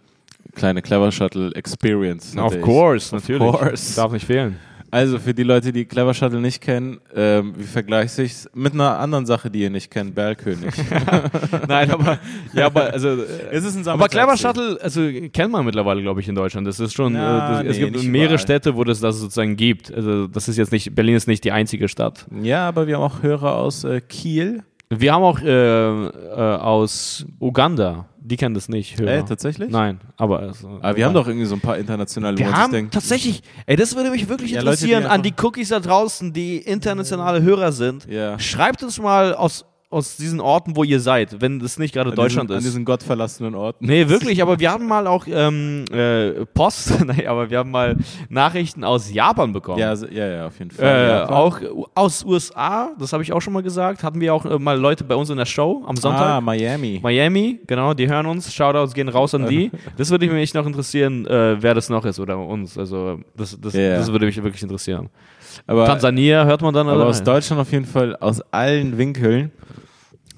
kleine 0.55 0.83
Clever 0.83 1.11
Shuttle 1.13 1.53
Experience. 1.55 2.37
of 2.37 2.61
course, 2.61 3.15
Of 3.15 3.23
natürlich. 3.29 3.53
course. 3.53 3.97
Darf 3.97 4.13
nicht 4.13 4.27
fehlen. 4.27 4.57
Also 4.89 5.19
für 5.19 5.35
die 5.35 5.43
Leute, 5.43 5.73
die 5.73 5.85
Clever 5.85 6.15
Shuttle 6.15 6.41
nicht 6.41 6.61
kennen, 6.63 6.99
ähm, 7.15 7.55
wie 7.59 7.65
vergleiche 7.65 8.23
ich 8.23 8.33
es 8.33 8.51
mit 8.55 8.73
einer 8.73 8.99
anderen 9.01 9.27
Sache, 9.27 9.51
die 9.51 9.63
ihr 9.63 9.69
nicht 9.69 9.91
kennt, 9.91 10.15
Bergkönig. 10.15 10.73
Nein, 11.69 11.91
aber, 11.91 12.19
ja, 12.55 12.67
aber, 12.67 12.93
also, 12.93 13.09
äh, 13.09 13.25
es 13.51 13.65
ist 13.65 13.77
ein 13.77 13.87
aber 13.89 14.09
Clever. 14.09 14.37
Shuttle, 14.37 14.79
also 14.81 15.03
kennt 15.33 15.51
man 15.53 15.65
mittlerweile, 15.65 16.01
glaube 16.03 16.21
ich, 16.21 16.29
in 16.29 16.37
Deutschland. 16.37 16.67
Das 16.69 16.79
ist 16.79 16.95
schon, 16.95 17.15
Na, 17.15 17.61
äh, 17.61 17.65
das, 17.65 17.73
es 17.73 17.79
nee, 17.79 17.85
gibt 17.85 17.97
nicht 17.97 18.09
mehrere 18.09 18.27
überall. 18.35 18.39
Städte, 18.39 18.77
wo 18.77 18.85
das, 18.85 19.01
das 19.01 19.19
sozusagen 19.19 19.57
gibt. 19.57 19.93
Also 19.93 20.29
das 20.29 20.49
ist 20.49 20.57
jetzt 20.57 20.71
nicht, 20.73 20.95
Berlin 20.95 21.17
ist 21.17 21.27
nicht 21.27 21.43
die 21.45 21.53
einzige 21.53 21.89
Stadt. 21.89 22.25
Ja, 22.43 22.69
aber 22.69 22.87
wir 22.87 22.97
haben 22.97 23.03
auch 23.03 23.23
Hörer 23.23 23.57
aus 23.57 23.83
äh, 23.85 24.01
Kiel. 24.01 24.63
Wir 24.89 25.13
haben 25.13 25.23
auch 25.25 25.41
äh, 25.41 25.49
äh, 25.49 26.57
aus 26.59 27.27
Uganda, 27.41 28.07
die 28.21 28.37
kennen 28.37 28.55
das 28.55 28.69
nicht. 28.69 28.99
Hörer. 29.01 29.11
Äh, 29.19 29.25
tatsächlich? 29.25 29.71
Nein, 29.71 30.01
aber. 30.17 30.41
Also, 30.41 30.79
Aber 30.81 30.97
wir 30.97 31.05
haben 31.05 31.15
doch 31.15 31.27
irgendwie 31.27 31.47
so 31.47 31.55
ein 31.57 31.61
paar 31.61 31.77
internationale, 31.77 32.39
Wir 32.39 32.47
sich 32.47 32.55
haben 32.55 32.73
denkt, 32.73 32.95
tatsächlich, 32.95 33.43
ey, 33.67 33.75
das 33.75 33.97
würde 33.97 34.11
mich 34.11 34.29
wirklich 34.29 34.53
Ja, 34.53 34.63
Leute, 34.63 34.79
die 34.85 34.93
interessieren 34.93 35.11
an 35.11 35.23
die 35.23 35.35
Cookies 35.43 35.71
da 35.71 35.81
draußen, 35.81 36.33
die 36.33 36.59
internationale 36.59 37.43
Hörer 37.43 37.73
sind. 37.73 38.07
Ja. 38.09 38.39
Schreibt 38.39 38.83
uns 38.85 39.01
mal 39.01 39.35
aus 39.35 39.65
aus 39.89 40.17
diesen 40.17 40.41
Orten, 40.41 40.75
wo 40.75 40.83
ihr 40.83 40.99
seid, 40.99 41.41
wenn 41.41 41.61
es 41.61 41.79
nicht 41.79 41.95
gerade 41.95 42.11
Deutschland 42.11 42.51
an 42.51 42.57
diesen, 42.57 42.59
ist. 42.59 42.65
An 42.65 42.71
diesen 42.71 42.85
gottverlassenen 42.85 43.55
Orten. 43.55 43.87
Nee, 43.87 44.09
wirklich, 44.09 44.43
aber 44.43 44.59
wir 44.59 44.73
haben 44.73 44.87
mal 44.87 45.07
auch 45.07 45.27
ähm, 45.29 45.85
äh, 45.93 46.45
Post, 46.47 47.05
nee, 47.17 47.27
aber 47.27 47.51
wir 47.51 47.59
haben 47.59 47.71
mal 47.71 47.97
Nachrichten 48.29 48.83
aus 48.83 49.13
Japan 49.13 49.53
bekommen. 49.53 49.79
Ja, 49.79 49.95
ja, 49.95 50.27
ja, 50.27 50.47
auf 50.49 50.59
jeden 50.59 50.73
Fall. 50.73 50.85
Äh, 50.87 51.09
ja, 51.09 51.29
auch 51.31 51.61
aus 51.95 52.25
USA, 52.25 52.91
das 52.99 53.13
habe 53.13 53.23
ich 53.23 53.33
auch 53.33 53.41
schon 53.41 53.53
mal 53.53 53.63
gesagt, 53.63 54.03
hatten 54.03 54.21
wir 54.21 54.35
auch 54.35 54.45
äh, 54.45 54.59
mal 54.59 54.77
Leute 54.77 55.05
bei 55.05 55.15
uns 55.15 55.31
in 55.31 55.37
der 55.37 55.47
Show 55.47 55.85
am 55.87 55.97
Sonntag. 55.97 56.21
Ah, 56.21 56.41
Miami. 56.41 56.99
Miami, 57.01 57.61
genau, 57.67 57.95
die 57.95 58.09
hören 58.09 58.27
uns. 58.27 58.53
Shoutouts 58.53 58.93
gehen 58.93 59.09
raus 59.09 59.35
an 59.35 59.47
die. 59.47 59.71
Das 59.97 60.11
würde 60.11 60.27
mich 60.27 60.53
noch 60.53 60.67
interessieren, 60.67 61.27
äh, 61.27 61.57
wer 61.63 61.75
das 61.75 61.89
noch 61.89 62.05
ist 62.05 62.19
oder 62.19 62.39
uns. 62.39 62.77
Also, 62.77 63.21
das, 63.37 63.59
das, 63.61 63.73
Ja. 63.73 63.97
das 63.97 64.11
würde 64.11 64.27
mich 64.27 64.37
wirklich 64.43 64.63
interessieren. 64.63 65.09
Aber, 65.67 65.87
Tansania 65.87 66.45
hört 66.45 66.63
man 66.63 66.73
dann. 66.75 66.89
aber 66.89 67.07
aus 67.07 67.23
Deutschland 67.23 67.61
auf 67.61 67.73
jeden 67.73 67.85
Fall 67.87 68.17
aus 68.17 68.41
allen 68.53 68.99
Winkeln. 68.99 69.53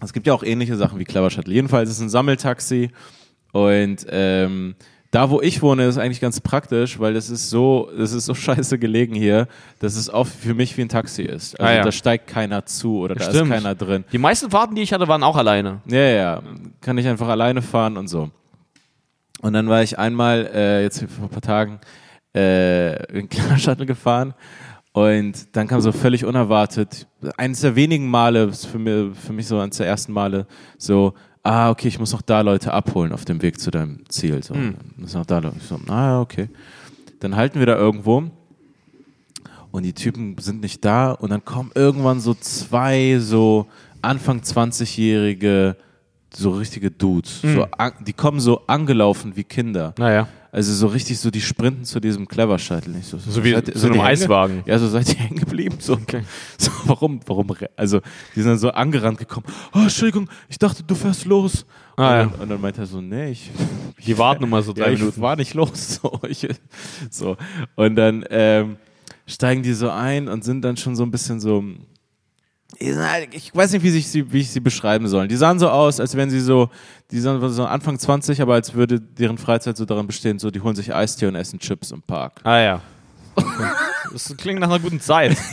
Es 0.01 0.13
gibt 0.13 0.27
ja 0.27 0.35
auch 0.35 0.43
ähnliche 0.43 0.77
Sachen 0.77 0.99
wie 0.99 1.05
Clever 1.05 1.31
Shuttle. 1.31 1.53
Jedenfalls 1.55 1.91
ist 1.91 1.97
es 1.97 2.03
ein 2.03 2.09
Sammeltaxi 2.09 2.91
und 3.53 4.07
ähm, 4.11 4.75
da, 5.11 5.31
wo 5.31 5.41
ich 5.41 5.63
wohne, 5.63 5.87
ist 5.87 5.97
eigentlich 5.97 6.21
ganz 6.21 6.39
praktisch, 6.41 6.99
weil 6.99 7.15
das 7.15 7.31
ist 7.31 7.49
so, 7.49 7.91
das 7.97 8.13
ist 8.13 8.27
so 8.27 8.35
scheiße 8.35 8.79
gelegen 8.79 9.15
hier, 9.15 9.49
dass 9.81 9.97
es 9.97 10.11
auch 10.11 10.27
für 10.27 10.53
mich 10.55 10.77
wie 10.77 10.83
ein 10.83 10.89
Taxi 10.91 11.23
ist. 11.23 11.59
Also 11.59 11.73
Ah, 11.73 11.77
ja. 11.77 11.83
da 11.83 11.91
steigt 11.93 12.27
keiner 12.27 12.67
zu 12.67 12.99
oder 12.99 13.15
da 13.15 13.25
ist 13.25 13.31
Stimmt. 13.31 13.51
keiner 13.51 13.75
drin. 13.75 14.05
Die 14.13 14.19
meisten 14.19 14.51
Fahrten, 14.51 14.75
die 14.75 14.83
ich 14.83 14.93
hatte, 14.93 15.09
waren 15.09 15.23
auch 15.23 15.37
alleine. 15.37 15.81
Ja, 15.87 15.99
ja. 15.99 16.43
Kann 16.83 16.99
ich 16.99 17.07
einfach 17.09 17.29
alleine 17.29 17.63
fahren 17.63 17.97
und 17.97 18.09
so. 18.09 18.31
Und 19.41 19.53
dann 19.55 19.69
war 19.69 19.83
ich 19.83 19.99
einmal, 19.99 20.51
äh, 20.53 20.83
jetzt 20.83 20.99
vor 21.11 21.25
ein 21.25 21.31
paar 21.31 21.41
Tagen, 21.41 21.81
äh, 22.37 23.03
in 23.19 23.29
Clever 23.29 23.57
Shuttle 23.57 23.87
gefahren 23.87 24.35
und 24.99 25.55
dann 25.57 25.69
kam 25.69 25.81
so 25.81 25.93
völlig 25.93 26.25
unerwartet, 26.25 27.07
eines 27.37 27.61
der 27.61 27.77
wenigen 27.77 28.09
Male, 28.09 28.53
für 28.53 28.79
mich, 28.79 29.17
für 29.17 29.33
mich 29.33 29.47
so 29.47 29.59
eines 29.59 29.77
der 29.77 29.87
ersten 29.87 30.13
Male, 30.13 30.47
so, 30.77 31.15
ah, 31.43 31.71
okay, 31.71 31.89
ich 31.89 31.99
muss 31.99 32.13
noch 32.13 32.23
da 32.23 32.41
Leute 32.41 32.73
abholen 32.73 33.13
auf 33.13 33.25
dem 33.25 33.41
Weg 33.43 33.61
zu 33.61 33.71
deinem 33.71 34.09
Ziel. 34.09 34.43
So, 34.43 34.55
muss 34.97 35.15
noch 35.15 35.27
da 35.27 35.39
Leute. 35.39 35.57
Ich 35.59 35.67
so, 35.67 35.79
ah, 35.89 36.21
okay. 36.21 36.49
Dann 37.21 37.37
halten 37.37 37.59
wir 37.59 37.67
da 37.67 37.77
irgendwo 37.77 38.25
und 39.71 39.83
die 39.83 39.93
Typen 39.93 40.37
sind 40.39 40.63
nicht 40.63 40.85
da 40.85 41.13
und 41.13 41.31
dann 41.31 41.45
kommen 41.45 41.71
irgendwann 41.75 42.21
so 42.21 42.35
zwei 42.35 43.19
so 43.19 43.67
Anfang 44.03 44.41
20-jährige 44.41 45.77
so 46.35 46.51
richtige 46.51 46.91
Dudes, 46.91 47.41
so 47.41 47.67
an, 47.77 47.93
die 48.07 48.13
kommen 48.13 48.39
so 48.39 48.67
angelaufen 48.67 49.35
wie 49.35 49.45
Kinder. 49.45 49.95
Naja. 49.99 50.29
Also 50.51 50.73
so 50.73 50.87
richtig 50.87 51.19
so, 51.19 51.31
die 51.31 51.41
sprinten 51.43 51.85
zu 51.85 52.01
diesem 52.01 52.27
Clever 52.27 52.59
Shuttle. 52.59 52.95
Nicht 52.95 53.07
so, 53.09 53.19
So 53.19 53.45
wie 53.45 53.53
seid- 53.53 53.67
zu 53.67 53.79
seid 53.79 53.91
einem 53.93 54.01
Eiswagen. 54.01 54.63
Ja, 54.67 54.79
so 54.79 54.89
seid 54.89 55.09
ihr 55.11 55.15
hängen 55.21 55.39
geblieben. 55.39 55.77
So, 55.79 55.99
so, 56.59 56.71
warum, 56.87 57.21
warum, 57.27 57.55
also 57.77 58.01
die 58.35 58.41
sind 58.41 58.51
dann 58.53 58.59
so 58.59 58.71
angerannt 58.71 59.19
gekommen. 59.19 59.45
Oh, 59.75 59.81
Entschuldigung, 59.81 60.29
ich 60.49 60.59
dachte, 60.59 60.83
du 60.83 60.95
fährst 60.95 61.27
los. 61.27 61.67
Ah, 61.97 62.23
und, 62.23 62.33
dann, 62.33 62.41
und 62.41 62.49
dann 62.49 62.61
meinte 62.61 62.81
er 62.81 62.87
so, 62.87 63.01
nee, 63.01 63.31
ich, 63.33 63.51
Die 64.07 64.17
warten 64.17 64.45
immer 64.45 64.63
so 64.63 64.73
ja, 64.73 64.85
drei 64.85 64.93
ich 64.95 65.01
Minuten. 65.01 65.21
war 65.21 65.37
nicht 65.37 65.53
los. 65.55 66.01
So, 66.03 66.21
ich, 66.29 66.47
so. 67.11 67.37
Und 67.77 67.97
dann 67.97 68.25
ähm, 68.31 68.77
steigen 69.27 69.63
die 69.63 69.73
so 69.75 69.91
ein 69.91 70.29
und 70.29 70.45
sind 70.45 70.63
dann 70.63 70.77
schon 70.77 70.97
so 70.97 71.03
ein 71.03 71.11
bisschen 71.11 71.41
so. 71.41 71.63
Halt- 72.81 73.35
Ich 73.35 73.55
weiß 73.55 73.73
nicht, 73.73 73.83
wie, 73.83 73.91
sich 73.91 74.09
sie, 74.09 74.33
wie 74.33 74.41
ich 74.41 74.51
sie 74.51 74.61
beschreiben 74.61 75.09
soll. 75.09 75.29
Die 75.29 75.37
sahen 75.37 75.59
so 75.59 75.69
aus, 75.69 76.01
als 76.01 76.15
wären 76.15 76.31
sie 76.31 76.41
so, 76.41 76.71
die 77.11 77.19
sahen 77.21 77.47
so 77.51 77.65
Anfang 77.65 77.99
20, 77.99 78.41
aber 78.43 78.55
als 78.55 78.75
würde 78.75 79.01
deren 79.01 79.39
Freizeit 79.39 79.77
so 79.77 79.85
daran 79.85 80.07
bestehen, 80.07 80.39
so 80.39 80.51
die 80.51 80.61
holen 80.61 80.77
sich 80.77 80.95
Eistee 80.95 81.27
und 81.27 81.35
essen 81.35 81.59
Chips 81.59 81.91
im 81.91 82.03
Park. 82.03 82.41
Ah 82.45 82.59
ja. 82.61 82.81
Das 84.13 84.35
klingt 84.37 84.61
nach 84.61 84.69
einer 84.71 84.79
guten 84.79 85.01
Zeit. 85.01 85.37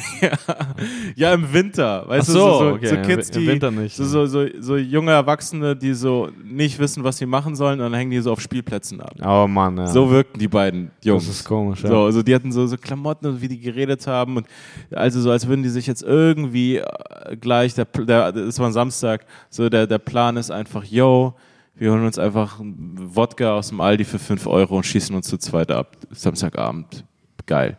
Ja, 1.16 1.34
im 1.34 1.52
Winter, 1.54 2.08
weißt 2.08 2.30
Ach 2.30 2.34
du, 2.34 2.40
so, 2.40 2.50
so, 2.52 2.60
so, 2.70 2.74
okay, 2.76 2.88
so 2.88 2.96
im 2.96 3.02
Kids, 3.04 3.30
Wi- 3.30 3.36
im 3.36 3.42
die 3.42 3.48
Winter 3.52 3.72
nicht. 3.72 3.96
So, 3.96 4.04
so, 4.06 4.26
so, 4.26 4.46
so 4.60 4.76
junge 4.78 5.12
Erwachsene, 5.12 5.76
die 5.76 5.94
so 5.94 6.30
nicht 6.44 6.78
wissen, 6.80 7.04
was 7.04 7.18
sie 7.18 7.26
machen 7.26 7.56
sollen, 7.56 7.80
und 7.80 7.86
dann 7.92 7.94
hängen 7.94 8.12
die 8.12 8.20
so 8.20 8.32
auf 8.32 8.42
Spielplätzen 8.42 9.00
ab. 9.02 9.14
Oh 9.24 9.48
Mann, 9.48 9.78
ja. 9.78 9.88
So 9.88 10.10
wirkten 10.10 10.40
die 10.40 10.48
beiden 10.48 10.92
Jungs. 11.04 11.28
Das 11.28 11.36
ist 11.38 11.46
komisch, 11.46 11.84
ja. 11.84 11.90
So, 11.90 12.04
also 12.06 12.24
die 12.24 12.34
hatten 12.36 12.52
so, 12.52 12.66
so 12.68 12.78
Klamotten 12.78 13.40
wie 13.42 13.48
die 13.48 13.60
geredet 13.60 14.06
haben 14.08 14.38
und 14.38 14.48
also 14.92 15.22
so, 15.22 15.32
als 15.32 15.48
würden 15.48 15.64
die 15.64 15.70
sich 15.70 15.88
jetzt 15.88 16.04
irgendwie 16.04 16.78
äh, 16.78 17.36
gleich, 17.40 17.74
der, 17.76 17.86
der, 17.86 18.32
das 18.32 18.60
war 18.60 18.68
ein 18.68 18.74
Samstag, 18.74 19.26
so 19.50 19.70
der, 19.70 19.88
der 19.88 20.00
Plan 20.00 20.38
ist 20.38 20.52
einfach, 20.52 20.84
yo, 20.84 21.36
wir 21.76 21.92
holen 21.92 22.06
uns 22.06 22.18
einfach 22.18 22.60
Wodka 22.62 23.54
aus 23.56 23.70
dem 23.70 23.82
Aldi 23.82 24.06
für 24.06 24.20
5 24.20 24.48
Euro 24.48 24.78
und 24.78 24.86
schießen 24.86 25.16
uns 25.16 25.28
zu 25.28 25.38
zweit 25.38 25.72
ab. 25.72 25.98
Samstagabend. 26.12 27.04
Geil. 27.46 27.78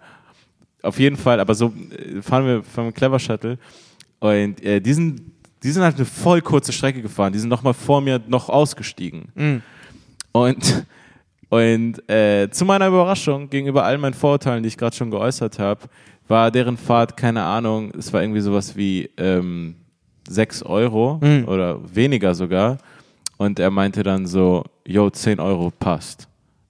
Auf 0.86 0.98
jeden 0.98 1.16
Fall, 1.16 1.40
aber 1.40 1.54
so 1.54 1.72
äh, 1.90 2.22
fahren 2.22 2.46
wir 2.46 2.62
wir 2.62 2.92
Clever 2.92 3.18
Shuttle 3.18 3.58
und 4.20 4.62
äh, 4.64 4.80
die, 4.80 4.92
sind, 4.92 5.20
die 5.62 5.70
sind 5.70 5.82
halt 5.82 5.96
eine 5.96 6.04
voll 6.04 6.40
kurze 6.40 6.72
Strecke 6.72 7.02
gefahren. 7.02 7.32
Die 7.32 7.38
sind 7.38 7.48
noch 7.48 7.62
mal 7.62 7.72
vor 7.74 8.00
mir 8.00 8.20
noch 8.28 8.48
ausgestiegen. 8.48 9.28
Mhm. 9.34 9.62
Und, 10.32 10.86
und 11.48 12.08
äh, 12.10 12.48
zu 12.50 12.64
meiner 12.64 12.88
Überraschung, 12.88 13.48
gegenüber 13.50 13.84
all 13.84 13.98
meinen 13.98 14.14
Vorurteilen, 14.14 14.62
die 14.62 14.68
ich 14.68 14.76
gerade 14.76 14.94
schon 14.96 15.10
geäußert 15.10 15.58
habe, 15.58 15.80
war 16.28 16.50
deren 16.50 16.76
Fahrt, 16.76 17.16
keine 17.16 17.42
Ahnung, 17.42 17.92
es 17.96 18.12
war 18.12 18.20
irgendwie 18.22 18.40
sowas 18.40 18.76
wie 18.76 19.08
ähm, 19.16 19.76
6 20.28 20.62
Euro 20.64 21.18
Mhm. 21.22 21.46
oder 21.46 21.78
weniger 21.94 22.34
sogar. 22.34 22.78
Und 23.38 23.58
er 23.58 23.70
meinte 23.70 24.02
dann 24.02 24.26
so, 24.26 24.64
yo, 24.86 25.10
10 25.10 25.40
Euro 25.40 25.70
passt. 25.78 26.26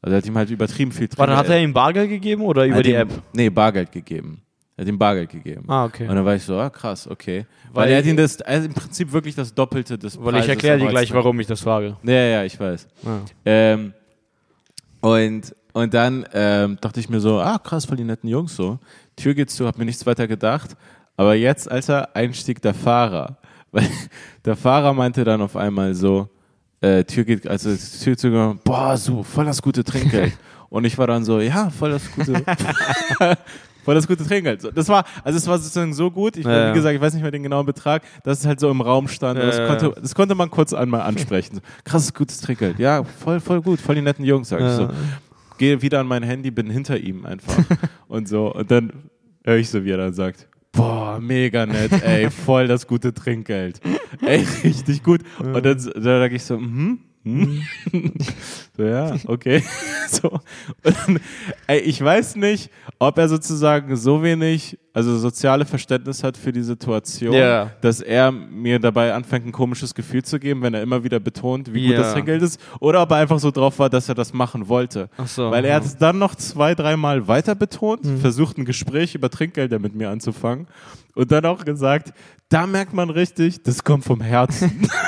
Also 0.07 0.15
er 0.15 0.19
hat 0.19 0.27
ihm 0.27 0.37
halt 0.39 0.51
übertrieben 0.51 0.93
viel 0.93 1.09
Warte, 1.17 1.37
hat 1.37 1.47
Trinkgeld- 1.47 1.51
er 1.59 1.65
ihm 1.65 1.73
Bargeld 1.73 2.09
gegeben 2.11 2.43
oder 2.43 2.65
über 2.65 2.81
die 2.81 2.91
ihm- 2.91 2.97
App? 2.97 3.09
Nee, 3.33 3.51
Bargeld 3.51 3.91
gegeben. 3.91 4.41
Er 4.77 4.83
hat 4.83 4.89
ihm 4.89 4.99
Bargeld 4.99 5.31
gegeben. 5.31 5.65
Ah, 5.67 5.85
okay. 5.85 6.07
Und 6.07 6.15
dann 6.15 6.25
war 6.25 6.37
ich 6.37 6.45
so, 6.45 6.57
ah, 6.61 6.71
krass, 6.71 7.09
okay. 7.09 7.45
Weil, 7.73 7.87
Weil- 7.87 7.91
er 7.91 7.99
hat 7.99 8.07
ihm 8.07 8.17
das, 8.17 8.41
also 8.41 8.67
im 8.69 8.73
Prinzip 8.75 9.11
wirklich 9.11 9.35
das 9.35 9.53
Doppelte 9.53 9.99
des 9.99 10.17
Weil 10.23 10.37
ich 10.37 10.49
erkläre 10.49 10.79
dir 10.79 10.87
gleich, 10.87 11.13
warum 11.13 11.41
ich 11.41 11.49
das 11.49 11.61
frage. 11.61 11.97
Ja, 12.05 12.13
ja, 12.13 12.45
ich 12.45 12.61
weiß. 12.61 12.87
Ah. 13.05 13.19
Ähm, 13.45 13.95
und, 15.01 15.55
und 15.73 15.93
dann 15.93 16.25
ähm, 16.33 16.79
dachte 16.81 17.01
ich 17.01 17.09
mir 17.09 17.19
so, 17.19 17.41
ah, 17.41 17.59
krass, 17.59 17.85
voll 17.85 17.97
die 17.97 18.05
netten 18.05 18.29
Jungs 18.29 18.55
so. 18.55 18.79
Tür 19.17 19.35
geht 19.35 19.51
zu, 19.51 19.67
hab 19.67 19.77
mir 19.77 19.87
nichts 19.87 20.07
weiter 20.07 20.29
gedacht. 20.29 20.77
Aber 21.17 21.35
jetzt, 21.35 21.69
Alter, 21.69 22.15
einstieg 22.15 22.63
der 22.63 22.75
Fahrer. 22.75 23.39
Weil 23.73 23.89
der 24.45 24.55
Fahrer 24.55 24.93
meinte 24.93 25.25
dann 25.25 25.41
auf 25.43 25.57
einmal 25.57 25.95
so, 25.97 26.29
äh, 26.81 27.05
Tür 27.05 27.25
geht, 27.25 27.47
also 27.47 27.75
Tür 28.03 28.17
zu, 28.17 28.59
boah, 28.65 28.97
so, 28.97 29.23
voll 29.23 29.45
das 29.45 29.63
gute 29.63 29.85
Trinkgeld. 29.85 30.33
und 30.69 30.85
ich 30.85 30.97
war 30.99 31.07
dann 31.07 31.25
so, 31.25 31.41
ja, 31.41 31.71
voll 31.71 31.91
das 31.91 32.11
gute, 32.13 32.35
voll 33.85 33.95
das 33.95 34.07
gute 34.07 34.27
Trinkgeld. 34.27 34.61
So, 34.63 34.71
Das 34.71 34.89
war, 34.89 35.05
also 35.25 35.39
es 35.39 35.47
war 35.47 35.59
sozusagen 35.59 35.95
so 35.95 36.11
gut, 36.11 36.37
ich, 36.37 36.45
Ja, 36.45 36.71
wie 36.71 36.75
gesagt, 36.75 36.95
ich 36.95 37.01
weiß 37.01 37.15
nicht 37.15 37.23
mehr 37.23 37.31
den 37.31 37.43
genauen 37.43 37.67
Betrag, 37.67 38.03
dass 38.25 38.41
es 38.41 38.47
halt 38.47 38.61
so 38.61 38.71
im 38.71 38.81
Raum 38.81 39.09
stand. 39.09 39.39
das, 39.39 39.57
Ja, 39.57 39.63
ja. 39.63 39.69
konnte, 39.69 40.01
das 40.01 40.15
konnte 40.15 40.35
man 40.35 40.51
kurz 40.51 40.73
einmal 40.73 41.03
ansprechen. 41.03 41.57
So, 41.57 41.61
krasses, 41.85 42.13
gutes 42.13 42.41
Trinkgeld. 42.41 42.79
Ja, 42.79 43.05
voll, 43.05 43.41
voll 43.41 43.63
gut, 43.63 43.81
voll 43.81 43.95
die 43.95 44.03
netten 44.03 44.25
Jungs, 44.25 44.49
sag 44.49 44.61
ich 44.61 44.73
so. 44.73 44.91
Gehe 45.59 45.81
wieder 45.81 46.01
an 46.01 46.07
mein 46.07 46.23
Handy, 46.23 46.51
bin 46.51 46.69
hinter 46.69 46.99
ihm 46.99 47.25
einfach. 47.25 47.57
und 48.09 48.29
so. 48.29 48.53
Und 48.53 48.71
dann 48.71 48.93
höre 49.45 49.57
ich 49.57 49.71
so, 49.71 49.85
wie 49.85 49.91
er 49.91 49.97
dann 49.97 50.13
sagt, 50.13 50.49
boah, 50.77 51.19
mega 51.21 51.67
nett, 51.67 51.93
ey, 52.03 52.31
voll 52.31 52.69
das 52.69 52.87
gute 52.87 53.13
Trinkgeld. 53.13 53.81
Ey, 54.21 54.47
richtig 54.63 55.03
gut. 55.03 55.23
Und 55.39 55.65
dann, 55.65 55.79
dann 55.79 56.03
sage 56.03 56.37
ich 56.37 56.45
so, 56.45 56.59
mhm. 56.59 57.01
Hm. 57.27 57.63
so, 58.77 58.83
ja, 58.85 59.17
okay. 59.27 59.63
so. 60.09 60.39
Dann, 60.83 61.19
ey, 61.67 61.81
ich 61.81 62.01
weiß 62.03 62.37
nicht, 62.37 62.71
ob 63.01 63.19
er 63.19 63.29
sozusagen 63.29 63.97
so 63.97 64.23
wenig, 64.23 64.79
also 64.93 65.19
soziale 65.19 65.65
Verständnis 65.65 66.23
hat 66.23 66.37
für 66.37 66.53
die 66.53 66.63
Situation, 66.63 67.35
Ja. 67.35 67.73
dass 67.81 68.01
er 68.01 68.31
mir 68.31 68.79
dabei 68.79 69.13
anfängt, 69.13 69.45
ein 69.45 69.51
komisches 69.53 69.93
Gefühl 69.95 70.23
zu 70.23 70.39
geben, 70.39 70.63
wenn 70.63 70.73
er 70.75 70.83
immer 70.83 71.03
wieder 71.03 71.19
betont, 71.19 71.75
wie 71.75 71.83
gut 71.89 71.95
Ja. 71.97 72.03
das 72.03 72.13
Trinkgeld 72.13 72.43
ist, 72.43 72.61
oder 72.79 73.03
ob 73.03 73.11
er 73.11 73.17
einfach 73.17 73.41
so 73.41 73.51
drauf 73.51 73.79
war, 73.81 73.91
dass 73.91 74.09
er 74.09 74.15
das 74.15 74.33
machen 74.33 74.69
wollte. 74.69 75.11
Ach 75.19 75.27
so, 75.27 75.51
Weil 75.51 75.65
er 75.65 75.71
ja. 75.71 75.77
hat 75.77 75.85
es 75.85 75.97
dann 75.97 76.19
noch 76.19 76.37
zwei, 76.37 76.77
dreimal 76.77 77.27
weiter 77.27 77.57
betont, 77.57 78.05
Mhm. 78.05 78.19
versucht 78.21 78.57
ein 78.57 78.65
Gespräch 78.65 79.17
über 79.17 79.31
Trinkgelder 79.31 79.81
mit 79.81 79.97
mir 79.97 80.11
anzufangen 80.11 80.69
und 81.17 81.33
dann 81.33 81.45
auch 81.45 81.65
gesagt, 81.65 82.13
da 82.51 82.69
merkt 82.69 82.93
man 82.93 83.11
richtig, 83.11 83.65
das 83.65 83.83
kommt 83.83 84.05
vom 84.05 84.21
Herzen. 84.21 84.89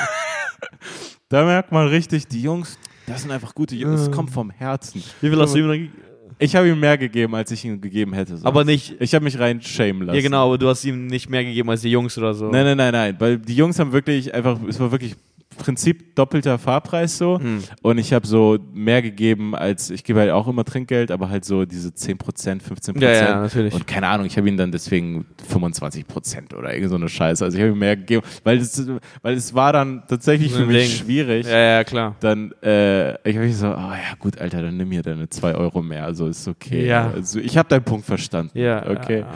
da 1.28 1.44
merkt 1.44 1.72
man 1.72 1.88
richtig, 1.88 2.26
die 2.26 2.42
Jungs, 2.42 2.78
das 3.06 3.22
sind 3.22 3.30
einfach 3.30 3.54
gute 3.54 3.74
Jungs, 3.74 4.06
das 4.06 4.10
kommt 4.10 4.30
vom 4.30 4.50
Herzen. 4.50 5.02
Wie 5.20 5.28
viel 5.28 5.38
hast 5.38 5.54
du 5.54 5.58
ihm 5.58 5.68
dann 5.68 5.78
gegeben? 5.78 6.02
Ich 6.40 6.54
habe 6.54 6.68
ihm 6.68 6.78
mehr 6.78 6.96
gegeben, 6.96 7.34
als 7.34 7.50
ich 7.50 7.64
ihm 7.64 7.80
gegeben 7.80 8.12
hätte. 8.12 8.32
sonst. 8.32 8.46
Aber 8.46 8.64
nicht. 8.64 8.94
ich 9.00 9.12
habe 9.14 9.24
mich 9.24 9.38
rein 9.38 9.60
shamen 9.60 10.02
lassen. 10.02 10.16
Ja, 10.16 10.22
genau, 10.22 10.46
aber 10.46 10.58
du 10.58 10.68
hast 10.68 10.84
ihm 10.84 11.06
nicht 11.08 11.28
mehr 11.28 11.42
gegeben 11.42 11.68
als 11.68 11.80
die 11.80 11.90
Jungs 11.90 12.16
oder 12.16 12.32
so. 12.32 12.48
Nein, 12.48 12.64
nein, 12.64 12.76
nein, 12.76 12.92
nein. 12.92 13.16
Weil 13.18 13.38
die 13.38 13.56
Jungs 13.56 13.78
haben 13.78 13.92
wirklich 13.92 14.32
einfach, 14.32 14.56
es 14.68 14.78
war 14.78 14.92
wirklich 14.92 15.16
Prinzip 15.58 16.16
doppelter 16.16 16.58
Fahrpreis 16.58 17.18
so. 17.18 17.38
Hm. 17.38 17.62
Und 17.82 17.98
ich 17.98 18.12
habe 18.12 18.26
so 18.26 18.58
mehr 18.72 19.02
gegeben 19.02 19.54
als, 19.54 19.90
ich 19.90 20.04
gebe 20.04 20.20
halt 20.20 20.30
auch 20.30 20.48
immer 20.48 20.64
Trinkgeld, 20.64 21.10
aber 21.10 21.28
halt 21.28 21.44
so 21.44 21.66
diese 21.66 21.90
10%, 21.90 22.18
15%. 22.62 23.00
Ja, 23.00 23.12
ja, 23.12 23.40
natürlich. 23.40 23.74
Und 23.74 23.86
keine 23.86 24.08
Ahnung, 24.08 24.26
ich 24.26 24.36
habe 24.38 24.48
ihm 24.48 24.56
dann 24.56 24.72
deswegen 24.72 25.26
25% 25.52 26.54
oder 26.54 26.72
irgend 26.72 26.90
so 26.90 26.96
eine 26.96 27.08
Scheiße. 27.08 27.44
Also 27.44 27.58
ich 27.58 27.62
habe 27.62 27.72
ihm 27.72 27.78
mehr 27.78 27.96
gegeben, 27.96 28.24
weil 28.44 28.58
es, 28.58 28.88
weil 29.22 29.34
es 29.34 29.52
war 29.54 29.72
dann 29.72 30.04
tatsächlich 30.08 30.52
für 30.52 30.64
mich 30.64 30.88
Ding. 30.88 31.04
schwierig. 31.04 31.46
Ja, 31.46 31.58
ja, 31.58 31.84
klar. 31.84 32.16
Dann, 32.20 32.52
äh, 32.62 33.14
ich 33.28 33.36
habe 33.36 33.52
so, 33.52 33.66
ah 33.66 33.96
ja 33.96 34.14
gut, 34.18 34.38
Alter, 34.38 34.62
dann 34.62 34.76
nimm 34.76 34.90
hier 34.90 35.02
deine 35.02 35.28
2 35.28 35.54
Euro 35.54 35.82
mehr, 35.82 36.04
also 36.04 36.26
ist 36.26 36.48
okay. 36.48 36.86
Ja. 36.86 37.10
Also 37.14 37.38
ich 37.40 37.58
habe 37.58 37.68
deinen 37.68 37.84
Punkt 37.84 38.06
verstanden. 38.06 38.58
Ja, 38.58 38.88
okay. 38.88 39.20
ja, 39.20 39.26
ja. 39.26 39.34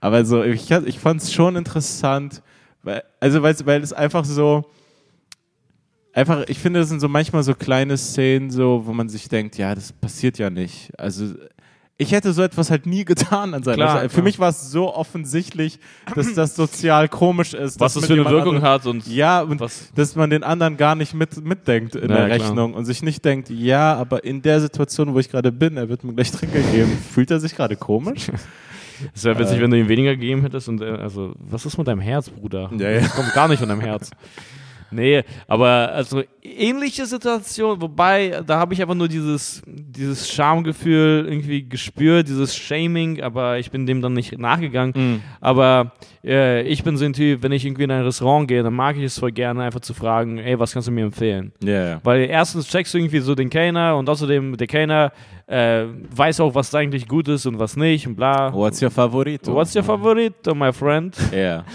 Aber 0.00 0.24
so, 0.24 0.42
ich, 0.42 0.70
ich 0.70 0.98
fand 0.98 1.22
es 1.22 1.32
schon 1.32 1.56
interessant, 1.56 2.42
Weil, 2.82 3.02
also 3.20 3.42
weil, 3.42 3.54
weil 3.64 3.82
es 3.82 3.92
einfach 3.92 4.24
so, 4.24 4.64
einfach, 6.12 6.44
ich 6.48 6.58
finde, 6.58 6.80
das 6.80 6.88
sind 6.88 7.00
so 7.00 7.08
manchmal 7.08 7.42
so 7.42 7.54
kleine 7.54 7.96
Szenen, 7.96 8.50
so, 8.50 8.82
wo 8.86 8.92
man 8.92 9.08
sich 9.08 9.28
denkt, 9.28 9.56
ja, 9.58 9.74
das 9.74 9.92
passiert 9.92 10.38
ja 10.38 10.50
nicht. 10.50 10.90
Also 10.98 11.34
ich 11.96 12.12
hätte 12.12 12.32
so 12.32 12.40
etwas 12.42 12.70
halt 12.70 12.86
nie 12.86 13.04
getan 13.04 13.52
an 13.52 13.62
seiner 13.62 13.76
Klar, 13.76 13.92
Seite. 13.96 14.08
Für 14.08 14.14
klar. 14.14 14.24
mich 14.24 14.38
war 14.38 14.48
es 14.48 14.70
so 14.70 14.94
offensichtlich, 14.94 15.78
dass 16.14 16.32
das 16.34 16.56
sozial 16.56 17.08
komisch 17.10 17.52
ist. 17.52 17.78
Was 17.78 17.92
das 17.94 18.06
für 18.06 18.14
eine 18.14 18.24
Wirkung 18.24 18.56
anderem- 18.56 18.62
hat 18.62 18.86
und 18.86 19.06
Ja, 19.06 19.42
und 19.42 19.60
was. 19.60 19.92
dass 19.94 20.16
man 20.16 20.30
den 20.30 20.42
anderen 20.42 20.78
gar 20.78 20.94
nicht 20.94 21.12
mit, 21.12 21.44
mitdenkt 21.44 21.96
in 21.96 22.08
Ja, 22.08 22.26
der 22.26 22.26
klar. 22.36 22.48
Rechnung 22.48 22.72
und 22.74 22.86
sich 22.86 23.02
nicht 23.02 23.22
denkt, 23.24 23.50
ja, 23.50 23.94
aber 23.96 24.24
in 24.24 24.40
der 24.40 24.60
Situation, 24.62 25.12
wo 25.12 25.18
ich 25.18 25.28
gerade 25.30 25.52
bin, 25.52 25.76
er 25.76 25.90
wird 25.90 26.02
mir 26.02 26.14
gleich 26.14 26.30
Trinker 26.32 26.60
geben, 26.72 26.90
fühlt 27.12 27.30
er 27.30 27.38
sich 27.38 27.54
gerade 27.54 27.76
komisch? 27.76 28.30
Es 29.14 29.24
wäre 29.24 29.38
witzig, 29.38 29.58
Äh. 29.58 29.62
wenn 29.62 29.70
du 29.70 29.78
ihm 29.78 29.88
weniger 29.88 30.14
gegeben 30.14 30.40
hättest 30.42 30.68
und 30.70 30.80
äh, 30.80 30.86
also, 30.86 31.34
was 31.38 31.66
ist 31.66 31.76
mit 31.78 31.86
deinem 31.86 32.00
Herz, 32.00 32.30
Bruder? 32.30 32.70
Ja, 32.78 32.90
ja. 32.90 33.00
Das 33.00 33.14
kommt 33.14 33.32
gar 33.34 33.46
nicht 33.48 33.58
von 33.58 33.68
deinem 33.68 33.80
Herz. 33.82 34.10
Nee, 34.90 35.22
aber 35.46 35.92
also 35.92 36.22
ähnliche 36.42 37.06
Situation, 37.06 37.80
wobei 37.80 38.42
da 38.46 38.58
habe 38.58 38.74
ich 38.74 38.80
einfach 38.80 38.94
nur 38.94 39.08
dieses, 39.08 39.62
dieses 39.66 40.30
Schamgefühl 40.30 41.26
irgendwie 41.28 41.68
gespürt, 41.68 42.28
dieses 42.28 42.56
Shaming, 42.56 43.22
aber 43.22 43.58
ich 43.58 43.70
bin 43.70 43.86
dem 43.86 44.00
dann 44.02 44.14
nicht 44.14 44.38
nachgegangen. 44.38 44.92
Mhm. 44.96 45.22
Aber 45.40 45.92
äh, 46.24 46.62
ich 46.62 46.82
bin 46.82 46.96
so 46.96 47.04
ein 47.04 47.12
Typ, 47.12 47.42
wenn 47.42 47.52
ich 47.52 47.64
irgendwie 47.64 47.84
in 47.84 47.90
ein 47.90 48.02
Restaurant 48.02 48.48
gehe, 48.48 48.62
dann 48.62 48.74
mag 48.74 48.96
ich 48.96 49.04
es 49.04 49.18
voll 49.18 49.32
gerne, 49.32 49.62
einfach 49.62 49.80
zu 49.80 49.94
fragen, 49.94 50.38
ey, 50.38 50.58
was 50.58 50.72
kannst 50.72 50.88
du 50.88 50.92
mir 50.92 51.04
empfehlen? 51.04 51.52
Ja. 51.62 52.00
Weil 52.02 52.22
erstens 52.22 52.68
checkst 52.68 52.94
du 52.94 52.98
irgendwie 52.98 53.20
so 53.20 53.34
den 53.34 53.50
Kellner 53.50 53.96
und 53.96 54.08
außerdem 54.08 54.56
der 54.56 54.66
Kellner 54.66 55.12
äh, 55.46 55.84
weiß 56.14 56.40
auch, 56.40 56.54
was 56.54 56.74
eigentlich 56.74 57.06
gut 57.06 57.28
ist 57.28 57.46
und 57.46 57.58
was 57.58 57.76
nicht 57.76 58.06
und 58.06 58.16
bla. 58.16 58.52
What's 58.52 58.82
your 58.82 58.90
favorito? 58.90 59.54
What's 59.54 59.74
your 59.74 59.82
favorito, 59.82 60.54
my 60.54 60.72
friend? 60.72 61.16
Ja. 61.32 61.64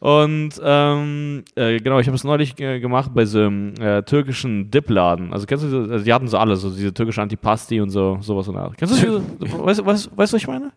Und 0.00 0.50
ähm, 0.62 1.44
äh, 1.54 1.78
genau, 1.78 1.98
ich 1.98 2.06
habe 2.06 2.16
es 2.16 2.24
neulich 2.24 2.58
äh, 2.60 2.80
gemacht 2.80 3.10
bei 3.14 3.24
so 3.24 3.40
einem 3.40 3.74
äh, 3.80 4.02
türkischen 4.02 4.70
Dipladen. 4.70 5.32
Also 5.32 5.46
kennst 5.46 5.64
du, 5.64 5.90
also 5.90 6.04
die 6.04 6.12
hatten 6.12 6.28
so 6.28 6.38
alles, 6.38 6.60
so 6.62 6.70
diese 6.70 6.92
türkische 6.92 7.22
Antipasti 7.22 7.80
und 7.80 7.90
so, 7.90 8.18
sowas 8.20 8.46
der 8.46 8.56
Art. 8.56 8.76
Kennst 8.76 9.02
du 9.02 9.22
weißt, 9.40 9.80
du- 9.80 9.86
weißt, 9.86 9.86
weißt 9.86 10.06
du, 10.06 10.16
was 10.16 10.32
ich 10.34 10.46
meine? 10.46 10.72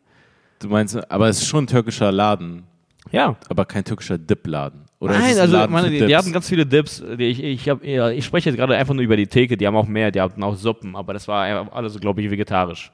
Du 0.60 0.70
meinst, 0.70 1.12
aber 1.12 1.28
es 1.30 1.42
ist 1.42 1.48
schon 1.48 1.66
ein 1.66 1.68
türkischer 1.68 2.12
Laden, 2.12 2.64
Ja. 3.12 3.36
aber 3.50 3.66
kein 3.66 3.84
türkischer 3.84 4.18
Dip-Laden. 4.18 4.82
Nein, 5.02 5.38
also 5.38 5.68
meine, 5.68 5.90
die, 5.90 6.06
die 6.06 6.16
hatten 6.16 6.32
ganz 6.32 6.48
viele 6.50 6.66
Dips. 6.66 7.04
Ich, 7.18 7.44
ich, 7.44 7.70
hab, 7.70 7.84
ja, 7.86 8.10
ich 8.10 8.26
spreche 8.26 8.50
jetzt 8.50 8.58
gerade 8.58 8.76
einfach 8.76 8.94
nur 8.94 9.04
über 9.04 9.18
die 9.18 9.28
Theke, 9.28 9.56
die 9.58 9.68
haben 9.68 9.76
auch 9.76 9.86
mehr, 9.88 10.10
die 10.10 10.20
hatten 10.22 10.42
auch 10.42 10.56
Suppen, 10.56 10.96
aber 10.96 11.14
das 11.14 11.28
war 11.28 11.72
alles, 11.74 12.00
glaube 12.00 12.22
ich, 12.22 12.32
vegetarisch. 12.32 12.92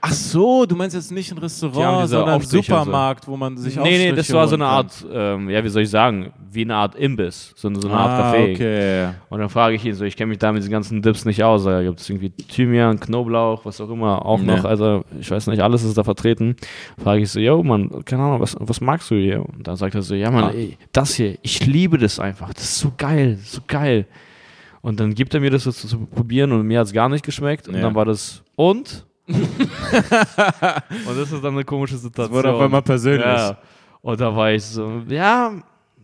Ach 0.00 0.12
so, 0.12 0.66
du 0.66 0.76
meinst 0.76 0.94
jetzt 0.94 1.12
nicht 1.12 1.30
ein 1.32 1.38
Restaurant, 1.38 2.08
sondern 2.08 2.28
einen 2.30 2.40
und 2.42 2.48
so. 2.48 2.56
Supermarkt, 2.62 3.26
wo 3.28 3.36
man 3.36 3.56
sich 3.56 3.76
nee, 3.76 3.98
nee, 3.98 4.12
das 4.12 4.32
war 4.32 4.46
so 4.48 4.54
eine. 4.56 4.66
Art, 4.66 5.04
ähm, 5.12 5.48
ja, 5.50 5.62
wie 5.64 5.68
soll 5.68 5.82
ich 5.82 5.90
sagen, 5.90 6.32
wie 6.52 6.62
eine 6.62 6.74
Art 6.76 6.94
Imbiss, 6.94 7.52
so, 7.56 7.72
so 7.74 7.88
eine 7.88 7.96
Art 7.96 8.10
ah, 8.10 8.32
Café. 8.32 8.54
okay. 8.54 9.08
Und 9.28 9.38
dann 9.40 9.48
frage 9.48 9.76
ich 9.76 9.84
ihn 9.84 9.94
so, 9.94 10.04
ich 10.04 10.16
kenne 10.16 10.28
mich 10.30 10.38
da 10.38 10.52
mit 10.52 10.60
diesen 10.62 10.72
ganzen 10.72 11.02
Dips 11.02 11.24
nicht 11.24 11.42
aus. 11.44 11.64
Da 11.64 11.82
gibt 11.82 12.00
es 12.00 12.08
irgendwie 12.10 12.30
Thymian, 12.30 12.98
Knoblauch, 13.00 13.64
was 13.64 13.80
auch 13.80 13.90
immer, 13.90 14.24
auch 14.24 14.38
Ja. 14.40 14.56
noch. 14.56 14.64
Also 14.64 15.04
ich 15.20 15.30
weiß 15.30 15.46
nicht, 15.48 15.60
alles 15.60 15.84
ist 15.84 15.96
da 15.98 16.04
vertreten. 16.04 16.56
Frage 17.02 17.22
ich 17.22 17.30
so, 17.30 17.40
yo, 17.40 17.62
Mann, 17.62 18.04
keine 18.04 18.22
Ahnung, 18.22 18.40
was, 18.40 18.56
was 18.58 18.80
magst 18.80 19.10
du 19.10 19.14
hier? 19.16 19.44
Und 19.44 19.66
dann 19.66 19.76
sagt 19.76 19.94
er 19.94 20.02
so, 20.02 20.14
ja, 20.14 20.30
Mann, 20.30 20.44
Ah. 20.44 20.50
ey, 20.52 20.76
das 20.92 21.14
hier, 21.14 21.38
ich 21.42 21.64
liebe 21.66 21.98
das 21.98 22.18
einfach. 22.18 22.52
Das 22.54 22.64
ist 22.64 22.78
so 22.78 22.92
geil, 22.96 23.38
so 23.44 23.60
geil. 23.66 24.06
Und 24.82 24.98
dann 24.98 25.14
gibt 25.14 25.34
er 25.34 25.40
mir 25.40 25.50
das 25.50 25.64
so 25.64 25.72
zu, 25.72 25.86
zu 25.86 25.98
probieren 26.06 26.52
und 26.52 26.66
mir 26.66 26.78
hat 26.80 26.86
es 26.86 26.92
gar 26.92 27.08
nicht 27.10 27.24
geschmeckt. 27.24 27.68
Und 27.68 27.74
Ja. 27.74 27.82
dann 27.82 27.94
war 27.94 28.06
das, 28.06 28.42
und? 28.56 29.04
und 31.06 31.18
das 31.18 31.32
ist 31.32 31.42
dann 31.44 31.54
eine 31.54 31.64
komische 31.64 31.94
Das 31.94 32.02
Situation. 32.02 32.36
wurde 32.36 32.52
auf 32.52 32.60
einmal 32.60 32.82
persönlich. 32.82 33.24
Ja. 33.24 33.56
Und 34.02 34.20
da 34.20 34.34
war 34.34 34.50
ich 34.52 34.64
so, 34.64 35.02
ja, 35.08 35.52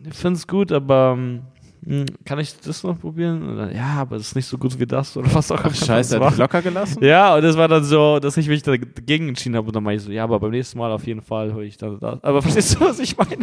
ich 0.03 0.13
finde 0.13 0.37
es 0.37 0.47
gut, 0.47 0.71
aber 0.71 1.15
ähm, 1.17 1.19
hm, 1.19 1.41
kann 2.25 2.39
ich 2.39 2.59
das 2.59 2.83
noch 2.83 2.99
probieren? 2.99 3.55
Dann, 3.57 3.75
ja, 3.75 3.95
aber 3.99 4.17
es 4.17 4.27
ist 4.27 4.35
nicht 4.35 4.45
so 4.47 4.57
gut 4.57 4.77
wie 4.79 4.85
das 4.85 5.15
oder 5.15 5.33
was 5.33 5.51
auch 5.51 5.63
immer. 5.63 5.73
scheiße, 5.73 6.19
das 6.19 6.31
hat 6.31 6.37
locker 6.37 6.61
gelassen? 6.61 7.03
Ja, 7.03 7.35
und 7.35 7.43
das 7.43 7.55
war 7.57 7.67
dann 7.67 7.83
so, 7.83 8.19
dass 8.19 8.35
ich 8.37 8.47
mich 8.47 8.63
dagegen 8.63 9.29
entschieden 9.29 9.55
habe 9.55 9.67
und 9.67 9.75
dann 9.75 9.83
meinte 9.83 10.01
ich 10.01 10.05
so, 10.07 10.11
ja, 10.11 10.23
aber 10.23 10.39
beim 10.39 10.51
nächsten 10.51 10.77
Mal 10.77 10.91
auf 10.91 11.05
jeden 11.05 11.21
Fall 11.21 11.53
höre 11.53 11.63
ich 11.63 11.77
dann 11.77 11.99
das. 11.99 12.23
Aber 12.23 12.41
verstehst 12.43 12.75
du, 12.75 12.81
was 12.81 12.99
ich 12.99 13.17
meine? 13.17 13.37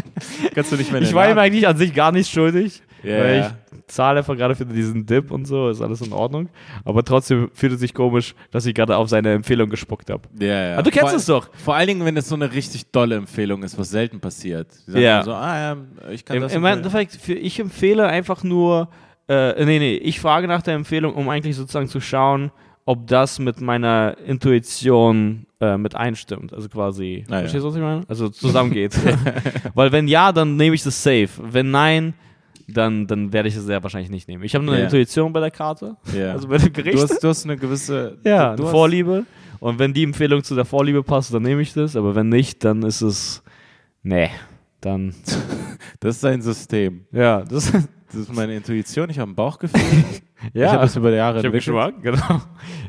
Kannst 0.54 0.72
du 0.72 0.76
nicht 0.76 0.92
mehr 0.92 1.02
Ich 1.02 1.14
war 1.14 1.30
ihm 1.30 1.38
eigentlich 1.38 1.66
an 1.66 1.76
sich 1.76 1.94
gar 1.94 2.12
nicht 2.12 2.30
schuldig, 2.30 2.82
Ja, 3.02 3.18
weil 3.18 3.40
ich 3.40 3.74
zahle 3.86 4.18
einfach 4.20 4.36
gerade 4.36 4.54
für 4.54 4.64
diesen 4.64 5.04
Dip 5.04 5.30
und 5.30 5.46
so, 5.46 5.68
ist 5.68 5.82
alles 5.82 6.00
in 6.00 6.12
Ordnung. 6.12 6.48
Aber 6.84 7.04
trotzdem 7.04 7.50
fühlt 7.52 7.72
es 7.74 7.80
sich 7.80 7.92
komisch, 7.92 8.34
dass 8.50 8.64
ich 8.66 8.74
gerade 8.74 8.96
auf 8.96 9.08
seine 9.08 9.32
Empfehlung 9.32 9.68
gespuckt 9.68 10.08
habe. 10.10 10.22
Ja, 10.40 10.46
ja. 10.70 10.76
Ah, 10.78 10.82
du 10.82 10.90
kennst 10.90 11.10
vor, 11.10 11.16
es 11.18 11.26
doch. 11.26 11.48
Vor 11.62 11.74
allen 11.74 11.88
Dingen, 11.88 12.04
wenn 12.04 12.16
es 12.16 12.28
so 12.28 12.34
eine 12.34 12.50
richtig 12.52 12.90
dolle 12.92 13.16
Empfehlung 13.16 13.62
ist, 13.62 13.78
was 13.78 13.90
selten 13.90 14.20
passiert. 14.20 14.68
Die 14.86 14.92
sagen 14.92 15.04
Ja. 15.04 15.22
so, 15.22 15.32
ah 15.32 15.58
ja, 15.58 15.76
ich 16.10 16.24
kann 16.24 16.36
Im, 16.36 16.42
das 16.44 16.54
Im. 16.54 16.64
Endeffekt, 16.64 17.18
ich 17.28 17.60
empfehle 17.60 18.06
einfach 18.06 18.33
nur, 18.42 18.88
äh, 19.28 19.64
nee, 19.64 19.78
nee, 19.78 19.94
ich 19.96 20.20
frage 20.20 20.48
nach 20.48 20.62
der 20.62 20.74
Empfehlung, 20.74 21.14
um 21.14 21.28
eigentlich 21.28 21.56
sozusagen 21.56 21.88
zu 21.88 22.00
schauen, 22.00 22.50
ob 22.86 23.06
das 23.06 23.38
mit 23.38 23.60
meiner 23.60 24.16
Intuition 24.26 25.46
äh, 25.60 25.76
mit 25.78 25.94
einstimmt. 25.94 26.52
Also 26.52 26.68
quasi, 26.68 27.24
Ah, 27.28 27.34
ja. 27.34 27.38
verstehst 27.40 27.64
du, 27.64 27.68
was 27.68 27.76
ich 27.76 27.80
meine? 27.82 28.02
Also 28.08 28.28
zusammengeht. 28.28 28.94
Weil 29.74 29.90
wenn 29.92 30.08
ja, 30.08 30.32
dann 30.32 30.56
nehme 30.56 30.74
ich 30.74 30.82
das 30.82 31.02
safe. 31.02 31.28
Wenn 31.40 31.70
nein, 31.70 32.12
dann, 32.68 33.06
dann 33.06 33.32
werde 33.32 33.48
ich 33.48 33.56
es 33.56 33.64
sehr 33.64 33.82
wahrscheinlich 33.82 34.10
nicht 34.10 34.28
nehmen. 34.28 34.42
Ich 34.44 34.54
habe 34.54 34.66
eine 34.66 34.78
Ja. 34.78 34.84
Intuition 34.84 35.32
bei 35.32 35.40
der 35.40 35.50
Karte, 35.50 35.96
Ja. 36.14 36.32
also 36.32 36.48
bei 36.48 36.58
dem 36.58 36.72
Gericht. 36.72 36.98
du, 36.98 37.02
hast, 37.02 37.22
du 37.22 37.28
hast 37.28 37.44
eine 37.44 37.56
gewisse 37.56 38.18
ja, 38.24 38.52
eine 38.52 38.66
Vorliebe. 38.66 39.24
Und 39.60 39.78
wenn 39.78 39.94
die 39.94 40.02
Empfehlung 40.02 40.42
zu 40.44 40.54
der 40.54 40.66
Vorliebe 40.66 41.02
passt, 41.02 41.32
dann 41.32 41.42
nehme 41.42 41.62
ich 41.62 41.72
das. 41.72 41.96
Aber 41.96 42.14
wenn 42.14 42.28
nicht, 42.28 42.62
dann 42.64 42.82
ist 42.82 43.00
es, 43.00 43.42
nee, 44.02 44.28
dann, 44.82 45.14
Das 46.00 46.16
ist 46.16 46.24
ein 46.26 46.42
System. 46.42 47.06
ja, 47.12 47.42
das 47.42 47.72
Das 48.14 48.22
ist 48.28 48.32
meine 48.34 48.54
Intuition, 48.56 49.10
ich 49.10 49.18
habe 49.18 49.30
ein 49.30 49.34
Bauchgefühl. 49.34 49.80
ja. 50.52 50.66
Ich 50.66 50.72
habe 50.72 50.82
das 50.82 50.96
über 50.96 51.10
die 51.10 51.16
Jahre 51.16 51.38
Ich 51.40 51.44
entwickelt. 51.44 51.74
Geschmack, 51.74 52.02
genau. 52.02 52.42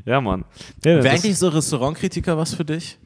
Ja, 0.06 0.22
Mann. 0.22 0.46
Nee, 0.84 0.96
Wäre 0.96 1.10
eigentlich 1.10 1.38
so 1.38 1.48
Restaurantkritiker 1.50 2.38
was 2.38 2.54
für 2.54 2.66
dich? 2.66 2.98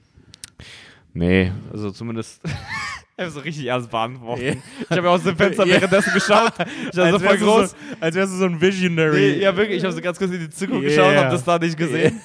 nee 1.13 1.51
also 1.72 1.91
zumindest. 1.91 2.41
Einfach 3.17 3.34
so 3.34 3.39
richtig 3.41 3.65
ernst 3.65 3.91
beantworten. 3.91 4.41
Ja. 4.41 4.53
Ich 4.89 4.91
habe 4.91 5.07
ja 5.07 5.13
aus 5.13 5.24
dem 5.24 5.36
Fenster 5.36 5.65
Ja. 5.65 5.76
währenddessen 5.76 6.13
geschaut. 6.13 6.53
Ich 6.91 6.97
war 6.97 7.11
so 7.11 7.20
voll 7.20 7.38
groß. 7.38 7.70
So, 7.72 7.76
als 7.99 8.15
wärst 8.15 8.32
du 8.34 8.38
so 8.38 8.45
ein 8.45 8.61
Visionary. 8.61 9.34
Nee, 9.36 9.41
ja, 9.41 9.57
wirklich. 9.57 9.80
Ich 9.80 9.84
habe 9.84 9.93
so 9.93 9.99
ganz 9.99 10.17
kurz 10.17 10.32
in 10.32 10.39
die 10.39 10.49
Zukunft 10.49 10.84
Yeah. 10.84 10.95
geschaut, 11.09 11.15
habe 11.17 11.32
das 11.32 11.43
da 11.43 11.59
nicht 11.59 11.76
gesehen. 11.78 12.22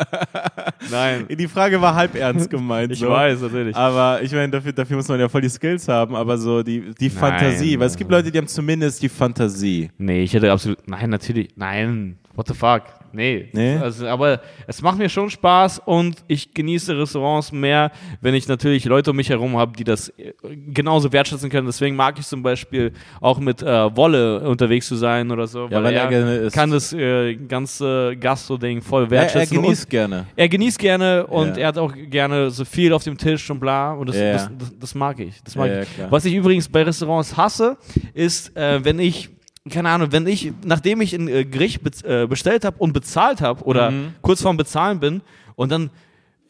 Nein. 0.90 1.26
Die 1.28 1.48
Frage 1.48 1.80
war 1.80 1.94
halb 1.94 2.14
ernst 2.14 2.50
gemeint. 2.50 2.92
Ich 2.92 3.00
so. 3.00 3.08
weiß, 3.08 3.40
natürlich. 3.40 3.76
Aber 3.76 4.22
ich 4.22 4.32
meine, 4.32 4.50
dafür, 4.50 4.72
dafür 4.72 4.96
muss 4.96 5.08
man 5.08 5.20
ja 5.20 5.28
voll 5.28 5.40
die 5.40 5.48
Skills 5.48 5.88
haben, 5.88 6.14
aber 6.14 6.38
so 6.38 6.62
die, 6.62 6.94
die 6.94 7.10
Fantasie. 7.10 7.78
Weil 7.78 7.86
es 7.86 7.96
gibt 7.96 8.10
Leute, 8.10 8.30
die 8.30 8.38
haben 8.38 8.48
zumindest 8.48 9.02
die 9.02 9.08
Fantasie. 9.08 9.90
Nee, 9.98 10.22
ich 10.22 10.34
hätte 10.34 10.50
absolut. 10.50 10.86
Nein, 10.88 11.10
natürlich. 11.10 11.50
Nein. 11.56 12.18
What 12.34 12.48
the 12.48 12.54
fuck? 12.54 12.82
Nee. 13.12 13.48
Nee? 13.52 13.76
Also, 13.76 14.06
aber 14.06 14.40
es 14.66 14.80
macht 14.82 14.98
mir 14.98 15.08
schon 15.08 15.30
Spaß 15.30 15.80
und 15.84 16.16
ich 16.28 16.54
genieße 16.54 16.96
Restaurants 16.98 17.52
mehr, 17.52 17.90
wenn 18.20 18.34
ich 18.34 18.48
natürlich 18.48 18.84
Leute 18.84 19.10
um 19.10 19.16
mich 19.16 19.28
herum 19.28 19.56
habe, 19.56 19.72
die 19.76 19.84
das 19.84 20.08
äh, 20.18 20.32
genauso 20.68 21.12
wertschätzen 21.12 21.50
können. 21.50 21.66
Deswegen 21.66 21.96
mag 21.96 22.18
ich 22.18 22.26
zum 22.26 22.42
Beispiel 22.42 22.92
auch 23.20 23.38
mit 23.38 23.62
äh, 23.62 23.96
Wolle 23.96 24.40
unterwegs 24.40 24.88
zu 24.88 24.96
sein 24.96 25.30
oder 25.30 25.46
so. 25.46 25.68
Ja, 25.70 25.82
weil 25.82 25.94
er 25.94 26.02
er 26.04 26.08
gerne 26.08 26.36
isst. 26.36 26.54
kann 26.56 26.70
das 26.70 26.92
äh, 26.92 27.34
ganze 27.36 28.16
Gastro-Ding 28.18 28.80
voll 28.82 29.02
Er, 29.02 29.06
er 29.06 29.10
wertschätzen. 29.10 29.60
genießt 29.62 29.90
gerne. 29.90 30.26
er 30.36 30.48
genießt 30.48 30.78
gerne 30.78 31.26
und 31.26 31.56
Ja. 31.56 31.62
er 31.62 31.66
hat 31.68 31.78
auch 31.78 31.92
gerne 32.10 32.50
so 32.50 32.64
viel 32.64 32.92
auf 32.92 33.04
dem 33.04 33.16
Tisch 33.18 33.48
und 33.50 33.60
bla. 33.60 33.92
Und 33.92 34.08
das, 34.08 34.16
Ja, 34.16 34.32
das, 34.32 34.50
das, 34.58 34.78
das 34.78 34.94
mag 34.94 35.18
ich. 35.20 35.42
Das 35.44 35.54
mag 35.56 35.70
ich. 35.82 35.88
Was 36.10 36.24
ich 36.24 36.34
übrigens 36.34 36.68
bei 36.68 36.82
Restaurants 36.82 37.36
hasse, 37.36 37.76
ist, 38.14 38.56
äh, 38.56 38.84
wenn 38.84 38.98
ich, 38.98 39.28
keine 39.70 39.90
Ahnung, 39.90 40.08
wenn 40.12 40.26
ich, 40.26 40.52
nachdem 40.64 41.00
ich 41.00 41.14
ein 41.14 41.28
äh, 41.28 41.44
Gericht 41.44 41.80
äh, 42.04 42.26
bestellt 42.26 42.64
habe 42.64 42.76
und 42.78 42.92
bezahlt 42.92 43.40
habe 43.40 43.62
oder 43.64 43.90
Mhm. 43.90 44.14
kurz 44.22 44.42
vorm 44.42 44.56
Bezahlen 44.56 44.98
bin 45.00 45.20
und 45.56 45.70
dann 45.70 45.90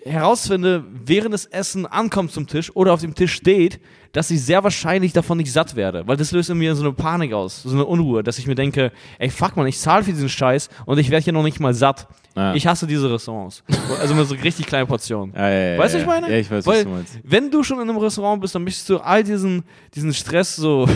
herausfinde, 0.04 0.82
während 1.04 1.32
das 1.32 1.46
Essen 1.46 1.86
ankommt 1.86 2.32
zum 2.32 2.46
Tisch 2.48 2.74
oder 2.74 2.92
auf 2.92 3.00
dem 3.02 3.14
Tisch 3.14 3.34
steht, 3.34 3.78
dass 4.12 4.30
ich 4.30 4.42
sehr 4.44 4.62
wahrscheinlich 4.64 5.12
davon 5.12 5.38
nicht 5.38 5.52
satt 5.52 5.76
werde. 5.76 6.06
Weil 6.06 6.16
das 6.16 6.32
löst 6.32 6.50
in 6.50 6.58
mir 6.58 6.74
so 6.74 6.82
eine 6.82 6.92
Panik 6.92 7.32
aus, 7.32 7.62
so 7.62 7.70
eine 7.70 7.84
Unruhe, 7.84 8.22
dass 8.22 8.36
ich 8.38 8.46
mir 8.46 8.54
denke, 8.56 8.90
ey, 9.18 9.30
fuck 9.30 9.56
man, 9.56 9.66
ich 9.68 9.78
zahle 9.78 10.02
für 10.04 10.10
diesen 10.12 10.28
Scheiß 10.28 10.68
und 10.86 10.98
ich 10.98 11.08
werde 11.10 11.22
hier 11.24 11.32
noch 11.32 11.44
nicht 11.44 11.60
mal 11.60 11.72
satt. 11.72 12.08
Ah. 12.34 12.52
Ich 12.54 12.66
hasse 12.66 12.86
diese 12.86 13.10
Restaurants. 13.12 13.62
Also 14.00 14.14
mit 14.14 14.26
so 14.26 14.34
richtig 14.34 14.66
kleinen 14.66 14.86
Portionen. 14.88 15.34
Ja, 15.36 15.48
ja, 15.48 15.74
ja, 15.74 15.78
Weißt 15.78 15.94
du, 15.94 15.98
ja. 15.98 16.06
was 16.06 16.14
ich 16.16 16.20
meine? 16.22 16.32
Ja, 16.34 16.38
ich 16.40 16.50
weiß, 16.50 16.66
Weil, 16.66 16.76
was 16.78 16.82
du 16.84 16.88
meinst. 16.90 17.18
Wenn 17.22 17.50
du 17.50 17.62
schon 17.62 17.76
in 17.80 17.88
einem 17.88 17.98
Restaurant 17.98 18.40
bist, 18.40 18.54
dann 18.54 18.64
möchtest 18.64 18.88
du 18.88 18.98
all 18.98 19.22
diesen, 19.22 19.62
diesen 19.94 20.12
Stress 20.12 20.56
so, 20.56 20.88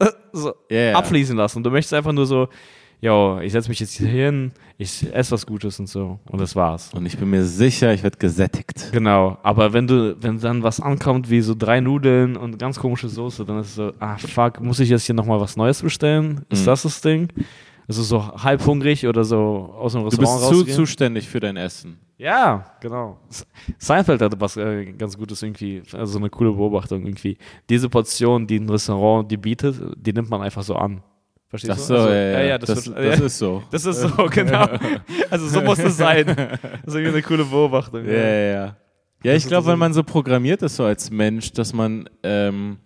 so 0.32 0.54
ja. 0.70 0.92
abfließen 0.94 1.36
lassen. 1.36 1.58
Und 1.58 1.64
du 1.64 1.70
möchtest 1.70 1.94
einfach 1.94 2.12
nur 2.12 2.26
so, 2.26 2.48
yo, 3.00 3.38
ich 3.40 3.52
setze 3.52 3.68
mich 3.68 3.80
jetzt 3.80 3.92
hier 3.94 4.08
hin, 4.08 4.52
ich 4.76 5.06
esse 5.12 5.32
was 5.32 5.46
Gutes 5.46 5.78
und 5.80 5.88
so. 5.88 6.18
Und 6.30 6.40
das 6.40 6.54
war's. 6.56 6.92
Und 6.94 7.06
ich 7.06 7.16
bin 7.18 7.30
mir 7.30 7.44
sicher, 7.44 7.92
ich 7.92 8.02
werde 8.02 8.18
gesättigt. 8.18 8.90
Genau, 8.92 9.38
aber 9.42 9.72
wenn 9.72 9.86
du, 9.86 10.16
wenn 10.20 10.38
dann 10.40 10.62
was 10.62 10.80
ankommt 10.80 11.30
wie 11.30 11.40
so 11.40 11.54
drei 11.56 11.80
Nudeln 11.80 12.36
und 12.36 12.58
ganz 12.58 12.78
komische 12.78 13.08
Soße, 13.08 13.44
dann 13.44 13.60
ist 13.60 13.68
es 13.68 13.74
so, 13.76 13.92
ah 13.98 14.16
fuck, 14.18 14.60
muss 14.60 14.80
ich 14.80 14.88
jetzt 14.88 15.04
hier 15.06 15.14
nochmal 15.14 15.40
was 15.40 15.56
Neues 15.56 15.82
bestellen? 15.82 16.44
Ist 16.48 16.62
Mhm. 16.62 16.66
das 16.66 16.82
das 16.82 17.00
Ding? 17.00 17.28
Also 17.88 18.02
so 18.02 18.28
halb 18.42 18.64
hungrig 18.66 19.06
oder 19.06 19.24
so 19.24 19.74
aus 19.76 19.92
dem 19.92 20.02
Du 20.02 20.08
Restaurant 20.08 20.66
bist 20.66 20.76
zu, 20.76 20.82
zuständig 20.82 21.26
für 21.26 21.40
dein 21.40 21.56
Essen. 21.56 21.98
Ja, 22.18 22.74
genau. 22.80 23.18
Seinfeld 23.78 24.20
hatte 24.20 24.38
was 24.40 24.56
äh, 24.56 24.92
ganz 24.92 25.16
Gutes 25.16 25.42
irgendwie, 25.42 25.82
also 25.92 26.18
eine 26.18 26.28
coole 26.28 26.52
Beobachtung 26.52 27.06
irgendwie. 27.06 27.38
Diese 27.70 27.88
Portion, 27.88 28.46
die 28.46 28.58
ein 28.58 28.68
Restaurant 28.68 29.30
die 29.30 29.36
bietet, 29.36 29.76
die 29.96 30.12
nimmt 30.12 30.28
man 30.28 30.42
einfach 30.42 30.62
so 30.62 30.76
an. 30.76 31.02
Verstehst 31.48 31.72
Ach 31.72 31.76
du? 31.78 31.82
so, 31.84 31.94
Also, 31.94 32.10
ja, 32.10 32.42
ja, 32.42 32.58
das, 32.58 32.68
das, 32.68 32.86
wird, 32.88 32.98
das 32.98 33.18
ja, 33.18 33.24
ist 33.24 33.38
so. 33.38 33.62
das 33.70 33.86
ist 33.86 34.00
so, 34.00 34.08
genau. 34.30 34.68
Also 35.30 35.48
so 35.48 35.62
muss 35.62 35.78
es 35.78 35.96
sein. 35.96 36.26
Das 36.84 36.94
ist 36.94 36.94
irgendwie 36.94 37.08
eine 37.08 37.22
coole 37.22 37.44
Beobachtung. 37.44 38.04
Ja, 38.04 38.12
ja, 38.12 38.52
ja. 38.52 38.76
Ja, 39.24 39.32
Das 39.32 39.42
ich 39.42 39.48
glaube, 39.48 39.66
weil 39.66 39.76
man 39.76 39.94
so 39.94 40.02
programmiert 40.02 40.62
ist 40.62 40.76
so 40.76 40.84
als 40.84 41.10
Mensch, 41.10 41.52
dass 41.52 41.72
man 41.72 42.08
ähm, 42.22 42.78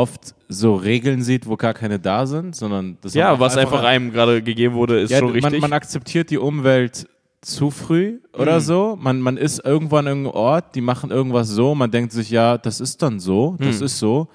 oft 0.00 0.34
so 0.48 0.74
Regeln 0.74 1.22
sieht, 1.22 1.46
wo 1.46 1.56
gar 1.56 1.74
keine 1.74 1.98
da 1.98 2.26
sind, 2.26 2.56
sondern 2.56 2.96
das 3.00 3.14
Ja, 3.14 3.38
was 3.38 3.56
einfach 3.56 3.82
einem 3.82 4.12
gerade 4.12 4.42
gegeben 4.42 4.74
wurde, 4.74 5.00
ist 5.00 5.10
ja, 5.10 5.18
schon 5.18 5.30
richtig. 5.32 5.52
Man, 5.52 5.60
man 5.60 5.72
akzeptiert 5.72 6.30
die 6.30 6.38
Umwelt 6.38 7.06
zu 7.40 7.70
früh 7.70 8.18
oder 8.32 8.56
Mhm. 8.56 8.60
so. 8.60 8.98
Man, 9.00 9.20
man 9.20 9.36
ist 9.36 9.64
irgendwo 9.64 9.96
an 9.96 10.06
irgendeinem 10.06 10.34
Ort, 10.34 10.74
die 10.74 10.80
machen 10.80 11.10
irgendwas 11.10 11.48
so, 11.48 11.74
man 11.74 11.90
denkt 11.90 12.12
sich, 12.12 12.30
ja, 12.30 12.58
das 12.58 12.80
ist 12.80 13.00
dann 13.02 13.20
so, 13.20 13.56
das 13.60 13.78
Mhm. 13.80 13.86
ist 13.86 13.98
so. 13.98 14.28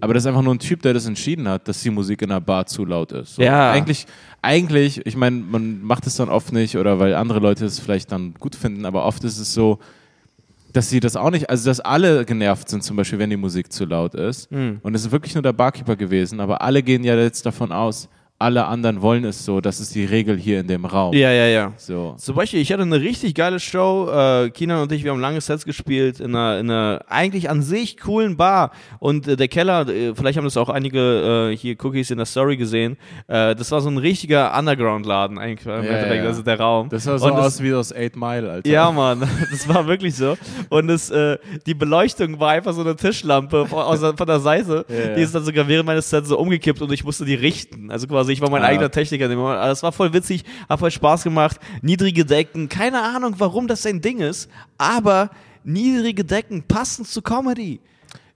Aber 0.00 0.12
das 0.12 0.24
ist 0.24 0.26
einfach 0.26 0.42
nur 0.42 0.54
ein 0.54 0.58
Typ, 0.58 0.82
der 0.82 0.92
das 0.92 1.06
entschieden 1.06 1.48
hat, 1.48 1.68
dass 1.68 1.82
die 1.82 1.88
Musik 1.90 2.20
in 2.22 2.28
der 2.28 2.40
Bar 2.40 2.66
zu 2.66 2.84
laut 2.84 3.12
ist. 3.12 3.36
So. 3.36 3.42
Ja. 3.42 3.70
Eigentlich, 3.72 4.06
eigentlich, 4.42 5.04
ich 5.06 5.16
meine, 5.16 5.36
man 5.36 5.82
macht 5.82 6.06
es 6.06 6.16
dann 6.16 6.28
oft 6.28 6.52
nicht 6.52 6.76
oder 6.76 6.98
weil 6.98 7.14
andere 7.14 7.38
Leute 7.40 7.64
es 7.64 7.78
vielleicht 7.80 8.12
dann 8.12 8.34
gut 8.38 8.54
finden, 8.54 8.84
aber 8.84 9.04
oft 9.06 9.24
ist 9.24 9.38
es 9.38 9.54
so, 9.54 9.78
dass 10.76 10.90
sie 10.90 11.00
das 11.00 11.16
auch 11.16 11.30
nicht, 11.30 11.48
also 11.48 11.70
dass 11.70 11.80
alle 11.80 12.26
genervt 12.26 12.68
sind, 12.68 12.82
zum 12.82 12.96
Beispiel, 12.96 13.18
wenn 13.18 13.30
die 13.30 13.38
Musik 13.38 13.72
zu 13.72 13.86
laut 13.86 14.14
ist. 14.14 14.52
Mhm. 14.52 14.80
Und 14.82 14.94
es 14.94 15.06
ist 15.06 15.10
wirklich 15.10 15.34
nur 15.34 15.42
der 15.42 15.54
Barkeeper 15.54 15.96
gewesen, 15.96 16.38
aber 16.38 16.60
alle 16.60 16.82
gehen 16.82 17.02
ja 17.02 17.16
jetzt 17.16 17.46
davon 17.46 17.72
aus, 17.72 18.10
alle 18.38 18.66
anderen 18.66 19.00
wollen 19.00 19.24
es 19.24 19.44
so, 19.46 19.62
das 19.62 19.80
ist 19.80 19.94
die 19.94 20.04
Regel 20.04 20.36
hier 20.36 20.60
in 20.60 20.66
dem 20.66 20.84
Raum. 20.84 21.14
ja, 21.14 21.30
ja, 21.32 21.46
ja. 21.46 21.72
So. 21.78 22.14
Zum 22.18 22.34
Beispiel, 22.36 22.60
ich 22.60 22.70
hatte 22.70 22.82
eine 22.82 23.00
richtig 23.00 23.34
geile 23.34 23.58
Show. 23.58 24.10
Äh, 24.12 24.50
Kinan 24.50 24.82
und 24.82 24.92
ich, 24.92 25.04
wir 25.04 25.10
haben 25.12 25.20
lange 25.20 25.40
Sets 25.40 25.64
gespielt 25.64 26.20
in 26.20 26.34
einer, 26.36 26.58
in 26.58 26.70
einer 26.70 27.00
eigentlich 27.08 27.48
an 27.48 27.62
sich 27.62 27.96
coolen 27.96 28.36
Bar. 28.36 28.72
Und 28.98 29.26
äh, 29.26 29.36
der 29.36 29.48
Keller, 29.48 29.88
äh, 29.88 30.14
vielleicht 30.14 30.36
haben 30.36 30.44
das 30.44 30.58
auch 30.58 30.68
einige 30.68 31.50
äh, 31.52 31.56
hier 31.56 31.76
Cookies 31.82 32.10
in 32.10 32.18
der 32.18 32.26
Story 32.26 32.58
gesehen. 32.58 32.98
Äh, 33.26 33.54
das 33.54 33.70
war 33.70 33.80
so 33.80 33.88
ein 33.88 33.96
richtiger 33.96 34.52
Underground-Laden 34.58 35.38
eigentlich. 35.38 35.64
Ja, 35.66 35.82
ja. 35.82 36.24
Also 36.24 36.42
der 36.42 36.60
Raum. 36.60 36.90
Das 36.90 37.04
sah 37.04 37.16
so 37.18 37.26
Und 37.28 37.36
das- 37.36 37.46
aus 37.46 37.62
wie 37.62 37.72
aus 37.72 37.90
Eight 37.94 38.16
Mile, 38.16 38.50
Alter. 38.50 38.68
Ja, 38.68 38.90
Mann, 38.90 39.20
das 39.50 39.66
war 39.66 39.86
wirklich 39.86 40.14
so. 40.14 40.36
Und 40.68 40.90
es, 40.90 41.08
äh, 41.10 41.38
die 41.66 41.74
Beleuchtung 41.74 42.38
war 42.38 42.50
einfach 42.50 42.74
so 42.74 42.82
eine 42.82 42.96
Tischlampe 42.96 43.64
von, 43.66 43.78
aus, 43.78 44.00
der- 44.00 44.14
von 44.14 44.26
der 44.26 44.40
Seite. 44.40 44.84
Ja. 44.90 45.14
Die 45.14 45.22
ist 45.22 45.34
dann 45.34 45.44
sogar 45.44 45.66
während 45.68 45.86
meines 45.86 46.10
Sets 46.10 46.28
so 46.28 46.38
umgekippt 46.38 46.82
und 46.82 46.92
ich 46.92 47.02
musste 47.02 47.24
die 47.24 47.34
richten. 47.34 47.90
Also 47.90 48.06
quasi, 48.06 48.25
ich 48.30 48.40
war 48.40 48.50
mein 48.50 48.62
Ah. 48.62 48.66
eigener 48.66 48.90
Techniker. 48.90 49.28
Also 49.28 49.72
es 49.72 49.82
war 49.82 49.92
voll 49.92 50.12
witzig, 50.12 50.44
hat 50.68 50.78
voll 50.78 50.90
Spaß 50.90 51.22
gemacht. 51.24 51.58
Niedrige 51.82 52.24
Decken, 52.24 52.68
keine 52.68 53.02
Ahnung, 53.02 53.34
warum 53.38 53.66
das 53.68 53.84
ein 53.86 54.00
Ding 54.00 54.20
ist, 54.20 54.48
aber 54.78 55.30
niedrige 55.64 56.24
Decken 56.24 56.62
passen 56.62 57.04
zu 57.04 57.22
Comedy. 57.22 57.80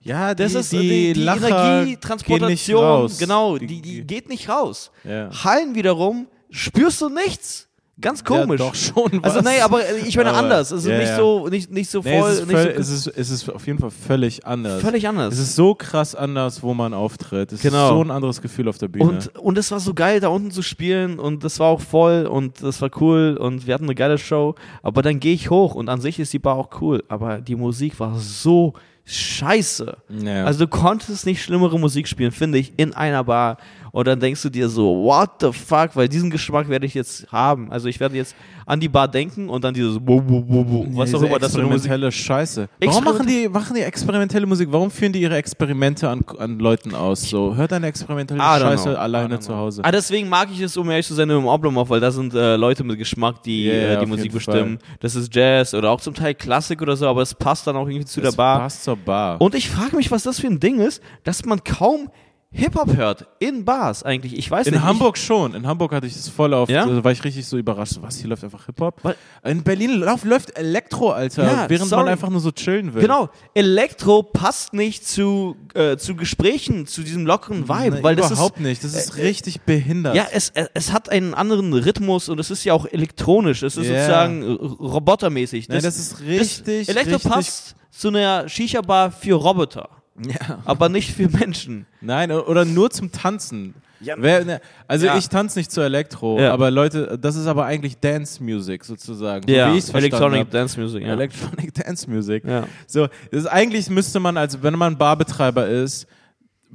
Ja, 0.03 0.35
Das 0.35 0.53
die, 0.53 0.59
ist 0.59 0.73
die, 0.73 0.79
die, 0.79 1.13
die 1.13 1.23
Lacher 1.23 1.49
Energietransportation, 1.49 3.11
genau, 3.19 3.59
die, 3.59 3.83
die 3.83 4.03
geht 4.03 4.29
nicht 4.29 4.49
raus. 4.49 4.91
Ja. 5.05 5.31
Hallen 5.45 5.75
wiederum 5.75 6.27
spürst 6.51 7.01
du 7.03 7.09
nichts. 7.09 7.69
Ganz 8.01 8.25
komisch. 8.25 8.61
Ja, 8.61 8.67
doch 8.67 8.75
schon 8.75 9.23
Also 9.23 9.39
was. 9.39 9.45
nee, 9.45 9.61
aber 9.61 9.81
ich 10.07 10.17
meine 10.17 10.31
Aber- 10.31 10.39
anders. 10.39 10.73
Also 10.73 10.91
ja, 10.91 10.99
nicht 10.99 11.09
ja. 11.09 11.17
so, 11.17 11.49
nicht, 11.49 11.71
nicht 11.71 11.91
so 11.91 12.01
Nee, 12.03 12.19
voll, 12.21 12.31
es, 12.31 12.39
ist 12.41 12.47
nicht 12.47 12.57
so 12.63 12.69
es, 12.69 12.89
ist, 12.89 13.07
es 13.09 13.31
ist 13.31 13.49
auf 13.51 13.67
jeden 13.67 13.79
Fall 13.79 13.91
völlig 13.91 14.47
anders. 14.47 14.81
völlig 14.81 15.07
anders. 15.09 15.35
Es 15.35 15.41
ist 15.41 15.57
so 15.57 15.75
krass 15.75 16.15
anders, 16.15 16.63
wo 16.63 16.75
man 16.75 16.95
auftritt. 16.95 17.53
Es 17.53 17.63
Genau. 17.63 17.85
ist 17.85 17.89
so 17.91 18.03
ein 18.05 18.11
anderes 18.11 18.41
Gefühl 18.43 18.69
auf 18.69 18.79
der 18.79 18.89
Bühne. 18.89 19.05
und, 19.09 19.37
und 19.39 19.59
es 19.59 19.71
war 19.71 19.81
so 19.81 19.95
geil, 19.95 20.21
da 20.21 20.29
unten 20.29 20.51
zu 20.51 20.63
spielen 20.63 21.19
und 21.19 21.45
das 21.45 21.59
war 21.61 21.69
auch 21.69 21.81
voll 21.81 22.27
und 22.27 22.63
das 22.63 22.81
war 22.83 22.91
cool 23.01 23.37
und 23.41 23.67
wir 23.67 23.75
hatten 23.75 23.85
eine 23.85 23.95
geile 23.95 24.19
Show. 24.19 24.55
Aber 24.83 25.03
dann 25.03 25.21
gehe 25.21 25.35
ich 25.35 25.51
hoch 25.51 25.75
und 25.75 25.89
an 25.89 26.01
sich 26.01 26.19
ist 26.19 26.33
die 26.33 26.39
Bar 26.39 26.57
auch 26.57 26.81
cool, 26.81 27.03
aber 27.09 27.41
die 27.41 27.57
Musik 27.57 27.99
war 28.01 28.19
so 28.19 28.75
scheiße. 29.05 29.97
ja. 30.25 30.45
Also 30.45 30.61
du 30.67 30.69
konntest 30.71 31.27
nicht 31.27 31.43
schlimmere 31.43 31.79
Musik 31.79 32.07
spielen, 32.09 32.31
finde 32.33 32.59
ich, 32.59 32.73
in 32.77 32.95
einer 32.95 33.25
Bar. 33.25 33.57
Und 33.93 34.07
dann 34.07 34.19
denkst 34.21 34.43
du 34.43 34.49
dir 34.51 34.69
so, 34.69 35.05
what 35.05 35.31
the 35.41 35.53
fuck, 35.53 35.91
weil 35.95 36.09
diesen 36.09 36.31
Geschmack 36.31 36.69
werde 36.69 36.87
ich 36.87 36.95
jetzt 36.95 37.31
haben. 37.33 37.71
Also 37.71 37.89
ich 37.89 38.01
werde 38.01 38.17
jetzt 38.17 38.35
an 38.67 38.79
die 38.81 38.89
Bar 38.89 39.09
denken 39.09 39.49
und 39.49 39.65
dann 39.65 39.75
dieses 39.75 39.99
bu, 39.99 40.21
bu, 40.21 40.41
bu, 40.43 40.65
bu, 40.65 40.87
was 40.97 41.13
auch 41.13 41.19
Diese 41.19 41.27
immer 41.27 41.39
das 41.39 41.53
für 41.53 41.61
eine 41.61 41.75
experimentelle 41.75 42.13
Scheiße. 42.13 42.69
Warum 42.85 43.05
machen 43.05 43.27
die, 43.27 43.49
machen 43.49 43.75
die 43.75 43.83
experimentelle 43.83 44.47
Musik? 44.47 44.69
Warum 44.71 44.91
führen 44.91 45.13
die 45.13 45.21
ihre 45.21 45.37
Experimente 45.37 46.09
an, 46.09 46.23
an 46.39 46.59
Leuten 46.59 46.95
aus? 46.95 47.23
So, 47.23 47.55
hört 47.57 47.73
eine 47.73 47.89
experimentelle 47.89 48.41
Scheiße 48.41 48.91
know. 48.91 48.95
Alleine 48.97 49.39
zu. 49.41 49.51
Hause. 49.51 49.83
Ah, 49.85 49.91
deswegen 49.91 50.29
mag 50.29 50.49
ich 50.53 50.61
es, 50.61 50.77
um 50.77 50.89
ehrlich 50.91 51.07
zu 51.07 51.15
sein, 51.15 51.29
im 51.29 51.47
Oblomov, 51.47 51.91
weil 51.91 52.01
da 52.01 52.11
sind 52.11 52.33
äh, 52.35 52.57
Leute 52.57 52.85
mit 52.85 52.99
Geschmack, 52.99 53.43
die 53.43 53.65
Ja, 53.65 53.75
ja, 53.75 53.81
äh, 53.95 54.01
die 54.01 54.07
Musik 54.07 54.33
bestimmen. 54.33 54.79
Das 55.01 55.15
ist 55.17 55.35
Jazz 55.35 55.75
oder 55.75 55.91
auch 55.91 56.01
zum 56.01 56.15
Teil 56.15 56.35
Klassik 56.35 56.81
oder 56.83 56.97
so, 56.97 57.07
aber 57.09 57.23
es 57.23 57.35
passt 57.35 57.67
dann 57.67 57.77
auch 57.77 57.89
irgendwie 57.89 58.05
zu 58.05 58.21
der 58.21 58.29
Das 58.29 58.37
Bar. 58.37 58.61
passt 58.61 58.85
zur 58.85 58.97
Bar. 58.97 59.41
Und 59.41 59.55
ich 59.55 59.69
frage 59.69 59.97
mich, 59.97 60.11
was 60.11 60.23
das 60.23 60.41
für 60.41 60.47
ein 60.47 60.61
Ding 60.61 60.79
ist, 60.81 61.03
dass 61.25 61.45
man 61.45 61.63
kaum 61.65 62.09
Hip-Hop 62.53 62.97
hört 62.97 63.29
in 63.39 63.65
Bars 63.65 64.03
eigentlich. 64.03 64.37
Ich 64.37 64.51
weiß 64.51 64.67
in 64.67 64.75
nicht. 64.75 64.83
Hamburg 64.83 65.17
schon. 65.17 65.55
In 65.55 65.69
Hamburg 65.69 65.93
hatte 65.93 66.09
ich 66.09 66.15
das 66.15 66.29
voll 66.29 66.53
auf. 66.53 66.69
Ja? 66.69 66.85
Da 66.85 67.05
war 67.05 67.13
ich 67.13 67.23
richtig 67.23 67.47
so 67.47 67.57
überrascht. 67.57 67.99
Was, 68.01 68.17
hier 68.19 68.29
läuft 68.29 68.43
einfach 68.43 68.67
Hip-Hop? 68.67 69.01
In 69.45 69.63
Berlin 69.63 70.01
läuft 70.25 70.59
Elektro, 70.59 71.11
Alter. 71.13 71.45
Ja, 71.45 71.71
während 71.71 71.89
sorry. 71.89 72.03
man 72.05 72.13
einfach 72.13 72.29
nur 72.29 72.41
so 72.41 72.51
chillen 72.51 72.93
will. 72.93 73.03
Ich, 73.03 73.07
genau, 73.09 73.29
Elektro 73.55 74.25
passt 74.25 74.73
nicht 74.75 75.07
zu, 75.07 75.57
äh, 75.75 75.97
zu 75.97 76.17
Gesprächen, 76.17 76.87
zu 76.89 77.03
diesem 77.03 77.25
lockeren 77.25 77.69
Vibe, 77.69 77.99
Nee, 77.99 78.03
weil 78.03 78.17
das 78.17 78.27
ist 78.27 78.33
überhaupt 78.39 78.59
nicht. 78.59 78.83
Das 78.83 78.95
ist 78.95 79.17
äh, 79.17 79.23
richtig 79.23 79.61
behindert. 79.61 80.17
Ja, 80.17 80.27
es, 80.33 80.51
es, 80.53 80.67
es 80.75 80.93
hat 80.93 81.09
einen 81.09 81.35
anderen 81.35 81.73
Rhythmus 81.73 82.29
und 82.29 82.41
es 82.41 82.51
ist 82.51 82.65
ja 82.65 82.75
auch 82.75 82.85
elektronisch. 82.87 83.63
Es 83.63 83.77
ist 83.77 83.87
Ja. 83.87 83.95
sozusagen 84.01 84.43
äh, 84.43 84.47
robotermäßig. 84.51 85.69
Nein, 85.69 85.83
das 85.83 85.97
ist 85.99 86.21
richtig, 86.21 86.89
Elektro 86.89 87.15
richtig- 87.15 87.31
passt 87.31 87.77
zu 87.93 88.09
einer 88.09 88.49
Shisha-Bar 88.49 89.13
für 89.13 89.35
Roboter, 89.35 89.89
Ja. 90.27 90.59
aber 90.65 90.89
nicht 90.89 91.13
für 91.15 91.29
Menschen. 91.29 91.87
Nein, 92.01 92.31
oder 92.33 92.65
nur 92.65 92.91
zum 92.91 93.11
Tanzen. 93.13 93.75
Ja. 94.03 94.15
Wer, 94.19 94.45
ne, 94.47 94.61
also 94.89 95.07
Ja. 95.07 95.17
ich 95.19 95.29
tanze 95.29 95.59
nicht 95.59 95.71
zu 95.71 95.83
Elektro, 95.83 96.41
Ja. 96.41 96.53
aber 96.55 96.71
Leute, 96.71 97.19
das 97.21 97.37
ist 97.37 97.47
aber 97.47 97.67
eigentlich 97.67 97.99
Dance 97.99 98.43
Music 98.43 98.85
sozusagen. 98.85 99.45
So 99.47 99.53
Ja, 99.55 99.69
verstanden 99.71 99.97
Electronic 99.99 100.41
hab. 100.41 100.51
Dance 100.51 100.81
Music. 100.81 101.03
Ja. 101.03 101.13
Electronic 101.13 101.75
Dance 101.85 102.09
Music. 102.11 102.45
Ja. 102.47 102.65
So, 102.87 103.09
das 103.31 103.43
ist, 103.43 103.47
eigentlich 103.47 103.91
müsste 103.91 104.19
man, 104.21 104.37
als 104.39 104.63
wenn 104.63 104.75
man 104.77 104.97
Barbetreiber 104.97 105.69
ist, 105.69 106.07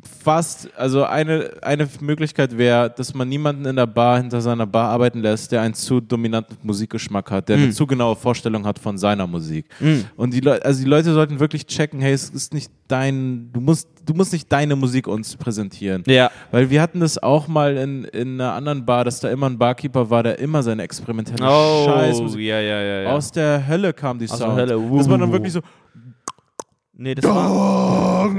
fast, 0.03 0.69
also 0.77 1.03
eine, 1.03 1.51
eine 1.61 1.87
Möglichkeit 2.01 2.57
wäre, 2.57 2.89
dass 2.89 3.13
man 3.13 3.29
niemanden 3.29 3.65
in 3.65 3.75
der 3.75 3.87
Bar 3.87 4.17
hinter 4.17 4.41
seiner 4.41 4.67
Bar 4.67 4.89
arbeiten 4.89 5.19
lässt, 5.19 5.51
der 5.51 5.61
einen 5.61 5.73
zu 5.73 6.01
dominanten 6.01 6.57
Musikgeschmack 6.63 7.31
hat, 7.31 7.49
der 7.49 7.57
eine 7.57 7.71
zu 7.71 7.87
genaue 7.87 8.15
Vorstellung 8.15 8.65
hat 8.65 8.77
von 8.77 8.97
seiner 8.97 9.25
Musik. 9.25 9.65
Und 10.17 10.33
die 10.33 10.41
Leute, 10.41 10.65
also 10.65 10.83
die 10.83 10.89
Leute 10.89 11.13
sollten 11.13 11.39
wirklich 11.39 11.65
checken, 11.65 12.01
hey, 12.01 12.13
es 12.13 12.29
ist 12.29 12.53
nicht 12.53 12.71
dein, 12.87 13.49
du 13.53 13.61
musst, 13.61 13.87
du 14.05 14.13
musst 14.13 14.33
nicht 14.33 14.51
deine 14.51 14.75
Musik 14.75 15.07
uns 15.07 15.35
präsentieren. 15.37 16.03
Ja. 16.07 16.29
Weil 16.51 16.69
wir 16.69 16.81
hatten 16.81 16.99
das 16.99 17.21
auch 17.21 17.47
mal 17.47 17.77
in, 17.77 18.03
in 18.05 18.39
einer 18.39 18.53
anderen 18.53 18.85
Bar, 18.85 19.05
dass 19.05 19.19
da 19.21 19.29
immer 19.29 19.49
ein 19.49 19.57
Barkeeper 19.57 20.09
war, 20.09 20.23
der 20.23 20.39
immer 20.39 20.61
seine 20.61 20.83
experimentelle 20.83 21.39
Oh, 21.41 21.85
Scheißmusik 21.85 22.41
ja, 22.41 22.59
ja, 22.59 22.81
ja. 22.81 23.01
ja. 23.03 23.11
aus 23.11 23.31
der 23.31 23.65
Hölle 23.67 23.93
kam 23.93 24.19
die 24.19 24.29
Aus 24.29 24.37
Sound. 24.37 24.57
der 24.57 24.67
Hölle. 24.67 24.89
Wuh, 24.89 24.97
das 24.97 25.09
war 25.09 25.17
wuh, 25.17 25.21
dann 25.21 25.31
wirklich 25.31 25.53
so. 25.53 25.61
nee, 26.93 27.15
das, 27.15 27.25
war, 27.25 28.29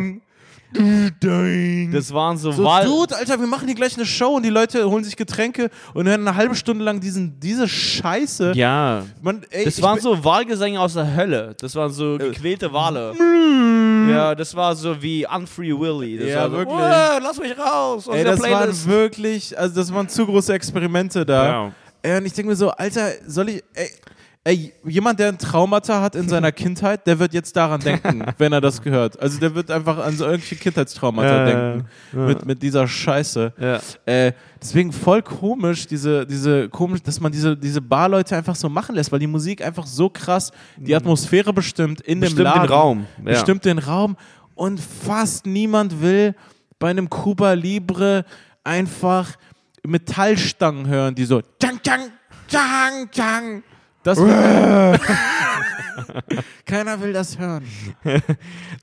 das 0.72 2.12
waren 2.12 2.36
so, 2.36 2.52
So, 2.52 2.64
Wahl. 2.64 2.84
Dude, 2.84 3.16
Alter, 3.16 3.38
wir 3.40 3.46
machen 3.46 3.66
hier 3.66 3.74
gleich 3.74 3.96
eine 3.96 4.04
Show 4.06 4.34
und 4.36 4.42
die 4.42 4.50
Leute 4.50 4.88
holen 4.90 5.04
sich 5.04 5.16
Getränke 5.16 5.70
und 5.94 6.08
hören 6.08 6.26
eine 6.26 6.36
halbe 6.36 6.54
Stunde 6.54 6.84
lang 6.84 7.00
diesen, 7.00 7.38
diese 7.40 7.68
Scheiße. 7.68 8.52
Ja. 8.54 9.04
Man, 9.22 9.42
ey, 9.50 9.64
Das 9.64 9.80
waren 9.80 10.00
so 10.00 10.22
Wahlgesänge 10.24 10.80
aus 10.80 10.94
der 10.94 11.14
Hölle. 11.14 11.54
Das 11.60 11.74
waren 11.74 11.92
so 11.92 12.18
gequälte 12.18 12.72
Wale. 12.72 13.12
Ja, 14.10 14.34
das 14.34 14.54
war 14.54 14.74
so 14.76 15.00
wie 15.02 15.26
Unfree 15.26 15.72
Willy. 15.72 16.18
Das 16.18 16.28
Ja, 16.28 16.42
war 16.42 16.50
so, 16.50 16.56
wirklich. 16.58 16.76
"Oh, 16.76 17.18
lass 17.22 17.38
mich 17.38 17.58
raus 17.58 18.08
aus 18.08 18.14
Ey, 18.14 18.24
das 18.24 18.40
waren 18.40 18.50
Playlist. 18.50 18.86
wirklich, 18.88 19.58
also 19.58 19.74
das 19.74 19.92
waren 19.92 20.08
zu 20.08 20.26
große 20.26 20.52
Experimente 20.52 21.24
da. 21.24 21.46
Ja. 21.46 21.72
Ey, 22.02 22.18
und 22.18 22.26
ich 22.26 22.32
denke 22.32 22.50
mir 22.50 22.56
so, 22.56 22.70
Alter, 22.70 23.08
soll 23.26 23.48
ich, 23.48 23.64
ey, 23.74 23.88
ey, 24.46 24.72
jemand, 24.84 25.18
der 25.18 25.28
ein 25.28 25.38
Traumata 25.38 26.00
hat 26.00 26.14
in 26.14 26.28
seiner 26.28 26.52
Kindheit, 26.52 27.04
der 27.06 27.18
wird 27.18 27.34
jetzt 27.34 27.56
daran 27.56 27.80
denken, 27.80 28.24
wenn 28.38 28.52
er 28.52 28.60
das 28.60 28.80
gehört. 28.80 29.20
Also 29.20 29.40
der 29.40 29.54
wird 29.56 29.72
einfach 29.72 29.98
an 29.98 30.16
so 30.16 30.24
irgendwelche 30.24 30.54
Kindheitstraumata 30.54 31.44
denken. 31.44 31.88
Mit, 32.12 32.46
mit 32.46 32.62
dieser 32.62 32.86
Scheiße. 32.86 33.80
Äh, 34.06 34.32
deswegen 34.62 34.92
voll 34.92 35.22
komisch, 35.22 35.88
diese, 35.88 36.24
diese 36.24 36.68
komisch, 36.68 37.02
dass 37.02 37.18
man 37.18 37.32
diese, 37.32 37.56
diese 37.56 37.80
Barleute 37.80 38.36
einfach 38.36 38.54
so 38.54 38.68
machen 38.68 38.94
lässt, 38.94 39.10
weil 39.10 39.18
die 39.18 39.26
Musik 39.26 39.64
einfach 39.64 39.86
so 39.86 40.08
krass 40.08 40.52
die 40.76 40.94
Atmosphäre 40.94 41.52
bestimmt 41.52 42.00
in 42.02 42.20
Bestimmt 42.20 42.38
dem 42.38 42.44
den 42.44 42.52
Laden. 42.54 42.68
Raum, 42.68 43.06
ja. 43.18 43.32
Bestimmt 43.32 43.64
den 43.64 43.78
Raum. 43.78 44.16
Und 44.54 44.80
fast 44.80 45.44
niemand 45.44 46.00
will 46.00 46.36
bei 46.78 46.90
einem 46.90 47.10
Cuba 47.10 47.54
Libre 47.54 48.24
einfach 48.62 49.36
Metallstangen 49.84 50.86
hören, 50.86 51.16
die 51.16 51.24
so 51.24 51.42
tschang, 51.58 51.80
tschang, 51.82 52.10
tschang, 52.48 53.10
tschang. 53.10 53.62
Das 54.06 54.18
will 54.18 54.28
Keiner 56.66 57.00
will 57.00 57.12
das 57.12 57.38
hören. 57.38 57.64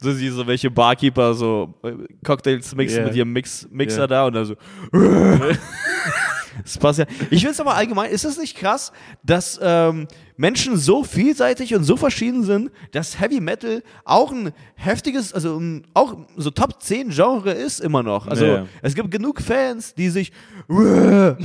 So 0.01 0.19
wie 0.19 0.27
so 0.29 0.45
welche 0.45 0.69
Barkeeper 0.69 1.33
so 1.33 1.73
äh, 1.83 1.93
Cocktails 2.25 2.75
mixen 2.75 2.99
Ja. 2.99 3.05
mit 3.05 3.15
ihrem 3.15 3.31
Mix, 3.31 3.65
Mixer 3.71 4.01
Ja. 4.01 4.07
da 4.07 4.25
und 4.25 4.33
dann 4.33 4.45
so. 4.45 4.55
Das 6.63 6.77
passt 6.77 6.99
ja. 6.99 7.05
Ich 7.31 7.39
finde 7.39 7.51
es 7.51 7.59
aber 7.59 7.75
allgemein, 7.75 8.11
ist 8.11 8.25
es 8.25 8.37
nicht 8.37 8.57
krass, 8.57 8.91
dass 9.23 9.59
ähm, 9.63 10.07
Menschen 10.35 10.77
so 10.77 11.03
vielseitig 11.03 11.75
und 11.75 11.83
so 11.83 11.95
verschieden 11.97 12.43
sind, 12.43 12.71
dass 12.91 13.19
Heavy 13.19 13.39
Metal 13.39 13.83
auch 14.03 14.31
ein 14.31 14.51
heftiges, 14.75 15.33
also 15.33 15.57
ein, 15.59 15.85
auch 15.93 16.17
so 16.37 16.49
Top 16.49 16.81
10 16.81 17.09
Genre 17.09 17.51
ist 17.51 17.79
immer 17.79 18.03
noch. 18.03 18.27
Also 18.27 18.45
Ja. 18.45 18.65
es 18.81 18.95
gibt 18.95 19.11
genug 19.11 19.41
Fans, 19.41 19.93
die 19.93 20.09
sich, 20.09 20.31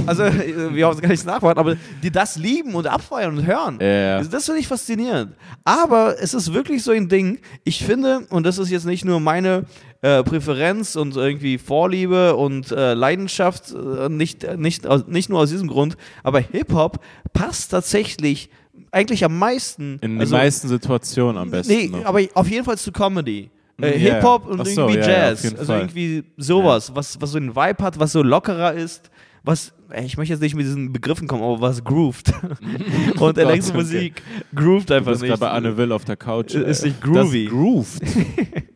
also 0.07 0.23
äh, 0.23 0.75
wir 0.75 0.87
haben 0.87 0.95
es 0.95 1.01
gar 1.03 1.09
nicht 1.09 1.27
nachwarten, 1.27 1.59
aber 1.61 1.77
die 2.03 2.11
das 2.11 2.37
lieben 2.37 2.75
und 2.75 2.87
abfeiern 2.87 3.37
und 3.39 3.47
hören. 3.47 3.79
Ja. 3.81 4.17
Also 4.19 4.31
das 4.31 4.47
finde 4.47 4.61
ich 4.61 4.69
faszinierend. 4.69 5.35
Aber 5.65 6.17
es 6.21 6.35
ist 6.35 6.53
wirklich 6.55 6.83
so 6.83 6.93
ein 6.93 7.09
Ding, 7.09 7.39
ich 7.65 7.85
finde, 7.85 8.21
und 8.31 8.45
das 8.47 8.59
ist 8.59 8.71
jetzt 8.71 8.87
nicht 8.87 9.05
nur 9.05 9.21
meine 9.21 9.65
äh, 10.01 10.23
Präferenz 10.23 10.97
und 10.97 11.17
irgendwie 11.17 11.59
Vorliebe 11.59 12.37
und 12.37 12.71
äh, 12.71 12.95
Leidenschaft, 12.95 13.73
äh, 13.73 14.09
nicht, 14.09 14.47
nicht, 14.57 14.87
nicht 15.09 15.29
nur 15.29 15.41
aus 15.41 15.51
diesem 15.51 15.69
Grund, 15.69 15.97
aber 16.23 16.39
Hip-Hop 16.41 17.01
passt 17.33 17.71
tatsächlich 17.73 18.49
eigentlich 18.91 19.25
am 19.25 19.39
meisten. 19.39 19.99
In 20.01 20.19
also, 20.21 20.35
den 20.35 20.43
meisten 20.43 20.69
Situationen 20.69 21.37
am 21.37 21.51
besten. 21.51 21.73
Nee, 21.73 21.89
noch. 21.89 22.05
aber 22.05 22.21
auf 22.35 22.49
jeden 22.49 22.65
Fall 22.65 22.79
zu 22.79 22.93
Comedy. 22.93 23.51
Äh, 23.81 23.99
Ja, 23.99 24.15
Hip-Hop 24.15 24.45
ja. 24.45 24.51
und 24.51 24.67
so, 24.67 24.89
irgendwie 24.89 24.99
ja, 24.99 25.09
ja, 25.09 25.29
Jazz. 25.29 25.43
jeden 25.45 25.59
also 25.59 25.73
irgendwie 25.75 26.25
sowas, 26.37 26.95
was, 26.95 27.21
was 27.21 27.31
so 27.31 27.37
einen 27.39 27.55
Vibe 27.55 27.85
hat, 27.85 27.99
was 27.99 28.13
so 28.13 28.23
lockerer 28.23 28.73
ist, 28.75 29.11
was, 29.45 29.73
ey, 29.91 30.05
ich 30.05 30.17
möchte 30.17 30.33
jetzt 30.35 30.41
nicht 30.43 30.55
mit 30.55 30.67
diesen 30.67 30.93
Begriffen 30.93 31.27
kommen, 31.29 31.43
aber 31.43 31.61
was 31.61 31.83
grooved. 31.85 32.33
und 33.19 33.39
Elektromusik 33.39 34.23
grooved 34.55 34.91
du 34.91 34.95
einfach 34.95 35.13
bist 35.13 35.23
nicht. 35.23 35.39
bei 35.41 35.51
Anne 35.51 35.77
Will 35.77 35.93
auf 35.93 36.05
der 36.05 36.17
Couch. 36.17 36.55
Ist 36.55 36.83
ey. 36.83 36.89
nicht 36.91 37.01
groovy. 37.01 37.45
Das 37.45 37.53
grooved. 37.53 38.03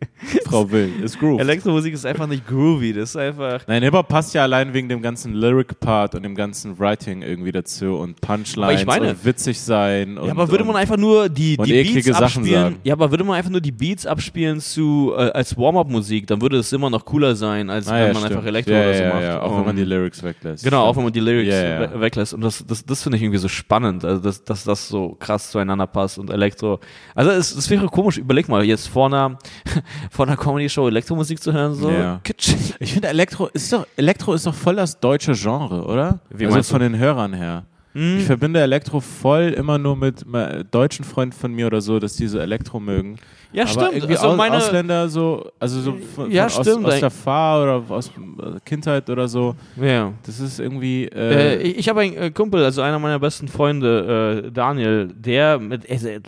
Frau 0.45 0.71
Will, 0.71 0.89
ist 1.03 1.19
grooved. 1.19 1.41
Elektromusik 1.41 1.95
ist 1.95 2.07
einfach 2.07 2.29
nicht 2.29 2.47
groovy, 2.47 2.93
das 2.93 3.11
ist 3.11 3.17
einfach. 3.17 3.63
Nein, 3.67 3.83
Hip-Hop 3.83 4.07
passt 4.07 4.33
ja 4.35 4.43
allein 4.45 4.73
wegen 4.73 4.89
dem 4.89 5.03
ganzen 5.03 5.35
Lyric-Part 5.35 6.15
und 6.15 6.23
dem 6.23 6.37
ganzen 6.37 6.79
Writing 6.79 7.23
irgendwie 7.23 7.51
dazu 7.51 7.97
und 7.97 8.21
Punchlines 8.21 8.57
Aber 8.71 8.73
ich 8.75 8.87
meine- 8.87 9.11
und 9.11 9.25
witzig 9.25 9.61
sein. 9.61 10.17
Und, 10.19 10.27
Ja, 10.27 10.33
aber 10.33 10.49
würde 10.49 10.63
man 10.65 10.77
einfach 10.77 10.97
nur 10.97 11.29
die, 11.29 11.57
die 11.57 11.73
Beats 11.93 12.07
Sachen 12.07 12.25
abspielen, 12.25 12.63
sagen. 12.63 12.77
ja, 12.85 12.95
aber 12.95 13.11
würde 13.11 13.25
man 13.25 13.37
einfach 13.37 13.51
nur 13.51 13.61
die 13.61 13.73
Beats 13.73 14.07
abspielen 14.07 14.61
zu 14.61 15.13
äh, 15.17 15.23
als 15.33 15.57
Warm-up-Musik, 15.57 16.29
dann 16.29 16.41
würde 16.41 16.59
es 16.59 16.73
immer 16.73 16.89
noch 16.89 17.05
cooler 17.05 17.35
sein, 17.35 17.69
als 17.69 17.89
Ah, 17.89 17.95
wenn 17.95 17.99
ja, 17.99 18.07
man 18.13 18.17
stimmt. 18.19 18.33
einfach 18.37 18.47
Elektro 18.47 18.73
ja, 18.75 18.81
oder 18.83 18.95
so 18.95 19.03
ja, 19.03 19.09
macht. 19.15 19.23
Ja, 19.23 19.43
auch 19.43 19.59
wenn 19.59 19.67
man 19.67 19.77
die 19.77 19.83
Um, 19.83 19.89
Lyrics 19.89 20.23
weglässt. 20.23 20.63
Genau, 20.63 20.85
auch 20.85 20.93
Stimmt. 20.93 21.02
Wenn 21.03 21.07
man 21.07 21.13
die 21.13 21.21
Lyrics 21.21 21.51
Ja, 21.53 21.81
ja. 21.83 21.93
we- 21.93 22.01
weglässt. 22.01 22.35
Und 22.35 22.41
das, 22.41 22.65
das, 22.67 22.85
das 22.85 23.03
finde 23.03 23.17
ich 23.19 23.23
irgendwie 23.23 23.39
so 23.39 23.49
spannend, 23.49 24.05
also 24.05 24.23
dass, 24.23 24.43
dass 24.45 24.65
das 24.65 24.89
so 24.89 25.17
krass 25.19 25.51
zueinander 25.51 25.87
passt 25.87 26.19
und 26.19 26.31
Elektro. 26.31 26.81
Also 27.15 27.31
es, 27.31 27.55
es 27.55 27.69
wäre 27.71 27.87
komisch, 27.87 28.19
überleg 28.19 28.49
mal, 28.49 28.65
jetzt 28.65 28.89
vor 28.89 29.07
einer, 29.07 29.39
vor 30.11 30.27
einer 30.27 30.37
Comedy-Show 30.37 30.89
Elektromusik 30.89 31.43
zu 31.43 31.53
hören, 31.53 31.75
so. 31.75 31.91
Ja. 31.91 32.21
kitsch. 32.25 32.55
Ich 32.81 32.93
finde 32.95 33.09
Elektro 33.09 33.47
ist 33.49 33.73
doch 33.73 33.87
Elektro 33.97 34.35
ist 34.35 34.47
doch 34.47 34.55
voll 34.55 34.77
das 34.77 34.99
deutsche 35.01 35.33
Genre, 35.33 35.85
oder? 35.85 36.21
Wie 36.31 36.45
also 36.45 36.57
meinst 36.57 36.71
von 36.71 36.81
den 36.81 36.99
Hörern 36.99 37.33
her. 37.35 37.65
Hm. 37.95 38.19
Ich 38.19 38.25
verbinde 38.25 38.61
Elektro 38.61 39.01
voll 39.01 39.55
immer 39.57 39.77
nur 39.79 39.97
mit 39.97 40.25
deutschen 40.71 41.05
Freunden 41.05 41.37
von 41.37 41.53
mir 41.53 41.67
oder 41.67 41.81
so, 41.83 41.99
dass 41.99 42.15
die 42.15 42.27
so 42.27 42.39
Elektro 42.39 42.81
mögen. 42.81 43.19
Ja, 43.53 43.65
Aber 43.65 43.71
stimmt. 43.73 43.93
Irgendwie 43.95 44.17
Also 44.17 44.35
meine, 44.37 44.57
Ausländer 44.57 45.09
so, 45.09 45.51
also 45.59 45.81
so 45.81 45.93
von, 46.15 46.31
Ja, 46.31 46.49
von 46.49 46.65
stimmt. 46.65 46.87
Aus, 46.87 46.95
aus 46.95 47.01
der 47.01 47.11
Fahr 47.11 47.63
oder 47.63 47.83
aus 47.95 48.09
äh, 48.09 48.61
Kindheit 48.65 49.11
oder 49.11 49.29
so. 49.29 49.55
ja. 49.81 50.13
Das 50.25 50.41
ist 50.41 50.59
irgendwie. 50.59 51.05
Äh, 51.07 51.57
Äh, 51.57 51.63
ich 51.63 51.79
ich 51.79 51.89
habe 51.89 52.01
einen 52.01 52.17
äh, 52.17 52.31
Kumpel, 52.31 52.65
also 52.65 52.81
einer 52.83 52.99
meiner 52.99 53.19
besten 53.19 53.49
Freunde, 53.49 54.45
äh, 54.47 54.51
Daniel, 54.51 55.09
der 55.15 55.59
mit 55.59 55.85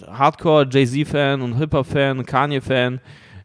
Hardcore 0.07 0.69
Jay-Z-Fan 0.71 1.41
und 1.41 1.57
Hip-Hop-Fan, 1.57 2.27
Kanye-Fan. 2.27 3.01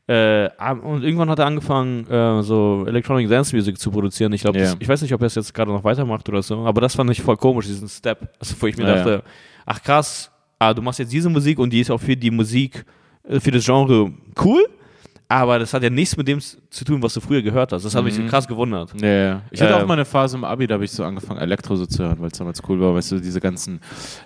Äh, 0.07 0.49
und 0.84 1.03
irgendwann 1.03 1.30
hat 1.30 1.38
er 1.39 1.45
angefangen, 1.45 2.05
so 2.43 2.84
Electronic 2.88 3.30
Dance 3.30 3.55
Music 3.55 3.77
zu 3.77 3.91
produzieren. 3.91 4.34
Ich 4.34 4.41
glaube, 4.41 4.57
Ja. 4.59 4.73
ich 4.80 4.89
weiß 4.89 5.03
nicht, 5.03 5.13
ob 5.13 5.21
er 5.21 5.27
es 5.27 5.36
jetzt 5.36 5.53
gerade 5.53 5.71
noch 5.71 5.84
weitermacht 5.84 6.27
oder 6.27 6.41
so, 6.41 6.65
aber 6.65 6.82
das 6.82 6.95
fand 6.95 7.11
ich 7.11 7.21
voll 7.21 7.38
komisch, 7.38 7.67
diesen 7.67 7.88
Step. 7.88 8.27
Also, 8.39 8.55
wo 8.59 8.65
ich 8.67 8.75
mir 8.75 8.88
Ja, 8.88 8.95
dachte, 8.95 9.23
ach 9.67 9.82
krass, 9.84 10.32
ah, 10.57 10.73
du 10.73 10.82
machst 10.82 10.97
jetzt 10.99 11.13
diese 11.13 11.30
Musik 11.30 11.59
und 11.59 11.71
die 11.71 11.82
ist 11.82 11.91
auch 11.91 12.01
für 12.01 12.17
die 12.17 12.32
Musik, 12.32 12.84
für 13.39 13.51
das 13.51 13.65
Genre 13.65 14.11
cool, 14.43 14.65
aber 15.28 15.59
das 15.59 15.74
hat 15.74 15.84
ja 15.84 15.89
nichts 15.89 16.17
mit 16.17 16.28
dem 16.28 16.39
zu 16.39 16.86
tun, 16.86 17.01
was 17.03 17.13
du 17.13 17.22
früher 17.22 17.41
gehört 17.41 17.72
hast. 17.72 17.84
Das 17.86 17.93
hat 17.95 18.03
mich 18.03 18.17
Mhm. 18.17 18.28
krass 18.28 18.47
gewundert. 18.47 18.91
ja, 18.99 19.07
ja. 19.07 19.41
Ich 19.51 19.61
hatte 19.61 19.74
Ähm. 19.74 19.82
auch 19.82 19.86
mal 19.88 19.93
eine 19.93 20.05
Phase 20.05 20.38
im 20.38 20.43
Abi, 20.43 20.65
da 20.67 20.76
habe 20.76 20.86
ich 20.86 20.91
so 20.91 21.03
angefangen, 21.03 21.39
Elektro 21.39 21.76
so 21.76 21.86
zu 21.86 22.03
hören, 22.03 22.17
weil 22.20 22.28
es 22.32 22.38
damals 22.38 22.61
cool 22.67 22.80
war. 22.82 22.95
Weißt 22.95 23.11
du, 23.11 23.20
diese 23.20 23.39
ganzen 23.39 23.80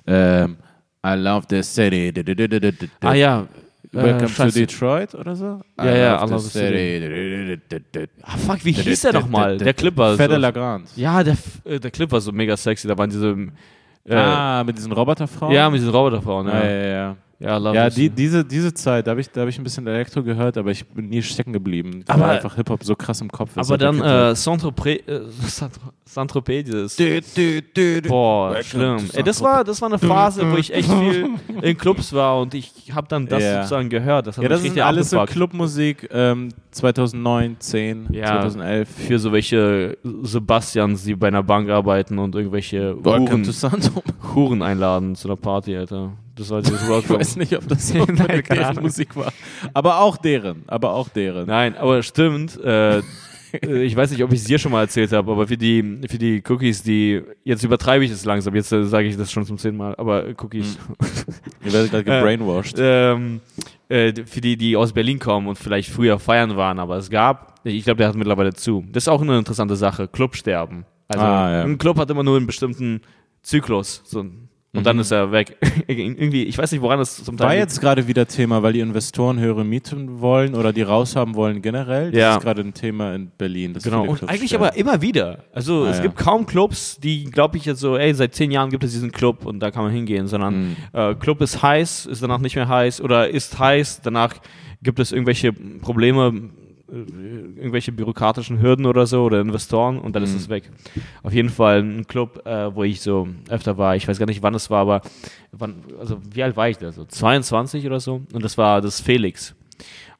ähm, 0.07 0.57
I 1.05 1.15
love 1.15 1.45
the 1.49 1.61
city. 1.61 2.13
Ah 3.01 3.13
ja. 3.13 3.45
Welcome 3.91 4.25
äh, 4.25 4.49
to. 4.49 4.51
Detroit 4.51 5.13
oder 5.13 5.35
so? 5.35 5.61
Ja, 5.77 5.95
ja, 5.95 6.25
I 6.25 6.29
love 6.29 6.39
the 6.39 6.49
city. 6.49 7.59
Ah, 8.23 8.37
fuck, 8.37 8.63
wie 8.65 8.71
hieß 8.71 9.01
der 9.01 9.13
nochmal? 9.13 9.57
Der 9.57 9.73
Clip 9.73 9.95
war 9.97 10.15
so, 10.15 10.23
Lagrand. 10.23 10.87
Ja, 10.95 11.21
der, 11.23 11.37
äh, 11.65 11.79
der 11.79 11.91
Clip 11.91 12.11
war 12.11 12.21
so 12.21 12.31
mega 12.31 12.55
sexy. 12.57 12.87
Da 12.87 12.97
waren 12.97 13.09
diese. 13.09 13.35
Äh, 14.05 14.15
ah, 14.15 14.63
mit 14.65 14.77
diesen 14.77 14.91
Roboterfrauen? 14.91 15.53
Ja, 15.53 15.69
mit 15.69 15.79
diesen 15.79 15.93
Roboterfrauen. 15.93 16.47
ja, 16.47 16.63
Ja, 16.63 16.69
ja, 16.69 16.85
ja. 16.87 17.15
Ja, 17.43 17.57
love 17.57 17.75
Ja, 17.75 17.85
this. 17.85 17.95
die, 17.95 18.09
diese, 18.09 18.45
diese 18.45 18.73
Zeit, 18.73 19.05
da 19.05 19.11
habe 19.11 19.21
ich, 19.21 19.29
da 19.29 19.41
hab 19.41 19.49
ich 19.49 19.57
ein 19.59 19.63
bisschen 19.63 19.85
Elektro 19.85 20.23
gehört, 20.23 20.57
aber 20.57 20.71
ich 20.71 20.85
bin 20.87 21.09
nie 21.09 21.21
stecken 21.21 21.51
geblieben. 21.53 22.03
Aber- 22.07 22.23
Aber 22.23 22.31
einfach 22.33 22.55
Hip-Hop 22.55 22.83
so 22.83 22.95
krass 22.95 23.19
im 23.21 23.29
Kopf. 23.29 23.51
Aber 23.55 23.77
dann 23.77 23.99
äh, 24.01 24.35
Saint-Tropez, 24.35 25.07
äh, 25.07 25.19
Saint- 25.47 25.73
Saint-Tropez, 26.05 26.63
dieses. 26.65 26.95
Du, 26.95 27.21
du, 27.21 27.61
du, 27.73 28.01
du. 28.01 28.09
Boah, 28.09 28.61
schlimm. 28.63 28.97
Ey, 29.13 29.23
das, 29.23 29.41
war, 29.41 29.63
das 29.63 29.81
war 29.81 29.89
eine 29.89 29.99
Phase, 29.99 30.49
wo 30.51 30.55
ich 30.57 30.73
echt 30.73 30.89
viel 30.91 31.29
in 31.61 31.77
Clubs 31.77 32.13
war 32.13 32.39
und 32.41 32.53
ich 32.53 32.71
habe 32.93 33.07
dann 33.07 33.25
das 33.27 33.41
Ja. 33.43 33.55
sozusagen 33.63 33.89
gehört. 33.89 34.27
Das 34.27 34.37
hat 34.37 34.43
Ja, 34.43 34.49
mich 34.49 34.59
das 34.63 34.71
ist 34.75 34.81
alles 34.81 35.09
so. 35.09 35.23
Clubmusik 35.25 36.07
ähm, 36.11 36.49
2009, 36.71 37.55
10, 37.59 38.07
Ja. 38.11 38.27
2011. 38.41 38.89
Für 38.89 39.19
so 39.19 39.31
welche 39.31 39.97
Sebastians, 40.23 41.03
die 41.03 41.15
bei 41.15 41.27
einer 41.27 41.43
Bank 41.43 41.69
arbeiten 41.69 42.19
und 42.19 42.35
irgendwelche 42.35 42.95
Welcome 43.03 43.43
Huren. 43.45 43.81
Huren 44.35 44.61
einladen 44.61 45.15
zu 45.15 45.27
einer 45.27 45.37
Party, 45.37 45.75
Alter. 45.75 46.13
Das 46.35 46.49
war 46.49 46.61
dieses 46.61 46.81
Ich 46.81 46.89
Rock. 46.89 47.09
weiß 47.09 47.35
nicht, 47.35 47.55
ob 47.55 47.67
das 47.67 47.87
so 47.89 47.97
Nein, 47.99 48.15
keine 48.17 48.41
deren 48.43 48.63
Ahnung. 48.65 48.83
Musik 48.83 49.15
war. 49.15 49.31
Aber 49.73 49.99
auch 50.01 50.17
deren. 50.17 50.63
Aber 50.67 50.93
auch 50.93 51.09
deren. 51.09 51.47
Nein, 51.47 51.75
aber 51.77 52.01
stimmt. 52.03 52.59
Äh, 52.63 52.99
äh, 52.99 53.01
ich 53.83 53.95
weiß 53.95 54.09
nicht, 54.11 54.23
ob 54.23 54.31
ich 54.33 54.39
es 54.39 54.45
dir 54.45 54.57
schon 54.57 54.71
mal 54.71 54.81
erzählt 54.81 55.11
habe, 55.11 55.31
aber 55.31 55.47
für 55.47 55.57
die, 55.57 55.99
für 56.09 56.17
die 56.17 56.41
Cookies, 56.49 56.81
die. 56.81 57.21
Jetzt 57.43 57.63
übertreibe 57.63 58.03
ich 58.03 58.09
es 58.11 58.25
langsam, 58.25 58.55
jetzt 58.55 58.71
äh, 58.71 58.83
sage 58.85 59.07
ich 59.07 59.15
das 59.15 59.31
schon 59.31 59.45
zum 59.45 59.57
zehnten 59.59 59.77
Mal, 59.77 59.95
aber 59.95 60.27
äh, 60.27 60.35
Cookies. 60.41 60.77
Ihr 61.63 61.71
werdet 61.73 61.91
gerade 61.91 62.03
gebrainwashed. 62.03 62.77
ähm, 62.79 63.41
äh, 63.89 64.11
für 64.25 64.41
die, 64.41 64.57
die 64.57 64.75
aus 64.75 64.91
Berlin 64.93 65.19
kommen 65.19 65.47
und 65.47 65.57
vielleicht 65.59 65.89
früher 65.91 66.17
feiern 66.17 66.55
waren, 66.55 66.79
aber 66.79 66.97
es 66.97 67.11
gab, 67.11 67.59
ich 67.63 67.83
glaube, 67.83 67.97
der 67.99 68.07
hat 68.07 68.15
mittlerweile 68.15 68.53
zu. 68.53 68.83
Das 68.91 69.03
ist 69.03 69.07
auch 69.07 69.21
eine 69.21 69.37
interessante 69.37 69.75
Sache, 69.75 70.07
Clubsterben. 70.07 70.85
Also 71.07 71.23
Ah, 71.23 71.51
ja. 71.51 71.63
ein 71.63 71.77
Club 71.77 71.97
hat 71.99 72.09
immer 72.09 72.23
nur 72.23 72.37
einen 72.37 72.47
bestimmten 72.47 73.01
Zyklus. 73.43 74.01
So, 74.05 74.25
und 74.75 74.85
dann 74.85 74.97
ist 74.99 75.11
er 75.11 75.31
weg. 75.31 75.55
Irgendwie, 75.87 76.43
ich 76.43 76.57
weiß 76.57 76.71
nicht, 76.71 76.81
woran 76.81 76.99
es 76.99 77.23
zum 77.23 77.37
Teil 77.37 77.47
War 77.47 77.55
jetzt 77.55 77.79
gerade 77.79 78.07
wieder 78.07 78.27
Thema, 78.27 78.63
weil 78.63 78.73
die 78.73 78.79
Investoren 78.79 79.39
höhere 79.39 79.63
Mieten 79.63 80.19
wollen 80.19 80.55
oder 80.55 80.73
die 80.73 80.81
raushaben 80.81 81.35
wollen 81.35 81.61
generell. 81.61 82.11
Das 82.11 82.19
Ja. 82.19 82.35
ist 82.37 82.43
gerade 82.43 82.61
ein 82.61 82.73
Thema 82.73 83.13
in 83.13 83.31
Berlin. 83.37 83.77
Genau, 83.83 84.05
und 84.05 84.23
eigentlich 84.29 84.47
sterben. 84.49 84.65
aber 84.65 84.75
immer 84.77 85.01
wieder. 85.01 85.43
Also 85.53 85.83
Ah, 85.85 85.89
es 85.89 85.97
ja. 85.97 86.03
gibt 86.03 86.15
kaum 86.15 86.45
Clubs, 86.45 86.97
die, 87.01 87.25
glaube 87.25 87.57
ich, 87.57 87.65
jetzt 87.65 87.79
so, 87.79 87.97
ey, 87.97 88.13
seit 88.13 88.33
zehn 88.33 88.49
Jahren 88.51 88.69
gibt 88.71 88.83
es 88.83 88.91
diesen 88.91 89.11
Club 89.11 89.45
und 89.45 89.59
da 89.59 89.69
kann 89.71 89.83
man 89.83 89.91
hingehen, 89.93 90.27
sondern 90.27 90.69
Mhm. 90.69 90.75
äh, 90.93 91.15
Club 91.15 91.41
ist 91.41 91.61
heiß, 91.61 92.07
ist 92.07 92.23
danach 92.23 92.39
nicht 92.39 92.55
mehr 92.55 92.67
heiß 92.67 92.99
oder 93.01 93.29
ist 93.29 93.59
heiß, 93.59 94.01
danach 94.01 94.33
gibt 94.81 94.99
es 94.99 95.11
irgendwelche 95.11 95.53
Probleme, 95.53 96.49
irgendwelche 96.93 97.91
bürokratischen 97.91 98.61
Hürden 98.61 98.85
oder 98.85 99.07
so 99.07 99.23
oder 99.23 99.41
Investoren 99.41 99.99
und 99.99 100.15
dann 100.15 100.23
ist 100.23 100.31
Mhm. 100.31 100.37
es 100.37 100.49
weg. 100.49 100.69
Auf 101.23 101.33
jeden 101.33 101.49
Fall 101.49 101.81
ein 101.81 102.07
Club, 102.07 102.45
äh, 102.45 102.73
wo 102.75 102.83
ich 102.83 103.01
so 103.01 103.27
öfter 103.49 103.77
war, 103.77 103.95
ich 103.95 104.07
weiß 104.07 104.19
gar 104.19 104.25
nicht, 104.27 104.43
wann 104.43 104.53
es 104.55 104.69
war, 104.69 104.81
aber 104.81 105.01
wann, 105.51 105.75
also 105.99 106.19
wie 106.31 106.43
alt 106.43 106.55
war 106.55 106.69
ich 106.69 106.77
da? 106.77 106.91
So 106.91 107.05
22 107.05 107.85
oder 107.85 107.99
so 107.99 108.21
und 108.33 108.43
das 108.43 108.57
war 108.57 108.81
das 108.81 109.01
Felix. 109.01 109.55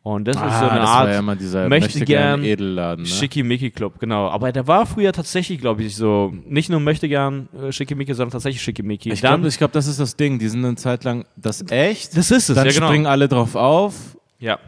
Und 0.05 0.27
das 0.27 0.35
ist 0.35 0.41
so 0.41 0.47
Ah, 0.47 0.67
eine 0.67 0.81
Art 0.81 1.09
ja 1.11 1.19
immer 1.19 1.37
dieser 1.37 1.69
möchte 1.69 2.03
gern 2.03 2.43
Edelladen. 2.43 3.03
Ne? 3.03 3.09
Schickimicki 3.09 3.71
Club, 3.71 3.99
genau. 3.99 4.27
Aber 4.27 4.51
der 4.51 4.67
war 4.67 4.85
früher 4.85 5.13
tatsächlich, 5.13 5.61
glaube 5.61 5.81
ich, 5.83 5.95
so, 5.95 6.33
nicht 6.45 6.69
nur 6.69 6.81
möchte 6.81 7.07
gern 7.07 7.47
äh, 7.57 7.71
Schickimicki, 7.71 8.13
sondern 8.13 8.33
tatsächlich 8.33 8.61
Schickimicki. 8.61 9.13
Ich 9.13 9.21
glaube, 9.21 9.47
glaub, 9.47 9.71
das 9.71 9.87
ist 9.87 10.01
das 10.01 10.17
Ding. 10.17 10.39
Die 10.39 10.49
sind 10.49 10.65
eine 10.65 10.75
Zeit 10.75 11.05
lang 11.05 11.23
das 11.37 11.63
echt. 11.71 12.17
das 12.17 12.31
ist 12.31 12.49
es, 12.49 12.55
dann 12.55 12.65
ja 12.65 12.73
genau. 12.73 12.87
springen 12.87 13.05
alle 13.05 13.29
drauf 13.29 13.55
auf 13.55 14.17
ja. 14.39 14.59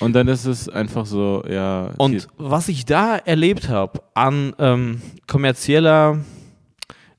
Und 0.00 0.12
dann 0.12 0.28
ist 0.28 0.44
es 0.44 0.68
einfach 0.68 1.06
so, 1.06 1.42
ja. 1.48 1.90
Und 1.96 2.28
was 2.36 2.68
ich 2.68 2.84
da 2.84 3.16
erlebt 3.16 3.68
habe 3.68 4.00
an 4.14 4.54
ähm, 4.58 5.02
kommerzieller 5.26 6.18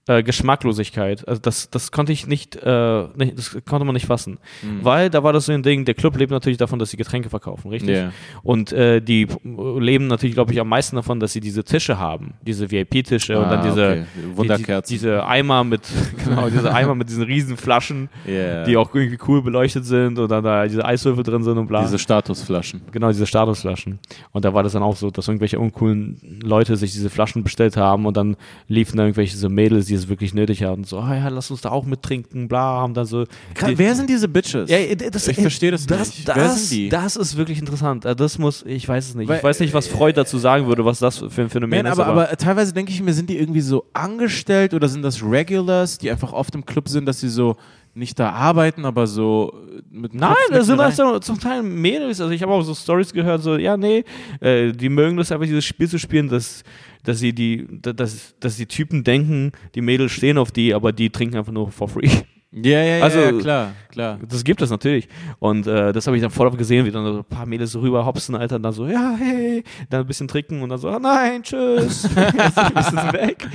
äh, 0.10 0.24
Geschmacklosigkeit. 0.24 1.28
Also 1.28 1.39
das, 1.41 1.70
das 1.70 1.91
konnte 1.91 2.12
ich 2.12 2.26
nicht, 2.26 2.55
äh, 2.55 3.03
nicht, 3.16 3.38
das 3.38 3.55
konnte 3.66 3.86
man 3.86 3.93
nicht 3.93 4.07
fassen. 4.07 4.39
Weil 4.82 5.10
da 5.12 5.24
war 5.24 5.34
das 5.34 5.45
so 5.45 5.51
ein 5.51 5.62
Ding, 5.62 5.86
der 5.86 5.93
Club 5.93 6.18
lebt 6.18 6.32
natürlich 6.32 6.57
davon, 6.57 6.80
dass 6.80 6.89
sie 6.89 6.97
Getränke 6.97 7.30
verkaufen, 7.30 7.70
richtig? 7.70 7.95
Ja. 7.95 8.12
Und 8.41 8.72
äh, 8.72 9.01
die 9.01 9.28
leben 9.43 10.07
natürlich, 10.07 10.34
glaube 10.34 10.51
ich, 10.51 10.60
am 10.60 10.68
meisten 10.68 10.95
davon, 10.95 11.20
dass 11.20 11.34
sie 11.34 11.39
diese 11.41 11.64
Tische 11.64 11.99
haben, 11.99 12.34
diese 12.41 12.72
VIP-Tische 12.72 13.38
und 13.38 13.45
Ah, 13.45 13.49
dann 13.57 13.64
diese, 13.64 13.86
okay. 13.91 14.05
Wunderkerzen. 14.36 14.89
Die, 14.89 14.95
diese 14.95 15.26
Eimer 15.26 15.64
mit, 15.64 15.82
genau, 16.26 16.49
diese 16.49 16.74
Eimer 16.74 16.95
mit 16.95 17.07
diesen 17.10 17.24
riesen 17.24 17.55
Flaschen, 17.57 18.10
Yeah. 18.28 18.64
die 18.64 18.78
auch 18.78 18.93
irgendwie 18.95 19.18
cool 19.28 19.41
beleuchtet 19.43 19.86
sind 19.86 20.18
und 20.20 20.30
dann 20.30 20.43
da 20.43 20.66
diese 20.66 20.84
Eiswürfel 20.84 21.24
drin 21.24 21.43
sind 21.43 21.57
und 21.57 21.68
bla. 21.68 21.82
Diese 21.82 21.99
Statusflaschen. 21.99 22.82
Genau, 22.91 23.07
diese 23.10 23.26
Statusflaschen. 23.28 23.99
Und 24.32 24.45
da 24.45 24.53
war 24.53 24.64
das 24.64 24.74
dann 24.74 24.84
auch 24.84 24.95
so, 24.95 25.10
dass 25.12 25.28
irgendwelche 25.28 25.60
uncoolen 25.60 26.39
Leute 26.43 26.76
sich 26.78 26.91
diese 26.91 27.10
Flaschen 27.10 27.43
bestellt 27.43 27.78
haben 27.78 28.05
und 28.05 28.18
dann 28.18 28.36
liefen 28.68 28.97
da 28.97 29.03
irgendwelche 29.03 29.38
so 29.38 29.49
Mädels, 29.49 29.86
die 29.88 29.98
es 29.99 30.09
wirklich 30.09 30.33
nötig 30.33 30.63
hatten. 30.63 30.83
So, 30.83 30.99
ah 30.99 31.15
ja, 31.15 31.27
lass 31.29 31.51
uns 31.51 31.61
da 31.61 31.69
auch 31.69 31.85
mittrinken, 31.85 32.47
bla, 32.47 32.59
haben 32.81 32.93
da 32.93 33.05
so. 33.05 33.25
Die- 33.25 33.77
Wer 33.77 33.95
sind 33.95 34.09
diese 34.09 34.27
Bitches? 34.27 34.69
ja, 34.69 34.77
das, 34.95 35.27
ich 35.27 35.37
verstehe 35.39 35.71
das, 35.71 35.85
das, 35.85 36.07
nicht. 36.15 36.27
Das, 36.27 36.35
Wer 36.35 36.49
sind 36.49 36.71
die? 36.71 36.89
das 36.89 37.15
ist 37.15 37.37
wirklich 37.37 37.59
interessant. 37.59 38.05
Äh, 38.05 38.15
Das 38.15 38.37
muss, 38.39 38.63
ich 38.65 38.87
weiß 38.87 39.09
es 39.09 39.15
nicht. 39.15 39.27
Weil- 39.27 39.37
ich 39.37 39.43
weiß 39.43 39.59
nicht, 39.59 39.73
was 39.73 39.87
Freud 39.87 40.13
dazu 40.17 40.37
sagen 40.37 40.65
würde, 40.67 40.83
was 40.85 40.99
das 40.99 41.17
für 41.17 41.41
ein 41.41 41.49
Phänomen 41.49 41.83
Nein, 41.83 41.91
ist. 41.93 41.99
aber, 41.99 42.07
aber 42.07 42.37
teilweise 42.37 42.73
denke 42.73 42.91
ich 42.91 43.01
mir, 43.01 43.13
sind 43.13 43.29
die 43.29 43.37
irgendwie 43.37 43.61
so 43.61 43.85
angestellt 43.93 44.73
oder 44.73 44.87
sind 44.87 45.01
das 45.03 45.21
Regulars, 45.23 45.97
die 45.97 46.09
einfach 46.09 46.33
oft 46.33 46.55
im 46.55 46.65
Club 46.65 46.89
sind, 46.89 47.05
dass 47.05 47.19
sie 47.19 47.29
so 47.29 47.55
nicht 47.95 48.19
da 48.19 48.29
arbeiten, 48.31 48.85
aber 48.85 49.07
so 49.07 49.51
mit 49.91 50.13
Nein, 50.13 50.35
das 50.51 50.67
sind 50.67 50.77
mit 50.77 50.85
das 50.85 50.95
so, 50.95 51.19
zum 51.19 51.39
Teil 51.39 51.63
Mädels. 51.63 52.21
Also 52.21 52.31
ich 52.31 52.41
habe 52.43 52.51
auch 52.53 52.61
so 52.61 52.73
Stories 52.75 53.11
gehört, 53.11 53.41
so, 53.41 53.57
ja, 53.57 53.75
nee, 53.77 54.03
äh, 54.41 54.71
die 54.71 54.89
mögen 54.89 55.17
das 55.17 55.31
einfach, 55.31 55.45
dieses 55.47 55.65
Spiel 55.65 55.89
zu 55.89 55.97
spielen, 55.97 56.29
dass, 56.29 56.63
dass 57.03 57.19
sie 57.19 57.33
die, 57.33 57.67
dass, 57.81 58.35
dass 58.39 58.57
die 58.57 58.65
Typen 58.65 59.03
denken, 59.03 59.51
die 59.75 59.81
Mädels 59.81 60.11
stehen 60.11 60.37
auf 60.37 60.51
die, 60.51 60.73
aber 60.73 60.91
die 60.91 61.09
trinken 61.09 61.37
einfach 61.37 61.51
nur 61.53 61.71
for 61.71 61.87
free. 61.89 62.09
Ja, 62.51 62.83
ja, 62.83 62.97
ja, 62.97 63.03
Also- 63.03 63.19
ja, 63.19 63.31
klar, 63.33 63.73
klar. 63.89 64.19
Das 64.29 64.43
gibt 64.43 64.61
es 64.61 64.69
natürlich. 64.69 65.07
Und 65.39 65.67
äh, 65.67 65.91
das 65.91 66.07
habe 66.07 66.15
ich 66.15 66.21
dann 66.21 66.31
voll 66.31 66.47
oft 66.47 66.57
gesehen, 66.57 66.85
wie 66.85 66.91
dann 66.91 67.03
so 67.05 67.17
ein 67.19 67.23
paar 67.25 67.45
Mädels 67.45 67.71
so 67.71 67.79
rüber 67.81 68.05
hopsen, 68.05 68.35
Alter, 68.35 68.55
und 68.57 68.63
dann 68.63 68.73
so, 68.73 68.87
ja, 68.87 69.15
hey, 69.17 69.63
dann 69.89 70.01
ein 70.01 70.07
bisschen 70.07 70.27
trinken 70.27 70.61
und 70.61 70.69
dann 70.69 70.77
so, 70.79 70.89
ah, 70.89 70.99
nein, 70.99 71.43
tschüss. 71.43 72.03
Jetzt 72.15 72.93
ist 72.93 73.13
weg. 73.13 73.47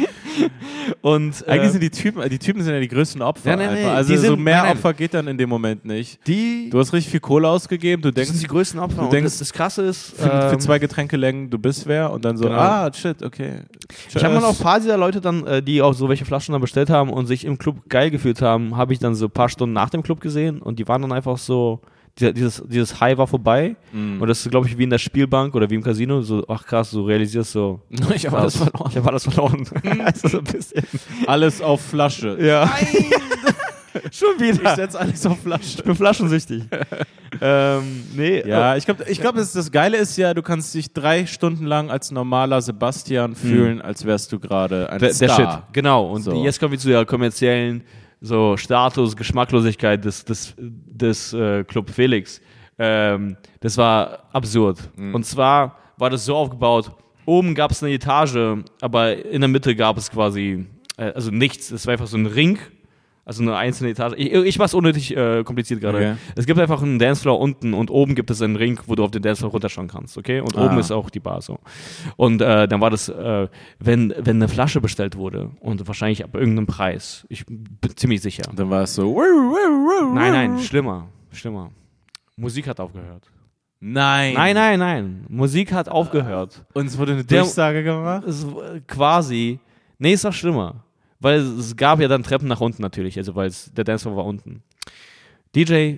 Und 1.00 1.44
äh, 1.46 1.50
Eigentlich 1.50 1.72
sind 1.72 1.82
die 1.82 1.90
Typen, 1.90 2.28
die 2.28 2.38
Typen 2.38 2.62
sind 2.62 2.74
ja 2.74 2.80
die 2.80 2.88
größten 2.88 3.22
Opfer. 3.22 3.50
Ja, 3.50 3.56
nee, 3.56 3.66
nee, 3.66 3.78
einfach. 3.84 3.94
Also 3.96 4.14
so 4.16 4.20
sind- 4.20 4.40
mehr 4.42 4.56
nein, 4.56 4.64
nein. 4.68 4.76
Opfer 4.76 4.94
geht 4.94 5.14
dann 5.14 5.28
in 5.28 5.38
dem 5.38 5.48
Moment 5.48 5.84
nicht. 5.84 6.18
die, 6.26 6.68
Du 6.70 6.78
hast 6.78 6.92
richtig 6.92 7.10
viel 7.10 7.20
Kohle 7.20 7.48
ausgegeben, 7.48 8.02
du 8.02 8.10
das 8.10 8.14
denkst 8.16 8.30
sind 8.32 8.42
die 8.42 8.46
größten 8.48 8.80
Opfer. 8.80 9.02
du 9.02 9.08
denkst, 9.10 9.24
das, 9.32 9.38
das 9.38 9.52
Krasse 9.52 9.82
ist, 9.82 10.14
für, 10.16 10.28
für 10.28 10.52
ähm, 10.54 10.60
zwei 10.60 10.78
Getränkelängen, 10.78 11.50
du 11.50 11.58
bist 11.58 11.86
wer 11.86 12.10
und 12.12 12.24
dann 12.24 12.36
so, 12.36 12.44
Genau. 12.44 12.58
ah, 12.58 12.90
shit, 12.92 13.22
okay. 13.22 13.60
Ich 14.08 14.22
habe 14.24 14.34
Tschüss. 14.34 14.44
auch 14.44 14.50
ein 14.50 14.56
paar 14.56 14.80
dieser 14.80 14.96
Leute 14.96 15.20
dann, 15.20 15.46
äh, 15.46 15.62
die 15.62 15.80
auch 15.82 15.92
so 15.94 16.08
welche 16.08 16.24
Flaschen 16.24 16.52
dann 16.52 16.60
bestellt 16.60 16.90
haben 16.90 17.10
und 17.10 17.26
sich 17.26 17.44
im 17.44 17.58
Club 17.58 17.88
geil 17.88 18.10
gefühlt 18.10 18.42
haben, 18.42 18.76
habe 18.76 18.92
ich 18.92 18.98
dann 18.98 19.14
so 19.14 19.26
ein 19.26 19.30
paar 19.30 19.48
Stunden 19.48 19.72
nach 19.74 19.90
dem 19.90 20.02
Club 20.02 20.20
gesehen 20.24 20.60
und 20.60 20.78
die 20.80 20.88
waren 20.88 21.00
dann 21.02 21.12
einfach 21.12 21.38
so, 21.38 21.80
dieses, 22.18 22.62
dieses 22.66 23.00
High 23.00 23.16
war 23.18 23.26
vorbei 23.26 23.76
Mhm. 23.92 24.20
und 24.22 24.28
das 24.28 24.40
ist, 24.44 24.50
glaube 24.50 24.66
ich, 24.68 24.76
wie 24.78 24.84
in 24.84 24.90
der 24.90 24.98
Spielbank 24.98 25.54
oder 25.54 25.68
wie 25.70 25.74
im 25.76 25.82
Casino, 25.82 26.22
so, 26.22 26.44
ach 26.48 26.64
krass, 26.64 26.90
du 26.90 27.04
realisierst 27.06 27.52
so, 27.52 27.80
Ich 28.14 28.26
habe 28.26 28.38
alles 28.38 28.56
verloren. 28.56 28.90
Ich 28.90 28.96
habe 28.96 29.08
alles 29.08 29.24
verloren. 29.24 29.66
also 30.04 30.28
so 30.28 30.38
ein 30.38 30.44
bisschen. 30.44 30.84
Alles 31.26 31.60
auf 31.62 31.80
Flasche. 31.80 32.36
Ja. 32.40 32.68
Schon 34.10 34.34
Ich 34.40 34.58
wieder. 34.60 34.74
setze 34.74 34.98
alles 34.98 35.24
auf 35.24 35.38
Flasche. 35.40 35.78
Ich 35.78 35.84
bin 35.84 35.94
flaschensüchtig. 35.94 36.64
ähm, 37.40 38.04
nee. 38.16 38.42
Ja, 38.46 38.76
ich 38.76 38.84
glaube, 38.86 39.04
ich 39.08 39.20
glaub, 39.20 39.36
das, 39.36 39.52
das 39.52 39.70
Geile 39.70 39.98
ist 39.98 40.16
ja, 40.16 40.34
du 40.34 40.42
kannst 40.42 40.74
dich 40.74 40.92
drei 40.92 41.26
Stunden 41.26 41.64
lang 41.64 41.90
als 41.90 42.10
normaler 42.10 42.60
Sebastian 42.60 43.36
fühlen, 43.36 43.80
als 43.80 44.04
wärst 44.04 44.32
du 44.32 44.40
gerade 44.40 44.90
ein 44.90 44.98
der, 44.98 45.12
der 45.12 45.28
Star. 45.28 45.36
Shit. 45.36 45.62
Genau. 45.74 46.10
Und 46.10 46.22
So. 46.22 46.44
jetzt 46.44 46.58
kommen 46.58 46.72
wir 46.72 46.78
zu 46.78 46.88
der 46.88 47.04
kommerziellen 47.06 47.84
so 48.24 48.56
Status, 48.56 49.16
Geschmacklosigkeit 49.16 50.04
des, 50.04 50.24
des, 50.24 50.54
des 50.58 51.32
äh, 51.34 51.62
Club 51.64 51.90
Felix. 51.90 52.40
Ähm, 52.78 53.36
das 53.60 53.76
war 53.76 54.24
absurd. 54.32 54.78
Mhm. 54.96 55.14
Und 55.14 55.26
zwar 55.26 55.76
war 55.98 56.10
das 56.10 56.24
so 56.24 56.34
aufgebaut, 56.34 56.90
oben 57.26 57.54
gab 57.54 57.70
es 57.70 57.82
eine 57.82 57.92
Etage, 57.92 58.64
aber 58.80 59.24
in 59.24 59.40
der 59.40 59.48
Mitte 59.48 59.76
gab 59.76 59.98
es 59.98 60.10
quasi, 60.10 60.66
äh, 60.96 61.12
also 61.12 61.30
nichts. 61.30 61.70
Es 61.70 61.86
war 61.86 61.92
einfach 61.92 62.06
so 62.06 62.16
ein 62.16 62.26
Ring. 62.26 62.58
Also 63.26 63.42
eine 63.42 63.56
einzelne 63.56 63.90
Etage. 63.90 64.12
Ich, 64.18 64.32
ich 64.32 64.58
mach's 64.58 64.74
unnötig 64.74 65.16
äh, 65.16 65.42
kompliziert 65.44 65.80
gerade. 65.80 65.96
Okay. 65.98 66.14
Es 66.36 66.44
gibt 66.44 66.60
einfach 66.60 66.82
einen 66.82 66.98
Dancefloor 66.98 67.40
unten 67.40 67.72
und 67.72 67.90
oben 67.90 68.14
gibt 68.14 68.30
es 68.30 68.42
einen 68.42 68.56
Ring, 68.56 68.78
wo 68.86 68.94
du 68.94 69.02
auf 69.04 69.10
den 69.12 69.22
Dancefloor 69.22 69.50
runterschauen 69.52 69.88
kannst, 69.88 70.18
okay? 70.18 70.40
Und 70.40 70.56
Ah. 70.58 70.66
oben 70.66 70.78
ist 70.78 70.90
auch 70.90 71.08
die 71.08 71.20
Bar 71.20 71.40
so. 71.40 71.58
Und 72.16 72.42
äh, 72.42 72.68
dann 72.68 72.80
war 72.82 72.90
das, 72.90 73.08
äh, 73.08 73.48
wenn, 73.78 74.12
wenn 74.18 74.36
eine 74.36 74.48
Flasche 74.48 74.80
bestellt 74.82 75.16
wurde 75.16 75.50
und 75.60 75.86
wahrscheinlich 75.86 76.22
ab 76.22 76.34
irgendeinem 76.34 76.66
Preis, 76.66 77.24
ich 77.30 77.46
bin 77.46 77.64
ziemlich 77.96 78.20
sicher. 78.20 78.42
Dann 78.54 78.68
war 78.68 78.82
es 78.82 78.94
so. 78.94 79.18
Nein, 80.12 80.32
nein, 80.32 80.58
schlimmer, 80.58 81.08
schlimmer. 81.32 81.70
Musik 82.36 82.68
hat 82.68 82.78
aufgehört. 82.80 83.30
Nein. 83.80 84.34
Nein, 84.34 84.54
nein, 84.54 84.78
nein. 84.78 85.26
Musik 85.28 85.72
hat 85.72 85.88
aufgehört. 85.88 86.64
Und 86.74 86.86
es 86.86 86.96
wurde 86.98 87.12
eine 87.12 87.24
Durchsage 87.24 87.82
gemacht. 87.84 88.24
Es, 88.26 88.46
quasi. 88.86 89.60
Nee, 89.98 90.12
ist 90.12 90.24
noch 90.24 90.32
schlimmer. 90.32 90.83
Weil 91.24 91.40
es, 91.40 91.74
gab 91.76 92.00
ja 92.00 92.08
dann 92.08 92.22
Treppen 92.22 92.48
nach 92.48 92.60
unten 92.60 92.82
natürlich, 92.82 93.16
also 93.16 93.34
weil 93.34 93.48
es, 93.48 93.72
der 93.72 93.84
Dancefloor 93.84 94.16
war 94.16 94.26
unten. 94.26 94.62
DJ 95.56 95.94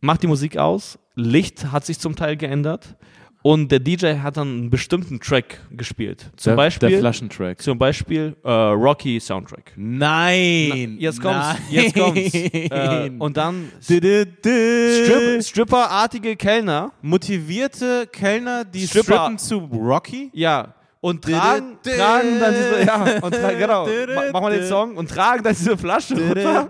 macht 0.00 0.22
die 0.22 0.28
Musik 0.28 0.56
aus, 0.56 0.96
Licht 1.16 1.72
hat 1.72 1.84
sich 1.84 1.98
zum 1.98 2.14
Teil 2.14 2.36
geändert 2.36 2.94
und 3.42 3.72
der 3.72 3.80
DJ 3.80 4.18
hat 4.18 4.36
dann 4.36 4.48
einen 4.48 4.70
bestimmten 4.70 5.18
Track 5.18 5.60
gespielt. 5.72 6.30
Zum 6.36 6.52
der, 6.52 6.56
Beispiel, 6.56 6.88
Der 6.90 6.98
Flaschentrack. 7.00 7.60
zum 7.60 7.78
Beispiel 7.78 8.36
äh, 8.44 8.48
Rocky 8.50 9.18
Soundtrack. 9.18 9.72
Nein. 9.76 10.96
Jetzt 11.00 11.20
kommt's, 11.20 11.48
Nein. 11.48 11.62
jetzt 11.70 11.94
kommt's. 11.96 12.34
Äh, 12.34 13.10
und 13.18 13.36
dann. 13.36 13.72
Strip, 13.80 15.42
Stripperartige 15.42 16.36
Kellner, 16.36 16.92
Motivierte 17.02 18.06
Kellner, 18.12 18.64
die 18.64 18.86
Stripper. 18.86 19.14
strippen 19.14 19.38
zu 19.38 19.58
Rocky. 19.58 20.30
ja, 20.32 20.74
und 21.02 21.24
tragen, 21.24 21.78
tragen 21.82 22.38
dann 22.40 22.54
diese, 22.54 22.84
ja, 22.86 23.04
und 23.22 23.34
genau, 23.58 23.86
ma- 23.86 24.22
mach 24.32 24.40
mal 24.42 24.52
den 24.52 24.66
Song 24.68 24.96
und 24.96 25.08
tragen 25.08 25.42
dann 25.42 25.54
diese 25.58 25.76
Flasche 25.78 26.14
runter. 26.14 26.68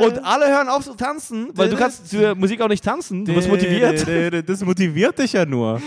Und 0.00 0.24
alle 0.24 0.46
hören 0.48 0.68
auf 0.68 0.84
zu 0.84 0.94
tanzen, 0.94 1.50
weil 1.54 1.68
du 1.68 1.76
kannst 1.76 2.08
zur 2.10 2.34
Musik 2.34 2.60
auch 2.60 2.68
nicht 2.68 2.82
tanzen, 2.84 3.24
du 3.24 3.32
bist 3.34 3.48
motiviert. 3.48 4.04
Das 4.46 4.64
motiviert 4.64 5.18
dich 5.18 5.32
ja 5.34 5.44
nur. 5.46 5.80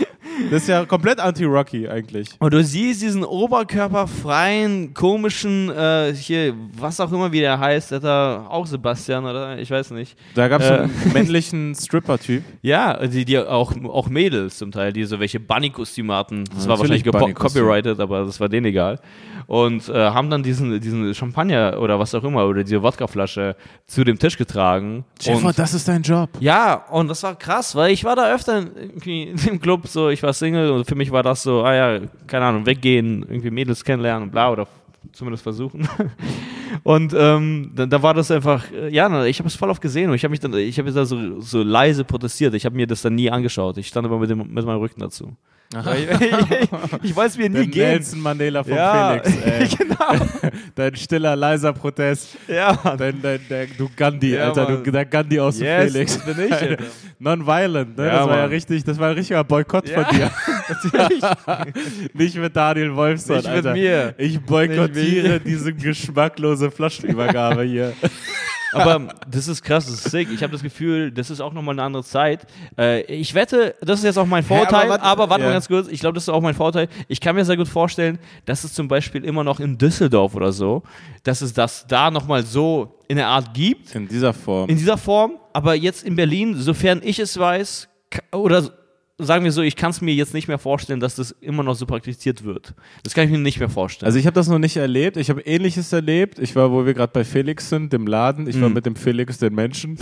Das 0.50 0.62
ist 0.64 0.70
ja 0.70 0.86
komplett 0.86 1.20
anti-Rocky 1.20 1.88
eigentlich. 1.90 2.30
Und 2.40 2.54
du 2.54 2.64
siehst 2.64 3.02
diesen 3.02 3.24
oberkörperfreien, 3.26 4.94
komischen, 4.94 5.70
äh, 5.70 6.14
hier, 6.14 6.54
was 6.78 7.00
auch 7.00 7.12
immer 7.12 7.32
wie 7.32 7.40
der 7.42 7.60
heißt, 7.60 7.92
der 7.92 8.00
da 8.00 8.46
auch 8.50 8.66
Sebastian 8.66 9.26
oder 9.26 9.58
ich 9.60 9.70
weiß 9.70 9.92
nicht. 9.92 10.18
Da 10.36 10.48
gab 10.48 10.62
es 10.62 10.70
Äh. 10.70 10.74
einen 10.74 10.94
männlichen 11.14 11.76
Stripper-Typ. 11.76 12.44
Ja, 12.62 13.06
die, 13.08 13.26
die 13.26 13.38
auch, 13.40 13.74
auch 13.86 14.10
Mädels 14.10 14.58
zum 14.58 14.72
Teil, 14.72 14.92
die 14.94 15.04
so 15.06 15.20
welche 15.20 15.40
Bunny-Kostüme 15.40 16.14
hatten. 16.14 16.44
Das 16.46 16.68
war 16.68 16.78
Natürlich 16.78 17.06
wahrscheinlich 17.06 17.12
Bunny-Kostüm. 17.12 17.49
Copyrighted, 17.54 18.00
aber 18.00 18.26
das 18.26 18.40
war 18.40 18.50
denen 18.50 18.68
egal. 18.68 19.00
Und 19.48 19.90
äh, 19.90 19.94
haben 19.94 20.30
dann 20.30 20.44
diesen, 20.44 20.80
diesen 20.80 21.14
Champagner 21.16 21.80
oder 21.80 21.98
was 21.98 22.14
auch 22.14 22.24
immer 22.24 22.46
oder 22.46 22.64
diese 22.64 22.82
Wodkaflasche 22.82 23.56
zu 23.88 24.04
dem 24.04 24.20
Tisch 24.20 24.38
getragen. 24.38 25.06
und 25.28 25.58
das 25.58 25.74
ist 25.74 25.88
dein 25.88 26.04
Job. 26.04 26.30
Ja, 26.40 26.86
und 26.92 27.08
das 27.08 27.24
war 27.24 27.36
krass, 27.36 27.76
weil 27.76 27.92
ich 27.92 28.04
war 28.04 28.16
da 28.16 28.32
öfter 28.32 28.64
irgendwie 28.80 29.34
im 29.48 29.60
Club, 29.60 29.88
so 29.88 30.10
ich 30.10 30.22
war 30.22 30.34
Single 30.34 30.70
und 30.72 30.86
für 30.86 30.96
mich 30.96 31.12
war 31.12 31.24
das 31.24 31.42
so, 31.44 31.64
ah 31.64 31.74
ja, 31.74 32.00
keine 32.28 32.46
Ahnung, 32.46 32.66
weggehen, 32.66 33.26
irgendwie 33.28 33.50
Mädels 33.50 33.84
kennenlernen, 33.84 34.30
bla 34.30 34.52
oder 34.52 34.68
zumindest 35.12 35.44
versuchen. 35.44 35.88
Und 36.84 37.14
ähm, 37.18 37.72
da, 37.76 37.86
da 37.86 38.02
war 38.02 38.14
das 38.14 38.32
einfach, 38.32 38.72
äh, 38.72 38.94
ja, 38.94 39.26
ich 39.26 39.40
habe 39.40 39.48
es 39.48 39.56
voll 39.56 39.70
oft 39.70 39.82
gesehen 39.82 40.10
und 40.10 40.16
ich 40.16 40.24
habe 40.24 40.32
mich 40.32 40.40
dann, 40.40 40.54
ich 40.54 40.78
habe 40.78 40.92
da 40.92 41.06
so, 41.06 41.42
so 41.42 41.64
leise 41.64 42.04
protestiert. 42.04 42.54
Ich 42.54 42.66
habe 42.66 42.76
mir 42.76 42.88
das 42.88 43.02
dann 43.02 43.16
nie 43.16 43.30
angeschaut. 43.30 43.78
Ich 43.78 43.88
stand 43.88 44.06
immer 44.06 44.20
mit, 44.20 44.30
dem, 44.30 44.38
mit 44.38 44.66
meinem 44.66 44.80
Rücken 44.80 45.00
dazu. 45.00 45.36
Ich, 47.02 47.12
ich, 47.12 47.16
wollte 47.16 47.30
es 47.30 47.38
mir 47.38 47.48
nie 47.48 47.68
geben. 47.68 47.90
Nelson 47.92 48.20
Mandela 48.22 48.64
von 48.64 48.74
Ja, 48.74 49.20
Felix, 49.22 49.38
ey. 49.46 49.68
genau. 49.78 50.26
Dein 50.76 50.96
stiller, 50.96 51.36
leiser 51.36 51.74
Protest. 51.74 52.30
Ja, 52.48 52.76
Mann. 52.84 52.98
Dein, 52.98 53.22
dein, 53.22 53.40
der, 53.48 53.68
du 53.78 53.88
Gandhi, 53.96 54.34
Ja, 54.34 54.46
Alter. 54.48 54.68
Mann. 54.68 54.84
Du, 54.84 54.92
der 54.92 55.06
Gandhi 55.06 55.40
aus 55.40 55.58
dem 55.60 55.68
Yes, 55.68 55.92
Felix. 55.92 56.18
das 56.18 56.36
bin 56.36 56.46
ich, 56.48 56.52
Alter. 56.54 56.84
Non-violent, 57.20 57.96
ne? 57.98 58.06
Ja, 58.08 58.18
das 58.20 58.28
war 58.30 58.38
ja 58.38 58.46
richtig, 58.46 58.84
das 58.84 58.98
war 58.98 59.10
ein 59.10 59.16
richtiger 59.16 59.44
Boykott 59.44 59.88
von 59.90 60.06
dir. 60.12 60.32
Nicht 62.14 62.36
mit 62.38 62.56
Daniel 62.56 62.96
Wolfson, 62.96 63.36
Nicht 63.36 63.46
mit 63.48 63.56
Alter. 63.58 63.74
mir. 63.74 64.16
Ich 64.18 64.40
boykottiere 64.42 65.34
mit 65.34 65.46
diese 65.46 65.72
geschmacklose 65.74 66.72
Flaschenübergabe 66.72 67.62
hier. 67.64 67.94
Aber 68.72 69.10
das 69.30 69.48
ist 69.48 69.64
krass, 69.64 69.86
das 69.86 69.96
ist 70.06 70.12
sick. 70.12 70.30
Ich 70.32 70.44
habe 70.44 70.52
das 70.54 70.62
Gefühl, 70.62 71.12
das 71.12 71.30
ist 71.30 71.42
auch 71.42 71.54
nochmal 71.54 71.76
eine 71.76 71.84
andere 71.84 72.04
Zeit. 72.04 72.46
Äh, 72.78 73.02
ich 73.04 73.34
wette, 73.34 73.76
das 73.82 74.00
ist 74.00 74.06
jetzt 74.06 74.18
auch 74.18 74.26
mein 74.26 74.44
Vorteil, 74.44 74.92
aber 74.92 75.02
aber, 75.04 75.30
warte- 75.30 75.42
ja. 75.44 75.48
mal 75.50 75.54
ganz 75.54 75.68
kurz, 75.68 75.88
ich 75.88 76.00
glaube, 76.00 76.14
das 76.16 76.24
ist 76.24 76.30
auch 76.30 76.42
mein 76.42 76.54
Vorteil. 76.54 76.88
Ich 77.08 77.20
kann 77.22 77.36
mir 77.36 77.46
sehr 77.46 77.58
gut 77.58 77.68
vorstellen, 77.68 78.20
dass 78.46 78.64
es 78.64 78.74
zum 78.74 78.88
Beispiel 78.88 79.24
immer 79.26 79.44
noch 79.44 79.60
in 79.60 79.78
Düsseldorf 79.78 80.36
oder 80.36 80.52
so, 80.52 80.84
dass 81.24 81.42
es 81.42 81.54
das 81.54 81.86
da 81.88 82.12
nochmal 82.12 82.44
so 82.44 83.00
in 83.08 83.18
der 83.18 83.28
Art 83.28 83.54
gibt, 83.54 83.96
In 83.96 84.08
dieser 84.08 84.34
Form. 84.34 84.70
in 84.70 84.78
dieser 84.78 84.98
Form, 84.98 85.34
aber 85.54 85.74
jetzt 85.76 86.04
in 86.04 86.16
Berlin, 86.16 86.56
sofern 86.56 87.02
ich 87.04 87.18
es 87.20 87.38
weiß, 87.40 87.88
oder 88.32 88.70
sagen 89.22 89.44
wir 89.44 89.52
so, 89.52 89.62
ich 89.62 89.76
kann 89.76 89.92
es 89.92 90.02
mir 90.02 90.14
jetzt 90.14 90.34
nicht 90.34 90.48
mehr 90.48 90.58
vorstellen, 90.58 91.00
dass 91.00 91.16
das 91.16 91.32
immer 91.42 91.62
noch 91.62 91.76
so 91.76 91.86
praktiziert 91.86 92.44
wird. 92.44 92.74
Das 93.04 93.14
kann 93.14 93.26
ich 93.26 93.32
mir 93.32 93.38
nicht 93.38 93.60
mehr 93.60 93.70
vorstellen. 93.70 94.08
Also 94.08 94.18
ich 94.18 94.26
habe 94.26 94.34
das 94.34 94.48
noch 94.48 94.60
nicht 94.60 94.78
erlebt. 94.78 95.18
Ich 95.18 95.30
habe 95.30 95.42
Ähnliches 95.42 95.92
erlebt. 95.94 96.40
Ich 96.40 96.56
war, 96.56 96.72
wo 96.72 96.86
wir 96.86 96.94
gerade 96.94 97.12
bei 97.14 97.24
Felix 97.24 97.70
sind, 97.70 97.92
dem 97.94 98.08
Laden. 98.08 98.48
Ich 98.48 98.60
war 98.62 98.70
Mhm. 98.70 98.76
mit 98.76 98.86
dem 98.86 98.96
Felix, 98.96 99.38
den 99.38 99.54
Menschen, 99.54 99.98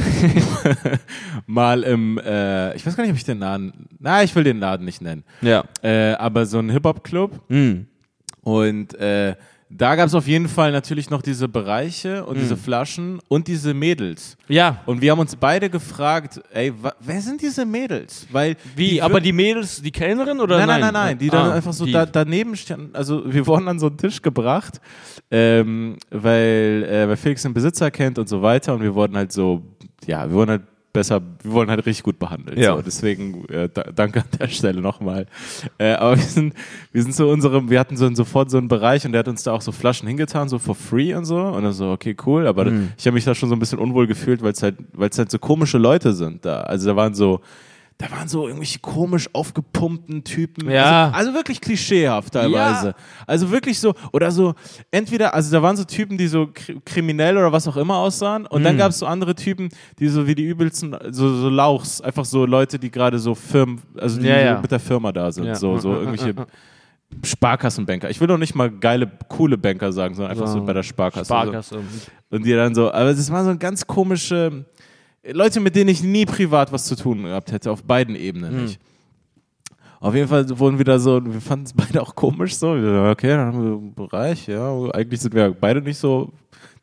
mal 1.45 1.83
im, 1.83 2.17
äh, 2.19 2.75
ich 2.75 2.85
weiß 2.85 2.95
gar 2.95 3.03
nicht, 3.03 3.11
ob 3.11 3.17
ich 3.17 3.25
den 3.25 3.39
Laden, 3.39 3.73
na, 3.99 4.23
ich 4.23 4.35
will 4.35 4.43
den 4.43 4.59
Laden 4.59 4.85
nicht 4.85 5.01
nennen, 5.01 5.23
ja. 5.41 5.63
äh, 5.81 6.13
aber 6.13 6.45
so 6.45 6.59
ein 6.59 6.69
Hip-Hop-Club. 6.69 7.41
Mhm. 7.49 7.87
Und 8.41 8.93
äh, 8.99 9.35
da 9.69 9.95
gab 9.95 10.07
es 10.07 10.13
auf 10.13 10.27
jeden 10.27 10.47
Fall 10.47 10.71
natürlich 10.71 11.09
noch 11.09 11.21
diese 11.21 11.47
Bereiche 11.49 12.23
und 12.25 12.37
Mhm. 12.37 12.41
diese 12.41 12.55
Flaschen 12.57 13.19
und 13.27 13.47
diese 13.47 13.73
Mädels. 13.73 14.37
Ja. 14.47 14.81
Und 14.85 15.01
wir 15.01 15.11
haben 15.11 15.19
uns 15.19 15.35
beide 15.35 15.69
gefragt, 15.69 16.39
ey, 16.53 16.73
wer 17.01 17.21
sind 17.21 17.41
diese 17.41 17.65
Mädels? 17.65 18.27
Weil 18.31 18.55
Wie? 18.75 18.91
die 18.91 19.01
aber 19.01 19.19
die 19.19 19.33
Mädels, 19.33 19.81
die 19.81 19.91
Kellnerin 19.91 20.39
oder 20.39 20.57
Nein, 20.59 20.67
nein? 20.67 20.79
nein, 20.81 20.93
nein, 20.93 21.03
nein, 21.07 21.17
die 21.17 21.29
dann 21.29 21.51
Ah, 21.51 21.53
einfach 21.55 21.73
so 21.73 21.85
da, 21.85 22.05
daneben 22.05 22.55
standen. 22.55 22.95
Also 22.95 23.23
wir 23.31 23.45
wurden 23.45 23.67
an 23.67 23.77
so 23.79 23.87
einen 23.87 23.97
Tisch 23.97 24.21
gebracht, 24.21 24.79
ähm, 25.31 25.97
weil, 26.11 26.87
äh, 26.89 27.07
weil 27.09 27.17
Felix 27.17 27.41
den 27.43 27.53
Besitzer 27.53 27.91
kennt 27.91 28.17
und 28.19 28.29
so 28.29 28.41
weiter 28.41 28.73
und 28.73 28.81
wir 28.81 28.95
wurden 28.95 29.17
halt 29.17 29.31
so, 29.33 29.61
ja, 30.05 30.27
wir 30.29 30.35
wurden 30.35 30.51
halt 30.51 30.61
besser, 30.97 31.21
wir 31.43 31.51
wurden 31.51 31.69
halt 31.69 31.85
richtig 31.85 32.03
gut 32.03 32.19
behandelt. 32.19 32.57
Ja. 32.57 32.75
So. 32.75 32.81
Deswegen 32.81 33.45
äh, 33.49 33.69
da, 33.73 33.83
danke 33.83 34.21
an 34.21 34.27
der 34.39 34.47
Stelle 34.47 34.81
nochmal. 34.81 35.25
Äh, 35.77 35.93
aber 35.93 36.15
wir 36.17 36.23
sind, 36.23 36.53
wir 36.91 37.03
sind 37.03 37.13
zu 37.15 37.27
unserem, 37.27 37.69
wir 37.69 37.79
hatten 37.79 37.95
so 37.97 38.13
sofort 38.15 38.49
so 38.49 38.57
einen 38.57 38.67
Bereich 38.67 39.05
und 39.05 39.11
der 39.11 39.19
hat 39.19 39.27
uns 39.27 39.43
da 39.43 39.51
auch 39.53 39.61
so 39.61 39.71
Flaschen 39.71 40.07
hingetan, 40.07 40.49
so 40.49 40.59
for 40.59 40.75
free 40.75 41.13
und 41.13 41.25
so. 41.25 41.37
Und 41.37 41.63
dann 41.63 41.73
so, 41.73 41.91
okay, 41.91 42.15
cool. 42.25 42.47
Aber 42.47 42.65
Mhm. 42.65 42.89
ich 42.97 43.05
habe 43.05 43.13
mich 43.15 43.23
da 43.25 43.33
schon 43.35 43.49
so 43.49 43.55
ein 43.55 43.59
bisschen 43.59 43.79
unwohl 43.79 44.07
gefühlt, 44.07 44.41
weil 44.41 44.51
es 44.53 44.61
halt, 44.63 44.75
weil 44.93 45.09
es 45.09 45.17
halt 45.17 45.31
so 45.31 45.39
komische 45.39 45.77
Leute 45.77 46.13
sind 46.13 46.43
da. 46.45 46.61
Also 46.61 46.89
da 46.89 46.95
waren 46.95 47.13
so, 47.13 47.41
da 47.99 48.11
waren 48.11 48.27
so 48.27 48.45
irgendwelche 48.47 48.77
komisch 48.77 49.27
aufgepumpten 49.33 50.23
Typen. 50.23 50.69
Ja. 50.69 51.05
Also, 51.05 51.17
also 51.17 51.33
wirklich 51.33 51.59
klischeehaft 51.61 52.33
teilweise. 52.33 52.93
Also 53.25 53.49
wirklich 53.49 53.79
so, 53.79 53.95
oder 54.13 54.29
so, 54.29 54.53
entweder, 54.91 55.33
also 55.33 55.51
da 55.51 55.63
waren 55.63 55.75
so 55.75 55.83
Typen, 55.83 56.15
die 56.15 56.27
so 56.27 56.47
kri 56.53 56.79
kriminell 56.85 57.37
oder 57.37 57.51
was 57.51 57.67
auch 57.67 57.75
immer 57.77 57.95
aussahen. 57.97 58.45
Und 58.45 58.61
Mhm. 58.61 58.65
dann 58.65 58.77
gab 58.77 58.91
es 58.91 58.99
so 58.99 59.07
andere 59.07 59.33
Typen, 59.33 59.69
die 59.97 60.09
so 60.09 60.27
wie 60.27 60.35
die 60.35 60.43
übelsten, 60.45 60.95
so, 61.09 61.35
so 61.37 61.49
Lauchs, 61.49 61.99
einfach 62.01 62.25
so 62.25 62.45
Leute, 62.45 62.77
die 62.77 62.91
gerade 62.91 63.17
so 63.17 63.33
Firmen, 63.33 63.81
also 63.97 64.19
die 64.19 64.27
Ja, 64.27 64.35
so 64.35 64.45
ja. 64.45 64.61
mit 64.61 64.71
der 64.71 64.79
Firma 64.79 65.11
da 65.11 65.31
sind. 65.31 65.45
Ja. 65.45 65.55
So, 65.55 65.79
so 65.79 65.93
irgendwelche 65.99 66.35
Sparkassenbanker. 67.23 68.09
Ich 68.09 68.19
will 68.19 68.27
doch 68.27 68.37
nicht 68.37 68.53
mal 68.53 68.69
geile, 68.69 69.09
coole 69.29 69.57
Banker 69.57 69.91
sagen, 69.91 70.13
sondern 70.13 70.31
einfach 70.31 70.47
so, 70.47 70.59
So 70.59 70.65
bei 70.65 70.73
der 70.73 70.83
Sparkasse. 70.83 71.25
Sparkasse. 71.25 71.79
Und 72.29 72.45
die 72.45 72.53
dann 72.53 72.75
so, 72.75 72.91
aber 72.91 73.09
es 73.09 73.31
war 73.31 73.43
so 73.43 73.49
ein 73.51 73.59
ganz 73.59 73.87
komische 73.87 74.65
Leute, 75.29 75.59
mit 75.59 75.75
denen 75.75 75.89
ich 75.89 76.03
nie 76.03 76.25
privat 76.25 76.71
was 76.71 76.85
zu 76.85 76.95
tun 76.95 77.23
gehabt 77.23 77.51
hätte, 77.51 77.71
auf 77.71 77.83
beiden 77.83 78.15
Ebenen 78.15 78.51
Hm. 78.53 78.61
nicht. 78.63 78.79
Auf 79.99 80.13
jeden 80.13 80.27
Fall 80.27 80.47
wurden 80.59 80.77
wir 80.77 80.85
da 80.85 80.99
so, 80.99 81.19
wir 81.25 81.41
fanden 81.41 81.65
es 81.65 81.73
beide 81.73 82.01
auch 82.01 82.15
komisch 82.15 82.55
so. 82.55 82.69
Okay, 82.71 83.29
dann 83.29 83.47
haben 83.47 83.63
wir 83.63 83.71
einen 83.77 83.93
Bereich, 83.95 84.47
ja. 84.47 84.71
Eigentlich 84.91 85.21
sind 85.21 85.33
wir 85.33 85.49
beide 85.51 85.81
nicht 85.81 85.97
so 85.97 86.31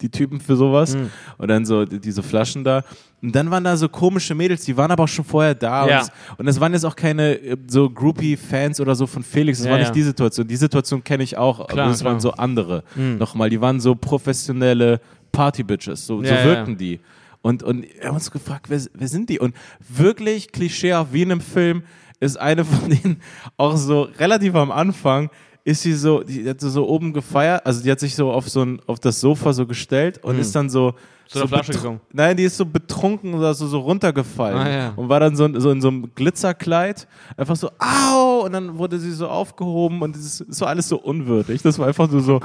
die 0.00 0.08
Typen 0.10 0.40
für 0.40 0.56
sowas. 0.56 0.94
Hm. 0.94 1.10
Und 1.38 1.48
dann 1.48 1.64
so 1.64 1.84
die- 1.84 2.00
diese 2.00 2.22
Flaschen 2.22 2.64
da. 2.64 2.82
Und 3.22 3.34
dann 3.34 3.50
waren 3.50 3.62
da 3.64 3.76
so 3.76 3.88
komische 3.88 4.34
Mädels, 4.34 4.64
die 4.64 4.76
waren 4.76 4.90
aber 4.90 5.04
auch 5.04 5.08
schon 5.08 5.24
vorher 5.24 5.54
da. 5.54 5.88
Ja. 5.88 6.06
Und, 6.36 6.46
es, 6.48 6.58
waren 6.60 6.72
jetzt 6.72 6.84
auch 6.84 6.96
keine 6.96 7.36
äh, 7.38 7.56
so 7.68 7.88
Groupie-Fans 7.88 8.80
oder 8.80 8.94
so 8.96 9.06
von 9.06 9.22
Felix. 9.22 9.58
Das 9.58 9.66
Ja, 9.66 9.70
war 9.72 9.78
nicht 9.78 9.86
ja. 9.88 9.94
die 9.94 10.02
Situation. 10.02 10.46
Die 10.48 10.56
Situation 10.56 11.02
kenne 11.02 11.22
ich 11.22 11.36
auch. 11.38 11.66
Klar, 11.68 11.84
aber 11.84 11.92
das 11.92 12.02
waren 12.04 12.18
klar. 12.18 12.20
so 12.20 12.32
andere. 12.32 12.82
Hm. 12.96 13.16
Nochmal, 13.18 13.48
die 13.48 13.60
waren 13.60 13.80
so 13.80 13.94
professionelle 13.94 15.00
Party-Bitches. 15.32 16.04
So, 16.06 16.18
so 16.18 16.28
wirkten 16.28 16.76
die. 16.76 16.98
Und, 17.44 17.62
und 17.62 17.82
wir 17.82 18.08
haben 18.08 18.14
uns 18.14 18.30
gefragt, 18.30 18.70
wer, 18.70 18.80
wer 18.94 19.06
sind 19.06 19.28
die? 19.28 19.38
Und 19.38 19.54
wirklich 19.86 20.50
klischeehaft 20.50 21.12
wie 21.12 21.20
in 21.20 21.30
einem 21.30 21.42
Film 21.42 21.82
ist 22.18 22.38
eine 22.40 22.64
von 22.64 22.88
denen 22.88 23.20
auch 23.58 23.76
so 23.76 24.08
relativ 24.18 24.54
am 24.54 24.70
Anfang 24.70 25.28
ist 25.62 25.82
sie 25.82 25.92
so, 25.92 26.22
die 26.22 26.48
hat 26.48 26.62
so 26.62 26.88
oben 26.88 27.12
gefeiert, 27.12 27.66
also 27.66 27.82
die 27.82 27.90
hat 27.90 28.00
sich 28.00 28.14
so 28.14 28.32
auf 28.32 28.48
so 28.48 28.62
ein, 28.62 28.80
auf 28.86 28.98
das 28.98 29.20
Sofa 29.20 29.52
so 29.52 29.66
gestellt 29.66 30.24
und 30.24 30.36
Hm. 30.36 30.40
ist 30.40 30.54
dann 30.54 30.70
so 30.70 30.94
Zu 31.26 31.38
der 31.40 31.48
Flasche 31.48 31.72
gekommen. 31.72 32.00
Nein, 32.12 32.36
die 32.36 32.44
ist 32.44 32.56
so 32.56 32.66
betrunken 32.66 33.34
oder 33.34 33.54
so, 33.54 33.66
so 33.66 33.78
runtergefallen 33.80 34.58
Ah, 34.58 34.68
ja. 34.70 34.92
und 34.96 35.08
war 35.08 35.20
dann 35.20 35.34
so, 35.36 35.48
so 35.58 35.70
in 35.70 35.80
so 35.80 35.88
einem 35.88 36.10
Glitzerkleid, 36.14 37.06
einfach 37.36 37.56
so, 37.56 37.70
au, 37.78 38.42
und 38.44 38.52
dann 38.52 38.76
wurde 38.78 38.98
sie 38.98 39.10
so 39.12 39.28
aufgehoben 39.28 40.02
und 40.02 40.14
es 40.16 40.40
ist 40.40 40.54
so 40.54 40.66
alles 40.66 40.88
so 40.88 40.98
unwürdig. 40.98 41.62
Das 41.62 41.78
war 41.78 41.86
einfach 41.88 42.10
nur 42.10 42.20
so, 42.20 42.40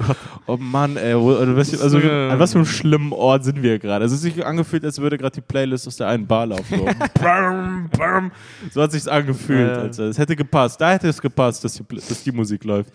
oh 0.47 0.57
Mann, 0.57 0.95
ey, 0.97 1.13
also, 1.13 1.55
was, 1.57 1.81
also, 1.81 1.99
äh, 1.99 2.29
an 2.31 2.39
was 2.39 2.53
für 2.53 2.59
einem 2.59 2.65
schlimmen 2.65 3.11
Ort 3.13 3.43
sind 3.43 3.61
wir 3.61 3.77
gerade? 3.79 4.05
Es 4.05 4.11
ist 4.11 4.21
sich 4.21 4.45
angefühlt, 4.45 4.83
als 4.85 4.97
würde 4.99 5.17
gerade 5.17 5.35
die 5.35 5.41
Playlist 5.41 5.87
aus 5.87 5.97
der 5.97 6.07
einen 6.07 6.25
Bar 6.25 6.45
laufen. 6.47 6.79
So, 6.79 6.85
so 8.71 8.81
hat 8.81 8.91
sich's 8.91 9.07
angefühlt. 9.07 9.75
Ja. 9.75 9.81
Also, 9.83 10.03
es 10.05 10.17
hätte 10.17 10.35
gepasst, 10.35 10.79
da 10.79 10.91
hätte 10.91 11.07
es 11.09 11.21
gepasst, 11.21 11.63
dass 11.63 11.73
die, 11.73 11.83
dass 11.95 12.23
die 12.23 12.31
Musik 12.31 12.63
läuft. 12.63 12.91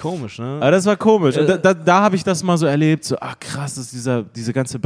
Komisch, 0.00 0.38
ne? 0.38 0.58
Aber 0.60 0.70
das 0.70 0.84
war 0.86 0.96
komisch. 0.96 1.36
Und 1.36 1.48
da 1.48 1.54
Äh, 1.54 1.60
da, 1.60 1.74
da 1.74 2.00
habe 2.02 2.16
ich 2.16 2.24
das 2.24 2.42
mal 2.42 2.56
so 2.56 2.66
erlebt, 2.66 3.04
so, 3.04 3.16
ach 3.20 3.38
krass, 3.38 3.74
das 3.74 3.86
ist 3.86 3.92
dieser, 3.94 4.22
diese 4.22 4.52
ganze 4.52 4.78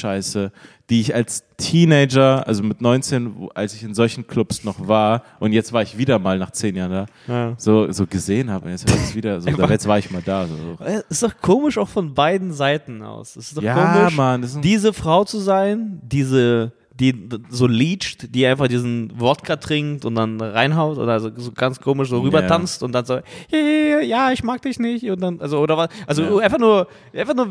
Bereichsscheiße, 0.00 0.52
die 0.90 1.00
ich 1.00 1.14
als 1.14 1.44
Teenager, 1.56 2.46
also 2.46 2.62
mit 2.62 2.80
19, 2.80 3.36
wo, 3.36 3.48
als 3.54 3.74
ich 3.74 3.82
in 3.82 3.94
solchen 3.94 4.26
Clubs 4.26 4.62
noch 4.64 4.86
war, 4.86 5.22
und 5.40 5.52
jetzt 5.52 5.72
war 5.72 5.82
ich 5.82 5.98
wieder 5.98 6.18
mal 6.18 6.38
nach 6.38 6.50
zehn 6.52 6.76
Jahren 6.76 6.90
da, 6.90 7.06
Ja. 7.26 7.54
so, 7.56 7.90
so 7.90 8.06
gesehen 8.06 8.50
habe. 8.50 8.70
Jetzt, 8.70 8.88
war 8.88 8.96
ich 8.96 9.14
wieder 9.14 9.40
so, 9.40 9.50
da, 9.56 9.68
jetzt 9.68 9.88
war 9.88 9.98
ich 9.98 10.10
mal 10.10 10.22
da. 10.24 10.46
So. 10.46 10.84
Äh, 10.84 11.02
Ist 11.08 11.22
doch 11.22 11.32
komisch 11.40 11.78
auch 11.78 11.88
von 11.88 12.14
beiden 12.14 12.52
Seiten 12.52 13.02
aus. 13.02 13.36
Es 13.36 13.48
ist 13.48 13.56
doch 13.56 13.62
Ja, 13.62 13.74
komisch, 13.74 14.16
Mann, 14.16 14.42
ist 14.42 14.60
diese 14.62 14.92
Frau 14.92 15.24
zu 15.24 15.38
sein, 15.38 16.00
diese, 16.02 16.72
die 16.98 17.28
so 17.50 17.66
leacht, 17.66 18.34
die 18.34 18.46
einfach 18.46 18.68
diesen 18.68 19.12
Wodka 19.20 19.56
trinkt 19.56 20.04
und 20.04 20.14
dann 20.14 20.40
reinhaut 20.40 20.96
oder 20.96 21.20
so, 21.20 21.30
so 21.36 21.52
ganz 21.52 21.78
komisch 21.80 22.08
so 22.08 22.20
rüber 22.20 22.46
tanzt 22.46 22.82
und 22.82 22.92
dann 22.92 23.04
so, 23.04 23.20
ja, 23.50 24.00
ja, 24.00 24.32
ich 24.32 24.42
mag 24.42 24.62
dich 24.62 24.78
nicht 24.78 25.04
und 25.10 25.20
dann, 25.20 25.40
also 25.40 25.58
oder 25.58 25.76
was, 25.76 25.88
also 26.06 26.22
Ja. 26.22 26.38
einfach 26.38 26.58
nur, 26.58 26.88
einfach 27.14 27.34
nur 27.34 27.48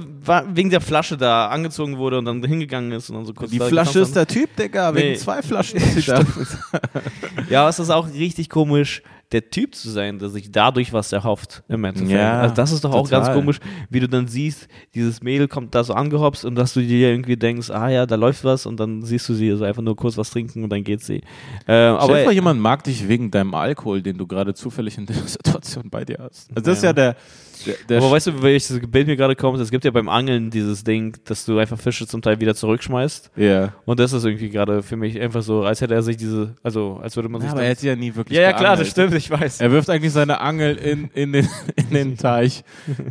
wegen 0.53 0.69
der 0.71 0.81
Flasche 0.81 1.15
da 1.15 1.47
angezogen 1.49 1.97
wurde 1.97 2.17
und 2.17 2.25
dann 2.25 2.43
hingegangen 2.43 2.91
ist 2.91 3.09
und 3.09 3.17
dann 3.17 3.25
so 3.25 3.33
kurz 3.33 3.51
Die 3.51 3.59
Flasche 3.59 3.99
ist 3.99 4.15
der 4.15 4.25
Typ, 4.25 4.55
Digga, 4.55 4.91
Nee. 4.91 4.99
wegen 4.99 5.19
zwei 5.19 5.41
Flaschen. 5.41 5.79
Ja, 7.49 7.69
es 7.69 7.79
ist 7.79 7.89
auch 7.89 8.07
richtig 8.07 8.49
komisch, 8.49 9.01
der 9.35 9.49
Typ 9.49 9.75
zu 9.75 9.89
sein, 9.89 10.17
der 10.17 10.29
sich 10.29 10.49
dadurch 10.49 10.93
was 10.93 11.11
erhofft 11.11 11.61
im 11.67 11.83
Endeffekt. 11.83 12.09
Ja, 12.11 12.39
also 12.39 12.55
das 12.55 12.71
ist 12.71 12.85
doch 12.85 12.93
auch 12.93 13.09
ganz 13.09 13.27
total. 13.27 13.41
komisch, 13.41 13.59
wie 13.89 13.99
du 13.99 14.07
dann 14.07 14.29
siehst, 14.29 14.69
dieses 14.93 15.21
Mädel 15.21 15.49
kommt 15.49 15.75
da 15.75 15.83
so 15.83 15.93
angehopst 15.93 16.45
und 16.45 16.55
dass 16.55 16.73
du 16.73 16.79
dir 16.79 17.09
irgendwie 17.09 17.35
denkst, 17.35 17.69
ah 17.69 17.89
ja, 17.89 18.05
da 18.05 18.15
läuft 18.15 18.45
was 18.45 18.65
und 18.65 18.79
dann 18.79 19.01
siehst 19.01 19.27
du 19.27 19.33
sie 19.33 19.51
so 19.57 19.65
einfach 19.65 19.81
nur 19.81 19.97
kurz 19.97 20.17
was 20.17 20.29
trinken 20.29 20.63
und 20.63 20.69
dann 20.69 20.85
geht 20.85 21.01
sie. 21.01 21.21
Äh, 21.67 21.73
Aber 21.73 21.99
aber 21.99 22.03
Stell 22.03 22.17
dir 22.17 22.23
vor, 22.23 22.31
jemand 22.31 22.61
mag 22.61 22.85
dich 22.85 23.09
wegen 23.09 23.29
deinem 23.29 23.53
Alkohol, 23.55 24.01
den 24.01 24.17
du 24.17 24.25
gerade 24.25 24.53
zufällig 24.53 24.97
in 24.97 25.05
der 25.05 25.15
Situation 25.25 25.89
bei 25.89 26.05
dir 26.05 26.19
hast. 26.21 26.49
Also 26.55 26.61
das 26.61 26.77
ist 26.77 26.83
ja 26.85 26.93
der, 26.93 27.17
der, 27.65 27.75
der 27.89 27.97
aber 27.99 28.11
weißt 28.11 28.27
du, 28.27 28.41
welches 28.41 28.79
Bild 28.89 29.07
mir 29.07 29.15
gerade 29.15 29.35
kommt? 29.35 29.59
Es 29.59 29.71
gibt 29.71 29.85
ja 29.85 29.91
beim 29.91 30.09
Angeln 30.09 30.49
dieses 30.49 30.83
Ding, 30.83 31.15
dass 31.25 31.45
du 31.45 31.57
einfach 31.57 31.79
Fische 31.79 32.05
zum 32.07 32.21
Teil 32.21 32.39
wieder 32.39 32.55
zurückschmeißt. 32.55 33.31
ja. 33.35 33.73
Und 33.85 33.99
das 33.99 34.13
ist 34.13 34.25
irgendwie 34.25 34.49
gerade 34.49 34.83
für 34.83 34.95
mich 34.97 35.19
einfach 35.19 35.41
so, 35.41 35.63
als 35.63 35.81
hätte 35.81 35.93
er 35.93 36.03
sich 36.03 36.17
diese, 36.17 36.55
also 36.63 36.99
als 37.01 37.15
würde 37.15 37.29
man 37.29 37.41
sich 37.41 37.47
Ja, 37.49 37.53
aber 37.53 37.63
er 37.63 37.69
hätte 37.69 37.87
ja 37.87 37.95
nie 37.95 38.15
wirklich 38.15 38.37
ja, 38.37 38.43
ja, 38.43 38.53
klar, 38.53 38.75
das 38.77 38.89
stimmt, 38.89 39.13
ich 39.13 39.29
weiß. 39.29 39.61
Er 39.61 39.71
wirft 39.71 39.89
eigentlich 39.89 40.13
seine 40.13 40.41
Angel 40.41 40.75
in, 40.75 41.09
in, 41.13 41.33
den, 41.33 41.47
in 41.75 41.89
den 41.91 42.17
Teich. 42.17 42.63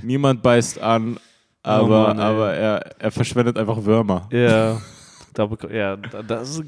Niemand 0.02 0.42
beißt 0.42 0.80
an, 0.80 1.18
aber, 1.62 1.84
Oh 2.04 2.08
Mann, 2.08 2.20
aber 2.20 2.52
er, 2.52 2.90
er 2.98 3.10
verschwendet 3.10 3.58
einfach 3.58 3.84
Würmer. 3.84 4.28
Ja. 4.30 4.80
Da, 5.32 5.48
ja, 5.72 5.96
da- 5.96 6.22
das 6.22 6.50
ist 6.50 6.62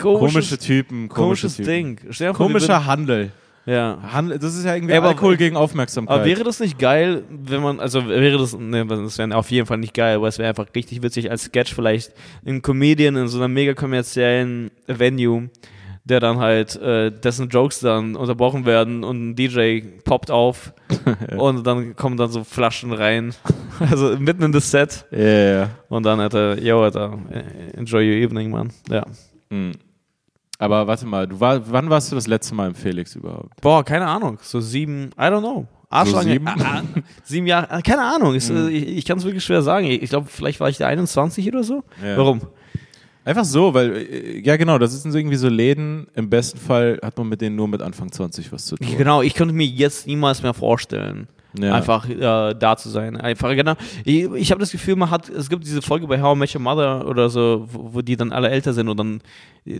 Komische 0.00 0.58
Typen, 0.58 1.08
komische 1.08 1.46
komisches 1.48 1.56
Typen. 1.56 1.96
Ding. 2.08 2.34
Komischer 2.34 2.86
Handel. 2.86 3.32
Ja. 3.64 3.98
Handel. 4.12 4.38
Das 4.38 4.56
ist 4.56 4.64
ja 4.64 4.74
irgendwie 4.74 4.94
aber- 4.94 5.08
Alkohol 5.08 5.36
gegen 5.36 5.56
Aufmerksamkeit. 5.56 6.14
Aber 6.16 6.24
wäre 6.24 6.42
das 6.44 6.58
nicht 6.60 6.78
geil, 6.78 7.22
wenn 7.30 7.62
man, 7.62 7.78
also 7.80 8.08
wäre 8.08 8.38
das, 8.38 8.56
ne, 8.58 8.84
das 8.86 9.18
wäre 9.18 9.36
auf 9.36 9.50
jeden 9.50 9.66
Fall 9.66 9.78
nicht 9.78 9.94
geil, 9.94 10.16
aber 10.16 10.28
es 10.28 10.38
wäre 10.38 10.48
einfach 10.48 10.66
richtig 10.74 11.02
witzig 11.02 11.30
als 11.30 11.44
Sketch 11.44 11.74
vielleicht 11.74 12.12
ein 12.44 12.62
Comedian 12.62 13.16
in 13.16 13.28
so 13.28 13.38
einer 13.38 13.48
mega 13.48 13.74
kommerziellen 13.74 14.70
Venue, 14.86 15.48
der 16.04 16.18
dann 16.18 16.38
halt, 16.38 16.74
äh, 16.76 17.12
dessen 17.12 17.48
Jokes 17.48 17.78
dann 17.78 18.16
unterbrochen 18.16 18.66
werden 18.66 19.04
und 19.04 19.30
ein 19.30 19.36
DJ 19.36 19.82
poppt 20.04 20.32
auf 20.32 20.72
und 21.36 21.64
dann 21.64 21.94
kommen 21.94 22.16
dann 22.16 22.30
so 22.30 22.42
Flaschen 22.42 22.92
rein, 22.92 23.32
also 23.78 24.16
mitten 24.18 24.42
in 24.42 24.50
das 24.52 24.72
Set 24.72 25.06
ja, 25.12 25.18
ja. 25.20 25.70
und 25.88 26.04
dann 26.04 26.20
hat 26.20 26.34
er, 26.34 26.60
yo, 26.60 26.82
Alter, 26.82 27.16
enjoy 27.76 28.04
your 28.04 28.16
evening, 28.16 28.50
man. 28.50 28.72
Ja. 28.90 29.06
Hm. 29.50 29.72
Aber 30.62 30.86
warte 30.86 31.06
mal, 31.06 31.26
du 31.26 31.40
war, 31.40 31.60
wann 31.72 31.90
warst 31.90 32.12
du 32.12 32.14
das 32.14 32.28
letzte 32.28 32.54
Mal 32.54 32.68
im 32.68 32.74
Felix 32.76 33.16
überhaupt? 33.16 33.60
Boah, 33.60 33.84
keine 33.84 34.06
Ahnung. 34.06 34.38
So 34.42 34.60
sieben, 34.60 35.10
I 35.18 35.22
don't 35.22 35.40
know. 35.40 35.66
Arschlange. 35.90 36.34
sieben? 36.34 36.46
Ah, 36.46 36.54
ah, 36.60 36.82
sieben 37.24 37.46
Jahre, 37.48 37.68
ah, 37.68 37.80
keine 37.82 38.02
Ahnung. 38.02 38.36
Ist, 38.36 38.48
äh, 38.48 38.68
Ich, 38.68 38.98
ich 38.98 39.04
kann 39.04 39.18
es 39.18 39.24
wirklich 39.24 39.42
schwer 39.42 39.62
sagen. 39.62 39.86
Ich, 39.86 40.08
glaube, 40.08 40.28
vielleicht 40.30 40.60
war 40.60 40.68
ich 40.68 40.76
der 40.78 40.86
21 40.86 41.48
oder 41.48 41.64
so. 41.64 41.82
Ja. 42.00 42.16
Warum? 42.16 42.42
Einfach 43.24 43.44
so, 43.44 43.74
weil, 43.74 43.92
äh, 43.96 44.38
ja 44.40 44.56
genau, 44.56 44.78
das 44.78 45.02
sind 45.02 45.10
so 45.10 45.18
irgendwie 45.18 45.36
so 45.36 45.48
Läden, 45.48 46.06
im 46.14 46.30
besten 46.30 46.58
Fall 46.58 47.00
hat 47.02 47.18
man 47.18 47.28
mit 47.28 47.40
denen 47.40 47.56
nur 47.56 47.66
mit 47.66 47.82
Anfang 47.82 48.12
20 48.12 48.52
was 48.52 48.66
zu 48.66 48.76
tun. 48.76 48.86
Genau, 48.96 49.20
ich 49.20 49.34
könnte 49.34 49.54
mir 49.54 49.66
jetzt 49.66 50.06
niemals 50.06 50.44
mehr 50.44 50.54
vorstellen, 50.54 51.26
Ja. 51.58 51.74
einfach 51.74 52.08
äh, 52.08 52.54
da 52.54 52.76
zu 52.76 52.88
sein. 52.88 53.16
Einfach, 53.20 53.50
genau. 53.54 53.74
Ich, 54.04 54.24
ich 54.24 54.50
habe 54.50 54.60
das 54.60 54.70
Gefühl, 54.72 54.96
man 54.96 55.10
hat, 55.10 55.28
es 55.28 55.48
gibt 55.50 55.64
diese 55.64 55.82
Folge 55.82 56.06
bei 56.06 56.20
How 56.20 56.34
I 56.34 56.38
Met 56.38 56.54
Your 56.54 56.62
Mother 56.62 57.06
oder 57.06 57.28
so, 57.28 57.68
wo, 57.70 57.94
wo 57.94 58.00
die 58.02 58.16
dann 58.16 58.32
alle 58.32 58.48
älter 58.48 58.72
sind 58.72 58.88
und 58.88 58.96
dann 58.96 59.20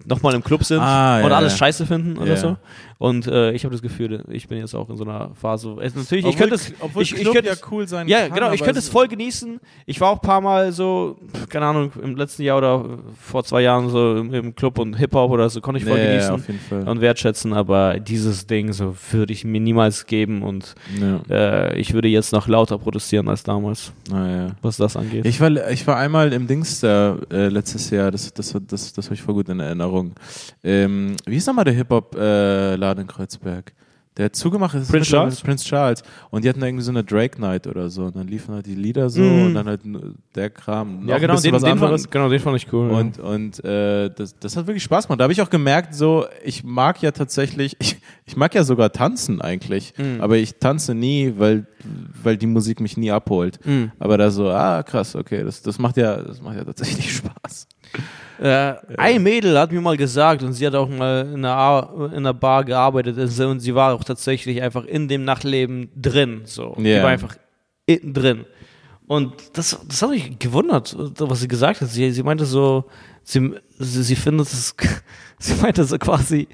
nochmal 0.04 0.34
im 0.34 0.44
Club 0.44 0.64
sind 0.64 0.80
Ah, 0.80 1.22
und 1.22 1.30
ja, 1.30 1.36
alles 1.36 1.52
ja. 1.54 1.58
scheiße 1.58 1.86
finden 1.86 2.18
oder 2.18 2.36
so. 2.36 2.56
Und 3.02 3.26
äh, 3.26 3.50
ich 3.50 3.64
habe 3.64 3.72
das 3.72 3.82
Gefühl, 3.82 4.22
ich 4.30 4.46
bin 4.46 4.58
jetzt 4.58 4.76
auch 4.76 4.88
in 4.88 4.96
so 4.96 5.02
einer 5.02 5.30
Phase. 5.34 5.74
Es, 5.80 5.92
natürlich, 5.96 6.24
ich 6.24 6.34
Obwohl- 6.34 6.38
könnte 6.50 6.54
es, 6.54 6.72
obwohl 6.78 7.02
ich, 7.02 7.12
ich 7.16 7.24
könnte 7.24 7.46
ja 7.48 7.52
es, 7.54 7.62
cool 7.68 7.88
sein 7.88 8.06
ja, 8.06 8.28
kann, 8.28 8.34
genau, 8.36 8.52
ich 8.52 8.62
könnte 8.62 8.78
es- 8.78 8.88
voll 8.88 9.08
genießen. 9.08 9.58
Ich 9.86 10.00
war 10.00 10.10
auch 10.10 10.18
ein 10.18 10.20
paar 10.20 10.40
Mal 10.40 10.70
so, 10.70 11.16
keine 11.48 11.66
Ahnung, 11.66 11.90
im 12.00 12.14
letzten 12.14 12.42
Jahr 12.42 12.58
oder 12.58 12.84
vor 13.20 13.42
zwei 13.42 13.62
Jahren 13.62 13.88
so 13.88 14.14
im, 14.18 14.32
im 14.32 14.54
Club 14.54 14.78
und 14.78 14.94
Hip-Hop 14.94 15.32
oder 15.32 15.50
so, 15.50 15.60
konnte 15.60 15.80
ich 15.80 15.84
voll 15.84 15.98
Ja, 15.98 16.04
ja, 16.04 16.10
genießen 16.12 16.30
auf 16.34 16.46
jeden 16.46 16.60
Fall. 16.60 16.88
und 16.88 17.00
wertschätzen, 17.00 17.52
aber 17.54 17.98
dieses 17.98 18.46
Ding 18.46 18.72
so 18.72 18.94
würde 19.10 19.32
ich 19.32 19.44
mir 19.44 19.60
niemals 19.60 20.06
geben 20.06 20.42
und 20.42 20.76
Ja. 21.00 21.22
äh, 21.28 21.78
ich 21.80 21.94
würde 21.94 22.06
jetzt 22.06 22.32
noch 22.32 22.46
lauter 22.46 22.78
protestieren 22.78 23.28
als 23.28 23.42
damals, 23.42 23.92
Naja. 24.12 24.54
was 24.62 24.76
das 24.76 24.96
angeht. 24.96 25.26
Ich 25.26 25.40
war, 25.40 25.50
ich 25.72 25.84
war 25.88 25.96
einmal 25.96 26.32
im 26.32 26.46
Dings 26.46 26.78
da 26.78 27.16
äh, 27.32 27.48
letztes 27.48 27.90
Jahr, 27.90 28.12
das, 28.12 28.32
das, 28.32 28.54
das, 28.68 28.92
das 28.92 29.06
habe 29.06 29.16
ich 29.16 29.22
voll 29.22 29.34
gut 29.34 29.48
in 29.48 29.58
Erinnerung. 29.58 30.12
Ähm, 30.62 31.16
wie 31.26 31.34
hieß 31.34 31.46
nochmal 31.48 31.64
der 31.64 31.74
Hip-Hop-Laden 32.98 33.00
in 33.02 33.06
Kreuzberg? 33.08 33.72
Der 34.18 34.26
hat 34.26 34.36
zugemacht 34.36 34.74
ist 34.74 34.90
Prince 34.90 35.08
Charles? 35.08 35.40
Prince 35.40 35.64
Charles. 35.64 36.02
Und 36.28 36.44
die 36.44 36.48
hatten 36.50 36.60
da 36.60 36.66
irgendwie 36.66 36.84
so 36.84 36.90
eine 36.90 37.02
Drake 37.02 37.40
Night 37.40 37.66
oder 37.66 37.88
so. 37.88 38.02
Und 38.04 38.14
dann 38.16 38.28
liefen 38.28 38.54
halt 38.54 38.66
die 38.66 38.74
Lieder 38.74 39.08
so 39.08 39.22
Mhm. 39.22 39.46
und 39.46 39.54
dann 39.54 39.66
halt 39.66 39.80
der 40.34 40.50
Kram. 40.50 41.08
ja, 41.08 41.16
genau 41.16 41.40
den, 41.40 41.54
was 41.54 41.62
den 41.62 41.78
fand, 41.78 42.10
genau, 42.10 42.28
den 42.28 42.38
fand 42.38 42.56
ich 42.58 42.70
cool. 42.74 42.90
Und, 42.90 43.18
und 43.18 43.64
äh, 43.64 44.10
das, 44.10 44.38
das 44.38 44.54
hat 44.58 44.66
wirklich 44.66 44.82
Spaß 44.82 45.06
gemacht. 45.06 45.18
Da 45.18 45.22
habe 45.22 45.32
ich 45.32 45.40
auch 45.40 45.48
gemerkt, 45.48 45.94
so, 45.94 46.26
ich 46.44 46.62
mag 46.62 47.00
ja 47.00 47.12
tatsächlich, 47.12 47.74
ich, 47.80 47.96
ich 48.26 48.36
mag 48.36 48.54
ja 48.54 48.64
sogar 48.64 48.92
tanzen 48.92 49.40
eigentlich, 49.40 49.94
Mhm. 49.96 50.20
aber 50.20 50.36
ich 50.36 50.56
tanze 50.56 50.94
nie, 50.94 51.32
weil, 51.38 51.66
weil 52.22 52.36
die 52.36 52.46
Musik 52.46 52.80
mich 52.82 52.98
nie 52.98 53.10
abholt. 53.10 53.64
Mhm. 53.64 53.92
Aber 53.98 54.18
da 54.18 54.30
so, 54.30 54.50
ah, 54.50 54.82
krass, 54.82 55.16
okay, 55.16 55.42
das, 55.42 55.62
das, 55.62 55.78
macht, 55.78 55.96
ja, 55.96 56.18
das 56.20 56.42
macht 56.42 56.56
ja 56.58 56.64
tatsächlich 56.64 57.10
Spaß. 57.16 57.66
Äh, 58.42 58.74
ein 58.98 59.22
Mädel 59.22 59.56
hat 59.56 59.70
mir 59.70 59.80
mal 59.80 59.96
gesagt, 59.96 60.42
und 60.42 60.52
sie 60.54 60.66
hat 60.66 60.74
auch 60.74 60.88
mal 60.88 61.30
in 61.32 61.44
einer, 61.44 61.90
in 62.10 62.16
einer 62.18 62.34
Bar 62.34 62.64
gearbeitet, 62.64 63.16
und 63.40 63.60
sie- 63.60 63.74
war 63.74 63.94
auch 63.94 64.02
tatsächlich 64.02 64.60
einfach 64.60 64.84
in 64.84 65.06
dem 65.06 65.24
Nachtleben 65.24 65.90
drin. 65.94 66.42
So. 66.44 66.74
Die 66.78 66.88
Ja. 66.88 67.02
war 67.04 67.10
einfach 67.10 67.36
innen 67.86 68.12
drin. 68.14 68.44
Und 69.06 69.32
das, 69.52 69.78
das 69.86 70.02
hat 70.02 70.10
mich 70.10 70.38
gewundert, 70.38 70.96
was 71.18 71.40
sie 71.40 71.48
gesagt 71.48 71.80
hat. 71.82 71.88
Sie, 71.90 72.10
sie 72.10 72.22
meinte 72.22 72.44
so, 72.44 72.86
sie, 73.22 73.52
sie, 73.78 74.02
sie 74.02 74.16
findet 74.16 74.46
es, 74.48 74.74
sie 75.38 75.54
meinte 75.62 75.84
so 75.84 75.98
quasi, 75.98 76.48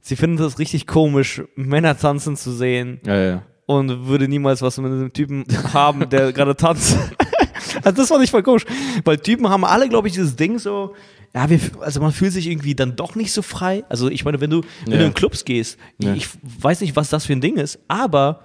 sie 0.00 0.16
findet 0.16 0.46
es 0.46 0.58
richtig 0.58 0.86
komisch, 0.86 1.42
Männer 1.54 1.98
tanzen 1.98 2.36
zu 2.36 2.52
sehen 2.52 3.00
Ja, 3.04 3.16
ja. 3.18 3.42
und 3.66 4.06
würde 4.06 4.26
niemals 4.28 4.62
was 4.62 4.78
mit 4.78 4.90
einem 4.90 5.12
Typen 5.12 5.44
haben, 5.74 6.08
der 6.08 6.32
gerade 6.34 6.54
tanzt. 6.56 6.96
also 7.82 7.96
das 7.96 8.08
fand 8.08 8.22
ich 8.24 8.30
voll 8.30 8.42
komisch, 8.42 8.64
weil 9.04 9.18
Typen 9.18 9.48
haben 9.48 9.64
alle, 9.64 9.88
glaube 9.88 10.08
ich, 10.08 10.14
dieses 10.14 10.36
Ding 10.36 10.58
so, 10.58 10.94
ja, 11.36 11.50
wir, 11.50 11.60
also 11.80 12.00
man 12.00 12.12
fühlt 12.12 12.32
sich 12.32 12.48
irgendwie 12.48 12.74
dann 12.74 12.96
doch 12.96 13.14
nicht 13.14 13.30
so 13.30 13.42
frei. 13.42 13.84
Also 13.90 14.08
ich 14.08 14.24
meine, 14.24 14.40
wenn 14.40 14.48
du, 14.50 14.62
wenn 14.86 14.92
Ja. 14.94 14.98
du 15.00 15.04
in 15.04 15.14
Clubs 15.14 15.44
gehst, 15.44 15.78
Ja. 15.98 16.14
ich 16.14 16.26
weiß 16.42 16.80
nicht, 16.80 16.96
was 16.96 17.10
das 17.10 17.26
für 17.26 17.34
ein 17.34 17.40
Ding 17.42 17.56
ist, 17.58 17.78
aber 17.88 18.40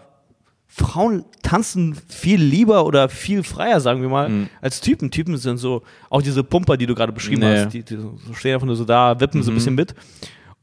Frauen 0.68 1.26
tanzen 1.42 1.96
viel 2.08 2.42
lieber 2.42 2.86
oder 2.86 3.10
viel 3.10 3.44
freier, 3.44 3.82
sagen 3.82 4.02
wir 4.02 4.10
mal, 4.10 4.30
Mhm. 4.30 4.50
als 4.62 4.80
Typen. 4.82 5.10
Typen 5.12 5.36
sind 5.38 5.58
so, 5.58 5.84
auch 6.10 6.22
diese 6.22 6.44
Pumper, 6.44 6.78
die 6.78 6.86
du 6.86 6.96
gerade 6.96 7.12
beschrieben 7.12 7.42
Ja. 7.44 7.66
hast, 7.66 7.74
die, 7.74 7.84
die 7.84 7.98
stehen 8.34 8.54
einfach 8.54 8.68
nur 8.68 8.76
so 8.78 8.86
da, 8.86 9.20
wippen 9.20 9.42
so 9.44 9.52
ein 9.52 9.54
Mhm. 9.54 9.58
bisschen 9.58 9.76
mit. 9.76 9.96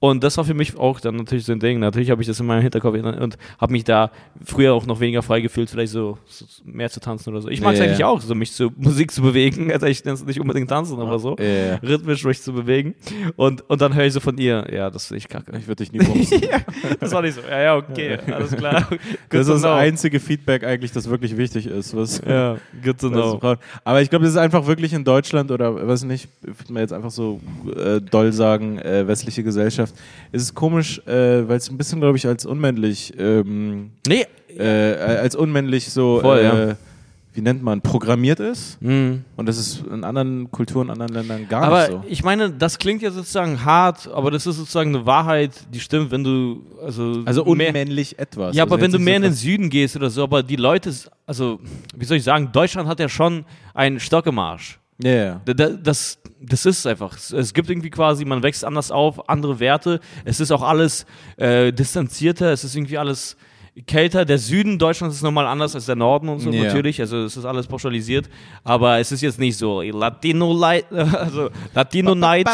Und 0.01 0.23
das 0.23 0.37
war 0.37 0.45
für 0.45 0.55
mich 0.55 0.77
auch 0.77 1.01
dann 1.01 1.17
natürlich 1.17 1.45
so 1.45 1.53
ein 1.53 1.59
Ding. 1.59 1.81
Natürlich 1.81 2.11
habe 2.11 2.23
ich 2.23 2.29
das 2.29 2.39
in 2.39 2.47
meinem 2.47 2.63
Hinterkopf 2.63 2.95
und 2.95 3.39
habe 3.59 3.73
mich 3.73 3.83
da 3.83 4.11
früher 4.45 4.73
auch 4.73 4.87
noch 4.87 5.01
weniger 5.01 5.23
frei 5.23 5.41
gefühlt, 5.41 5.69
vielleicht 5.69 5.93
so, 5.93 6.19
so 6.27 6.45
mehr 6.65 6.89
zu 6.89 7.01
tanzen 7.01 7.31
oder 7.31 7.43
so. 7.43 7.49
Ich 7.49 7.61
mag 7.61 7.75
es 7.75 7.81
Ja, 7.81 7.87
eigentlich 7.87 8.05
auch, 8.05 8.21
so 8.21 8.35
mich 8.35 8.53
zu 8.53 8.71
Musik 8.77 9.11
zu 9.11 9.23
bewegen. 9.23 9.73
Also 9.73 9.87
ich 9.87 10.05
nenne 10.05 10.15
es 10.15 10.25
nicht 10.25 10.41
unbedingt 10.41 10.71
tanzen, 10.71 11.01
aber 11.01 11.19
so. 11.19 11.37
Ja. 11.39 11.77
Rhythmisch 11.77 12.25
mich 12.25 12.41
zu 12.41 12.53
bewegen. 12.53 12.95
Und, 13.35 13.69
und 13.69 13.81
dann 13.81 13.95
höre 13.95 14.05
ich 14.05 14.13
so 14.13 14.21
von 14.21 14.39
ihr, 14.39 14.67
ja, 14.73 14.89
das 14.89 15.09
sehe 15.09 15.19
ich 15.19 15.29
kacke. 15.29 15.57
Ich 15.59 15.67
würde 15.67 15.85
dich 15.85 15.93
nie 15.93 15.99
ja, 16.49 16.59
das 17.01 17.13
war 17.13 17.23
nicht 17.23 17.35
so. 17.35 17.41
Ja, 17.49 17.61
ja, 17.61 17.77
okay, 17.77 18.19
alles 18.31 18.53
klar. 18.53 18.89
Good 18.91 19.01
Das 19.31 19.49
ist 19.49 19.65
das 19.65 19.65
einzige 19.65 20.21
Feedback 20.21 20.65
eigentlich, 20.65 20.93
das 20.93 21.09
wirklich 21.11 21.37
wichtig 21.37 21.67
ist. 21.67 21.97
Was, 21.97 22.21
Ja, 22.27 22.57
good 22.85 22.99
to 22.99 23.11
know. 23.11 23.41
Aber 23.85 24.01
ich 24.01 24.11
glaube, 24.11 24.25
das 24.25 24.35
ist 24.35 24.39
einfach 24.39 24.67
wirklich 24.67 24.93
in 24.93 25.05
Deutschland 25.05 25.51
oder 25.51 25.87
weiß 25.89 26.05
nicht, 26.05 26.29
würde 26.43 26.73
man 26.73 26.83
jetzt 26.83 26.93
einfach 26.93 27.11
so 27.11 27.41
äh, 27.77 28.01
doll 28.01 28.33
sagen, 28.33 28.79
äh, 28.79 29.07
westliche 29.07 29.43
Gesellschaft. 29.43 29.88
Es 30.33 30.43
ist 30.43 30.55
komisch, 30.55 30.99
äh, 31.07 31.49
weil 31.49 31.57
es 31.57 31.71
ein 31.71 31.79
bisschen, 31.79 32.01
glaube 32.01 32.17
ich, 32.19 32.27
als 32.27 32.45
unmännlich, 32.47 33.13
ähm, 33.19 33.91
Nee. 34.07 34.27
äh, 34.57 34.65
als 35.23 35.35
unmännlich 35.37 35.89
so, 35.91 36.21
Voll, 36.21 36.39
äh, 36.39 36.69
ja. 36.71 36.77
wie 37.35 37.41
nennt 37.41 37.63
man, 37.63 37.81
programmiert 37.81 38.41
ist. 38.41 38.81
Mhm. 38.83 39.25
Und 39.37 39.47
das 39.47 39.59
ist 39.59 39.85
in 39.87 40.03
anderen 40.05 40.51
Kulturen, 40.51 40.91
anderen 40.91 41.13
Ländern 41.15 41.49
gar 41.49 41.63
Aber 41.65 41.79
nicht 41.81 41.91
so. 41.91 42.05
ich 42.09 42.25
meine, 42.25 42.51
das 42.51 42.79
klingt 42.79 43.01
ja 43.01 43.11
sozusagen 43.11 43.65
hart, 43.65 44.09
aber 44.13 44.31
das 44.31 44.47
ist 44.47 44.57
sozusagen 44.57 44.95
eine 44.95 45.07
Wahrheit, 45.07 45.53
die 45.73 45.81
stimmt, 45.81 46.11
wenn 46.11 46.25
du 46.25 46.63
also 46.85 47.23
Also 47.25 47.45
mehr, 47.55 47.69
unmännlich 47.69 48.19
etwas. 48.19 48.57
ja, 48.57 48.65
also 48.65 48.75
aber 48.75 48.83
wenn 48.83 48.91
du 48.91 48.99
mehr 48.99 49.15
so 49.15 49.17
in 49.17 49.23
den 49.23 49.35
Süden 49.35 49.71
gehst 49.71 49.95
oder 49.97 50.11
so, 50.11 50.25
aber 50.25 50.43
die 50.43 50.57
Leute, 50.57 50.93
also 51.27 51.61
wie 51.97 52.05
soll 52.05 52.17
ich 52.17 52.25
sagen, 52.25 52.51
Deutschland 52.53 52.89
hat 52.89 52.99
ja 53.01 53.09
schon 53.09 53.45
einen 53.73 54.01
Stockemarsch. 54.01 54.73
Ja, 54.75 54.79
ja. 55.03 55.41
Da- 55.45 55.53
Das, 55.71 56.19
das 56.41 56.67
ist 56.67 56.87
einfach. 56.87 57.17
Es- 57.17 57.53
gibt 57.55 57.69
irgendwie 57.71 57.91
quasi, 57.91 58.25
man 58.25 58.43
wächst 58.43 58.65
anders 58.65 58.91
auf, 58.91 59.29
andere 59.29 59.59
Werte. 59.61 60.01
Es 60.25 60.41
ist 60.41 60.51
auch 60.53 60.63
alles 60.63 61.07
äh, 61.37 61.73
distanzierter, 61.73 62.53
es 62.53 62.65
ist 62.65 62.75
irgendwie 62.77 62.99
alles 62.99 63.37
kälter. 63.87 64.25
Der 64.25 64.39
Süden 64.39 64.77
Deutschlands 64.79 65.15
ist 65.17 65.23
nochmal 65.23 65.47
anders 65.47 65.75
als 65.77 65.87
der 65.87 65.95
Norden 65.95 66.29
und 66.29 66.41
so 66.41 66.51
Ja. 66.51 66.65
natürlich. 66.65 67.01
Also 67.01 67.19
es 67.25 67.37
ist 67.37 67.45
alles 67.45 67.67
pauschalisiert. 67.69 68.29
Aber 68.65 68.99
es 68.99 69.13
ist 69.13 69.21
jetzt 69.21 69.39
nicht 69.39 69.57
so 69.57 69.83
Latino 69.83 70.53
Light, 70.53 70.87
also 70.93 71.51
Latino 71.75 72.15
Night, 72.17 72.49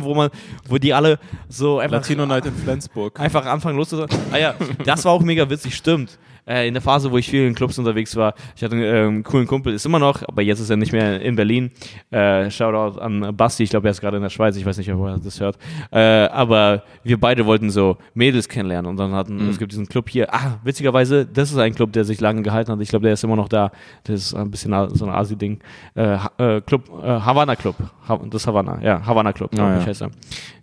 wo 0.00 0.14
man, 0.14 0.30
wo 0.68 0.78
die 0.78 0.92
alle 0.94 1.18
so 1.48 1.78
einfach 1.78 1.98
Latino 1.98 2.24
Night 2.26 2.46
in 2.46 2.54
Flensburg. 2.54 3.18
einfach 3.20 3.44
anfangen 3.44 3.76
loszusagen. 3.76 4.16
Ah 4.32 4.38
ja, 4.38 4.54
das 4.84 5.04
war 5.04 5.12
auch 5.12 5.20
mega 5.22 5.48
witzig, 5.50 5.74
stimmt. 5.76 6.18
Äh, 6.46 6.66
in 6.66 6.74
der 6.74 6.82
Phase, 6.82 7.10
wo 7.12 7.18
ich 7.18 7.30
viel 7.30 7.46
in 7.46 7.54
Clubs 7.54 7.78
unterwegs 7.78 8.16
war, 8.16 8.34
ich 8.56 8.64
hatte 8.64 8.74
einen 8.74 8.84
ähm, 8.84 9.22
coolen 9.22 9.46
Kumpel, 9.46 9.72
ist 9.74 9.86
immer 9.86 9.98
noch, 10.00 10.22
aber 10.26 10.42
jetzt 10.42 10.58
ist 10.60 10.70
er 10.70 10.76
nicht 10.76 10.92
mehr 10.92 11.20
in 11.20 11.36
Berlin. 11.36 11.70
Äh, 12.10 12.50
Shoutout 12.50 12.98
an 13.00 13.36
Basti, 13.36 13.62
ich 13.62 13.70
glaube, 13.70 13.86
er 13.88 13.92
ist 13.92 14.00
gerade 14.00 14.16
in 14.16 14.22
der 14.22 14.30
Schweiz, 14.30 14.56
ich 14.56 14.66
weiß 14.66 14.76
nicht, 14.78 14.92
ob 14.92 15.06
er 15.06 15.18
das 15.18 15.40
hört. 15.40 15.56
Äh, 15.92 15.98
aber 16.00 16.82
wir 17.04 17.20
beide 17.20 17.46
wollten 17.46 17.70
so 17.70 17.96
Mädels 18.14 18.48
kennenlernen 18.48 18.88
und 18.90 18.96
dann 18.96 19.12
hatten, 19.12 19.48
es 19.48 19.58
gibt 19.58 19.72
diesen 19.72 19.86
Club 19.86 20.08
hier. 20.08 20.34
Ah, 20.34 20.58
witzigerweise, 20.64 21.26
das 21.26 21.50
ist 21.52 21.58
ein 21.58 21.74
Club, 21.74 21.92
der 21.92 22.04
sich 22.04 22.20
lange 22.20 22.42
gehalten 22.42 22.72
hat. 22.72 22.80
Ich 22.80 22.88
glaube, 22.88 23.04
der 23.04 23.12
ist 23.12 23.22
immer 23.22 23.36
noch 23.36 23.48
da. 23.48 23.70
Das 24.04 24.20
ist 24.20 24.34
ein 24.34 24.50
bisschen 24.50 24.72
so 24.94 25.04
ein 25.04 25.10
Asi-Ding. 25.12 25.60
Äh, 25.94 26.16
äh, 26.38 26.60
Club, 26.62 26.88
äh, 27.02 27.06
Havana 27.06 27.54
Club. 27.56 27.76
Ha 28.08 28.20
das 28.28 28.46
Havana, 28.46 28.80
ja, 28.82 29.04
Havana 29.06 29.32
Club, 29.32 29.52
glaube 29.52 29.70
Ah, 29.70 29.76
ich, 29.76 29.82
ja. 29.82 29.88
heißt 29.88 30.02
er. 30.02 30.08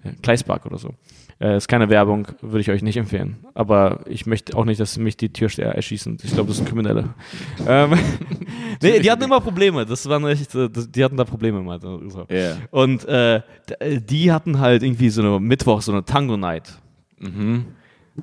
Äh, 0.04 0.12
Kleispark 0.22 0.66
oder 0.66 0.78
so. 0.78 0.90
Äh, 1.42 1.56
ist 1.56 1.70
keine 1.70 1.90
Werbung, 1.90 2.28
würde 2.42 2.60
ich 2.60 2.70
euch 2.70 2.82
nicht 2.82 2.98
empfehlen. 2.98 3.38
Aber 3.54 4.02
ich 4.10 4.26
möchte 4.26 4.58
auch 4.58 4.66
nicht, 4.66 4.80
dass 4.80 4.98
mich 4.98 5.16
die 5.16 5.32
Türsteher 5.32 5.74
erschießen. 5.74 6.18
Ich 6.22 6.34
glaube, 6.34 6.50
das 6.50 6.58
sind 6.58 6.68
Kriminelle. 6.68 7.14
ähm, 7.68 7.92
nee, 8.82 9.00
die 9.00 9.10
hatten 9.10 9.24
immer 9.24 9.40
Probleme. 9.40 9.86
Das 9.86 10.08
waren 10.10 10.26
echt, 10.28 10.54
äh, 10.54 10.68
die 10.70 11.02
hatten 11.04 11.16
da 11.16 11.24
Probleme 11.24 11.62
mal. 11.62 11.80
So. 11.80 12.26
Ja. 12.30 12.58
Und 12.72 13.06
äh, 13.06 13.42
d- 13.70 14.02
die 14.02 14.32
hatten 14.34 14.60
halt 14.60 14.84
irgendwie 14.84 15.10
so 15.10 15.22
eine 15.22 15.40
Mittwoch, 15.40 15.82
so 15.82 15.94
eine 15.94 16.04
Tango-Night. 16.04 16.78
Mhm. 17.20 17.66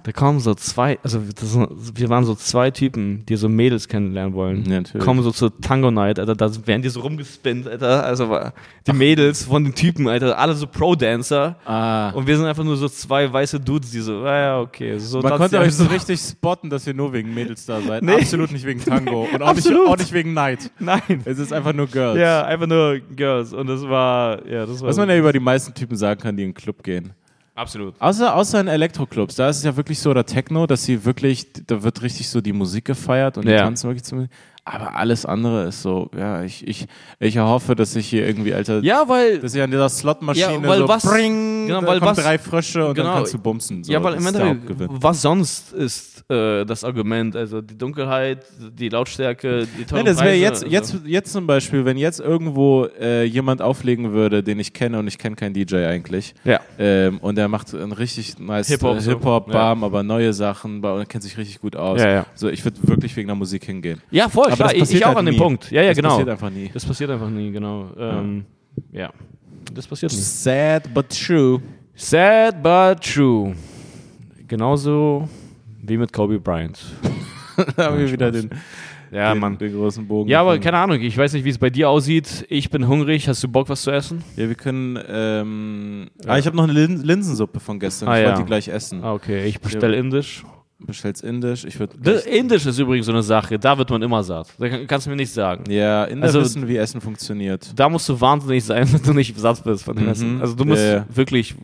Da 0.02 0.12
kamen 0.12 0.40
so 0.40 0.54
zwei, 0.54 0.98
also 1.02 1.20
das, 1.20 1.58
wir 1.94 2.08
waren 2.08 2.24
so 2.24 2.34
zwei 2.34 2.70
Typen, 2.70 3.24
die 3.26 3.36
so 3.36 3.48
Mädels 3.48 3.88
kennenlernen 3.88 4.34
wollen. 4.34 4.64
Ja, 4.64 4.80
natürlich. 4.80 5.04
Kommen 5.04 5.22
so 5.22 5.30
zur 5.30 5.58
Tango 5.60 5.90
Night, 5.90 6.18
Alter, 6.18 6.34
da 6.34 6.50
werden 6.66 6.82
die 6.82 6.88
so 6.88 7.00
rumgespinnt, 7.00 7.68
Alter. 7.68 8.04
Also 8.04 8.38
die 8.86 8.92
Mädels 8.92 9.44
von 9.44 9.64
den 9.64 9.74
Typen, 9.74 10.08
Alter, 10.08 10.38
alle 10.38 10.54
so 10.54 10.66
Pro-Dancer. 10.66 11.56
Ah. 11.64 12.10
Und 12.10 12.26
wir 12.26 12.36
sind 12.36 12.46
einfach 12.46 12.64
nur 12.64 12.76
so 12.76 12.88
zwei 12.88 13.32
weiße 13.32 13.60
Dudes, 13.60 13.90
die 13.90 14.00
so, 14.00 14.20
ah 14.20 14.38
ja, 14.38 14.60
okay. 14.60 14.98
So 14.98 15.20
Man 15.20 15.36
konnte 15.36 15.58
euch 15.58 15.74
so 15.74 15.84
richtig 15.84 16.20
spotten, 16.20 16.70
dass 16.70 16.86
ihr 16.86 16.94
nur 16.94 17.12
wegen 17.12 17.34
Mädels 17.34 17.66
da 17.66 17.80
seid. 17.80 18.02
Nee. 18.02 18.14
Absolut 18.14 18.52
nicht 18.52 18.64
wegen 18.64 18.80
Tango. 18.80 19.26
Und 19.32 19.42
auch 19.42 19.54
nicht, 19.54 19.68
auch 19.72 19.96
nicht 19.96 20.12
wegen 20.12 20.34
Night. 20.34 20.70
Nein. 20.78 21.22
Es 21.24 21.38
ist 21.38 21.52
einfach 21.52 21.72
nur 21.72 21.86
Girls. 21.86 22.18
Ja, 22.18 22.44
einfach 22.44 22.66
nur 22.66 22.98
Girls. 22.98 23.52
Und 23.52 23.66
das 23.66 23.82
war, 23.82 24.46
ja, 24.46 24.66
das 24.66 24.80
war. 24.80 24.88
Was 24.88 24.96
man 24.96 25.08
ja 25.08 25.16
über 25.16 25.32
die 25.32 25.40
meisten 25.40 25.74
Typen 25.74 25.96
sagen 25.96 26.20
kann, 26.20 26.36
die 26.36 26.44
in 26.44 26.50
den 26.50 26.54
Club 26.54 26.82
gehen. 26.82 27.12
Absolut. 27.56 27.94
Außer, 28.00 28.34
außer 28.34 28.60
in 28.60 28.68
Elektroclubs, 28.68 29.34
da 29.34 29.48
ist 29.48 29.56
es 29.58 29.64
ja 29.64 29.76
wirklich 29.76 29.98
so, 29.98 30.10
oder 30.10 30.24
Techno, 30.24 30.66
dass 30.66 30.84
sie 30.84 31.04
wirklich, 31.04 31.52
da 31.66 31.82
wird 31.82 32.02
richtig 32.02 32.28
so 32.28 32.40
die 32.40 32.52
Musik 32.52 32.84
gefeiert 32.84 33.36
und 33.38 33.46
die 33.46 33.52
Ja. 33.52 33.58
tanzen 33.64 33.88
wirklich 33.88 34.04
zum. 34.04 34.28
Aber 34.68 34.96
alles 34.96 35.24
andere 35.24 35.66
ist 35.68 35.80
so, 35.82 36.10
ja, 36.18 36.42
ich, 36.42 36.66
ich, 36.66 36.86
ich 37.20 37.38
hoffe, 37.38 37.76
dass 37.76 37.94
ich 37.94 38.08
hier 38.08 38.26
irgendwie, 38.26 38.52
Alter, 38.52 38.80
Ja, 38.82 39.04
weil 39.06 39.38
dass 39.38 39.54
ich 39.54 39.62
an 39.62 39.70
dieser 39.70 39.88
Slotmaschine 39.88 40.54
Ja, 40.54 40.68
weil 40.68 40.78
so 40.80 40.88
was- 40.88 41.04
bring, 41.04 41.68
genau, 41.68 41.86
weil 41.86 42.00
was- 42.00 42.18
drei 42.18 42.36
Frösche 42.36 42.84
und 42.88 42.94
genau. 42.96 43.10
dann 43.10 43.16
kannst 43.18 43.34
du 43.34 43.38
bumsen. 43.38 43.84
So. 43.84 43.92
Ja, 43.92 44.02
weil 44.02 44.14
im 44.14 44.26
Endeffekt, 44.26 44.62
was 44.88 45.22
sonst 45.22 45.72
ist 45.72 46.24
äh, 46.28 46.64
das 46.64 46.82
Argument? 46.82 47.36
Also 47.36 47.60
die 47.62 47.78
Dunkelheit, 47.78 48.44
die 48.76 48.88
Lautstärke, 48.88 49.68
die 49.78 49.84
teuren 49.84 50.02
Nee, 50.02 50.10
das 50.10 50.20
wäre 50.20 50.34
jetzt, 50.34 50.64
also- 50.64 50.74
jetzt, 50.74 50.96
jetzt 51.06 51.32
zum 51.32 51.46
Beispiel, 51.46 51.84
wenn 51.84 51.96
jetzt 51.96 52.18
irgendwo 52.18 52.86
äh, 53.00 53.22
jemand 53.22 53.62
auflegen 53.62 54.12
würde, 54.14 54.42
den 54.42 54.58
ich 54.58 54.72
kenne 54.72 54.98
und 54.98 55.06
ich 55.06 55.16
kenne 55.18 55.36
keinen 55.36 55.54
DJ 55.54 55.76
eigentlich. 55.86 56.34
Ja. 56.42 56.58
Ähm, 56.76 57.18
und 57.18 57.36
der 57.38 57.46
macht 57.46 57.72
einen 57.72 57.92
richtig 57.92 58.40
nice 58.40 58.66
Hip-Hop 58.66 58.96
äh, 58.96 59.00
so. 59.00 59.12
Hip-Hop, 59.12 59.46
Ja. 59.46 59.52
Bam, 59.52 59.84
aber 59.84 60.02
neue 60.02 60.32
Sachen 60.32 60.84
und 60.84 60.98
er 60.98 61.06
kennt 61.06 61.22
sich 61.22 61.38
richtig 61.38 61.60
gut 61.60 61.76
aus. 61.76 62.00
Ja, 62.00 62.10
ja. 62.10 62.26
So, 62.34 62.48
ich 62.48 62.64
würde 62.64 62.78
wirklich 62.82 63.14
wegen 63.16 63.28
der 63.28 63.36
Musik 63.36 63.64
hingehen. 63.64 64.02
Ja, 64.10 64.28
voll, 64.28 64.55
Aber 64.60 64.68
klar, 64.68 64.68
das 64.68 64.74
ich, 64.74 64.80
passiert 64.80 64.98
ich 65.00 65.04
auch 65.04 65.08
halt 65.08 65.18
an 65.18 65.26
dem 65.26 65.34
nie. 65.34 65.40
Punkt. 65.40 65.70
Ja, 65.70 65.82
ja, 65.82 65.88
das 65.88 65.96
genau. 65.96 66.08
passiert 66.10 66.28
einfach 66.28 66.50
nie. 66.50 66.70
Das 66.72 66.84
passiert 66.84 67.10
einfach 67.10 67.30
nie, 67.30 67.50
genau. 67.50 67.86
Ähm, 67.98 68.44
ja. 68.92 69.10
Das 69.74 69.86
passiert 69.86 70.12
nicht. 70.12 70.24
Sad 70.24 70.92
but 70.94 71.08
true. 71.08 71.60
Sad 71.94 72.62
but 72.62 73.00
true. 73.02 73.54
Genauso 74.48 75.28
wie 75.82 75.96
mit 75.96 76.12
Kobe 76.12 76.38
Bryant. 76.38 76.78
da 77.76 77.86
haben 77.86 77.98
wir 77.98 78.06
Ja, 78.06 78.12
wieder 78.12 78.30
den, 78.30 78.50
Ja, 79.10 79.32
den, 79.32 79.40
Mann. 79.40 79.58
den 79.58 79.72
großen 79.74 80.06
Bogen. 80.06 80.28
Ja, 80.28 80.40
aber 80.40 80.50
gefunden. 80.50 80.64
keine 80.64 80.78
Ahnung, 80.78 81.00
ich 81.00 81.16
weiß 81.16 81.32
nicht, 81.32 81.44
wie 81.44 81.50
es 81.50 81.58
bei 81.58 81.70
dir 81.70 81.88
aussieht. 81.90 82.44
Ich 82.48 82.70
bin 82.70 82.86
hungrig. 82.86 83.28
Hast 83.28 83.42
du 83.42 83.48
Bock, 83.48 83.68
was 83.68 83.82
zu 83.82 83.90
essen? 83.90 84.22
Ja, 84.36 84.48
wir 84.48 84.54
können. 84.54 84.98
Ähm, 85.08 86.10
Ah, 86.26 86.38
ich 86.38 86.46
habe 86.46 86.56
noch 86.56 86.64
eine 86.64 86.72
Lin 86.72 87.02
Linsensuppe 87.02 87.60
von 87.60 87.78
gestern. 87.80 88.08
Ah, 88.08 88.16
ich 88.16 88.22
ja. 88.22 88.28
wollte 88.28 88.42
die 88.42 88.46
gleich 88.46 88.68
essen. 88.68 89.02
Ah, 89.02 89.12
okay, 89.14 89.46
ich 89.46 89.60
bestelle 89.60 89.96
Indisch. 89.96 90.44
Bestell's 90.78 91.22
indisch. 91.22 91.64
Ich 91.64 91.78
würde. 91.80 91.96
Indisch 92.28 92.66
ist 92.66 92.78
übrigens 92.78 93.06
so 93.06 93.12
eine 93.12 93.22
Sache, 93.22 93.58
da 93.58 93.78
wird 93.78 93.88
man 93.90 94.02
immer 94.02 94.22
satt. 94.22 94.48
Da 94.58 94.68
kann- 94.68 94.86
kannst 94.86 95.06
du 95.06 95.10
mir 95.10 95.16
nicht 95.16 95.32
sagen. 95.32 95.70
Ja, 95.70 96.04
Inder 96.04 96.26
Also- 96.26 96.40
wissen, 96.40 96.68
wie 96.68 96.76
Essen 96.76 97.00
funktioniert. 97.00 97.70
Da 97.74 97.88
musst 97.88 98.08
du 98.08 98.20
wahnsinnig 98.20 98.62
sein, 98.64 98.86
wenn 98.92 99.02
du 99.02 99.12
nicht 99.14 99.38
satt 99.38 99.64
bist 99.64 99.84
von 99.84 99.96
dem 99.96 100.04
Mhm. 100.04 100.10
Essen. 100.10 100.40
Also 100.40 100.54
du 100.54 100.64
musst 100.66 100.82
Ja, 100.82 100.94
ja. 100.96 101.06
wirklich 101.08 101.54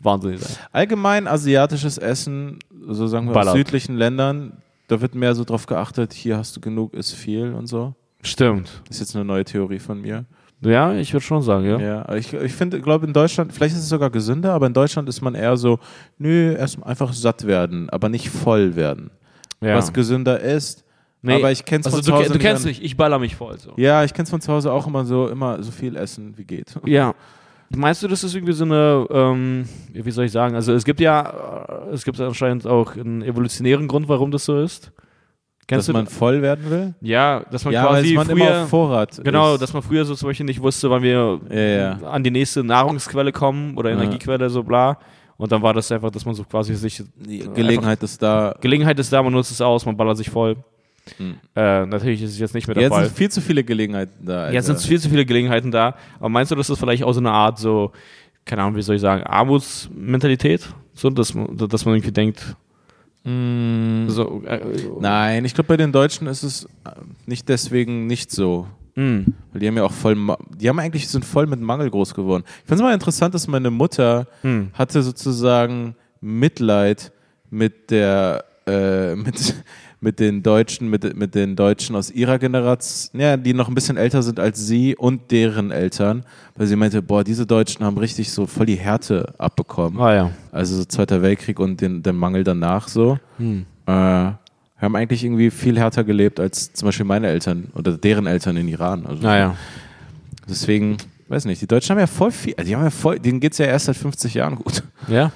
wahnsinnig 0.00 0.40
sein. 0.40 0.56
Allgemein 0.72 1.28
asiatisches 1.28 1.98
Essen, 1.98 2.58
so 2.88 3.06
sagen 3.06 3.28
wir 3.28 3.36
aus 3.36 3.52
südlichen 3.52 3.96
Ländern, 3.96 4.54
da 4.88 5.00
wird 5.00 5.14
mehr 5.14 5.34
so 5.34 5.44
drauf 5.44 5.66
geachtet, 5.66 6.12
hier 6.14 6.36
hast 6.38 6.56
du 6.56 6.60
genug, 6.60 6.94
ist 6.94 7.12
viel 7.12 7.52
und 7.52 7.66
so. 7.66 7.94
Stimmt. 8.22 8.70
Das 8.88 8.96
ist 8.96 9.00
jetzt 9.00 9.14
eine 9.16 9.24
neue 9.26 9.44
Theorie 9.44 9.78
von 9.78 10.00
mir. 10.00 10.24
Ja, 10.64 10.94
ich 10.94 11.12
würde 11.12 11.24
schon 11.24 11.42
sagen, 11.42 11.64
ja. 11.66 11.78
Ja, 11.78 12.14
ich, 12.14 12.32
ich 12.32 12.52
finde, 12.52 12.80
glaube 12.80 13.06
in 13.06 13.12
Deutschland, 13.12 13.52
vielleicht 13.52 13.74
ist 13.74 13.82
es 13.82 13.88
sogar 13.88 14.10
gesünder, 14.10 14.52
aber 14.52 14.66
in 14.66 14.74
Deutschland 14.74 15.08
ist 15.08 15.20
man 15.20 15.34
eher 15.34 15.56
so, 15.56 15.78
nö, 16.18 16.54
erst 16.54 16.82
einfach 16.82 17.12
satt 17.12 17.46
werden, 17.46 17.90
aber 17.90 18.08
nicht 18.08 18.30
voll 18.30 18.76
werden. 18.76 19.10
Ja. 19.60 19.76
Was 19.76 19.92
gesünder 19.92 20.40
ist. 20.40 20.84
Nee, 21.22 21.36
aber 21.36 21.50
ich 21.50 21.64
kenn's 21.64 21.86
also 21.86 21.98
von 21.98 22.04
zu 22.04 22.12
Hause 22.12 22.32
du 22.34 22.38
kennst 22.38 22.66
mich, 22.66 22.82
ich 22.82 22.96
baller 22.96 23.18
mich 23.18 23.34
voll 23.34 23.58
so. 23.58 23.72
Ja, 23.76 24.04
ich 24.04 24.12
kenn's 24.12 24.28
von 24.28 24.42
zu 24.42 24.52
Hause 24.52 24.70
auch 24.70 24.86
immer 24.86 25.06
so, 25.06 25.28
immer 25.28 25.62
so 25.62 25.70
viel 25.70 25.96
essen, 25.96 26.36
wie 26.36 26.44
geht. 26.44 26.74
Ja. 26.84 27.14
Meinst 27.74 28.02
du, 28.02 28.08
das 28.08 28.22
ist 28.22 28.34
irgendwie 28.34 28.52
so 28.52 28.64
eine, 28.64 29.06
ähm, 29.10 29.64
wie 29.92 30.10
soll 30.10 30.26
ich 30.26 30.32
sagen, 30.32 30.54
also 30.54 30.74
es 30.74 30.84
gibt 30.84 31.00
ja, 31.00 31.86
äh, 31.90 31.94
es 31.94 32.04
gibt 32.04 32.20
anscheinend 32.20 32.66
auch 32.66 32.94
einen 32.94 33.22
evolutionären 33.22 33.88
Grund, 33.88 34.06
warum 34.06 34.30
das 34.30 34.44
so 34.44 34.60
ist. 34.60 34.92
Kennst 35.66 35.88
Dass 35.88 35.92
du 35.92 35.92
man 35.94 36.06
voll 36.06 36.42
werden 36.42 36.70
will? 36.70 36.94
Ja, 37.00 37.44
dass 37.50 37.64
man 37.64 37.72
ja, 37.72 37.86
quasi 37.86 38.14
man 38.14 38.28
immer 38.28 38.44
früher, 38.44 38.62
auf 38.62 38.68
Vorrat 38.68 39.20
genau, 39.24 39.54
ist. 39.54 39.62
dass 39.62 39.72
man 39.72 39.82
früher 39.82 40.04
so 40.04 40.14
zum 40.14 40.28
Beispiel 40.28 40.44
nicht 40.44 40.60
wusste, 40.60 40.90
wann 40.90 41.02
wir 41.02 41.40
Ja, 41.50 41.58
ja. 41.58 41.98
an 42.02 42.22
die 42.22 42.30
nächste 42.30 42.62
Nahrungsquelle 42.62 43.32
kommen 43.32 43.76
oder. 43.76 43.90
Energiequelle, 43.90 44.50
so 44.50 44.62
bla. 44.62 44.98
Und 45.36 45.50
dann 45.50 45.62
war 45.62 45.72
das 45.72 45.90
einfach, 45.90 46.10
dass 46.10 46.24
man 46.24 46.34
so 46.34 46.44
quasi 46.44 46.74
sich, 46.74 47.02
Die 47.16 47.38
Gelegenheit 47.54 48.02
ist 48.02 48.22
da. 48.22 48.54
Gelegenheit 48.60 48.98
ist 48.98 49.12
da, 49.12 49.22
man 49.22 49.32
nutzt 49.32 49.50
es 49.50 49.60
aus, 49.60 49.84
man 49.86 49.96
ballert 49.96 50.16
sich 50.16 50.30
voll. 50.30 50.56
Hm. 51.16 51.34
Äh, 51.54 51.86
natürlich 51.86 52.22
ist 52.22 52.30
es 52.32 52.38
jetzt 52.38 52.54
nicht 52.54 52.66
mehr 52.66 52.74
der 52.74 52.84
Jetzt 52.84 52.94
sind 52.96 53.10
viel 53.10 53.30
zu 53.30 53.40
viele 53.40 53.64
Gelegenheiten 53.64 54.24
da. 54.24 54.50
Jetzt 54.50 54.66
sind 54.66 54.76
Alter. 54.76 54.88
viel 54.88 55.00
zu 55.00 55.08
viele 55.10 55.26
Gelegenheiten 55.26 55.70
da. 55.70 55.96
Aber 56.18 56.28
meinst 56.28 56.50
du, 56.50 56.56
dass 56.56 56.68
das 56.68 56.78
vielleicht 56.78 57.02
auch 57.02 57.12
so 57.12 57.20
eine 57.20 57.32
Art 57.32 57.58
so, 57.58 57.92
keine 58.44 58.62
Ahnung, 58.62 58.76
wie 58.76 58.82
soll 58.82 58.96
ich 58.96 59.02
sagen, 59.02 59.22
Armutsmentalität? 59.24 60.68
So, 60.94 61.10
dass 61.10 61.34
dass 61.52 61.84
man 61.84 61.94
irgendwie 61.94 62.12
denkt, 62.12 62.56
Mm, 63.24 64.08
so, 64.08 64.42
äh, 64.44 64.60
Nein, 65.00 65.44
ich 65.44 65.54
glaube, 65.54 65.68
bei 65.68 65.76
den 65.76 65.92
Deutschen 65.92 66.26
ist 66.26 66.42
es 66.42 66.64
äh, 66.84 66.90
nicht 67.26 67.48
deswegen 67.48 68.06
nicht 68.06 68.30
so. 68.30 68.66
mh, 68.96 69.24
Weil 69.52 69.60
die 69.60 69.66
haben 69.66 69.76
ja 69.76 69.84
auch 69.84 69.92
voll, 69.92 70.16
die 70.58 70.68
haben 70.68 70.78
eigentlich, 70.78 71.08
sind 71.08 71.24
voll 71.24 71.46
mit 71.46 71.60
Mangel 71.60 71.90
groß 71.90 72.14
geworden. 72.14 72.44
Ich 72.46 72.68
finde 72.68 72.74
es 72.74 72.80
mal 72.82 72.92
interessant, 72.94 73.34
dass 73.34 73.48
meine 73.48 73.70
Mutter 73.70 74.26
mh. 74.42 74.66
hatte 74.74 75.02
sozusagen 75.02 75.96
Mitleid 76.20 77.12
mit 77.50 77.90
der, 77.90 78.44
äh, 78.66 79.14
mit, 79.16 79.54
mit 80.04 80.20
den 80.20 80.42
Deutschen, 80.42 80.88
mit, 80.88 81.16
mit 81.16 81.34
den 81.34 81.56
Deutschen 81.56 81.96
aus 81.96 82.10
ihrer 82.10 82.38
Generation, 82.38 83.20
ja, 83.20 83.36
die 83.36 83.54
noch 83.54 83.68
ein 83.68 83.74
bisschen 83.74 83.96
älter 83.96 84.22
sind 84.22 84.38
als 84.38 84.64
sie 84.64 84.94
und 84.94 85.32
deren 85.32 85.72
Eltern, 85.72 86.24
weil 86.54 86.66
sie 86.68 86.76
meinte, 86.76 87.02
boah, 87.02 87.24
diese 87.24 87.46
Deutschen 87.46 87.84
haben 87.84 87.98
richtig 87.98 88.30
so 88.30 88.46
voll 88.46 88.66
die 88.66 88.76
Härte 88.76 89.34
abbekommen. 89.38 89.98
Ah 89.98 90.14
ja. 90.14 90.30
Also 90.52 90.76
so 90.76 90.84
Zweiter 90.84 91.22
Weltkrieg 91.22 91.58
und 91.58 91.80
den, 91.80 92.02
den 92.02 92.16
Mangel 92.16 92.44
danach 92.44 92.86
so. 92.86 93.18
Hm. 93.38 93.64
Äh, 93.86 93.92
haben 93.92 94.96
eigentlich 94.96 95.24
irgendwie 95.24 95.50
viel 95.50 95.78
härter 95.78 96.04
gelebt 96.04 96.38
als 96.38 96.72
zum 96.72 96.86
Beispiel 96.86 97.06
meine 97.06 97.28
Eltern 97.28 97.68
oder 97.74 97.96
deren 97.96 98.26
Eltern 98.26 98.56
in 98.56 98.68
Iran. 98.68 99.06
Also 99.06 99.22
Naja. 99.22 99.56
Deswegen, 100.46 100.98
weiß 101.28 101.46
nicht, 101.46 101.62
die 101.62 101.66
Deutschen 101.66 101.92
haben 101.92 102.00
ja 102.00 102.06
voll 102.06 102.30
viel, 102.30 102.54
also 102.56 102.68
die 102.68 102.76
haben 102.76 102.84
ja 102.84 102.90
voll, 102.90 103.18
denen 103.18 103.40
geht 103.40 103.52
es 103.52 103.58
ja 103.58 103.66
erst 103.66 103.86
seit 103.86 103.96
50 103.96 104.34
Jahren 104.34 104.56
gut. 104.56 104.82
Ja. 105.08 105.32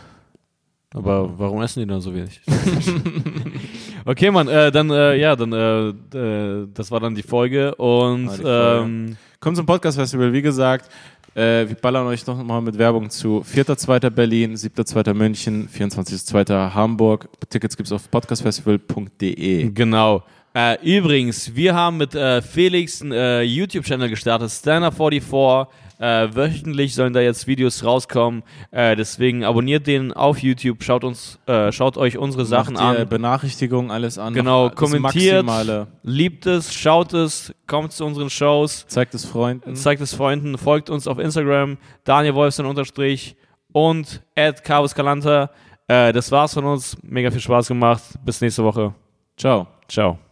Aber 0.95 1.39
warum 1.39 1.61
essen 1.63 1.81
die 1.81 1.87
dann 1.87 2.01
so 2.01 2.15
wenig? 2.15 2.41
okay, 4.07 4.31
Mann, 4.31 4.49
äh, 4.49 4.73
dann, 4.73 4.91
äh, 4.91 5.17
ja, 5.17 5.37
dann, 5.37 5.53
äh, 5.53 5.89
äh, 6.17 6.69
das 6.73 6.91
war 6.91 7.01
dann 7.01 7.15
die 7.15 7.23
Folge 7.23 7.75
und 7.75 8.29
War 8.29 8.37
die 8.37 8.43
Folge. 8.43 8.83
ähm, 8.85 9.17
Kommt 9.41 9.57
zum 9.57 9.67
Podcast-Festival, 9.67 10.33
wie 10.33 10.43
gesagt, 10.43 10.91
äh, 11.35 11.69
wir 11.69 11.77
ballern 11.77 12.07
euch 12.07 12.27
noch 12.27 12.43
mal 12.43 12.61
mit 12.61 12.77
Werbung 12.79 13.11
zu. 13.11 13.45
4.2. 13.45 14.11
Berlin, 14.11 14.57
7.2. 14.57 15.15
München, 15.15 15.69
24.2. 15.69 16.75
Hamburg. 16.75 17.29
Tickets 17.49 17.77
gibt's 17.77 17.93
auf 17.93 18.11
podcastfestival.de. 18.11 19.71
Genau. 19.71 20.25
Äh, 20.55 20.79
übrigens, 20.83 21.55
wir 21.55 21.75
haben 21.75 21.99
mit 21.99 22.15
äh, 22.15 22.43
Felix 22.43 23.03
einen 23.03 23.13
äh, 23.13 23.43
YouTube-Channel 23.43 24.09
gestartet, 24.09 24.51
Standard44. 24.51 25.67
Äh, 25.99 26.35
wöchentlich 26.35 26.95
sollen 26.95 27.13
da 27.13 27.21
jetzt 27.21 27.47
Videos 27.47 27.85
rauskommen. 27.85 28.43
Äh, 28.71 28.95
deswegen 28.95 29.45
abonniert 29.45 29.87
den 29.87 30.13
auf 30.13 30.39
YouTube, 30.39 30.83
schaut 30.85 31.03
uns, 31.05 31.39
äh, 31.47 31.73
schaut 31.73 31.97
euch 31.97 32.17
unsere 32.19 32.45
Sachen 32.45 32.75
Macht 32.75 32.97
ihr 32.97 33.01
an. 33.01 33.09
Benachrichtigungen, 33.09 33.91
alles 33.91 34.19
an. 34.19 34.33
Genau, 34.35 34.71
kommentiert, 34.71 35.45
Maximale. 35.45 35.89
liebt 36.03 36.47
es, 36.47 36.73
schaut 36.73 37.13
es, 37.15 37.53
kommt 37.67 37.93
zu 37.93 38.05
unseren 38.05 38.31
Shows, 38.31 38.87
Zeigt 38.87 39.15
es 39.15 39.25
Freunden. 39.25 39.75
zeigt 39.75 40.01
es 40.01 40.15
Freunden, 40.15 40.57
folgt 40.57 40.89
uns 40.91 41.09
auf 41.09 41.19
Instagram, 41.19 41.79
Daniel 42.05 42.35
Wolfson 42.35 42.67
unterstrich 42.67 43.37
und 43.73 44.23
at 44.37 44.63
Carlos 44.63 44.95
Calanta. 44.95 45.51
Äh, 45.89 46.13
das 46.13 46.31
war's 46.31 46.55
von 46.55 46.65
uns. 46.65 46.97
Mega 47.03 47.31
viel 47.31 47.41
Spaß 47.41 47.69
gemacht. 47.69 48.03
Bis 48.25 48.41
nächste 48.41 48.63
Woche. 48.63 48.95
Ciao. 49.37 49.67
Ciao. 49.89 50.28